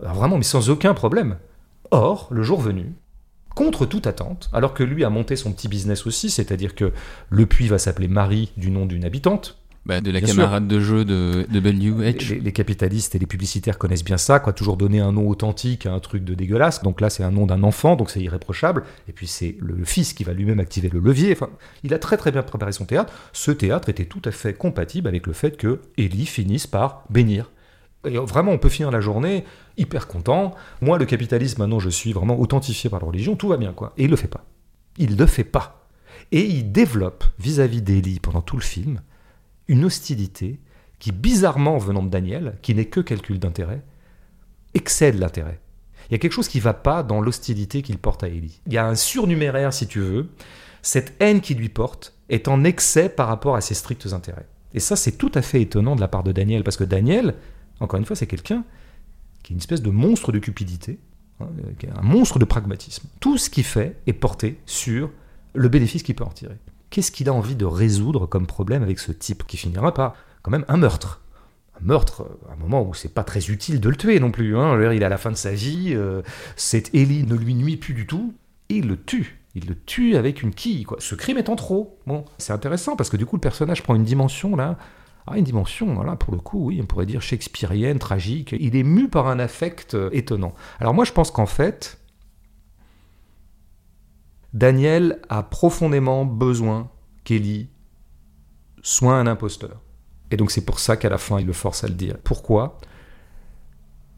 vraiment, 0.00 0.38
mais 0.38 0.44
sans 0.44 0.70
aucun 0.70 0.94
problème. 0.94 1.36
Or, 1.90 2.28
le 2.30 2.42
jour 2.42 2.58
venu, 2.58 2.94
contre 3.54 3.84
toute 3.84 4.06
attente, 4.06 4.48
alors 4.54 4.72
que 4.72 4.82
lui 4.82 5.04
a 5.04 5.10
monté 5.10 5.36
son 5.36 5.52
petit 5.52 5.68
business 5.68 6.06
aussi, 6.06 6.30
c'est-à-dire 6.30 6.74
que 6.74 6.90
le 7.28 7.44
puits 7.44 7.68
va 7.68 7.76
s'appeler 7.76 8.08
Marie 8.08 8.50
du 8.56 8.70
nom 8.70 8.86
d'une 8.86 9.04
habitante, 9.04 9.58
bah, 9.86 10.00
de 10.00 10.10
la 10.10 10.22
camarade 10.22 10.66
de 10.66 10.80
jeu 10.80 11.04
de, 11.04 11.46
de 11.50 11.58
Les, 11.58 12.40
les, 12.40 12.52
capitalistes 12.52 13.14
et 13.14 13.18
les 13.18 13.26
publicitaires 13.26 13.76
connaissent 13.76 14.04
bien 14.04 14.16
ça, 14.16 14.40
quoi. 14.40 14.54
Toujours 14.54 14.78
donner 14.78 15.00
un 15.00 15.12
nom 15.12 15.28
authentique 15.28 15.84
à 15.84 15.92
un 15.92 16.00
truc 16.00 16.24
de 16.24 16.32
dégueulasse. 16.32 16.82
Donc 16.82 17.02
là, 17.02 17.10
c'est 17.10 17.22
un 17.22 17.30
nom 17.30 17.44
d'un 17.44 17.62
enfant, 17.62 17.94
donc 17.94 18.08
c'est 18.08 18.20
irréprochable. 18.20 18.84
Et 19.08 19.12
puis 19.12 19.26
c'est 19.26 19.56
le, 19.60 19.84
fils 19.84 20.14
qui 20.14 20.24
va 20.24 20.32
lui-même 20.32 20.58
activer 20.58 20.88
le 20.88 21.00
levier. 21.00 21.32
Enfin, 21.32 21.50
il 21.82 21.92
a 21.92 21.98
très 21.98 22.16
très 22.16 22.32
bien 22.32 22.42
préparé 22.42 22.72
son 22.72 22.86
théâtre. 22.86 23.12
Ce 23.34 23.50
théâtre 23.50 23.90
était 23.90 24.06
tout 24.06 24.22
à 24.24 24.30
fait 24.30 24.54
compatible 24.54 25.06
avec 25.06 25.26
le 25.26 25.34
fait 25.34 25.58
que 25.58 25.80
Élie 25.98 26.24
finisse 26.24 26.66
par 26.66 27.04
bénir. 27.10 27.50
Et 28.06 28.16
vraiment, 28.16 28.52
on 28.52 28.58
peut 28.58 28.70
finir 28.70 28.90
la 28.90 29.00
journée 29.00 29.44
hyper 29.76 30.06
content. 30.06 30.54
Moi, 30.80 30.98
le 30.98 31.04
capitalisme, 31.04 31.60
maintenant, 31.60 31.78
je 31.78 31.90
suis 31.90 32.14
vraiment 32.14 32.40
authentifié 32.40 32.88
par 32.88 33.00
la 33.00 33.06
religion. 33.06 33.36
Tout 33.36 33.48
va 33.48 33.58
bien, 33.58 33.72
quoi. 33.72 33.92
Et 33.98 34.04
il 34.04 34.10
le 34.10 34.16
fait 34.16 34.28
pas. 34.28 34.46
Il 34.96 35.16
le 35.18 35.26
fait 35.26 35.44
pas. 35.44 35.86
Et 36.32 36.42
il 36.42 36.72
développe 36.72 37.24
vis-à-vis 37.38 37.82
d'Élie 37.82 38.20
pendant 38.20 38.40
tout 38.40 38.56
le 38.56 38.62
film 38.62 39.00
une 39.68 39.84
hostilité 39.84 40.60
qui, 40.98 41.12
bizarrement 41.12 41.78
venant 41.78 42.02
de 42.02 42.08
Daniel, 42.08 42.58
qui 42.62 42.74
n'est 42.74 42.86
que 42.86 43.00
calcul 43.00 43.38
d'intérêt, 43.38 43.82
excède 44.74 45.18
l'intérêt. 45.18 45.60
Il 46.08 46.12
y 46.12 46.14
a 46.14 46.18
quelque 46.18 46.32
chose 46.32 46.48
qui 46.48 46.58
ne 46.58 46.62
va 46.62 46.74
pas 46.74 47.02
dans 47.02 47.20
l'hostilité 47.20 47.82
qu'il 47.82 47.98
porte 47.98 48.24
à 48.24 48.28
Élie. 48.28 48.60
Il 48.66 48.72
y 48.72 48.78
a 48.78 48.86
un 48.86 48.94
surnuméraire, 48.94 49.72
si 49.72 49.86
tu 49.86 50.00
veux. 50.00 50.28
Cette 50.82 51.14
haine 51.20 51.40
qu'il 51.40 51.58
lui 51.58 51.70
porte 51.70 52.14
est 52.28 52.48
en 52.48 52.64
excès 52.64 53.08
par 53.08 53.28
rapport 53.28 53.56
à 53.56 53.60
ses 53.60 53.74
stricts 53.74 54.12
intérêts. 54.12 54.46
Et 54.74 54.80
ça, 54.80 54.96
c'est 54.96 55.12
tout 55.12 55.32
à 55.34 55.42
fait 55.42 55.62
étonnant 55.62 55.96
de 55.96 56.00
la 56.00 56.08
part 56.08 56.24
de 56.24 56.32
Daniel, 56.32 56.62
parce 56.62 56.76
que 56.76 56.84
Daniel, 56.84 57.34
encore 57.80 57.98
une 57.98 58.04
fois, 58.04 58.16
c'est 58.16 58.26
quelqu'un 58.26 58.64
qui 59.42 59.52
est 59.52 59.54
une 59.54 59.60
espèce 59.60 59.82
de 59.82 59.90
monstre 59.90 60.32
de 60.32 60.38
cupidité, 60.38 60.98
hein, 61.40 61.48
un 61.96 62.02
monstre 62.02 62.38
de 62.38 62.44
pragmatisme. 62.44 63.08
Tout 63.20 63.38
ce 63.38 63.48
qu'il 63.48 63.64
fait 63.64 63.96
est 64.06 64.12
porté 64.12 64.58
sur 64.66 65.10
le 65.54 65.68
bénéfice 65.68 66.02
qu'il 66.02 66.14
peut 66.14 66.24
en 66.24 66.30
tirer 66.30 66.56
qu'est-ce 66.94 67.10
qu'il 67.10 67.28
a 67.28 67.32
envie 67.32 67.56
de 67.56 67.64
résoudre 67.64 68.26
comme 68.26 68.46
problème 68.46 68.84
avec 68.84 69.00
ce 69.00 69.10
type 69.10 69.44
qui 69.48 69.56
finira 69.56 69.92
par 69.92 70.14
quand 70.42 70.52
même 70.52 70.64
un 70.68 70.76
meurtre? 70.76 71.22
Un 71.80 71.84
meurtre 71.84 72.24
à 72.48 72.52
un 72.52 72.56
moment 72.56 72.88
où 72.88 72.94
c'est 72.94 73.12
pas 73.12 73.24
très 73.24 73.50
utile 73.50 73.80
de 73.80 73.88
le 73.88 73.96
tuer 73.96 74.20
non 74.20 74.30
plus. 74.30 74.56
Hein. 74.56 74.80
Il 74.92 75.02
est 75.02 75.04
à 75.04 75.08
la 75.08 75.18
fin 75.18 75.32
de 75.32 75.36
sa 75.36 75.50
vie, 75.50 75.92
euh, 75.92 76.22
cette 76.54 76.94
Ellie 76.94 77.24
ne 77.26 77.34
lui 77.34 77.56
nuit 77.56 77.76
plus 77.76 77.94
du 77.94 78.06
tout, 78.06 78.32
et 78.68 78.76
il 78.76 78.86
le 78.86 78.96
tue. 78.96 79.40
Il 79.56 79.66
le 79.66 79.74
tue 79.74 80.14
avec 80.14 80.40
une 80.44 80.54
quille. 80.54 80.86
Ce 81.00 81.16
crime 81.16 81.36
étant 81.36 81.56
trop. 81.56 81.98
Bon, 82.06 82.24
c'est 82.38 82.52
intéressant 82.52 82.94
parce 82.94 83.10
que 83.10 83.16
du 83.16 83.26
coup 83.26 83.34
le 83.34 83.40
personnage 83.40 83.82
prend 83.82 83.96
une 83.96 84.04
dimension 84.04 84.54
là, 84.54 84.78
ah, 85.26 85.36
une 85.36 85.44
dimension, 85.44 85.92
voilà, 85.94 86.14
pour 86.14 86.32
le 86.32 86.38
coup, 86.38 86.66
oui, 86.66 86.78
on 86.80 86.86
pourrait 86.86 87.06
dire 87.06 87.22
shakespearienne, 87.22 87.98
tragique. 87.98 88.54
Il 88.60 88.76
est 88.76 88.84
mu 88.84 89.08
par 89.08 89.26
un 89.26 89.40
affect 89.40 89.94
euh, 89.94 90.10
étonnant. 90.12 90.54
Alors 90.78 90.94
moi 90.94 91.04
je 91.04 91.10
pense 91.10 91.32
qu'en 91.32 91.46
fait, 91.46 91.98
Daniel 94.54 95.18
a 95.28 95.42
profondément 95.42 96.24
besoin 96.24 96.88
qu'Elie 97.24 97.68
soit 98.82 99.16
un 99.16 99.26
imposteur. 99.26 99.82
Et 100.30 100.36
donc 100.36 100.52
c'est 100.52 100.64
pour 100.64 100.78
ça 100.78 100.96
qu'à 100.96 101.08
la 101.08 101.18
fin, 101.18 101.40
il 101.40 101.46
le 101.46 101.52
force 101.52 101.82
à 101.82 101.88
le 101.88 101.94
dire. 101.94 102.16
Pourquoi? 102.22 102.78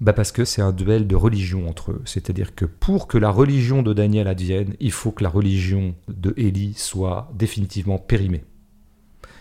Bah 0.03 0.12
Parce 0.12 0.32
que 0.32 0.45
c'est 0.45 0.61
un 0.61 0.72
duel 0.72 1.07
de 1.07 1.16
religion 1.16 1.66
entre 1.70 1.93
eux. 1.93 2.03
C'est-à-dire 2.05 2.55
que 2.55 2.66
pour 2.66 3.09
que 3.09 3.16
la 3.16 3.30
religion 3.30 3.82
de 3.82 3.95
Daniel 3.95 4.28
advienne, 4.28 4.74
il 4.78 4.93
faut 4.93 5.11
que 5.11 5.24
la 5.24 5.30
religion 5.30 5.95
de 6.09 6.34
Élie 6.37 6.74
soit 6.74 7.30
définitivement 7.32 7.99
périmée. 7.99 8.45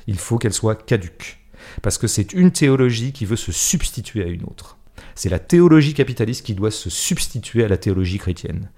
Il 0.08 0.18
faut 0.18 0.38
qu'elle 0.38 0.54
soit 0.54 0.76
caduque. 0.76 1.42
Parce 1.82 1.98
que 1.98 2.08
c'est 2.08 2.32
une 2.32 2.52
théologie 2.52 3.12
qui 3.12 3.26
veut 3.26 3.36
se 3.36 3.52
substituer 3.52 4.24
à 4.24 4.28
une 4.28 4.44
autre. 4.44 4.78
C'est 5.16 5.30
la 5.30 5.40
théologie 5.40 5.94
capitaliste 5.94 6.46
qui 6.46 6.54
doit 6.54 6.72
se 6.72 6.90
substituer 6.90 7.64
à 7.64 7.70
la 7.70 7.78
théologie 7.78 8.18
chrétienne. 8.18 8.70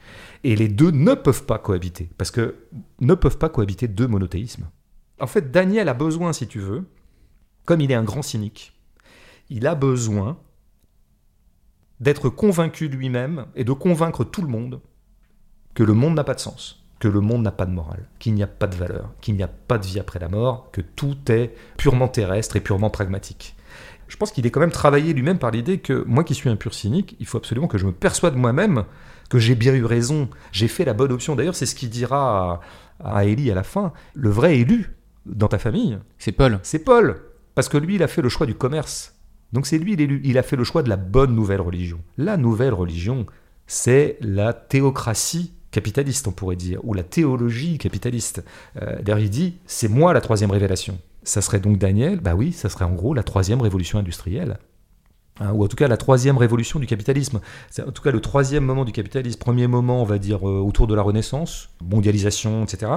Et 0.44 0.56
les 0.56 0.68
deux 0.68 0.92
ne 0.92 1.16
peuvent 1.16 1.46
pas 1.46 1.58
cohabiter, 1.58 2.10
parce 2.18 2.30
que 2.30 2.56
ne 3.02 3.16
peuvent 3.16 3.40
pas 3.40 3.50
cohabiter 3.50 3.88
deux 3.88 4.08
monothéismes. 4.08 4.70
En 5.20 5.26
fait, 5.26 5.52
Daniel 5.52 5.90
a 5.90 5.96
besoin, 5.96 6.34
si 6.34 6.48
tu 6.48 6.60
veux, 6.60 6.86
comme 7.66 7.82
il 7.82 7.92
est 7.92 7.96
un 7.96 8.04
grand 8.04 8.22
cynique, 8.22 8.74
il 9.50 9.66
a 9.66 9.74
besoin 9.74 10.38
d'être 12.00 12.30
convaincu 12.30 12.88
lui-même 12.88 13.48
et 13.56 13.64
de 13.64 13.72
convaincre 13.72 14.24
tout 14.24 14.44
le 14.44 14.48
monde 14.48 14.80
que 15.74 15.84
le 15.84 15.94
monde 15.94 16.14
n'a 16.14 16.24
pas 16.24 16.36
de 16.36 16.40
sens, 16.40 16.86
que 17.00 17.08
le 17.08 17.20
monde 17.20 17.42
n'a 17.42 17.52
pas 17.52 17.66
de 17.66 17.72
morale, 17.72 18.08
qu'il 18.20 18.36
n'y 18.36 18.44
a 18.44 18.48
pas 18.48 18.68
de 18.68 18.76
valeur, 18.76 19.12
qu'il 19.22 19.36
n'y 19.36 19.44
a 19.44 19.48
pas 19.48 19.80
de 19.80 19.88
vie 19.88 20.00
après 20.00 20.20
la 20.20 20.30
mort, 20.30 20.70
que 20.72 20.82
tout 20.82 21.18
est 21.32 21.56
purement 21.78 22.08
terrestre 22.08 22.56
et 22.56 22.62
purement 22.62 22.92
pragmatique 22.92 23.57
je 24.08 24.18
pense 24.18 24.32
qu'il 24.32 24.45
est 24.45 24.51
quand 24.51 24.60
même 24.60 24.72
travaillé 24.72 25.14
lui-même 25.14 25.39
par 25.39 25.51
l'idée 25.51 25.80
que 25.80 26.03
moi 26.08 26.24
qui 26.24 26.36
suis 26.36 26.49
un 26.49 26.55
pur 26.55 26.74
cynique, 26.74 27.16
il 27.20 27.26
faut 27.26 27.38
absolument 27.38 27.68
que 27.68 27.78
je 27.78 27.86
me 27.86 27.91
persuade 27.91 28.36
moi-même 28.36 28.86
que 29.30 29.39
j'ai 29.39 29.55
bien 29.55 29.74
eu 29.74 29.84
raison, 29.84 30.30
j'ai 30.51 30.68
fait 30.68 30.86
la 30.86 30.93
bonne 30.93 31.12
option. 31.12 31.36
D'ailleurs, 31.36 31.55
c'est 31.55 31.66
ce 31.66 31.76
qu'il 31.76 31.89
dira 31.89 32.62
à, 33.01 33.18
à 33.18 33.26
Élie 33.26 33.51
à 33.51 33.55
la 33.55 33.64
fin. 33.64 33.91
Le 34.14 34.30
vrai 34.30 34.58
élu 34.58 34.95
dans 35.26 35.47
ta 35.47 35.58
famille, 35.58 35.97
c'est 36.18 36.32
Paul. 36.32 36.60
C'est 36.64 36.80
Paul. 36.80 37.22
Parce 37.55 37.70
que 37.70 37.78
lui, 37.78 37.95
il 37.95 38.03
a 38.03 38.08
fait 38.08 38.22
le 38.22 38.30
choix 38.30 38.45
du 38.45 38.55
commerce. 38.55 39.16
Donc 39.53 39.66
c'est 39.66 39.78
lui 39.78 39.95
l'élu. 39.95 40.22
Il 40.24 40.38
a 40.38 40.43
fait 40.43 40.55
le 40.55 40.64
choix 40.64 40.84
de 40.84 40.89
la 40.89 40.97
bonne 40.97 41.36
nouvelle 41.36 41.62
religion. 41.62 41.99
La 42.18 42.38
nouvelle 42.38 42.74
religion, 42.74 43.26
c'est 43.66 44.18
la 44.22 44.53
théocratie 44.53 45.53
capitaliste, 45.72 46.28
on 46.28 46.32
pourrait 46.32 46.55
dire, 46.55 46.80
ou 46.84 46.93
la 46.93 47.03
théologie 47.03 47.78
capitaliste. 47.78 48.43
Euh, 48.82 49.01
D'ailleurs, 49.01 49.20
il 49.20 49.30
dit, 49.30 49.58
c'est 49.66 49.89
moi 49.89 50.14
la 50.14 50.22
troisième 50.22 50.51
révélation 50.51 50.99
ça 51.28 51.42
serait 51.42 51.60
donc 51.60 51.78
Daniel, 51.78 52.20
bah 52.20 52.36
oui, 52.36 52.54
ça 52.54 52.70
serait 52.70 52.86
en 52.86 52.94
gros 52.94 53.14
la 53.14 53.24
troisième 53.24 53.62
révolution 53.62 54.00
industrielle. 54.00 54.58
Hein, 55.40 55.52
ou 55.54 55.64
en 55.64 55.68
tout 55.68 55.76
cas 55.76 55.88
la 55.88 55.98
troisième 55.98 56.38
révolution 56.38 56.80
du 56.80 56.88
capitalisme. 56.88 57.42
C'est 57.70 57.84
en 57.84 57.92
tout 57.92 58.02
cas 58.02 58.12
le 58.12 58.22
troisième 58.22 58.66
moment 58.66 58.86
du 58.86 58.92
capitalisme. 58.92 59.38
Premier 59.40 59.68
moment, 59.68 60.02
on 60.02 60.06
va 60.06 60.18
dire, 60.18 60.48
euh, 60.48 60.60
autour 60.60 60.88
de 60.88 60.96
la 60.96 61.02
Renaissance, 61.02 61.70
mondialisation, 61.84 62.64
etc. 62.64 62.92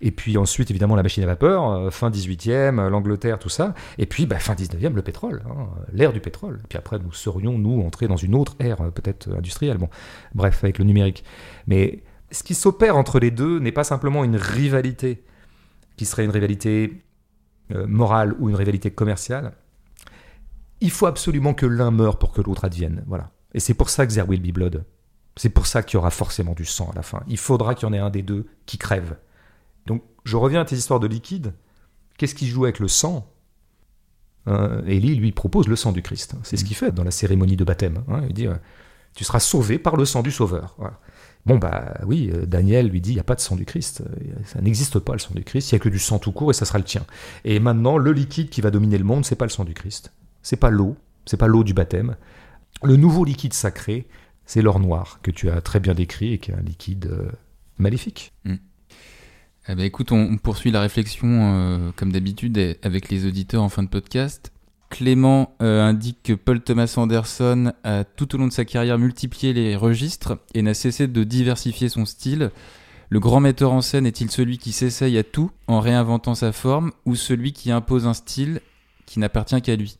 Et 0.00 0.10
puis 0.10 0.36
ensuite, 0.36 0.70
évidemment, 0.70 0.96
la 0.96 1.02
machine 1.02 1.22
à 1.22 1.26
vapeur, 1.26 1.70
euh, 1.70 1.90
fin 1.90 2.10
18e, 2.10 2.78
euh, 2.78 2.88
l'Angleterre, 2.88 3.38
tout 3.38 3.48
ça. 3.48 3.74
Et 3.98 4.06
puis, 4.06 4.26
bah, 4.26 4.38
fin 4.38 4.54
19e, 4.54 4.94
le 4.94 5.02
pétrole, 5.02 5.42
hein, 5.48 5.68
l'ère 5.92 6.12
du 6.12 6.20
pétrole. 6.20 6.60
Puis 6.68 6.78
après, 6.78 6.98
nous 6.98 7.12
serions, 7.12 7.56
nous, 7.58 7.82
entrés 7.82 8.08
dans 8.08 8.16
une 8.16 8.34
autre 8.34 8.56
ère, 8.58 8.78
peut-être 8.92 9.28
industrielle. 9.36 9.78
Bon, 9.78 9.88
bref, 10.34 10.64
avec 10.64 10.78
le 10.78 10.84
numérique. 10.84 11.24
Mais 11.66 12.02
ce 12.32 12.42
qui 12.42 12.54
s'opère 12.54 12.96
entre 12.96 13.20
les 13.20 13.30
deux 13.30 13.60
n'est 13.60 13.72
pas 13.72 13.84
simplement 13.84 14.24
une 14.24 14.36
rivalité, 14.36 15.22
qui 15.96 16.04
serait 16.04 16.24
une 16.24 16.30
rivalité 16.30 17.05
morale 17.70 18.34
ou 18.38 18.48
une 18.48 18.54
rivalité 18.54 18.90
commerciale, 18.90 19.52
il 20.80 20.90
faut 20.90 21.06
absolument 21.06 21.54
que 21.54 21.66
l'un 21.66 21.90
meure 21.90 22.18
pour 22.18 22.32
que 22.32 22.40
l'autre 22.40 22.64
advienne. 22.64 23.04
Voilà. 23.06 23.30
Et 23.54 23.60
c'est 23.60 23.74
pour 23.74 23.88
ça 23.88 24.06
que 24.06 24.12
there 24.12 24.28
will 24.28 24.40
be 24.40 24.52
blood. 24.52 24.84
C'est 25.36 25.50
pour 25.50 25.66
ça 25.66 25.82
qu'il 25.82 25.94
y 25.94 25.98
aura 25.98 26.10
forcément 26.10 26.54
du 26.54 26.64
sang 26.64 26.90
à 26.92 26.94
la 26.94 27.02
fin. 27.02 27.22
Il 27.28 27.38
faudra 27.38 27.74
qu'il 27.74 27.86
y 27.86 27.90
en 27.90 27.92
ait 27.92 27.98
un 27.98 28.10
des 28.10 28.22
deux 28.22 28.46
qui 28.64 28.78
crève. 28.78 29.16
Donc, 29.86 30.02
je 30.24 30.36
reviens 30.36 30.62
à 30.62 30.64
tes 30.64 30.76
histoires 30.76 31.00
de 31.00 31.06
liquide. 31.06 31.54
Qu'est-ce 32.18 32.34
qui 32.34 32.48
joue 32.48 32.64
avec 32.64 32.78
le 32.78 32.88
sang? 32.88 33.30
Euh, 34.48 34.82
Élie 34.86 35.14
lui 35.14 35.32
propose 35.32 35.68
le 35.68 35.76
sang 35.76 35.92
du 35.92 36.02
Christ. 36.02 36.36
C'est 36.42 36.56
ce 36.56 36.64
qu'il 36.64 36.76
fait 36.76 36.92
dans 36.92 37.04
la 37.04 37.10
cérémonie 37.10 37.56
de 37.56 37.64
baptême. 37.64 38.04
Hein. 38.08 38.22
Il 38.28 38.34
dit 38.34 38.46
euh, 38.46 38.54
Tu 39.14 39.24
seras 39.24 39.40
sauvé 39.40 39.78
par 39.78 39.96
le 39.96 40.04
sang 40.04 40.22
du 40.22 40.30
Sauveur. 40.30 40.74
Voilà. 40.78 40.98
Bon, 41.46 41.58
bah 41.58 41.94
oui, 42.04 42.30
euh, 42.34 42.44
Daniel 42.44 42.88
lui 42.88 43.00
dit, 43.00 43.10
il 43.10 43.14
n'y 43.14 43.20
a 43.20 43.24
pas 43.24 43.36
de 43.36 43.40
sang 43.40 43.54
du 43.54 43.64
Christ, 43.64 44.02
euh, 44.02 44.32
ça 44.44 44.60
n'existe 44.60 44.98
pas 44.98 45.12
le 45.12 45.20
sang 45.20 45.32
du 45.32 45.44
Christ, 45.44 45.70
il 45.70 45.76
n'y 45.76 45.80
a 45.80 45.84
que 45.84 45.88
du 45.88 46.00
sang 46.00 46.18
tout 46.18 46.32
court 46.32 46.50
et 46.50 46.54
ça 46.54 46.64
sera 46.64 46.78
le 46.78 46.84
tien. 46.84 47.06
Et 47.44 47.60
maintenant, 47.60 47.98
le 47.98 48.12
liquide 48.12 48.50
qui 48.50 48.60
va 48.60 48.72
dominer 48.72 48.98
le 48.98 49.04
monde, 49.04 49.24
c'est 49.24 49.36
pas 49.36 49.44
le 49.44 49.50
sang 49.50 49.64
du 49.64 49.72
Christ, 49.72 50.12
c'est 50.42 50.56
pas 50.56 50.70
l'eau, 50.70 50.96
c'est 51.24 51.36
pas 51.36 51.46
l'eau 51.46 51.62
du 51.62 51.72
baptême. 51.72 52.16
Le 52.82 52.96
nouveau 52.96 53.24
liquide 53.24 53.52
sacré, 53.52 54.08
c'est 54.44 54.60
l'or 54.60 54.80
noir, 54.80 55.20
que 55.22 55.30
tu 55.30 55.48
as 55.48 55.60
très 55.60 55.78
bien 55.78 55.94
décrit 55.94 56.32
et 56.32 56.38
qui 56.38 56.50
est 56.50 56.54
un 56.54 56.62
liquide 56.62 57.06
euh, 57.06 57.30
maléfique. 57.78 58.32
Mm. 58.44 58.54
Eh 59.68 59.74
ben, 59.76 59.84
écoute, 59.84 60.10
on, 60.10 60.36
poursuit 60.38 60.72
la 60.72 60.80
réflexion 60.80 61.92
comme 61.96 62.12
d'habitude 62.12 62.78
avec 62.82 63.08
les 63.08 63.26
auditeurs 63.26 63.64
en 63.64 63.68
fin 63.68 63.82
de 63.82 63.88
podcast. 63.88 64.52
Clément 64.88 65.56
euh, 65.62 65.82
indique 65.82 66.22
que 66.22 66.32
Paul 66.32 66.60
Thomas 66.60 66.94
Anderson 66.96 67.72
a 67.82 68.04
tout 68.04 68.34
au 68.34 68.38
long 68.38 68.46
de 68.46 68.52
sa 68.52 68.64
carrière 68.64 68.98
multiplié 68.98 69.52
les 69.52 69.76
registres 69.76 70.38
et 70.54 70.62
n'a 70.62 70.74
cessé 70.74 71.08
de 71.08 71.24
diversifier 71.24 71.88
son 71.88 72.04
style. 72.04 72.50
Le 73.08 73.20
grand 73.20 73.40
metteur 73.40 73.72
en 73.72 73.80
scène 73.80 74.06
est-il 74.06 74.30
celui 74.30 74.58
qui 74.58 74.72
s'essaye 74.72 75.18
à 75.18 75.24
tout 75.24 75.50
en 75.66 75.80
réinventant 75.80 76.34
sa 76.34 76.52
forme 76.52 76.92
ou 77.04 77.14
celui 77.14 77.52
qui 77.52 77.70
impose 77.70 78.06
un 78.06 78.14
style 78.14 78.60
qui 79.06 79.18
n'appartient 79.18 79.60
qu'à 79.62 79.76
lui? 79.76 79.98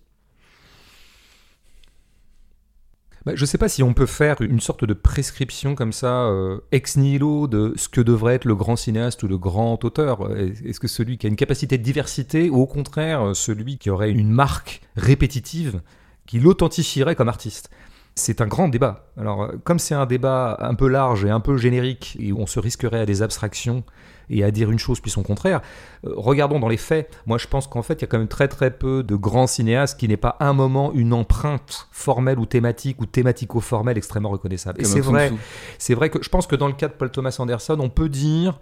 Bah, 3.26 3.32
je 3.34 3.40
ne 3.40 3.46
sais 3.46 3.58
pas 3.58 3.68
si 3.68 3.82
on 3.82 3.92
peut 3.92 4.06
faire 4.06 4.40
une 4.40 4.60
sorte 4.60 4.84
de 4.84 4.94
prescription 4.94 5.74
comme 5.74 5.92
ça, 5.92 6.26
euh, 6.26 6.60
ex 6.70 6.96
nihilo, 6.96 7.48
de 7.48 7.72
ce 7.74 7.88
que 7.88 8.00
devrait 8.00 8.36
être 8.36 8.44
le 8.44 8.54
grand 8.54 8.76
cinéaste 8.76 9.24
ou 9.24 9.26
le 9.26 9.36
grand 9.36 9.84
auteur. 9.84 10.30
Est-ce 10.64 10.78
que 10.78 10.86
celui 10.86 11.18
qui 11.18 11.26
a 11.26 11.28
une 11.28 11.34
capacité 11.34 11.76
de 11.76 11.82
diversité, 11.82 12.48
ou 12.50 12.60
au 12.60 12.66
contraire, 12.66 13.34
celui 13.34 13.78
qui 13.78 13.90
aurait 13.90 14.12
une 14.12 14.30
marque 14.30 14.80
répétitive, 14.94 15.80
qui 16.26 16.38
l'authentifierait 16.38 17.16
comme 17.16 17.28
artiste? 17.28 17.68
C'est 18.14 18.40
un 18.40 18.46
grand 18.46 18.68
débat. 18.68 19.10
Alors, 19.18 19.50
comme 19.64 19.80
c'est 19.80 19.96
un 19.96 20.06
débat 20.06 20.56
un 20.60 20.76
peu 20.76 20.86
large 20.86 21.24
et 21.24 21.30
un 21.30 21.40
peu 21.40 21.56
générique, 21.56 22.16
et 22.20 22.30
où 22.30 22.38
on 22.38 22.46
se 22.46 22.60
risquerait 22.60 23.00
à 23.00 23.06
des 23.06 23.22
abstractions 23.22 23.82
et 24.30 24.44
à 24.44 24.50
dire 24.50 24.70
une 24.70 24.78
chose 24.78 25.00
puis 25.00 25.10
son 25.10 25.22
contraire, 25.22 25.60
euh, 26.04 26.12
regardons 26.16 26.58
dans 26.58 26.68
les 26.68 26.76
faits. 26.76 27.10
Moi, 27.26 27.38
je 27.38 27.46
pense 27.46 27.66
qu'en 27.66 27.82
fait, 27.82 27.94
il 27.94 28.00
y 28.02 28.04
a 28.04 28.06
quand 28.06 28.18
même 28.18 28.28
très 28.28 28.48
très 28.48 28.70
peu 28.70 29.02
de 29.02 29.14
grands 29.14 29.46
cinéastes 29.46 29.98
qui 29.98 30.08
n'aient 30.08 30.16
pas 30.16 30.36
un 30.40 30.52
moment 30.52 30.92
une 30.92 31.12
empreinte 31.12 31.88
formelle 31.90 32.38
ou 32.38 32.46
thématique 32.46 33.00
ou 33.00 33.06
thématico-formelle 33.06 33.96
extrêmement 33.96 34.30
reconnaissable. 34.30 34.80
et 34.80 34.84
c'est 34.84 35.00
vrai, 35.00 35.32
c'est 35.78 35.94
vrai 35.94 36.10
que 36.10 36.22
je 36.22 36.28
pense 36.28 36.46
que 36.46 36.56
dans 36.56 36.66
le 36.66 36.74
cas 36.74 36.88
de 36.88 36.94
Paul 36.94 37.10
Thomas 37.10 37.36
Anderson, 37.38 37.76
on 37.80 37.90
peut 37.90 38.08
dire 38.08 38.58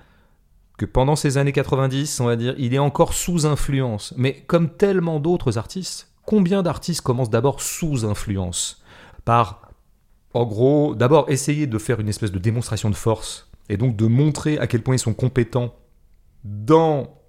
que 0.77 0.85
pendant 0.85 1.17
ces 1.17 1.39
années 1.39 1.53
90, 1.53 2.21
on 2.21 2.27
va 2.27 2.37
dire, 2.37 2.55
il 2.59 2.75
est 2.75 2.79
encore 2.79 3.15
sous 3.15 3.47
influence. 3.47 4.13
Mais 4.17 4.43
comme 4.47 4.71
tellement 4.71 5.21
d'autres 5.21 5.59
artistes, 5.59 6.11
combien 6.25 6.63
d'artistes 6.63 7.01
commencent 7.01 7.31
d'abord 7.31 7.61
sous 7.61 8.05
influence? 8.05 8.83
Par, 9.25 9.71
en 10.35 10.45
gros, 10.45 10.95
d'abord 10.95 11.31
essayer 11.31 11.67
de 11.67 11.79
faire 11.79 12.01
une 12.01 12.09
espèce 12.09 12.33
de 12.33 12.39
démonstration 12.39 12.91
de 12.91 12.97
force 12.97 13.49
et 13.69 13.77
donc 13.77 13.97
de 13.97 14.07
montrer 14.07 14.59
à 14.59 14.67
quel 14.67 14.83
point 14.83 14.95
ils 14.95 15.01
sont 15.01 15.15
compétents 15.15 15.75
dans 16.45 17.21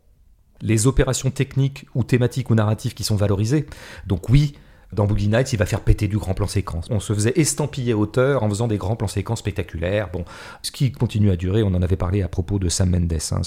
les 0.61 0.87
opérations 0.87 1.31
techniques 1.31 1.85
ou 1.95 2.03
thématiques 2.03 2.49
ou 2.49 2.55
narratives 2.55 2.93
qui 2.93 3.03
sont 3.03 3.15
valorisées. 3.15 3.65
Donc 4.07 4.29
oui, 4.29 4.55
dans 4.93 5.05
Boogie 5.05 5.27
Nights, 5.27 5.53
il 5.53 5.57
va 5.57 5.65
faire 5.65 5.81
péter 5.81 6.07
du 6.07 6.17
grand 6.17 6.33
plan 6.33 6.47
séquence. 6.47 6.87
On 6.89 6.99
se 6.99 7.13
faisait 7.13 7.33
estampiller 7.35 7.93
auteur 7.93 8.43
en 8.43 8.49
faisant 8.49 8.67
des 8.67 8.77
grands 8.77 8.95
plans 8.95 9.07
séquences 9.07 9.39
spectaculaires. 9.39 10.09
Bon, 10.11 10.25
ce 10.61 10.71
qui 10.71 10.91
continue 10.91 11.31
à 11.31 11.35
durer, 11.35 11.63
on 11.63 11.73
en 11.73 11.81
avait 11.81 11.95
parlé 11.95 12.21
à 12.21 12.27
propos 12.27 12.59
de 12.59 12.69
Sam 12.69 12.89
Mendes. 12.89 13.13
Hein. 13.31 13.41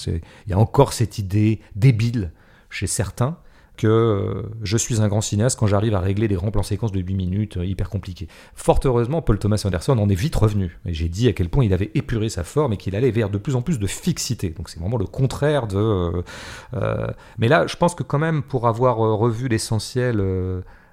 Il 0.47 0.51
y 0.51 0.53
a 0.53 0.59
encore 0.59 0.93
cette 0.93 1.19
idée 1.19 1.61
débile 1.75 2.33
chez 2.71 2.87
certains 2.87 3.39
que 3.79 3.87
euh, 3.87 4.43
je 4.63 4.77
suis 4.77 5.01
un 5.01 5.09
grand 5.09 5.23
cinéaste 5.23 5.59
quand 5.59 5.67
j'arrive 5.67 5.95
à 5.95 6.01
régler 6.01 6.29
des 6.29 6.35
grands 6.35 6.51
plans 6.51 6.63
séquences 6.63 6.93
de 6.93 7.01
8 7.01 7.15
minutes 7.15 7.57
euh, 7.57 7.65
hyper 7.65 7.89
compliqués. 7.89 8.29
Fort 8.55 8.81
heureusement, 8.85 9.23
Paul 9.23 9.39
Thomas 9.39 9.63
Anderson 9.65 9.97
en 9.97 10.09
est 10.11 10.15
vite 10.15 10.37
revenu. 10.37 10.79
Et 10.85 10.93
j'ai 10.93 11.09
dit 11.09 11.29
à 11.29 11.33
quel 11.33 11.49
point 11.49 11.65
il 11.65 11.73
avait 11.73 11.91
épuré 11.95 12.29
sa 12.29 12.45
forme 12.45 12.75
et 12.75 12.77
qu'il 12.77 12.95
allait 12.95 13.11
vers 13.11 13.31
de 13.31 13.39
plus 13.39 13.57
en 13.57 13.63
plus 13.63 13.79
de 13.79 13.87
fixité. 13.87 14.51
Donc 14.51 14.69
c'est 14.69 14.81
vraiment 14.81 14.99
le 14.99 15.07
contraire 15.07 15.67
de... 15.67 16.23
Euh, 16.75 17.07
mais 17.39 17.49
là, 17.49 17.67
je 17.67 17.77
pense 17.77 17.95
que 17.95 18.03
quand 18.03 18.19
même, 18.19 18.43
pour 18.43 18.69
avoir 18.69 18.97
revu 18.99 19.49
l'essentiel 19.49 20.23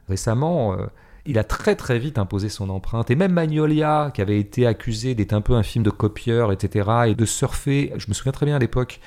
récemment 0.07 0.77
il 1.25 1.39
a 1.39 1.43
très 1.43 1.75
très 1.75 1.97
vite 1.97 2.17
imposé 2.17 2.49
son 2.49 2.69
empreinte. 2.69 3.09
Et 3.09 3.15
même 3.15 3.33
Magnolia, 3.33 4.11
qui 4.13 4.21
avait 4.21 4.39
été 4.39 4.67
accusé 4.67 5.15
d'être 5.15 5.33
un 5.33 5.41
peu 5.41 5.53
un 5.53 5.63
film 5.63 5.83
de 5.83 5.89
copieur, 5.89 6.51
etc., 6.51 6.89
et 7.07 7.15
de 7.15 7.25
surfer, 7.25 7.93
je 7.97 8.05
me 8.07 8.13
souviens 8.13 8.31
très 8.31 8.45
bien 8.45 8.55
à 8.55 8.59
l'époque, 8.59 8.99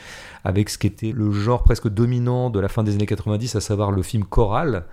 avec 0.45 0.69
ce 0.69 0.79
qui 0.79 0.87
était 0.87 1.13
le 1.13 1.31
genre 1.31 1.63
presque 1.63 1.89
dominant 1.89 2.51
de 2.51 2.61
la 2.61 2.69
fin 2.69 2.83
des 2.83 2.95
années 2.95 3.07
90, 3.07 3.57
à 3.57 3.61
savoir 3.61 3.93
le 3.93 4.03
film 4.03 4.25
choral. 4.25 4.85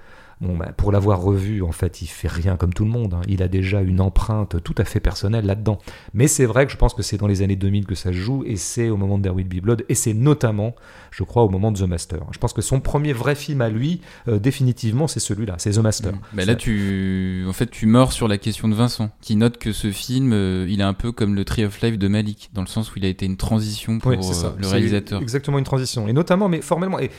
Bon, 0.41 0.57
ben, 0.57 0.73
pour 0.75 0.91
l'avoir 0.91 1.21
revu, 1.21 1.61
en 1.61 1.71
fait, 1.71 2.01
il 2.01 2.07
fait 2.07 2.27
rien 2.27 2.57
comme 2.57 2.73
tout 2.73 2.83
le 2.83 2.91
monde. 2.91 3.13
Hein. 3.13 3.21
Il 3.27 3.41
a 3.41 3.47
déjà 3.47 3.81
une 3.81 4.01
empreinte 4.01 4.61
tout 4.63 4.75
à 4.77 4.83
fait 4.83 4.99
personnelle 4.99 5.45
là-dedans. 5.45 5.79
Mais 6.13 6.27
c'est 6.27 6.45
vrai 6.45 6.65
que 6.65 6.71
je 6.71 6.77
pense 6.77 6.93
que 6.93 7.03
c'est 7.03 7.17
dans 7.17 7.27
les 7.27 7.41
années 7.41 7.55
2000 7.55 7.85
que 7.85 7.95
ça 7.95 8.09
se 8.09 8.17
joue, 8.17 8.43
et 8.45 8.57
c'est 8.57 8.89
au 8.89 8.97
moment 8.97 9.17
de 9.17 9.23
There 9.23 9.35
Will 9.35 9.47
Be 9.47 9.61
Blood, 9.61 9.85
et 9.87 9.95
c'est 9.95 10.13
notamment, 10.13 10.75
je 11.11 11.23
crois, 11.23 11.43
au 11.43 11.49
moment 11.49 11.71
de 11.71 11.79
The 11.79 11.87
Master. 11.87 12.19
Je 12.31 12.37
pense 12.37 12.53
que 12.53 12.61
son 12.61 12.81
premier 12.81 13.13
vrai 13.13 13.35
film 13.35 13.61
à 13.61 13.69
lui, 13.69 14.01
euh, 14.27 14.39
définitivement, 14.39 15.07
c'est 15.07 15.19
celui-là, 15.19 15.55
c'est 15.57 15.71
The 15.71 15.79
Master. 15.79 16.13
Mmh. 16.13 16.19
bah 16.33 16.45
là, 16.45 16.55
tu, 16.55 17.45
en 17.47 17.53
fait, 17.53 17.69
tu 17.71 17.85
mords 17.85 18.11
sur 18.11 18.27
la 18.27 18.37
question 18.37 18.67
de 18.67 18.75
Vincent, 18.75 19.11
qui 19.21 19.37
note 19.37 19.57
que 19.57 19.71
ce 19.71 19.91
film, 19.91 20.33
euh, 20.33 20.67
il 20.69 20.81
est 20.81 20.83
un 20.83 20.93
peu 20.93 21.11
comme 21.11 21.35
le 21.35 21.45
Tree 21.45 21.63
of 21.63 21.81
Life 21.81 21.97
de 21.97 22.07
Malik, 22.07 22.49
dans 22.53 22.61
le 22.61 22.67
sens 22.67 22.93
où 22.93 22.99
il 22.99 23.05
a 23.05 23.09
été 23.09 23.25
une 23.25 23.37
transition 23.37 23.99
pour 23.99 24.11
euh, 24.11 24.17
le 24.57 24.67
réalisateur. 24.67 25.21
Exactement 25.21 25.59
une 25.59 25.65
transition, 25.65 26.07
et 26.07 26.13
notamment, 26.13 26.49
mais 26.49 26.61
formellement. 26.61 26.99
Et 26.99 27.09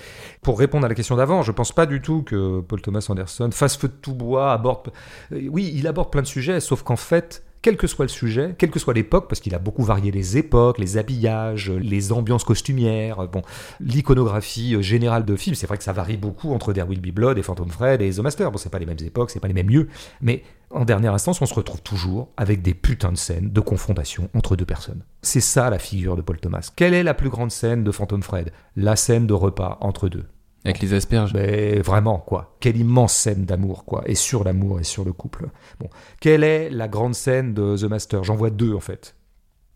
pour 0.47 0.61
répondre 0.61 0.85
à 0.87 0.89
la 0.89 0.95
question 0.95 1.17
d'avant, 1.17 1.43
je 1.43 1.51
pense 1.51 1.73
pas 1.73 1.87
du 1.87 2.01
tout 2.01 2.23
que 2.23 2.61
Paul 2.61 2.81
Thomas 2.81 3.05
Anderson 3.09 3.51
fasse 3.51 3.77
feu 3.77 3.89
de 3.89 3.95
tout 4.01 4.15
bois, 4.15 4.53
aborde. 4.53 4.93
Euh, 5.33 5.49
oui, 5.51 5.73
il 5.75 5.89
aborde 5.89 6.13
plein 6.13 6.23
de 6.23 6.27
sujets, 6.29 6.61
sauf 6.61 6.85
qu'en 6.85 6.95
fait, 6.95 7.43
quel 7.63 7.77
que 7.77 7.89
soit 7.89 8.05
le 8.05 8.11
sujet, 8.11 8.55
quelle 8.57 8.71
que 8.71 8.79
soit 8.79 8.95
l'époque, 8.95 9.27
parce 9.29 9.41
qu'il 9.41 9.57
a 9.57 9.59
beaucoup 9.59 9.83
varié 9.83 10.13
les 10.13 10.37
époques, 10.39 10.79
les 10.79 10.99
habillages, 10.99 11.73
les 11.73 12.13
ambiances 12.13 12.45
costumières, 12.45 13.27
bon, 13.27 13.43
l'iconographie 13.81 14.77
euh, 14.77 14.83
générale 14.83 15.25
de 15.25 15.35
films, 15.35 15.57
c'est 15.57 15.67
vrai 15.67 15.79
que 15.79 15.83
ça 15.83 15.93
varie 15.93 16.17
beaucoup 16.17 16.53
entre 16.53 16.73
There 16.73 16.87
Will 16.89 17.01
Be 17.01 17.13
Blood 17.13 17.39
et 17.39 17.43
Phantom 17.43 17.69
Fred 17.69 18.01
et 18.01 18.13
The 18.13 18.21
Master. 18.21 18.53
Bon, 18.53 18.59
c'est 18.59 18.71
pas 18.71 18.79
les 18.79 18.87
mêmes 18.87 18.97
époques, 19.05 19.33
c'est 19.33 19.41
pas 19.41 19.49
les 19.49 19.55
mêmes 19.55 19.69
lieux, 19.69 19.89
mais 20.21 20.45
en 20.71 20.85
dernière 20.85 21.13
instance, 21.13 21.43
on 21.43 21.47
se 21.47 21.55
retrouve 21.55 21.83
toujours 21.83 22.29
avec 22.37 22.63
des 22.63 22.75
putains 22.75 23.11
de 23.11 23.17
scènes 23.17 23.51
de 23.51 23.61
confrontation 23.61 24.31
entre 24.33 24.55
deux 24.55 24.65
personnes. 24.65 25.03
C'est 25.23 25.41
ça 25.41 25.71
la 25.71 25.81
figure 25.81 26.15
de 26.15 26.23
Paul 26.23 26.39
Thomas. 26.39 26.71
Quelle 26.77 26.95
est 26.95 27.03
la 27.03 27.15
plus 27.15 27.31
grande 27.31 27.51
scène 27.51 27.83
de 27.83 27.91
Phantom 27.91 28.23
Fred? 28.23 28.53
La 28.77 28.95
scène 28.95 29.27
de 29.27 29.35
repas 29.35 29.79
entre 29.81 30.09
deux. 30.09 30.25
Avec 30.67 30.83
les 30.83 30.95
asperges. 30.95 31.33
Mais 31.33 31.79
vraiment, 31.81 32.19
quoi. 32.19 32.57
Quelle 32.61 32.77
immense 32.77 33.15
scène 33.15 33.45
d'amour, 33.45 33.85
quoi. 33.85 34.03
Et 34.07 34.15
sur 34.15 34.45
l'amour 34.45 34.81
et 34.81 34.85
sur 34.85 35.05
le 35.05 35.13
couple. 35.13 35.49
Bon. 35.81 35.89
Quelle 36.21 36.45
est 36.45 36.71
la 36.71 36.89
grande 36.89 37.15
scène 37.15 37.55
de 37.55 37.77
The 37.77 37.85
Master? 37.85 38.25
J'en 38.25 38.35
vois 38.35 38.51
deux, 38.51 38.75
en 38.75 38.81
fait. 38.81 39.15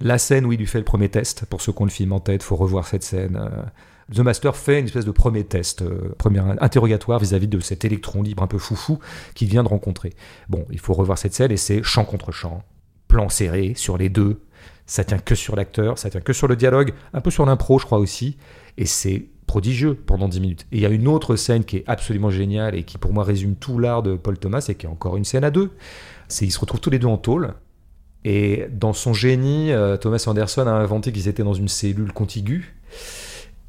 La 0.00 0.18
scène 0.18 0.46
où 0.46 0.52
il 0.52 0.58
lui 0.58 0.66
fait 0.66 0.78
le 0.78 0.84
premier 0.84 1.08
test. 1.08 1.44
Pour 1.46 1.60
ceux 1.60 1.72
qui 1.72 1.82
ont 1.82 1.84
le 1.84 1.90
film 1.90 2.12
en 2.12 2.20
tête, 2.20 2.42
faut 2.42 2.56
revoir 2.56 2.86
cette 2.86 3.04
scène. 3.04 3.36
Euh. 3.40 3.62
The 4.12 4.20
Master 4.20 4.56
fait 4.56 4.80
une 4.80 4.86
espèce 4.86 5.04
de 5.04 5.12
premier 5.12 5.44
test, 5.44 5.82
euh, 5.82 6.14
premier 6.18 6.40
interrogatoire 6.60 7.20
vis-à-vis 7.20 7.46
de 7.46 7.60
cet 7.60 7.84
électron 7.84 8.22
libre 8.22 8.42
un 8.42 8.48
peu 8.48 8.58
foufou 8.58 8.98
qu'il 9.34 9.48
vient 9.48 9.62
de 9.62 9.68
rencontrer. 9.68 10.14
Bon, 10.48 10.66
il 10.70 10.80
faut 10.80 10.94
revoir 10.94 11.16
cette 11.16 11.32
scène 11.32 11.52
et 11.52 11.56
c'est 11.56 11.84
champ 11.84 12.04
contre 12.04 12.32
champ, 12.32 12.64
plan 13.06 13.28
serré 13.28 13.74
sur 13.76 13.96
les 13.96 14.08
deux. 14.08 14.42
Ça 14.86 15.04
tient 15.04 15.18
que 15.18 15.36
sur 15.36 15.54
l'acteur, 15.54 15.96
ça 15.98 16.10
tient 16.10 16.20
que 16.20 16.32
sur 16.32 16.48
le 16.48 16.56
dialogue, 16.56 16.92
un 17.12 17.20
peu 17.20 17.30
sur 17.30 17.46
l'impro, 17.46 17.78
je 17.78 17.86
crois 17.86 17.98
aussi. 17.98 18.36
Et 18.76 18.86
c'est 18.86 19.26
prodigieux 19.50 19.94
pendant 19.94 20.28
10 20.28 20.40
minutes. 20.40 20.66
Et 20.70 20.76
il 20.76 20.80
y 20.80 20.86
a 20.86 20.90
une 20.90 21.08
autre 21.08 21.34
scène 21.34 21.64
qui 21.64 21.78
est 21.78 21.84
absolument 21.88 22.30
géniale 22.30 22.76
et 22.76 22.84
qui 22.84 22.98
pour 22.98 23.12
moi 23.12 23.24
résume 23.24 23.56
tout 23.56 23.80
l'art 23.80 24.00
de 24.00 24.14
Paul 24.14 24.38
Thomas 24.38 24.64
et 24.68 24.76
qui 24.76 24.86
est 24.86 24.88
encore 24.88 25.16
une 25.16 25.24
scène 25.24 25.42
à 25.42 25.50
deux. 25.50 25.72
C'est 26.28 26.46
ils 26.46 26.52
se 26.52 26.60
retrouvent 26.60 26.80
tous 26.80 26.90
les 26.90 27.00
deux 27.00 27.08
en 27.08 27.16
tôle. 27.16 27.54
Et 28.24 28.66
dans 28.70 28.92
son 28.92 29.12
génie, 29.12 29.72
euh, 29.72 29.96
Thomas 29.96 30.22
Anderson 30.28 30.68
a 30.68 30.70
inventé 30.70 31.10
qu'ils 31.10 31.26
étaient 31.26 31.42
dans 31.42 31.54
une 31.54 31.66
cellule 31.66 32.12
contiguë. 32.12 32.76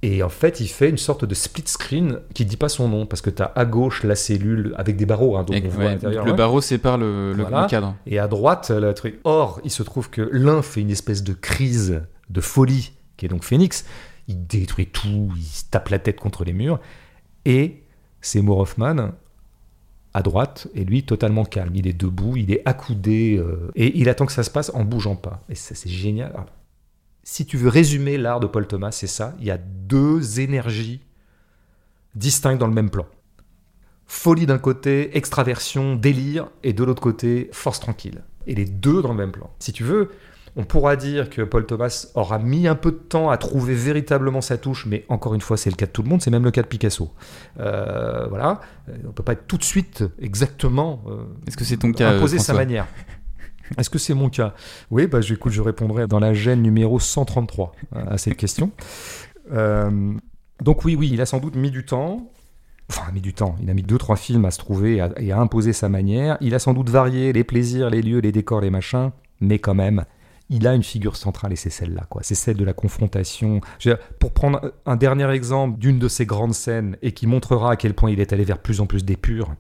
Et 0.04 0.22
en 0.22 0.30
fait, 0.30 0.60
il 0.60 0.68
fait 0.68 0.88
une 0.88 1.00
sorte 1.00 1.26
de 1.26 1.34
split 1.34 1.64
screen 1.66 2.20
qui 2.36 2.46
dit 2.46 2.58
pas 2.58 2.70
son 2.70 2.88
nom 2.88 3.08
parce 3.08 3.24
que 3.24 3.32
tu 3.32 3.42
as 3.42 3.52
à 3.56 3.66
gauche 3.66 4.04
la 4.04 4.14
cellule 4.14 4.76
avec 4.78 4.98
des 4.98 5.08
barreaux. 5.08 5.36
Hein, 5.36 5.46
donc 5.46 5.64
le 5.64 6.34
barreau 6.34 6.62
sépare 6.62 7.00
le, 7.00 7.34
le, 7.34 7.68
cadre. 7.68 7.96
Et 8.06 8.20
à 8.20 8.28
droite, 8.28 8.70
le 8.70 8.94
truc. 8.94 9.20
Or, 9.24 9.60
il 9.64 9.72
se 9.72 9.82
trouve 9.82 10.12
que 10.12 10.30
l'un 10.32 10.62
fait 10.62 10.82
une 10.82 10.92
espèce 10.92 11.24
de 11.24 11.34
crise 11.34 12.04
de 12.30 12.42
folie, 12.42 12.94
qui 13.18 13.26
est 13.26 13.30
donc 13.30 13.44
Phoenix, 13.44 13.84
il 14.32 14.48
détruit 14.48 14.88
tout, 14.88 15.32
il 15.36 15.44
se 15.44 15.66
tape 15.70 15.90
la 15.90 16.00
tête 16.00 16.20
contre 16.20 16.44
les 16.44 16.54
murs. 16.54 16.80
Et 17.46 17.84
c'est 18.22 18.40
Hoffman 18.40 19.12
à 20.14 20.22
droite, 20.22 20.68
et 20.74 20.84
lui 20.84 21.04
totalement 21.04 21.46
calme. 21.46 21.74
Il 21.76 21.88
est 21.88 21.94
debout, 21.94 22.36
il 22.36 22.52
est 22.52 22.62
accoudé, 22.66 23.38
euh, 23.38 23.72
et 23.76 23.98
il 23.98 24.10
attend 24.10 24.26
que 24.26 24.34
ça 24.34 24.44
se 24.44 24.50
passe 24.50 24.72
en 24.74 24.84
bougeant 24.84 25.16
pas. 25.16 25.44
Et 25.50 25.56
c'est 25.56 25.90
génial. 25.90 26.34
si 27.24 27.46
tu 27.46 27.56
veux 27.56 27.70
résumer 27.70 28.18
l'art 28.18 28.40
de 28.40 28.48
Paul 28.48 28.68
Thomas, 28.68 28.92
c'est 28.92 29.08
ça. 29.08 29.36
Il 29.40 29.46
y 29.46 29.52
a 29.52 29.58
deux 29.58 30.40
énergies 30.40 31.02
distinctes 32.16 32.60
dans 32.60 32.68
le 32.68 32.74
même 32.74 32.90
plan. 32.90 33.06
Folie 34.06 34.46
d'un 34.46 34.58
côté, 34.58 35.16
extraversion, 35.16 35.96
délire, 35.96 36.50
et 36.64 36.74
de 36.74 36.84
l'autre 36.84 37.02
côté, 37.02 37.50
force 37.54 37.80
tranquille. 37.80 38.24
Et 38.48 38.56
les 38.56 38.66
deux 38.66 39.02
dans 39.02 39.12
le 39.12 39.18
même 39.18 39.32
plan. 39.32 39.50
Si 39.60 39.72
tu 39.72 39.86
veux, 39.86 40.12
on 40.56 40.64
pourra 40.64 40.96
dire 40.96 41.30
que 41.30 41.42
Paul 41.42 41.66
Thomas 41.66 42.08
aura 42.16 42.38
mis 42.38 42.68
un 42.68 42.76
peu 42.76 42.92
de 42.92 42.98
temps 42.98 43.30
à 43.30 43.38
trouver 43.38 43.74
véritablement 43.74 44.42
sa 44.42 44.58
touche, 44.58 44.86
mais 44.86 45.06
encore 45.08 45.34
une 45.34 45.42
fois, 45.42 45.56
c'est 45.56 45.70
le 45.70 45.76
cas 45.76 45.86
de 45.86 45.92
tout 45.92 46.04
le 46.04 46.10
monde, 46.10 46.22
c'est 46.22 46.32
même 46.32 46.44
le 46.44 46.52
cas 46.52 46.62
de 46.62 46.68
Picasso. 46.68 47.12
Euh, 47.60 48.28
voilà, 48.28 48.60
euh, 48.90 48.98
on 49.08 49.12
peut 49.12 49.24
pas 49.24 49.34
être 49.34 49.48
tout 49.48 49.58
de 49.58 49.64
suite 49.64 50.04
exactement. 50.20 51.04
Euh, 51.08 51.24
Est-ce 51.48 51.56
que 51.56 51.64
c'est 51.64 51.78
ton 51.78 51.92
cas 51.94 52.12
Imposer 52.12 52.40
sa 52.40 52.54
manière. 52.54 52.88
Est-ce 53.78 53.90
que 53.90 53.98
c'est 53.98 54.14
mon 54.14 54.30
cas? 54.30 54.54
Oui, 54.90 55.08
bah, 55.08 55.20
écoute, 55.28 55.54
je 55.54 55.62
répondrai 55.62 56.08
dans 56.08 56.20
la 56.20 56.34
gêne 56.34 56.62
numéro 56.62 57.00
133 57.00 57.72
à 57.96 58.18
cette 58.18 58.36
question. 58.36 58.72
donc 59.50 60.84
oui, 60.84 60.96
oui, 60.96 61.10
il 61.14 61.22
a 61.22 61.26
sans 61.26 61.40
doute 61.40 61.56
mis 61.56 61.72
du 61.72 61.86
temps. 61.86 62.30
Enfin, 62.90 63.10
mis 63.14 63.22
du 63.22 63.34
temps. 63.34 63.56
Il 63.62 63.70
a 63.70 63.74
mis 63.74 63.84
deux, 63.84 63.98
trois 63.98 64.18
films 64.18 64.44
à 64.44 64.52
se 64.52 64.58
trouver 64.58 65.02
et 65.18 65.32
à 65.32 65.40
imposer 65.40 65.72
sa 65.72 65.88
manière. 65.88 66.38
Il 66.42 66.54
a 66.54 66.60
sans 66.60 66.74
doute 66.74 66.90
varié 66.90 67.32
les 67.32 67.46
plaisirs, 67.46 67.90
les 67.90 68.02
lieux, 68.02 68.20
les 68.20 68.34
décors, 68.34 68.60
les 68.60 68.70
machins, 68.70 69.12
mais 69.40 69.60
quand 69.60 69.76
même, 69.76 70.04
il 70.52 70.68
a 70.68 70.76
une 70.76 70.84
figure 70.84 71.16
centrale 71.16 71.54
et 71.54 71.56
c'est 71.56 71.70
celle-là, 71.70 72.06
quoi. 72.10 72.22
C'est 72.24 72.36
celle 72.36 72.58
de 72.58 72.66
la 72.66 72.74
confrontation. 72.74 73.62
pour 74.20 74.34
prendre 74.34 74.74
un 74.86 74.98
dernier 74.98 75.30
exemple 75.32 75.80
d'une 75.80 75.98
de 75.98 76.10
ces 76.10 76.26
grandes 76.26 76.54
scènes 76.54 76.98
et 77.02 77.14
qui 77.14 77.26
montrera 77.26 77.72
à 77.72 77.76
quel 77.78 77.94
point 77.94 78.12
il 78.12 78.20
est 78.20 78.34
allé 78.34 78.44
vers 78.44 78.60
plus 78.60 78.82
en 78.82 78.86
plus 78.86 79.06
d'épure, 79.06 79.56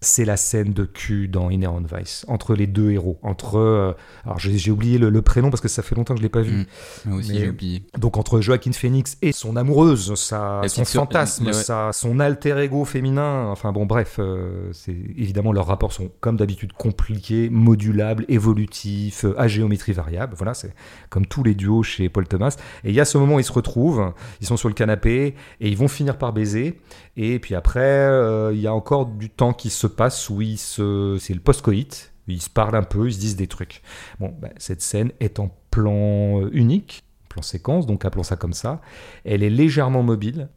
c'est 0.00 0.24
la 0.24 0.36
scène 0.36 0.72
de 0.72 0.84
cul 0.84 1.28
dans 1.28 1.50
Inherent 1.50 1.82
Vice, 1.82 2.24
entre 2.28 2.54
les 2.54 2.66
deux 2.66 2.90
héros. 2.90 3.18
Entre, 3.22 3.56
euh, 3.58 3.92
alors 4.24 4.38
j'ai 4.38 4.70
oublié 4.70 4.98
le, 4.98 5.08
le 5.10 5.22
prénom 5.22 5.50
parce 5.50 5.60
que 5.60 5.68
ça 5.68 5.82
fait 5.82 5.94
longtemps 5.94 6.14
que 6.14 6.18
je 6.20 6.22
l'ai 6.22 6.28
pas 6.30 6.42
vu. 6.42 6.52
Mm. 6.58 6.66
Moi 7.06 7.18
aussi, 7.18 7.38
j'ai 7.38 7.48
oublié. 7.48 7.82
Donc 7.98 8.16
entre 8.16 8.40
Joaquin 8.40 8.72
Phoenix 8.72 9.16
et 9.22 9.32
son 9.32 9.56
amoureuse, 9.56 10.14
sa, 10.14 10.60
son 10.68 10.82
fantasme, 11.00 11.44
sa- 11.52 11.92
son 11.92 12.20
alter 12.20 12.58
ego 12.62 12.84
féminin, 12.84 13.46
enfin 13.50 13.72
bon 13.72 13.86
bref, 13.86 14.16
euh, 14.18 14.70
c'est 14.72 14.92
évidemment 15.16 15.52
leurs 15.52 15.66
rapports 15.66 15.92
sont 15.92 16.10
comme 16.20 16.36
d'habitude 16.36 16.72
compliqués, 16.72 17.48
modulables, 17.50 18.24
évolutifs, 18.28 19.24
euh, 19.24 19.34
à 19.40 19.48
géométrie 19.48 19.92
variable. 19.92 20.34
Voilà, 20.36 20.54
c'est 20.54 20.74
comme 21.10 21.26
tous 21.26 21.42
les 21.42 21.54
duos 21.54 21.82
chez 21.82 22.08
Paul 22.08 22.26
Thomas. 22.28 22.56
Et 22.84 22.90
il 22.90 22.94
y 22.94 23.00
a 23.00 23.04
ce 23.04 23.18
moment 23.18 23.36
où 23.36 23.40
ils 23.40 23.44
se 23.44 23.52
retrouvent, 23.52 24.12
ils 24.40 24.46
sont 24.46 24.56
sur 24.56 24.68
le 24.68 24.74
canapé 24.74 25.34
et 25.60 25.68
ils 25.68 25.76
vont 25.76 25.88
finir 25.88 26.18
par 26.18 26.32
baiser. 26.32 26.78
Et 27.16 27.38
puis 27.38 27.54
après, 27.54 27.80
euh, 27.80 28.52
il 28.52 28.60
y 28.60 28.66
a 28.66 28.74
encore 28.74 29.06
du 29.06 29.30
temps 29.30 29.52
qui 29.52 29.70
se 29.70 29.86
passe 29.86 30.28
où 30.28 30.42
ils 30.42 30.58
se, 30.58 31.16
c'est 31.18 31.34
le 31.34 31.40
post-coït. 31.40 32.12
Ils 32.28 32.42
se 32.42 32.50
parlent 32.50 32.76
un 32.76 32.82
peu, 32.82 33.08
ils 33.08 33.14
se 33.14 33.18
disent 33.18 33.36
des 33.36 33.46
trucs. 33.46 33.82
Bon, 34.20 34.34
ben, 34.38 34.50
cette 34.58 34.82
scène 34.82 35.12
est 35.20 35.38
en 35.38 35.56
plan 35.70 36.40
euh, 36.42 36.50
unique, 36.52 37.04
plan 37.28 37.42
séquence, 37.42 37.86
donc 37.86 38.04
appelons 38.04 38.24
ça 38.24 38.36
comme 38.36 38.52
ça. 38.52 38.80
Elle 39.24 39.42
est 39.42 39.50
légèrement 39.50 40.02
mobile, 40.02 40.48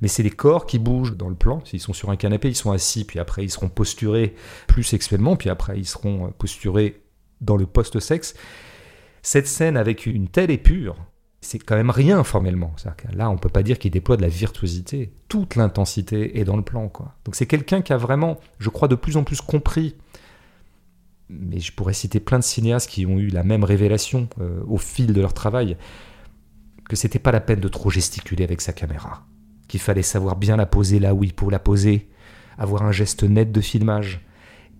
mais 0.00 0.08
c'est 0.08 0.22
les 0.22 0.30
corps 0.30 0.66
qui 0.66 0.78
bougent 0.78 1.16
dans 1.16 1.28
le 1.28 1.34
plan. 1.34 1.64
S'ils 1.64 1.80
sont 1.80 1.92
sur 1.92 2.10
un 2.10 2.16
canapé, 2.16 2.48
ils 2.48 2.54
sont 2.54 2.72
assis, 2.72 3.04
puis 3.04 3.18
après 3.18 3.42
ils 3.42 3.50
seront 3.50 3.68
posturés 3.68 4.34
plus 4.68 4.84
sexuellement, 4.84 5.36
puis 5.36 5.50
après 5.50 5.78
ils 5.78 5.86
seront 5.86 6.26
euh, 6.26 6.30
posturés 6.38 7.02
dans 7.40 7.56
le 7.56 7.66
post-sexe. 7.66 8.34
Cette 9.22 9.46
scène 9.46 9.76
avec 9.76 10.06
une 10.06 10.28
telle 10.28 10.50
épure, 10.50 10.96
c'est 11.44 11.58
quand 11.58 11.76
même 11.76 11.90
rien 11.90 12.24
formellement. 12.24 12.74
Là, 13.12 13.30
on 13.30 13.36
peut 13.36 13.48
pas 13.48 13.62
dire 13.62 13.78
qu'il 13.78 13.90
déploie 13.90 14.16
de 14.16 14.22
la 14.22 14.28
virtuosité. 14.28 15.12
Toute 15.28 15.56
l'intensité 15.56 16.38
est 16.38 16.44
dans 16.44 16.56
le 16.56 16.62
plan, 16.62 16.88
quoi. 16.88 17.14
Donc 17.24 17.34
c'est 17.34 17.46
quelqu'un 17.46 17.82
qui 17.82 17.92
a 17.92 17.96
vraiment, 17.96 18.38
je 18.58 18.70
crois, 18.70 18.88
de 18.88 18.94
plus 18.94 19.16
en 19.16 19.24
plus 19.24 19.40
compris. 19.40 19.96
Mais 21.28 21.60
je 21.60 21.72
pourrais 21.72 21.92
citer 21.92 22.20
plein 22.20 22.38
de 22.38 22.44
cinéastes 22.44 22.88
qui 22.88 23.06
ont 23.06 23.18
eu 23.18 23.28
la 23.28 23.44
même 23.44 23.64
révélation 23.64 24.28
euh, 24.40 24.62
au 24.66 24.78
fil 24.78 25.12
de 25.12 25.20
leur 25.20 25.34
travail, 25.34 25.76
que 26.88 26.96
c'était 26.96 27.18
pas 27.18 27.32
la 27.32 27.40
peine 27.40 27.60
de 27.60 27.68
trop 27.68 27.90
gesticuler 27.90 28.44
avec 28.44 28.60
sa 28.60 28.72
caméra, 28.72 29.24
qu'il 29.68 29.80
fallait 29.80 30.02
savoir 30.02 30.36
bien 30.36 30.56
la 30.56 30.66
poser 30.66 30.98
là 30.98 31.14
où 31.14 31.24
il 31.24 31.32
faut 31.38 31.50
la 31.50 31.58
poser, 31.58 32.08
avoir 32.58 32.82
un 32.82 32.92
geste 32.92 33.22
net 33.22 33.52
de 33.52 33.60
filmage, 33.60 34.20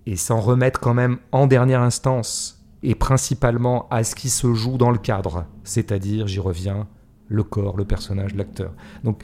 et 0.05 0.15
s'en 0.15 0.39
remettre 0.39 0.79
quand 0.79 0.93
même 0.93 1.17
en 1.31 1.47
dernière 1.47 1.81
instance, 1.81 2.64
et 2.85 2.93
principalement 2.93 3.87
à 3.89 4.03
ce 4.03 4.13
qui 4.13 4.29
se 4.29 4.53
joue 4.53 4.77
dans 4.77 4.91
le 4.91 4.99
cadre, 4.99 5.45
c'est-à-dire, 5.63 6.27
j'y 6.27 6.39
reviens, 6.39 6.87
le 7.27 7.43
corps, 7.43 7.77
le 7.77 7.85
personnage, 7.85 8.35
l'acteur. 8.35 8.71
Donc, 9.03 9.23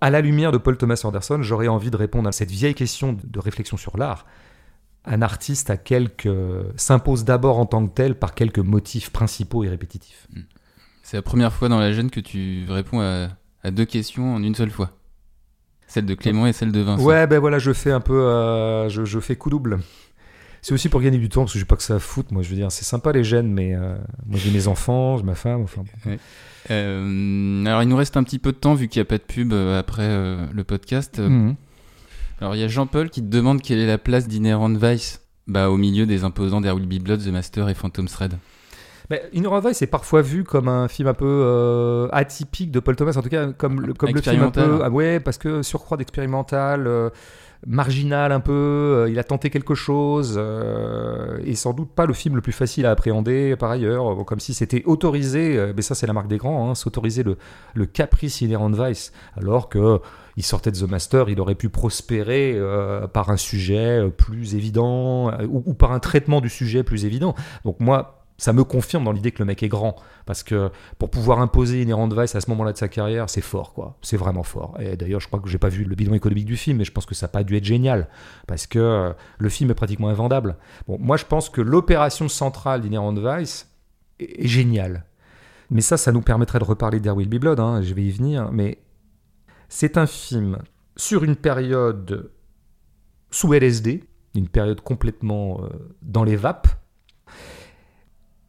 à 0.00 0.08
la 0.08 0.22
lumière 0.22 0.50
de 0.50 0.58
Paul 0.58 0.78
Thomas 0.78 1.00
Anderson, 1.04 1.42
j'aurais 1.42 1.68
envie 1.68 1.90
de 1.90 1.96
répondre 1.96 2.26
à 2.26 2.32
cette 2.32 2.50
vieille 2.50 2.74
question 2.74 3.14
de 3.22 3.38
réflexion 3.38 3.76
sur 3.76 3.98
l'art. 3.98 4.24
Un 5.04 5.20
artiste 5.20 5.72
s'impose 6.76 7.24
d'abord 7.24 7.58
en 7.58 7.66
tant 7.66 7.86
que 7.86 7.92
tel 7.92 8.18
par 8.18 8.34
quelques 8.34 8.58
motifs 8.58 9.10
principaux 9.10 9.62
et 9.62 9.68
répétitifs. 9.68 10.26
C'est 11.02 11.18
la 11.18 11.22
première 11.22 11.52
fois 11.52 11.68
dans 11.68 11.78
la 11.78 11.92
gêne 11.92 12.10
que 12.10 12.20
tu 12.20 12.64
réponds 12.68 13.00
à, 13.00 13.28
à 13.62 13.70
deux 13.70 13.84
questions 13.84 14.34
en 14.34 14.42
une 14.42 14.54
seule 14.54 14.70
fois. 14.70 14.90
Celle 15.86 16.06
de 16.06 16.14
Clément 16.14 16.46
et 16.46 16.52
celle 16.52 16.72
de 16.72 16.80
Vincent. 16.80 17.04
Ouais, 17.04 17.26
ben 17.26 17.38
voilà, 17.38 17.58
je 17.58 17.72
fais 17.72 17.92
un 17.92 18.00
peu, 18.00 18.26
euh, 18.26 18.88
je, 18.88 19.04
je 19.04 19.20
fais 19.20 19.36
coup 19.36 19.50
double. 19.50 19.80
C'est 20.62 20.74
aussi 20.74 20.88
pour 20.88 21.00
gagner 21.00 21.18
du 21.18 21.28
temps 21.28 21.42
parce 21.42 21.52
que 21.52 21.58
j'ai 21.58 21.64
pas 21.64 21.76
que 21.76 21.82
ça 21.82 21.94
à 21.96 21.98
foutre. 21.98 22.32
Moi, 22.32 22.42
je 22.42 22.48
veux 22.50 22.56
dire, 22.56 22.72
c'est 22.72 22.84
sympa 22.84 23.12
les 23.12 23.22
gènes, 23.24 23.52
mais 23.52 23.74
euh, 23.74 23.96
moi 24.26 24.38
j'ai 24.38 24.50
mes 24.50 24.66
enfants, 24.68 25.16
j'ai 25.16 25.22
ma 25.24 25.34
femme. 25.36 25.62
Enfin, 25.62 25.82
bon. 26.04 26.16
Euh, 26.70 27.64
alors 27.64 27.82
il 27.82 27.88
nous 27.88 27.96
reste 27.96 28.16
un 28.16 28.24
petit 28.24 28.38
peu 28.38 28.52
de 28.52 28.56
temps 28.56 28.74
vu 28.74 28.88
qu'il 28.88 29.00
n'y 29.00 29.06
a 29.06 29.08
pas 29.08 29.18
de 29.18 29.22
pub 29.22 29.52
euh, 29.52 29.78
après 29.78 30.02
euh, 30.02 30.46
le 30.52 30.64
podcast. 30.64 31.18
Mhm. 31.20 31.54
Alors 32.40 32.54
il 32.54 32.60
y 32.60 32.64
a 32.64 32.68
Jean-Paul 32.68 33.08
qui 33.10 33.22
te 33.22 33.28
demande 33.28 33.62
quelle 33.62 33.78
est 33.78 33.86
la 33.86 33.98
place 33.98 34.26
d'Inherent 34.28 34.74
Vice 34.74 35.20
bah, 35.46 35.70
au 35.70 35.76
milieu 35.76 36.06
des 36.06 36.24
imposants 36.24 36.60
There 36.60 36.74
Will 36.74 36.86
Be 36.86 37.02
Blood, 37.02 37.22
The 37.24 37.28
Master 37.28 37.68
et 37.68 37.74
Phantom 37.74 38.06
Thread. 38.08 38.34
Mais 39.08 39.22
Inner 39.32 39.48
Vice 39.64 39.82
est 39.82 39.86
parfois 39.86 40.20
vu 40.20 40.42
comme 40.42 40.66
un 40.66 40.88
film 40.88 41.06
un 41.06 41.14
peu 41.14 41.24
euh, 41.24 42.08
atypique 42.10 42.72
de 42.72 42.80
Paul 42.80 42.96
Thomas, 42.96 43.12
en 43.16 43.22
tout 43.22 43.28
cas 43.28 43.46
comme, 43.52 43.80
le- 43.80 43.94
comme 43.94 44.12
le 44.12 44.20
film 44.20 44.42
un 44.42 44.50
peu, 44.50 44.80
ah 44.82 44.90
ouais, 44.90 45.20
parce 45.20 45.38
que 45.38 45.62
surcroît 45.62 45.96
d'expérimental, 45.96 46.88
euh, 46.88 47.10
marginal 47.66 48.30
un 48.30 48.40
peu, 48.40 48.52
euh, 48.52 49.10
il 49.10 49.18
a 49.18 49.24
tenté 49.24 49.50
quelque 49.50 49.74
chose, 49.74 50.36
euh, 50.38 51.38
et 51.44 51.56
sans 51.56 51.72
doute 51.72 51.90
pas 51.90 52.06
le 52.06 52.14
film 52.14 52.36
le 52.36 52.40
plus 52.40 52.52
facile 52.52 52.86
à 52.86 52.92
appréhender 52.92 53.56
par 53.56 53.70
ailleurs, 53.70 54.24
comme 54.24 54.38
si 54.38 54.54
c'était 54.54 54.84
autorisé, 54.84 55.56
euh, 55.56 55.72
mais 55.74 55.82
ça 55.82 55.94
c'est 55.94 56.06
la 56.06 56.12
marque 56.12 56.28
des 56.28 56.38
grands, 56.38 56.70
hein, 56.70 56.74
s'autoriser 56.74 57.24
le, 57.24 57.36
caprice 57.86 58.40
Inherent 58.40 58.70
Vice, 58.70 59.12
alors 59.36 59.68
que 59.68 60.00
il 60.36 60.42
sortait 60.42 60.70
de 60.70 60.76
The 60.76 60.88
Master, 60.88 61.28
il 61.28 61.40
aurait 61.40 61.54
pu 61.54 61.70
prospérer 61.70 62.60
par 63.14 63.30
un 63.30 63.38
sujet 63.38 64.10
plus 64.18 64.54
évident, 64.54 65.30
ou, 65.48 65.62
ou 65.64 65.72
par 65.72 65.92
un 65.92 65.98
traitement 65.98 66.42
du 66.42 66.50
sujet 66.50 66.82
plus 66.82 67.06
évident. 67.06 67.34
Donc 67.64 67.80
moi, 67.80 68.25
ça 68.38 68.52
me 68.52 68.64
confirme 68.64 69.04
dans 69.04 69.12
l'idée 69.12 69.32
que 69.32 69.38
le 69.38 69.44
mec 69.44 69.62
est 69.62 69.68
grand. 69.68 69.96
Parce 70.26 70.42
que 70.42 70.70
pour 70.98 71.10
pouvoir 71.10 71.40
imposer 71.40 71.82
Inherent 71.82 72.08
Vice 72.08 72.34
à 72.34 72.40
ce 72.40 72.50
moment-là 72.50 72.72
de 72.72 72.78
sa 72.78 72.88
carrière, 72.88 73.30
c'est 73.30 73.40
fort, 73.40 73.72
quoi. 73.72 73.96
C'est 74.02 74.16
vraiment 74.16 74.42
fort. 74.42 74.76
Et 74.80 74.96
d'ailleurs, 74.96 75.20
je 75.20 75.28
crois 75.28 75.40
que 75.40 75.48
j'ai 75.48 75.58
pas 75.58 75.68
vu 75.68 75.84
le 75.84 75.94
bilan 75.94 76.14
économique 76.14 76.46
du 76.46 76.56
film, 76.56 76.78
mais 76.78 76.84
je 76.84 76.92
pense 76.92 77.06
que 77.06 77.14
ça 77.14 77.26
n'a 77.26 77.30
pas 77.30 77.44
dû 77.44 77.56
être 77.56 77.64
génial. 77.64 78.08
Parce 78.46 78.66
que 78.66 78.78
euh, 78.78 79.12
le 79.38 79.48
film 79.48 79.70
est 79.70 79.74
pratiquement 79.74 80.08
invendable. 80.08 80.56
Bon, 80.86 80.98
moi, 81.00 81.16
je 81.16 81.24
pense 81.24 81.48
que 81.48 81.60
l'opération 81.60 82.28
centrale 82.28 82.80
d'Inherent 82.82 83.14
Vice 83.14 83.70
est, 84.20 84.44
est 84.44 84.48
géniale. 84.48 85.04
Mais 85.70 85.80
ça, 85.80 85.96
ça 85.96 86.12
nous 86.12 86.22
permettrait 86.22 86.58
de 86.58 86.64
reparler 86.64 87.00
d'Air 87.00 87.16
Will 87.16 87.28
Be 87.28 87.36
Blood, 87.36 87.58
hein, 87.58 87.82
je 87.82 87.92
vais 87.94 88.02
y 88.02 88.10
venir. 88.10 88.50
Mais 88.52 88.78
c'est 89.68 89.98
un 89.98 90.06
film 90.06 90.58
sur 90.96 91.24
une 91.24 91.36
période 91.36 92.30
sous 93.30 93.52
LSD, 93.52 94.04
une 94.34 94.48
période 94.48 94.80
complètement 94.80 95.62
euh, 95.62 95.68
dans 96.02 96.24
les 96.24 96.36
vapes. 96.36 96.68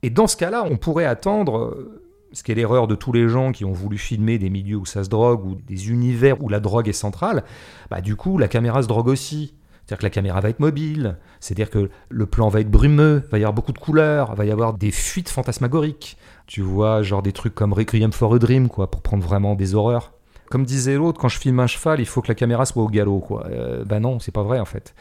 Et 0.04 0.10
dans 0.10 0.28
ce 0.28 0.38
cas-là, 0.38 0.64
on 0.70 0.78
pourrait 0.78 1.06
attendre, 1.06 1.58
euh, 1.58 2.02
ce 2.34 2.44
qui 2.44 2.52
est 2.52 2.56
l'erreur 2.56 2.88
de 2.88 2.96
tous 2.96 3.12
les 3.12 3.28
gens 3.28 3.52
qui 3.52 3.66
ont 3.66 3.72
voulu 3.72 3.98
filmer 3.98 4.38
des 4.38 4.50
milieux 4.50 4.78
où 4.78 4.86
ça 4.86 5.04
se 5.04 5.10
drogue 5.10 5.46
ou 5.46 5.56
des 5.56 5.90
univers 5.90 6.42
où 6.44 6.50
la 6.50 6.60
drogue 6.60 6.88
est 6.88 6.94
centrale, 6.94 7.44
bah 7.90 8.02
du 8.02 8.16
coup 8.16 8.38
la 8.38 8.48
caméra 8.48 8.82
se 8.82 8.88
drogue 8.88 9.08
aussi. 9.08 9.54
C'est-à-dire 9.88 10.00
que 10.00 10.06
la 10.06 10.10
caméra 10.10 10.42
va 10.42 10.50
être 10.50 10.60
mobile, 10.60 11.16
c'est-à-dire 11.40 11.70
que 11.70 11.90
le 12.10 12.26
plan 12.26 12.50
va 12.50 12.60
être 12.60 12.70
brumeux, 12.70 13.24
va 13.32 13.38
y 13.38 13.42
avoir 13.42 13.54
beaucoup 13.54 13.72
de 13.72 13.78
couleurs, 13.78 14.36
va 14.36 14.44
y 14.44 14.52
avoir 14.52 14.74
des 14.74 14.92
fuites 14.92 15.30
fantasmagoriques. 15.30 16.18
Tu 16.46 16.62
vois, 16.62 17.04
genre 17.04 17.22
des 17.22 17.32
trucs 17.32 17.56
comme 17.56 17.72
Requiem 17.72 18.12
for 18.12 18.34
a 18.34 18.40
Dream, 18.40 18.68
quoi, 18.68 18.92
pour 18.92 19.02
prendre 19.02 19.24
vraiment 19.24 19.56
des 19.56 19.76
horreurs. 19.76 20.17
Comme 20.50 20.66
disait 20.66 20.96
l'autre, 20.96 21.20
quand 21.20 21.28
je 21.28 21.38
filme 21.40 21.60
un 21.60 21.68
cheval, 21.68 22.00
il 22.00 22.06
faut 22.06 22.22
que 22.22 22.28
la 22.30 22.36
caméra 22.36 22.66
soit 22.66 22.84
au 22.84 22.88
galop, 22.88 23.20
quoi. 23.20 23.46
Euh, 23.48 23.84
bah 23.86 24.00
non, 24.00 24.20
c'est 24.20 24.32
pas 24.32 24.44
vrai 24.44 24.60
en 24.60 24.66
fait. 24.66 24.94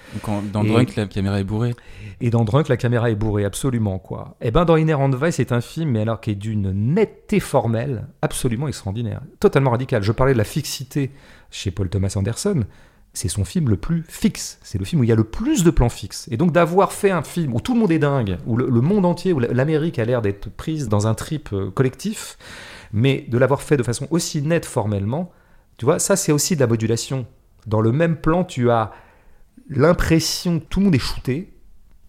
Dans 0.53 0.63
Et- 0.65 0.69
Drunk, 0.69 0.97
la 0.97 1.07
caméra 1.07 1.39
est 1.41 1.45
bourrée. 1.45 1.75
Et 2.21 2.31
dans 2.31 2.45
Drunk, 2.45 2.69
la 2.69 2.77
caméra 2.77 3.11
est 3.11 3.15
bourrée, 3.15 3.45
absolument, 3.45 3.99
quoi. 3.99 4.37
Et 4.41 4.51
ben 4.51 4.65
dans 4.65 4.77
Inherent 4.77 5.11
Vice, 5.11 5.37
c'est 5.37 5.53
un 5.53 5.61
film, 5.61 5.91
mais 5.91 6.01
alors 6.01 6.21
qui 6.21 6.31
est 6.31 6.35
d'une 6.35 6.73
netteté 6.95 7.41
formelle 7.41 8.07
absolument 8.23 8.69
extraordinaire, 8.69 9.21
totalement 9.41 9.71
radical. 9.71 10.03
Je 10.03 10.13
parlais 10.13 10.33
de 10.33 10.39
la 10.39 10.45
fixité 10.45 11.11
chez 11.51 11.71
Paul 11.71 11.89
Thomas 11.89 12.13
Anderson. 12.17 12.65
C'est 13.13 13.29
son 13.29 13.47
film 13.47 13.71
le 13.71 13.77
plus 13.79 14.05
fixe. 14.09 14.59
C'est 14.63 14.79
le 14.79 14.85
film 14.85 15.01
où 15.01 15.05
il 15.05 15.09
y 15.09 15.13
a 15.13 15.17
le 15.17 15.25
plus 15.25 15.65
de 15.65 15.71
plans 15.71 15.89
fixes. 15.89 16.29
Et 16.31 16.37
donc 16.37 16.53
d'avoir 16.53 16.93
fait 16.93 17.11
un 17.11 17.23
film 17.23 17.55
où 17.55 17.61
tout 17.63 17.73
le 17.73 17.81
monde 17.81 17.91
est 17.91 17.99
dingue, 17.99 18.37
où 18.47 18.59
le, 18.59 18.69
le 18.69 18.81
monde 18.83 19.07
entier, 19.07 19.33
où 19.33 19.39
l'Amérique 19.39 19.99
a 19.99 20.05
l'air 20.05 20.21
d'être 20.21 20.51
prise 20.51 20.89
dans 20.91 21.07
un 21.07 21.15
trip 21.15 21.49
euh, 21.55 21.71
collectif, 21.71 22.37
mais 22.93 23.25
de 23.29 23.39
l'avoir 23.39 23.63
fait 23.63 23.77
de 23.77 23.83
façon 23.83 24.07
aussi 24.11 24.43
nette 24.43 24.67
formellement, 24.67 25.33
tu 25.77 25.85
vois, 25.85 25.99
ça 25.99 26.17
c'est 26.17 26.33
aussi 26.33 26.55
de 26.55 26.61
la 26.61 26.67
modulation. 26.67 27.27
Dans 27.67 27.81
le 27.81 27.93
même 27.93 28.17
plan, 28.17 28.45
tu 28.45 28.71
as 28.71 28.93
l'impression 29.69 30.61
que 30.61 30.65
tout 30.65 30.81
le 30.81 30.87
monde 30.87 30.95
est 30.95 31.01
shooté, 31.01 31.53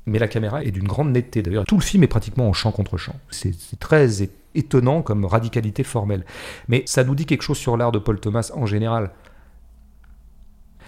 mais 0.05 0.19
la 0.19 0.27
caméra 0.27 0.63
est 0.63 0.71
d'une 0.71 0.87
grande 0.87 1.11
netteté. 1.11 1.41
D'ailleurs, 1.41 1.65
tout 1.65 1.75
le 1.75 1.83
film 1.83 2.03
est 2.03 2.07
pratiquement 2.07 2.47
en 2.47 2.53
champ 2.53 2.71
contre 2.71 2.97
champ. 2.97 3.15
C'est 3.29 3.53
très 3.79 4.29
étonnant 4.55 5.01
comme 5.01 5.25
radicalité 5.25 5.83
formelle. 5.83 6.25
Mais 6.67 6.83
ça 6.85 7.03
nous 7.03 7.13
dit 7.13 7.25
quelque 7.25 7.41
chose 7.41 7.57
sur 7.57 7.75
l'art 7.75 7.91
de 7.91 7.99
Paul 7.99 8.19
Thomas 8.19 8.51
en 8.53 8.65
général. 8.65 9.11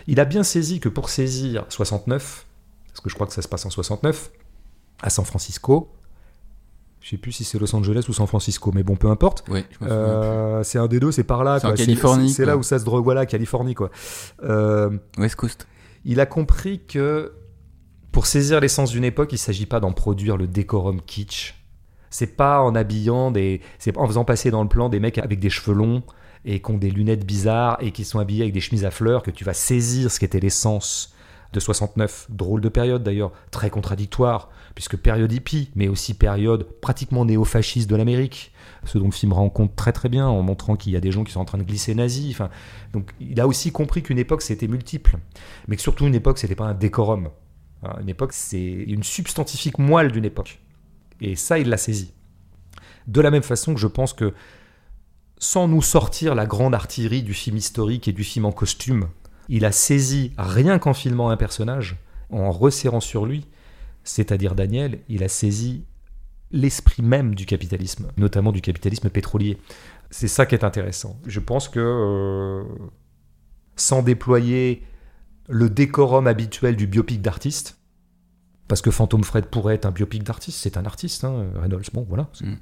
Il 0.08 0.20
a 0.20 0.26
bien 0.26 0.44
saisi 0.44 0.80
que 0.80 0.90
pour 0.90 1.10
saisir 1.10 1.66
69, 1.70 2.46
parce 2.88 3.02
que 3.02 3.10
je 3.10 3.16
crois 3.16 3.28
que 3.28 3.34
ça 3.34 3.42
se 3.42 3.48
passe 3.48 3.66
en 3.66 3.70
69, 3.70 4.32
à 5.02 5.10
San 5.10 5.26
Francisco, 5.26 5.92
je 7.02 7.10
sais 7.10 7.18
plus 7.18 7.32
si 7.32 7.44
c'est 7.44 7.58
Los 7.60 7.74
Angeles 7.76 8.06
ou 8.10 8.14
San 8.14 8.28
Francisco, 8.28 8.72
mais 8.74 8.84
bon, 8.84 8.96
peu 8.96 9.08
importe. 9.08 9.44
Souviens 9.48 9.64
Euh, 9.84 10.64
c'est 10.64 10.80
un 10.80 10.88
des 10.88 11.00
deux, 11.00 11.12
c'est 11.12 11.24
par 11.24 11.44
là. 11.44 11.60
C'est. 11.60 11.74
Californie, 11.74 12.36
là 12.40 12.58
où 12.58 12.64
ça 12.64 12.78
se 12.78 12.86
drogue, 12.86 13.04
voilà, 13.04 13.26
Californie, 13.26 13.74
quoi. 13.74 13.90
Euh. 14.44 14.90
West 15.18 15.36
Coast. 15.36 15.68
il 16.04 16.20
a 16.20 16.26
compris 16.26 16.82
que 16.86 17.34
pour 18.12 18.26
saisir 18.26 18.60
l'essence 18.60 18.92
d'une 18.92 19.04
époque, 19.04 19.32
il 19.32 19.36
ne 19.36 19.40
s'agit 19.40 19.66
pas 19.66 19.80
d'en 19.80 19.94
produire 19.94 20.36
le 20.36 20.48
décorum 20.48 21.02
kitsch. 21.02 21.56
C'est 22.10 22.36
pas 22.36 22.62
en 22.62 22.76
habillant 22.76 23.32
des, 23.32 23.62
c'est 23.78 23.92
pas 23.92 24.02
en 24.02 24.08
faisant 24.08 24.26
passer 24.26 24.50
dans 24.52 24.64
le 24.64 24.70
plan 24.70 24.90
des 24.90 25.00
mecs 25.00 25.20
avec 25.20 25.40
des 25.40 25.50
cheveux 25.50 25.76
longs 25.76 26.04
et 26.44 26.62
qui 26.62 26.72
ont 26.72 26.78
des 26.78 26.90
lunettes 26.90 27.26
bizarres 27.26 27.78
et 27.82 27.92
qui 27.92 28.04
sont 28.04 28.20
habillés 28.20 28.42
avec 28.42 28.54
des 28.54 28.62
chemises 28.62 28.86
à 28.86 28.92
fleurs 28.92 29.22
que 29.22 29.32
tu 29.32 29.44
vas 29.44 29.54
saisir 29.54 30.10
ce 30.10 30.20
qu'était 30.20 30.40
l'essence 30.40 31.14
de 31.54 31.60
69. 31.60 32.28
Drôle 32.30 32.62
de 32.62 32.70
période 32.70 33.04
d'ailleurs, 33.04 33.32
très 33.52 33.70
contradictoire, 33.70 34.50
puisque 34.80 34.96
période 34.96 35.30
hippie, 35.30 35.72
mais 35.76 35.90
aussi 35.90 36.14
période 36.14 36.64
pratiquement 36.80 37.26
néo-fasciste 37.26 37.90
de 37.90 37.98
l'Amérique. 37.98 38.54
Ce 38.86 38.98
dont 38.98 39.08
le 39.08 39.12
film 39.12 39.34
rend 39.34 39.50
compte 39.50 39.76
très 39.76 39.92
très 39.92 40.08
bien 40.08 40.26
en 40.26 40.42
montrant 40.42 40.78
qu'il 40.78 40.94
y 40.94 40.96
a 40.96 41.02
des 41.02 41.12
gens 41.12 41.26
qui 41.26 41.34
sont 41.34 41.42
en 41.42 41.46
train 41.46 41.58
de 41.58 41.64
glisser 41.64 41.94
nazis. 41.94 42.32
Enfin, 42.32 42.50
donc 42.94 43.12
il 43.20 43.42
a 43.42 43.46
aussi 43.46 43.74
compris 43.74 44.04
qu'une 44.04 44.18
époque 44.18 44.42
c'était 44.42 44.70
multiple, 44.70 45.18
mais 45.68 45.76
que 45.76 45.82
surtout 45.82 46.08
une 46.08 46.16
époque 46.16 46.38
c'était 46.38 46.56
pas 46.56 46.64
un 46.64 46.74
décorum. 46.74 47.28
Hein, 47.84 47.98
Une 48.00 48.08
époque, 48.08 48.32
c'est 48.32 48.58
une 48.58 49.04
substantifique 49.04 49.80
moelle 49.80 50.14
d'une 50.14 50.24
époque. 50.24 50.62
Et 51.20 51.36
ça, 51.36 51.60
il 51.60 51.68
l'a 51.68 51.76
saisi. 51.76 52.14
De 53.06 53.20
la 53.20 53.32
même 53.32 53.44
façon 53.44 53.74
que 53.74 53.82
je 53.82 53.88
pense 53.88 54.14
que, 54.14 54.34
sans 55.40 55.68
nous 55.68 55.82
sortir 55.82 56.36
la 56.36 56.46
grande 56.46 56.74
artillerie 56.74 57.24
du 57.24 57.34
film 57.34 57.58
historique 57.58 58.08
et 58.08 58.14
du 58.14 58.24
film 58.24 58.46
en 58.46 58.54
costume, 58.54 59.10
il 59.50 59.66
a 59.66 59.74
saisi, 59.74 60.32
rien 60.38 60.80
qu'en 60.80 60.94
filmant 60.94 61.32
un 61.32 61.38
personnage, 61.38 61.98
en 62.30 62.50
resserrant 62.50 63.02
sur 63.02 63.26
lui, 63.26 63.46
c'est-à-dire 64.04 64.56
Daniel, 64.56 65.00
il 65.10 65.24
a 65.24 65.28
saisi 65.28 65.86
l'esprit 66.52 67.04
même 67.04 67.36
du 67.36 67.46
capitalisme, 67.46 68.08
notamment 68.18 68.52
du 68.52 68.62
capitalisme 68.62 69.10
pétrolier. 69.10 69.58
C'est 70.10 70.28
ça 70.28 70.46
qui 70.46 70.56
est 70.56 70.64
intéressant. 70.64 71.20
Je 71.26 71.40
pense 71.40 71.70
que 71.70 71.80
euh, 71.80 72.64
sans 73.76 74.02
déployer 74.02 74.84
le 75.48 75.70
décorum 75.70 76.28
habituel 76.28 76.76
du 76.76 76.88
biopic 76.88 77.22
d'artiste, 77.22 77.78
parce 78.68 78.82
que 78.82 78.92
Phantom 78.92 79.24
Fred 79.24 79.46
pourrait 79.46 79.76
être 79.76 79.86
un 79.86 79.92
biopic 79.92 80.24
d'artiste, 80.24 80.60
c'est 80.60 80.78
un 80.78 80.86
artiste, 80.86 81.24
hein, 81.24 81.48
Reynolds, 81.56 81.90
bon 81.94 82.06
voilà. 82.08 82.30
Mm. 82.42 82.54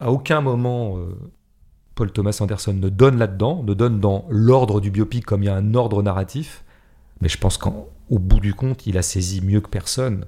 À 0.00 0.10
aucun 0.10 0.40
moment, 0.40 0.98
euh, 0.98 1.16
Paul 1.94 2.12
Thomas 2.12 2.36
Anderson 2.40 2.74
ne 2.74 2.88
donne 2.88 3.18
là-dedans, 3.18 3.62
ne 3.62 3.74
donne 3.74 4.00
dans 4.00 4.26
l'ordre 4.28 4.80
du 4.80 4.90
biopic 4.90 5.24
comme 5.24 5.42
il 5.42 5.46
y 5.46 5.48
a 5.48 5.54
un 5.54 5.74
ordre 5.74 6.02
narratif, 6.02 6.64
mais 7.20 7.28
je 7.28 7.38
pense 7.38 7.58
qu'au 7.58 7.90
bout 8.10 8.40
du 8.40 8.54
compte, 8.54 8.86
il 8.86 8.98
a 8.98 9.02
saisi 9.02 9.40
mieux 9.40 9.60
que 9.60 9.68
personne 9.68 10.24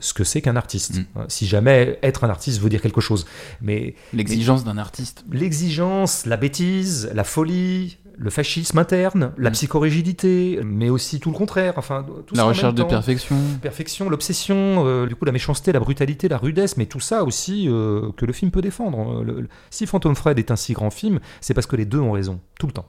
ce 0.00 0.12
que 0.14 0.24
c'est 0.24 0.40
qu'un 0.42 0.56
artiste. 0.56 0.96
Mm. 0.98 1.04
Hein, 1.16 1.24
Si 1.28 1.46
jamais 1.46 1.98
être 2.02 2.24
un 2.24 2.30
artiste 2.30 2.60
veut 2.60 2.68
dire 2.68 2.80
quelque 2.82 3.00
chose. 3.00 3.26
Mais 3.62 3.94
L'exigence 4.12 4.64
d'un 4.64 4.76
artiste. 4.78 5.24
l'exigence, 5.30 6.26
la 6.26 6.36
bêtise, 6.36 7.10
la 7.14 7.24
folie, 7.24 7.98
le 8.16 8.30
fascisme 8.30 8.78
interne, 8.78 9.32
la 9.38 9.50
Mm. 9.50 9.54
psychorigidité, 9.54 10.60
mais 10.64 10.88
aussi 10.90 11.20
tout 11.20 11.30
le 11.30 11.36
contraire. 11.36 11.74
Enfin, 11.76 12.04
tout 12.26 12.34
La 12.34 12.44
recherche 12.44 12.74
de 12.74 12.82
perfection. 12.84 13.36
perfection, 13.60 14.08
l'obsession, 14.08 14.84
euh, 14.86 15.06
du 15.06 15.14
coup 15.16 15.24
la 15.24 15.32
méchanceté, 15.32 15.72
la 15.72 15.80
brutalité, 15.80 16.28
la 16.28 16.38
rudesse, 16.38 16.76
mais 16.76 16.86
tout 16.86 17.00
ça 17.00 17.24
aussi 17.24 17.66
euh, 17.68 18.10
que 18.16 18.24
le 18.24 18.32
film 18.32 18.50
peut 18.50 18.62
défendre. 18.62 19.22
Le- 19.24 19.40
le- 19.42 19.48
si 19.70 19.86
Phantom 19.86 20.14
Fred 20.14 20.38
est 20.38 20.50
un 20.50 20.56
si 20.56 20.72
grand 20.74 20.90
film, 20.90 21.20
c'est 21.40 21.54
parce 21.54 21.66
que 21.66 21.76
les 21.76 21.84
deux 21.84 21.98
ont 22.00 22.12
raison, 22.12 22.40
tout 22.58 22.66
le 22.66 22.72
temps. 22.72 22.88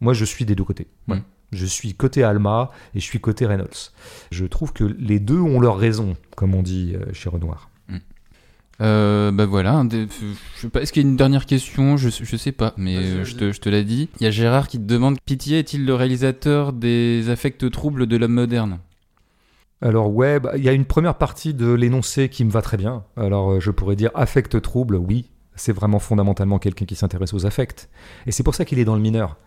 Moi, 0.00 0.12
je 0.14 0.24
suis 0.24 0.44
des 0.44 0.54
deux 0.54 0.64
côtés. 0.64 0.88
Mm. 1.06 1.14
Je 1.52 1.66
suis 1.66 1.94
côté 1.94 2.22
Alma 2.24 2.70
et 2.94 3.00
je 3.00 3.04
suis 3.04 3.20
côté 3.20 3.46
Reynolds. 3.46 3.92
Je 4.30 4.44
trouve 4.46 4.72
que 4.72 4.84
les 4.84 5.20
deux 5.20 5.38
ont 5.38 5.60
leur 5.60 5.78
raison, 5.78 6.16
comme 6.36 6.54
on 6.54 6.62
dit 6.62 6.94
euh, 6.94 7.12
chez 7.12 7.28
Renoir. 7.28 7.70
Euh, 8.82 9.30
bah 9.32 9.46
voilà, 9.46 9.72
un 9.72 9.86
des- 9.86 10.06
je 10.06 10.60
sais 10.60 10.68
pas, 10.68 10.82
est-ce 10.82 10.92
qu'il 10.92 11.02
y 11.02 11.06
a 11.06 11.08
une 11.08 11.16
dernière 11.16 11.46
question? 11.46 11.96
Je, 11.96 12.10
je 12.10 12.36
sais 12.36 12.52
pas, 12.52 12.74
mais 12.76 12.96
euh, 12.96 13.14
vas-y. 13.16 13.24
je 13.24 13.36
te, 13.36 13.52
je 13.52 13.60
te 13.60 13.70
l'ai 13.70 13.84
dit. 13.84 14.10
Il 14.20 14.24
y 14.24 14.26
a 14.26 14.30
Gérard 14.30 14.68
qui 14.68 14.76
te 14.78 14.82
demande 14.84 15.16
Pitié 15.24 15.58
est-il 15.60 15.86
le 15.86 15.94
réalisateur 15.94 16.74
des 16.74 17.30
affects 17.30 17.70
troubles 17.70 18.06
de 18.06 18.16
l'homme 18.18 18.34
moderne? 18.34 18.78
Alors 19.80 20.12
ouais, 20.14 20.40
bah, 20.40 20.52
il 20.58 20.62
y 20.64 20.68
a 20.68 20.72
une 20.72 20.84
première 20.84 21.14
partie 21.16 21.54
de 21.54 21.72
l'énoncé 21.72 22.28
qui 22.28 22.44
me 22.44 22.50
va 22.50 22.60
très 22.60 22.76
bien. 22.76 23.04
Alors 23.16 23.52
euh, 23.52 23.60
je 23.60 23.70
pourrais 23.70 23.96
dire 23.96 24.10
affect 24.14 24.60
trouble, 24.60 24.96
oui, 24.96 25.30
c'est 25.54 25.72
vraiment 25.72 25.98
fondamentalement 25.98 26.58
quelqu'un 26.58 26.84
qui 26.84 26.96
s'intéresse 26.96 27.32
aux 27.32 27.46
affects. 27.46 27.88
Et 28.26 28.30
c'est 28.32 28.42
pour 28.42 28.54
ça 28.54 28.66
qu'il 28.66 28.78
est 28.78 28.84
dans 28.84 28.94
le 28.96 29.00
mineur. 29.00 29.38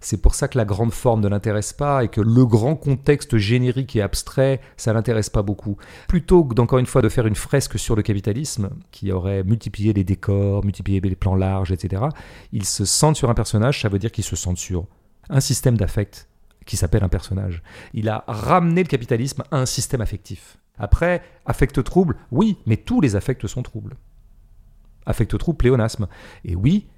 C'est 0.00 0.20
pour 0.20 0.34
ça 0.34 0.48
que 0.48 0.58
la 0.58 0.64
grande 0.64 0.92
forme 0.92 1.20
ne 1.20 1.28
l'intéresse 1.28 1.72
pas 1.72 2.04
et 2.04 2.08
que 2.08 2.20
le 2.20 2.46
grand 2.46 2.76
contexte 2.76 3.36
générique 3.36 3.96
et 3.96 4.02
abstrait, 4.02 4.60
ça 4.76 4.92
l'intéresse 4.92 5.30
pas 5.30 5.42
beaucoup. 5.42 5.76
Plutôt 6.08 6.44
que 6.44 6.78
une 6.78 6.86
fois 6.86 7.02
de 7.02 7.08
faire 7.08 7.26
une 7.26 7.34
fresque 7.34 7.78
sur 7.78 7.96
le 7.96 8.02
capitalisme, 8.02 8.70
qui 8.90 9.12
aurait 9.12 9.44
multiplié 9.44 9.92
les 9.92 10.04
décors, 10.04 10.64
multiplié 10.64 11.00
les 11.00 11.14
plans 11.14 11.34
larges, 11.34 11.72
etc., 11.72 12.04
il 12.52 12.64
se 12.64 12.84
centre 12.84 13.16
sur 13.16 13.30
un 13.30 13.34
personnage, 13.34 13.80
ça 13.80 13.88
veut 13.88 13.98
dire 13.98 14.12
qu'il 14.12 14.24
se 14.24 14.36
centre 14.36 14.60
sur 14.60 14.86
un 15.28 15.40
système 15.40 15.76
d'affect 15.76 16.28
qui 16.66 16.76
s'appelle 16.76 17.04
un 17.04 17.08
personnage. 17.08 17.62
Il 17.94 18.08
a 18.08 18.24
ramené 18.26 18.82
le 18.82 18.88
capitalisme 18.88 19.42
à 19.50 19.58
un 19.58 19.66
système 19.66 20.00
affectif. 20.00 20.58
Après, 20.78 21.22
affect 21.46 21.82
trouble, 21.84 22.16
oui, 22.30 22.58
mais 22.66 22.76
tous 22.76 23.00
les 23.00 23.16
affects 23.16 23.46
sont 23.46 23.62
troubles. 23.62 23.96
Affect 25.06 25.38
trouble, 25.38 25.56
pléonasme. 25.56 26.08
Et 26.44 26.56
oui, 26.56 26.88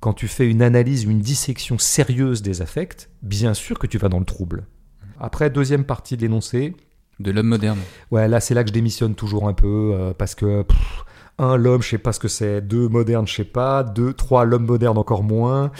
quand 0.00 0.12
tu 0.12 0.28
fais 0.28 0.48
une 0.48 0.62
analyse, 0.62 1.04
une 1.04 1.20
dissection 1.20 1.78
sérieuse 1.78 2.42
des 2.42 2.62
affects, 2.62 3.08
bien 3.22 3.54
sûr 3.54 3.78
que 3.78 3.86
tu 3.86 3.98
vas 3.98 4.08
dans 4.08 4.18
le 4.18 4.24
trouble. 4.24 4.66
Après, 5.18 5.50
deuxième 5.50 5.84
partie 5.84 6.16
de 6.16 6.22
l'énoncé, 6.22 6.74
De 7.18 7.30
l'homme 7.30 7.46
moderne. 7.48 7.78
ouais, 8.10 8.28
là 8.28 8.40
c'est 8.40 8.52
là 8.54 8.62
que 8.62 8.68
je 8.68 8.74
démissionne 8.74 9.14
toujours 9.14 9.48
un 9.48 9.54
peu, 9.54 9.92
euh, 9.94 10.12
parce 10.12 10.34
que, 10.34 10.62
pff, 10.62 11.04
un, 11.38 11.56
l'homme, 11.56 11.82
je 11.82 11.88
sais 11.90 11.98
pas 11.98 12.12
ce 12.12 12.20
que 12.20 12.28
c'est, 12.28 12.60
deux, 12.62 12.88
moderne, 12.88 13.26
je 13.26 13.34
sais 13.34 13.44
pas, 13.44 13.82
deux, 13.84 14.12
trois, 14.14 14.44
l'homme 14.46 14.64
moderne 14.66 14.96
encore 14.98 15.22
moins. 15.22 15.70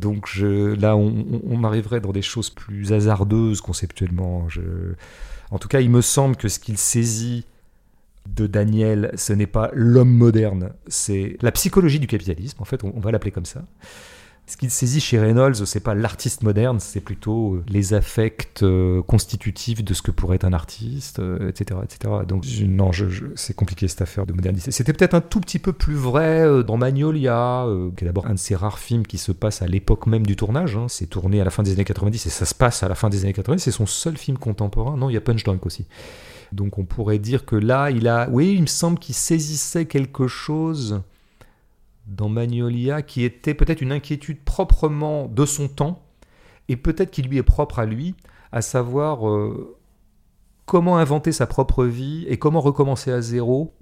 Donc 0.00 0.26
je, 0.26 0.74
là, 0.74 0.96
on, 0.96 1.08
on- 1.08 1.40
on 1.50 1.64
arriverait 1.64 2.00
dans 2.00 2.12
des 2.12 2.22
choses 2.22 2.48
plus 2.50 2.92
hasardeuses 2.92 3.60
conceptuellement. 3.60 4.48
Je... 4.48 4.60
En 5.50 5.58
tout 5.58 5.68
cas, 5.68 5.80
il 5.80 5.90
me 5.90 6.00
semble 6.00 6.36
que 6.36 6.48
ce 6.48 6.58
qu'il 6.58 6.78
saisit 6.78 7.44
de 8.26 8.46
Daniel, 8.46 9.12
ce 9.16 9.32
n'est 9.32 9.46
pas 9.46 9.70
l'homme 9.74 10.12
moderne, 10.12 10.70
c'est 10.86 11.36
la 11.42 11.52
psychologie 11.52 11.98
du 11.98 12.06
capitalisme, 12.06 12.60
en 12.60 12.64
fait, 12.64 12.84
on, 12.84 12.98
va 13.00 13.10
l'appeler 13.10 13.32
comme 13.32 13.44
ça. 13.44 13.64
Ce 14.46 14.56
qu'il 14.56 14.70
saisit 14.70 15.00
chez 15.00 15.20
Reynolds, 15.20 15.66
c'est 15.66 15.80
pas 15.80 15.94
l'artiste 15.94 16.42
moderne, 16.42 16.80
c'est 16.80 17.00
plutôt 17.00 17.54
euh, 17.54 17.64
les 17.68 17.94
affects 17.94 18.62
euh, 18.62 19.00
constitutifs 19.00 19.84
de 19.84 19.94
ce 19.94 20.02
que 20.02 20.10
pourrait 20.10 20.34
être 20.34 20.44
un 20.44 20.52
artiste, 20.52 21.20
euh, 21.20 21.48
etc., 21.48 21.80
etc. 21.84 22.12
Donc 22.26 22.44
non, 22.66 22.90
c'est 23.36 23.54
compliqué 23.54 23.86
cette 23.86 24.02
affaire 24.02 24.26
de 24.26 24.32
modernité. 24.32 24.72
C'était 24.72 24.92
peut-être 24.92 25.14
un 25.14 25.20
tout 25.20 25.40
petit 25.40 25.60
peu 25.60 25.72
plus 25.72 25.94
vrai 25.94 26.64
dans 26.64 26.76
Magnolia, 26.76 27.66
qui 27.96 28.04
est 28.04 28.06
d'abord 28.06 28.26
un 28.26 28.34
de 28.34 28.38
ces 28.38 28.56
rares 28.56 28.80
films 28.80 29.06
qui 29.06 29.16
se 29.16 29.30
passe 29.30 29.62
à 29.62 29.66
l'époque 29.66 30.06
même 30.06 30.26
du 30.26 30.34
tournage. 30.34 30.76
hein. 30.76 30.86
C'est 30.88 31.06
tourné 31.06 31.40
à 31.40 31.44
la 31.44 31.50
fin 31.50 31.62
des 31.62 31.72
années 31.72 31.84
90 31.84 32.26
et 32.26 32.30
ça 32.30 32.44
se 32.44 32.54
passe 32.54 32.82
à 32.82 32.88
la 32.88 32.96
fin 32.96 33.10
des 33.10 33.22
années 33.22 33.32
90. 33.32 33.62
C'est 33.62 33.70
son 33.70 33.86
seul 33.86 34.16
film 34.16 34.38
contemporain. 34.38 34.96
Non, 34.96 35.08
il 35.08 35.14
y 35.14 35.16
a 35.16 35.20
Punch 35.20 35.44
Drunk 35.44 35.64
aussi. 35.66 35.86
Donc 36.52 36.78
on 36.78 36.84
pourrait 36.84 37.18
dire 37.18 37.46
que 37.46 37.56
là, 37.56 37.90
il 37.90 38.06
a, 38.08 38.28
oui, 38.30 38.52
il 38.54 38.62
me 38.62 38.66
semble 38.66 38.98
qu'il 38.98 39.14
saisissait 39.14 39.86
quelque 39.86 40.28
chose 40.28 41.02
dans 42.06 42.28
Magnolia 42.28 43.02
qui 43.02 43.24
était 43.24 43.54
peut-être 43.54 43.80
une 43.80 43.92
inquiétude 43.92 44.40
proprement 44.44 45.28
de 45.28 45.46
son 45.46 45.68
temps 45.68 46.02
et 46.68 46.76
peut-être 46.76 47.10
qui 47.10 47.22
lui 47.22 47.38
est 47.38 47.42
propre 47.42 47.78
à 47.78 47.86
lui, 47.86 48.14
à 48.50 48.60
savoir 48.60 49.28
euh, 49.28 49.76
comment 50.66 50.98
inventer 50.98 51.32
sa 51.32 51.46
propre 51.46 51.84
vie 51.84 52.26
et 52.28 52.38
comment 52.38 52.60
recommencer 52.60 53.10
à 53.10 53.20
zéro 53.20 53.74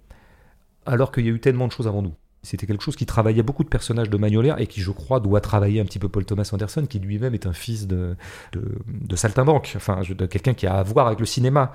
alors 0.87 1.13
qu'il 1.13 1.25
y 1.27 1.29
a 1.29 1.33
eu 1.33 1.41
tellement 1.41 1.67
de 1.67 1.73
choses 1.73 1.89
avant 1.89 2.03
nous. 2.03 2.15
C'était 2.43 2.67
quelque 2.67 2.83
chose 2.83 2.97
qui 2.97 3.05
travaillait 3.05 3.43
beaucoup 3.43 3.65
de 3.65 3.69
personnages 3.69 4.09
de 4.09 4.17
Magnolia 4.17 4.59
et 4.59 4.67
qui, 4.67 4.81
je 4.81 4.91
crois, 4.91 5.21
doit 5.21 5.43
travailler 5.43 5.79
un 5.81 5.85
petit 5.85 5.99
peu 5.99 6.09
Paul 6.09 6.25
Thomas 6.25 6.49
Anderson, 6.53 6.87
qui 6.89 6.99
lui-même 6.99 7.35
est 7.35 7.47
un 7.47 7.53
fils 7.53 7.87
de, 7.87 8.17
de, 8.53 8.63
de 8.89 9.17
saltimbanque, 9.17 9.75
enfin, 9.77 10.01
de 10.09 10.25
quelqu'un 10.27 10.55
qui 10.55 10.67
a 10.67 10.75
à 10.79 10.83
voir 10.83 11.07
avec 11.07 11.21
le 11.21 11.27
cinéma. 11.27 11.73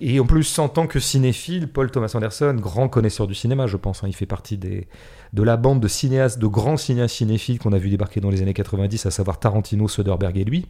Et 0.00 0.18
en 0.18 0.24
plus, 0.24 0.58
en 0.58 0.68
tant 0.70 0.86
que 0.86 1.00
cinéphile, 1.00 1.68
Paul 1.68 1.90
Thomas 1.90 2.12
Anderson, 2.14 2.54
grand 2.58 2.88
connaisseur 2.88 3.26
du 3.26 3.34
cinéma, 3.34 3.66
je 3.66 3.76
pense, 3.76 4.04
hein, 4.04 4.08
il 4.08 4.14
fait 4.14 4.24
partie 4.26 4.56
des, 4.56 4.88
de 5.34 5.42
la 5.42 5.58
bande 5.58 5.80
de 5.80 5.88
cinéastes, 5.88 6.38
de 6.38 6.46
grands 6.46 6.78
cinéastes 6.78 7.16
cinéphiles 7.16 7.58
qu'on 7.58 7.72
a 7.74 7.78
vu 7.78 7.90
débarquer 7.90 8.20
dans 8.20 8.30
les 8.30 8.40
années 8.40 8.54
90, 8.54 9.04
à 9.04 9.10
savoir 9.10 9.38
Tarantino, 9.38 9.86
Soderbergh 9.86 10.38
et 10.38 10.44
lui. 10.44 10.66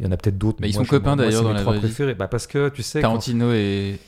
Il 0.00 0.06
y 0.06 0.08
en 0.08 0.12
a 0.12 0.16
peut-être 0.16 0.38
d'autres. 0.38 0.58
Bah, 0.60 0.68
ils 0.68 0.74
moi, 0.74 0.84
sont 0.84 0.88
copains, 0.90 1.16
d'ailleurs, 1.16 1.42
dans 1.42 1.48
mes 1.50 1.54
la 1.56 1.60
trois 1.60 1.74
préférés. 1.74 2.14
Bah, 2.14 2.28
parce 2.28 2.46
que 2.46 2.70
tu 2.70 2.82
sais. 2.82 3.00
quand- 3.02 3.08
Tarantino 3.08 3.52
et 3.52 3.98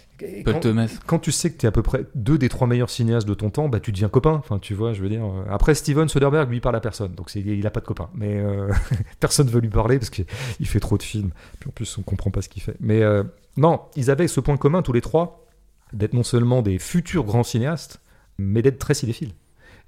Paul 0.45 0.55
quand- 0.55 0.61
Thomas. 0.61 0.99
quand 1.07 1.19
tu 1.19 1.32
sais 1.32 1.51
que 1.53 1.59
tu 1.59 1.66
es 1.66 1.69
à 1.69 1.73
peu 1.73 1.82
près 1.82 2.05
deux 2.15 2.39
des 2.39 2.49
trois 2.49 2.66
meilleurs 2.66 2.90
cinéastes 2.90 3.27
de 3.28 3.35
ton 3.35 3.51
temps, 3.51 3.69
bah, 3.69 3.81
tu 3.81 3.93
deviens 3.93 4.09
copain. 4.09 4.32
Enfin, 4.32 4.59
tu 4.59 4.74
vois, 4.74 4.93
je 4.93 5.03
veux 5.03 5.09
dire. 5.09 5.24
euh, 5.24 5.45
Après, 5.51 5.74
Steven 5.74 6.09
Soderbergh, 6.09 6.51
lui, 6.51 6.61
parle 6.61 6.77
à 6.77 6.81
personne. 6.81 7.12
Donc, 7.15 7.35
il 7.35 7.66
a 7.66 7.70
pas 7.70 7.81
de 7.81 7.86
copain. 7.86 8.09
Mais 8.15 8.39
euh, 8.39 8.70
personne 9.20 9.49
veut 9.49 9.61
lui 9.61 9.69
parler 9.70 9.99
parce 9.99 10.11
qu'il 10.11 10.27
fait 10.66 10.81
trop 10.81 10.99
de 10.99 11.03
films. 11.03 11.31
Puis 11.61 11.69
en 11.69 11.73
plus, 11.73 11.99
on 11.99 12.03
comprend 12.03 12.31
pas 12.31 12.43
ce 12.43 12.49
qu'il 12.49 12.62
fait. 12.62 12.77
Mais 12.81 13.03
euh, 13.03 13.23
non, 13.57 13.81
ils 13.97 14.11
avaient 14.11 14.28
ce 14.28 14.40
point 14.40 14.57
commun, 14.57 14.82
tous 14.82 14.93
les 14.93 15.01
trois, 15.01 15.47
d'être 15.93 16.15
non 16.15 16.23
seulement 16.23 16.62
des 16.62 16.78
futurs 16.78 17.24
grands 17.24 17.43
cinéastes, 17.45 18.01
mais 18.39 18.62
d'être 18.62 18.78
très 18.78 18.95
cinéphiles. 18.95 19.32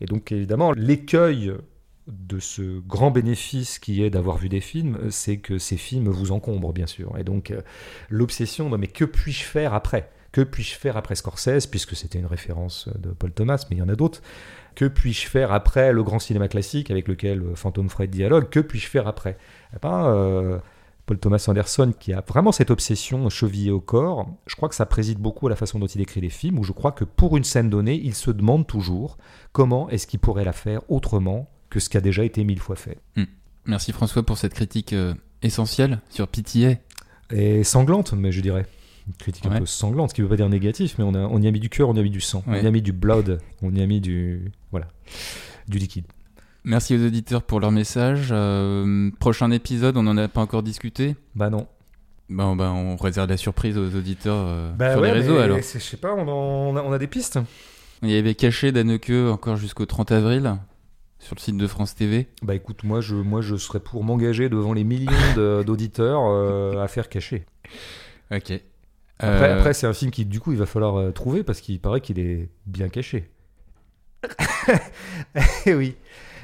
Et 0.01 0.07
donc, 0.07 0.33
évidemment, 0.33 0.73
l'écueil 0.73 1.53
de 2.09 2.41
ce 2.41 2.81
grand 2.81 3.11
bénéfice 3.11 3.79
qui 3.79 4.03
est 4.03 4.11
d'avoir 4.11 4.37
vu 4.39 4.49
des 4.49 4.61
films, 4.61 4.99
c'est 5.11 5.37
que 5.37 5.59
ces 5.59 5.77
films 5.77 6.09
vous 6.09 6.33
encombrent, 6.33 6.73
bien 6.73 6.87
sûr. 6.87 7.17
Et 7.19 7.23
donc, 7.25 7.51
euh, 7.51 7.61
l'obsession, 8.09 8.69
mais 8.77 8.87
que 8.89 9.05
puis-je 9.05 9.45
faire 9.45 9.75
après? 9.75 10.11
Que 10.33 10.43
puis-je 10.43 10.75
faire 10.77 10.97
après 10.97 11.15
Scorsese, 11.17 11.67
puisque 11.67 11.97
c'était 11.97 12.19
une 12.19 12.27
référence 12.27 12.89
de 12.99 13.11
Paul 13.11 13.33
Thomas, 13.33 13.65
mais 13.69 13.77
il 13.77 13.79
y 13.81 13.83
en 13.83 13.89
a 13.89 13.97
d'autres 13.97 14.23
Que 14.75 14.85
puis-je 14.87 15.27
faire 15.27 15.53
après 15.53 15.93
le 15.93 16.03
grand 16.03 16.19
cinéma 16.19 16.49
classique 16.49 16.91
avec 16.91 17.09
lequel 17.09 17.43
euh, 17.43 17.55
Phantom 17.55 17.89
Fred 17.89 18.11
dialogue? 18.11 18.49
Que 18.49 18.61
puis-je 18.61 18.87
faire 18.87 19.09
après? 19.09 19.37
Eh 19.75 19.79
ben, 19.83 20.07
euh, 20.07 20.59
Paul 21.07 21.19
Thomas 21.19 21.45
Anderson, 21.49 21.93
qui 21.99 22.13
a 22.13 22.21
vraiment 22.21 22.53
cette 22.53 22.71
obsession 22.71 23.29
chevillée 23.29 23.73
au 23.73 23.81
corps, 23.81 24.29
je 24.47 24.55
crois 24.55 24.69
que 24.69 24.77
ça 24.77 24.87
préside 24.87 25.19
beaucoup 25.19 25.49
à 25.49 25.51
la 25.51 25.57
façon 25.57 25.81
dont 25.81 25.89
il 25.89 26.01
écrit 26.01 26.21
les 26.21 26.31
films, 26.31 26.61
où 26.61 26.63
je 26.63 26.71
crois 26.71 26.93
que 26.93 27.03
pour 27.05 27.37
une 27.37 27.43
scène 27.43 27.69
donnée, 27.69 28.01
il 28.01 28.15
se 28.15 28.31
demande 28.31 28.69
toujours 28.69 29.19
comment 29.51 29.91
est-ce 29.91 30.07
qu'il 30.07 30.21
pourrait 30.21 30.45
la 30.45 30.53
faire 30.53 30.89
autrement 30.89 31.51
que 31.69 31.81
ce 31.81 31.89
qui 31.89 31.97
a 31.97 32.01
déjà 32.01 32.23
été 32.23 32.45
mille 32.45 32.61
fois 32.61 32.77
fait. 32.77 32.99
Merci 33.67 33.91
François 33.93 34.23
pour 34.23 34.39
cette 34.39 34.55
critique 34.55 34.93
euh, 34.93 35.15
essentielle 35.43 36.01
sur 36.11 36.29
PTA. 36.29 36.77
Et 37.33 37.63
sanglante, 37.65 38.13
mais 38.13 38.33
je 38.33 38.41
dirais. 38.41 38.67
Une 39.11 39.17
critique 39.17 39.47
un 39.47 39.59
peu 39.59 39.67
sanglante, 39.67 40.11
ce 40.11 40.15
qui 40.15 40.21
ne 40.21 40.27
veut 40.27 40.31
pas 40.31 40.37
dire 40.37 40.49
négatif, 40.49 40.95
mais 40.99 41.05
on, 41.05 41.15
a, 41.15 41.19
on 41.19 41.43
y 41.43 41.49
a 41.49 41.51
mis 41.51 41.59
du 41.59 41.69
cœur, 41.69 41.89
on 41.89 41.95
y 41.95 41.99
a 41.99 42.03
mis 42.03 42.11
du 42.11 42.21
sang, 42.21 42.45
Ouais. 42.47 42.61
on 42.61 42.65
y 42.65 42.67
a 42.67 42.71
mis 42.71 42.81
du 42.81 42.93
blood, 42.93 43.41
on 43.61 43.75
y 43.75 43.83
a 43.83 43.87
mis 43.87 44.01
du. 44.01 44.53
Voilà. 44.71 44.87
Du 45.67 45.79
liquide. 45.79 46.05
Merci 46.63 46.95
aux 46.97 47.05
auditeurs 47.05 47.43
pour 47.43 47.59
leur 47.59 47.73
message. 47.73 48.29
Euh, 48.31 49.11
prochain 49.19 49.51
épisode, 49.51 49.97
on 49.97 50.05
n'en 50.05 50.17
a 50.17 50.29
pas 50.29 50.41
encore 50.43 50.63
discuté? 50.63 51.17
Bah 51.35 51.51
non. 51.51 51.67
Bon, 52.29 52.55
bah, 52.55 52.71
on 52.71 52.95
réserve 52.97 53.29
la 53.29 53.37
surprise 53.37 53.77
aux 53.77 53.97
auditeurs 53.97 54.37
euh, 54.47 54.73
Bah 54.75 54.93
sur 54.93 55.01
ouais, 55.01 55.09
les 55.09 55.13
réseaux 55.21 55.39
alors. 55.39 55.59
Je 55.59 55.79
sais 55.81 55.97
pas, 55.97 56.15
on, 56.15 56.77
a, 56.77 56.83
on 56.83 56.93
a 56.93 56.99
des 56.99 57.09
pistes. 57.09 57.41
Il 58.03 58.11
y 58.11 58.17
avait 58.17 58.37
caché 58.37 58.71
Danneke 58.71 59.11
encore 59.11 59.57
jusqu'au 59.57 59.87
30 59.87 60.13
avril 60.13 60.55
sur 61.19 61.35
le 61.35 61.41
site 61.41 61.57
de 61.57 61.67
France 61.67 61.95
TV. 61.97 62.29
Bah 62.43 62.55
écoute, 62.55 62.85
moi 62.85 63.01
je, 63.01 63.15
moi 63.17 63.41
je 63.41 63.57
serais 63.57 63.81
pour 63.81 64.05
m'engager 64.05 64.49
devant 64.49 64.73
les 64.73 64.85
millions 64.85 65.11
d'auditeurs 65.67 66.23
euh, 66.25 66.83
à 66.83 66.87
faire 66.89 67.09
cacher. 67.09 67.45
Ok. 68.31 68.53
Après, 69.23 69.51
Euh, 69.51 69.59
après, 69.59 69.75
c'est 69.75 69.87
un 69.87 69.93
film 69.93 70.11
qui 70.11 70.25
du 70.25 70.41
coup 70.41 70.53
il 70.53 70.59
va 70.59 70.67
falloir 70.67 70.97
euh, 70.99 71.11
trouver 71.13 71.43
parce 71.45 71.61
qu'il 71.61 71.79
paraît 71.81 72.01
qu'il 72.01 72.19
est 72.19 72.49
bien 72.67 72.89
caché. 72.89 73.31
Eh 75.67 75.75
oui. 75.75 75.97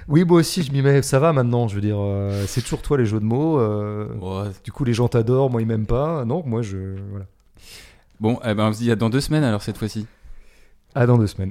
Oui, 0.08 0.24
moi 0.24 0.38
aussi 0.38 0.62
je 0.62 0.70
m'y 0.70 0.82
mets, 0.82 1.02
ça 1.02 1.18
va 1.18 1.32
maintenant, 1.32 1.66
je 1.66 1.74
veux 1.74 1.80
dire, 1.80 1.96
euh, 1.98 2.44
c'est 2.46 2.60
toujours 2.62 2.80
toi 2.80 2.96
les 2.96 3.06
jeux 3.06 3.18
de 3.18 3.24
mots. 3.24 3.58
euh, 3.58 4.06
ouais. 4.20 4.50
du 4.62 4.70
coup 4.70 4.84
les 4.84 4.92
gens 4.94 5.08
t'adorent, 5.08 5.50
moi 5.50 5.60
ils 5.62 5.66
m'aiment 5.66 5.86
pas. 5.86 6.24
Non, 6.24 6.42
moi 6.46 6.62
je. 6.62 6.94
Voilà. 7.10 7.26
Bon, 8.20 8.38
eh 8.44 8.54
ben, 8.54 8.68
on 8.68 8.72
se 8.72 8.78
dit 8.78 8.90
à 8.90 8.96
dans 8.96 9.10
deux 9.10 9.20
semaines 9.20 9.42
alors 9.44 9.62
cette 9.62 9.78
fois-ci. 9.78 10.06
À 10.94 11.06
dans 11.06 11.18
deux 11.18 11.26
semaines. 11.26 11.44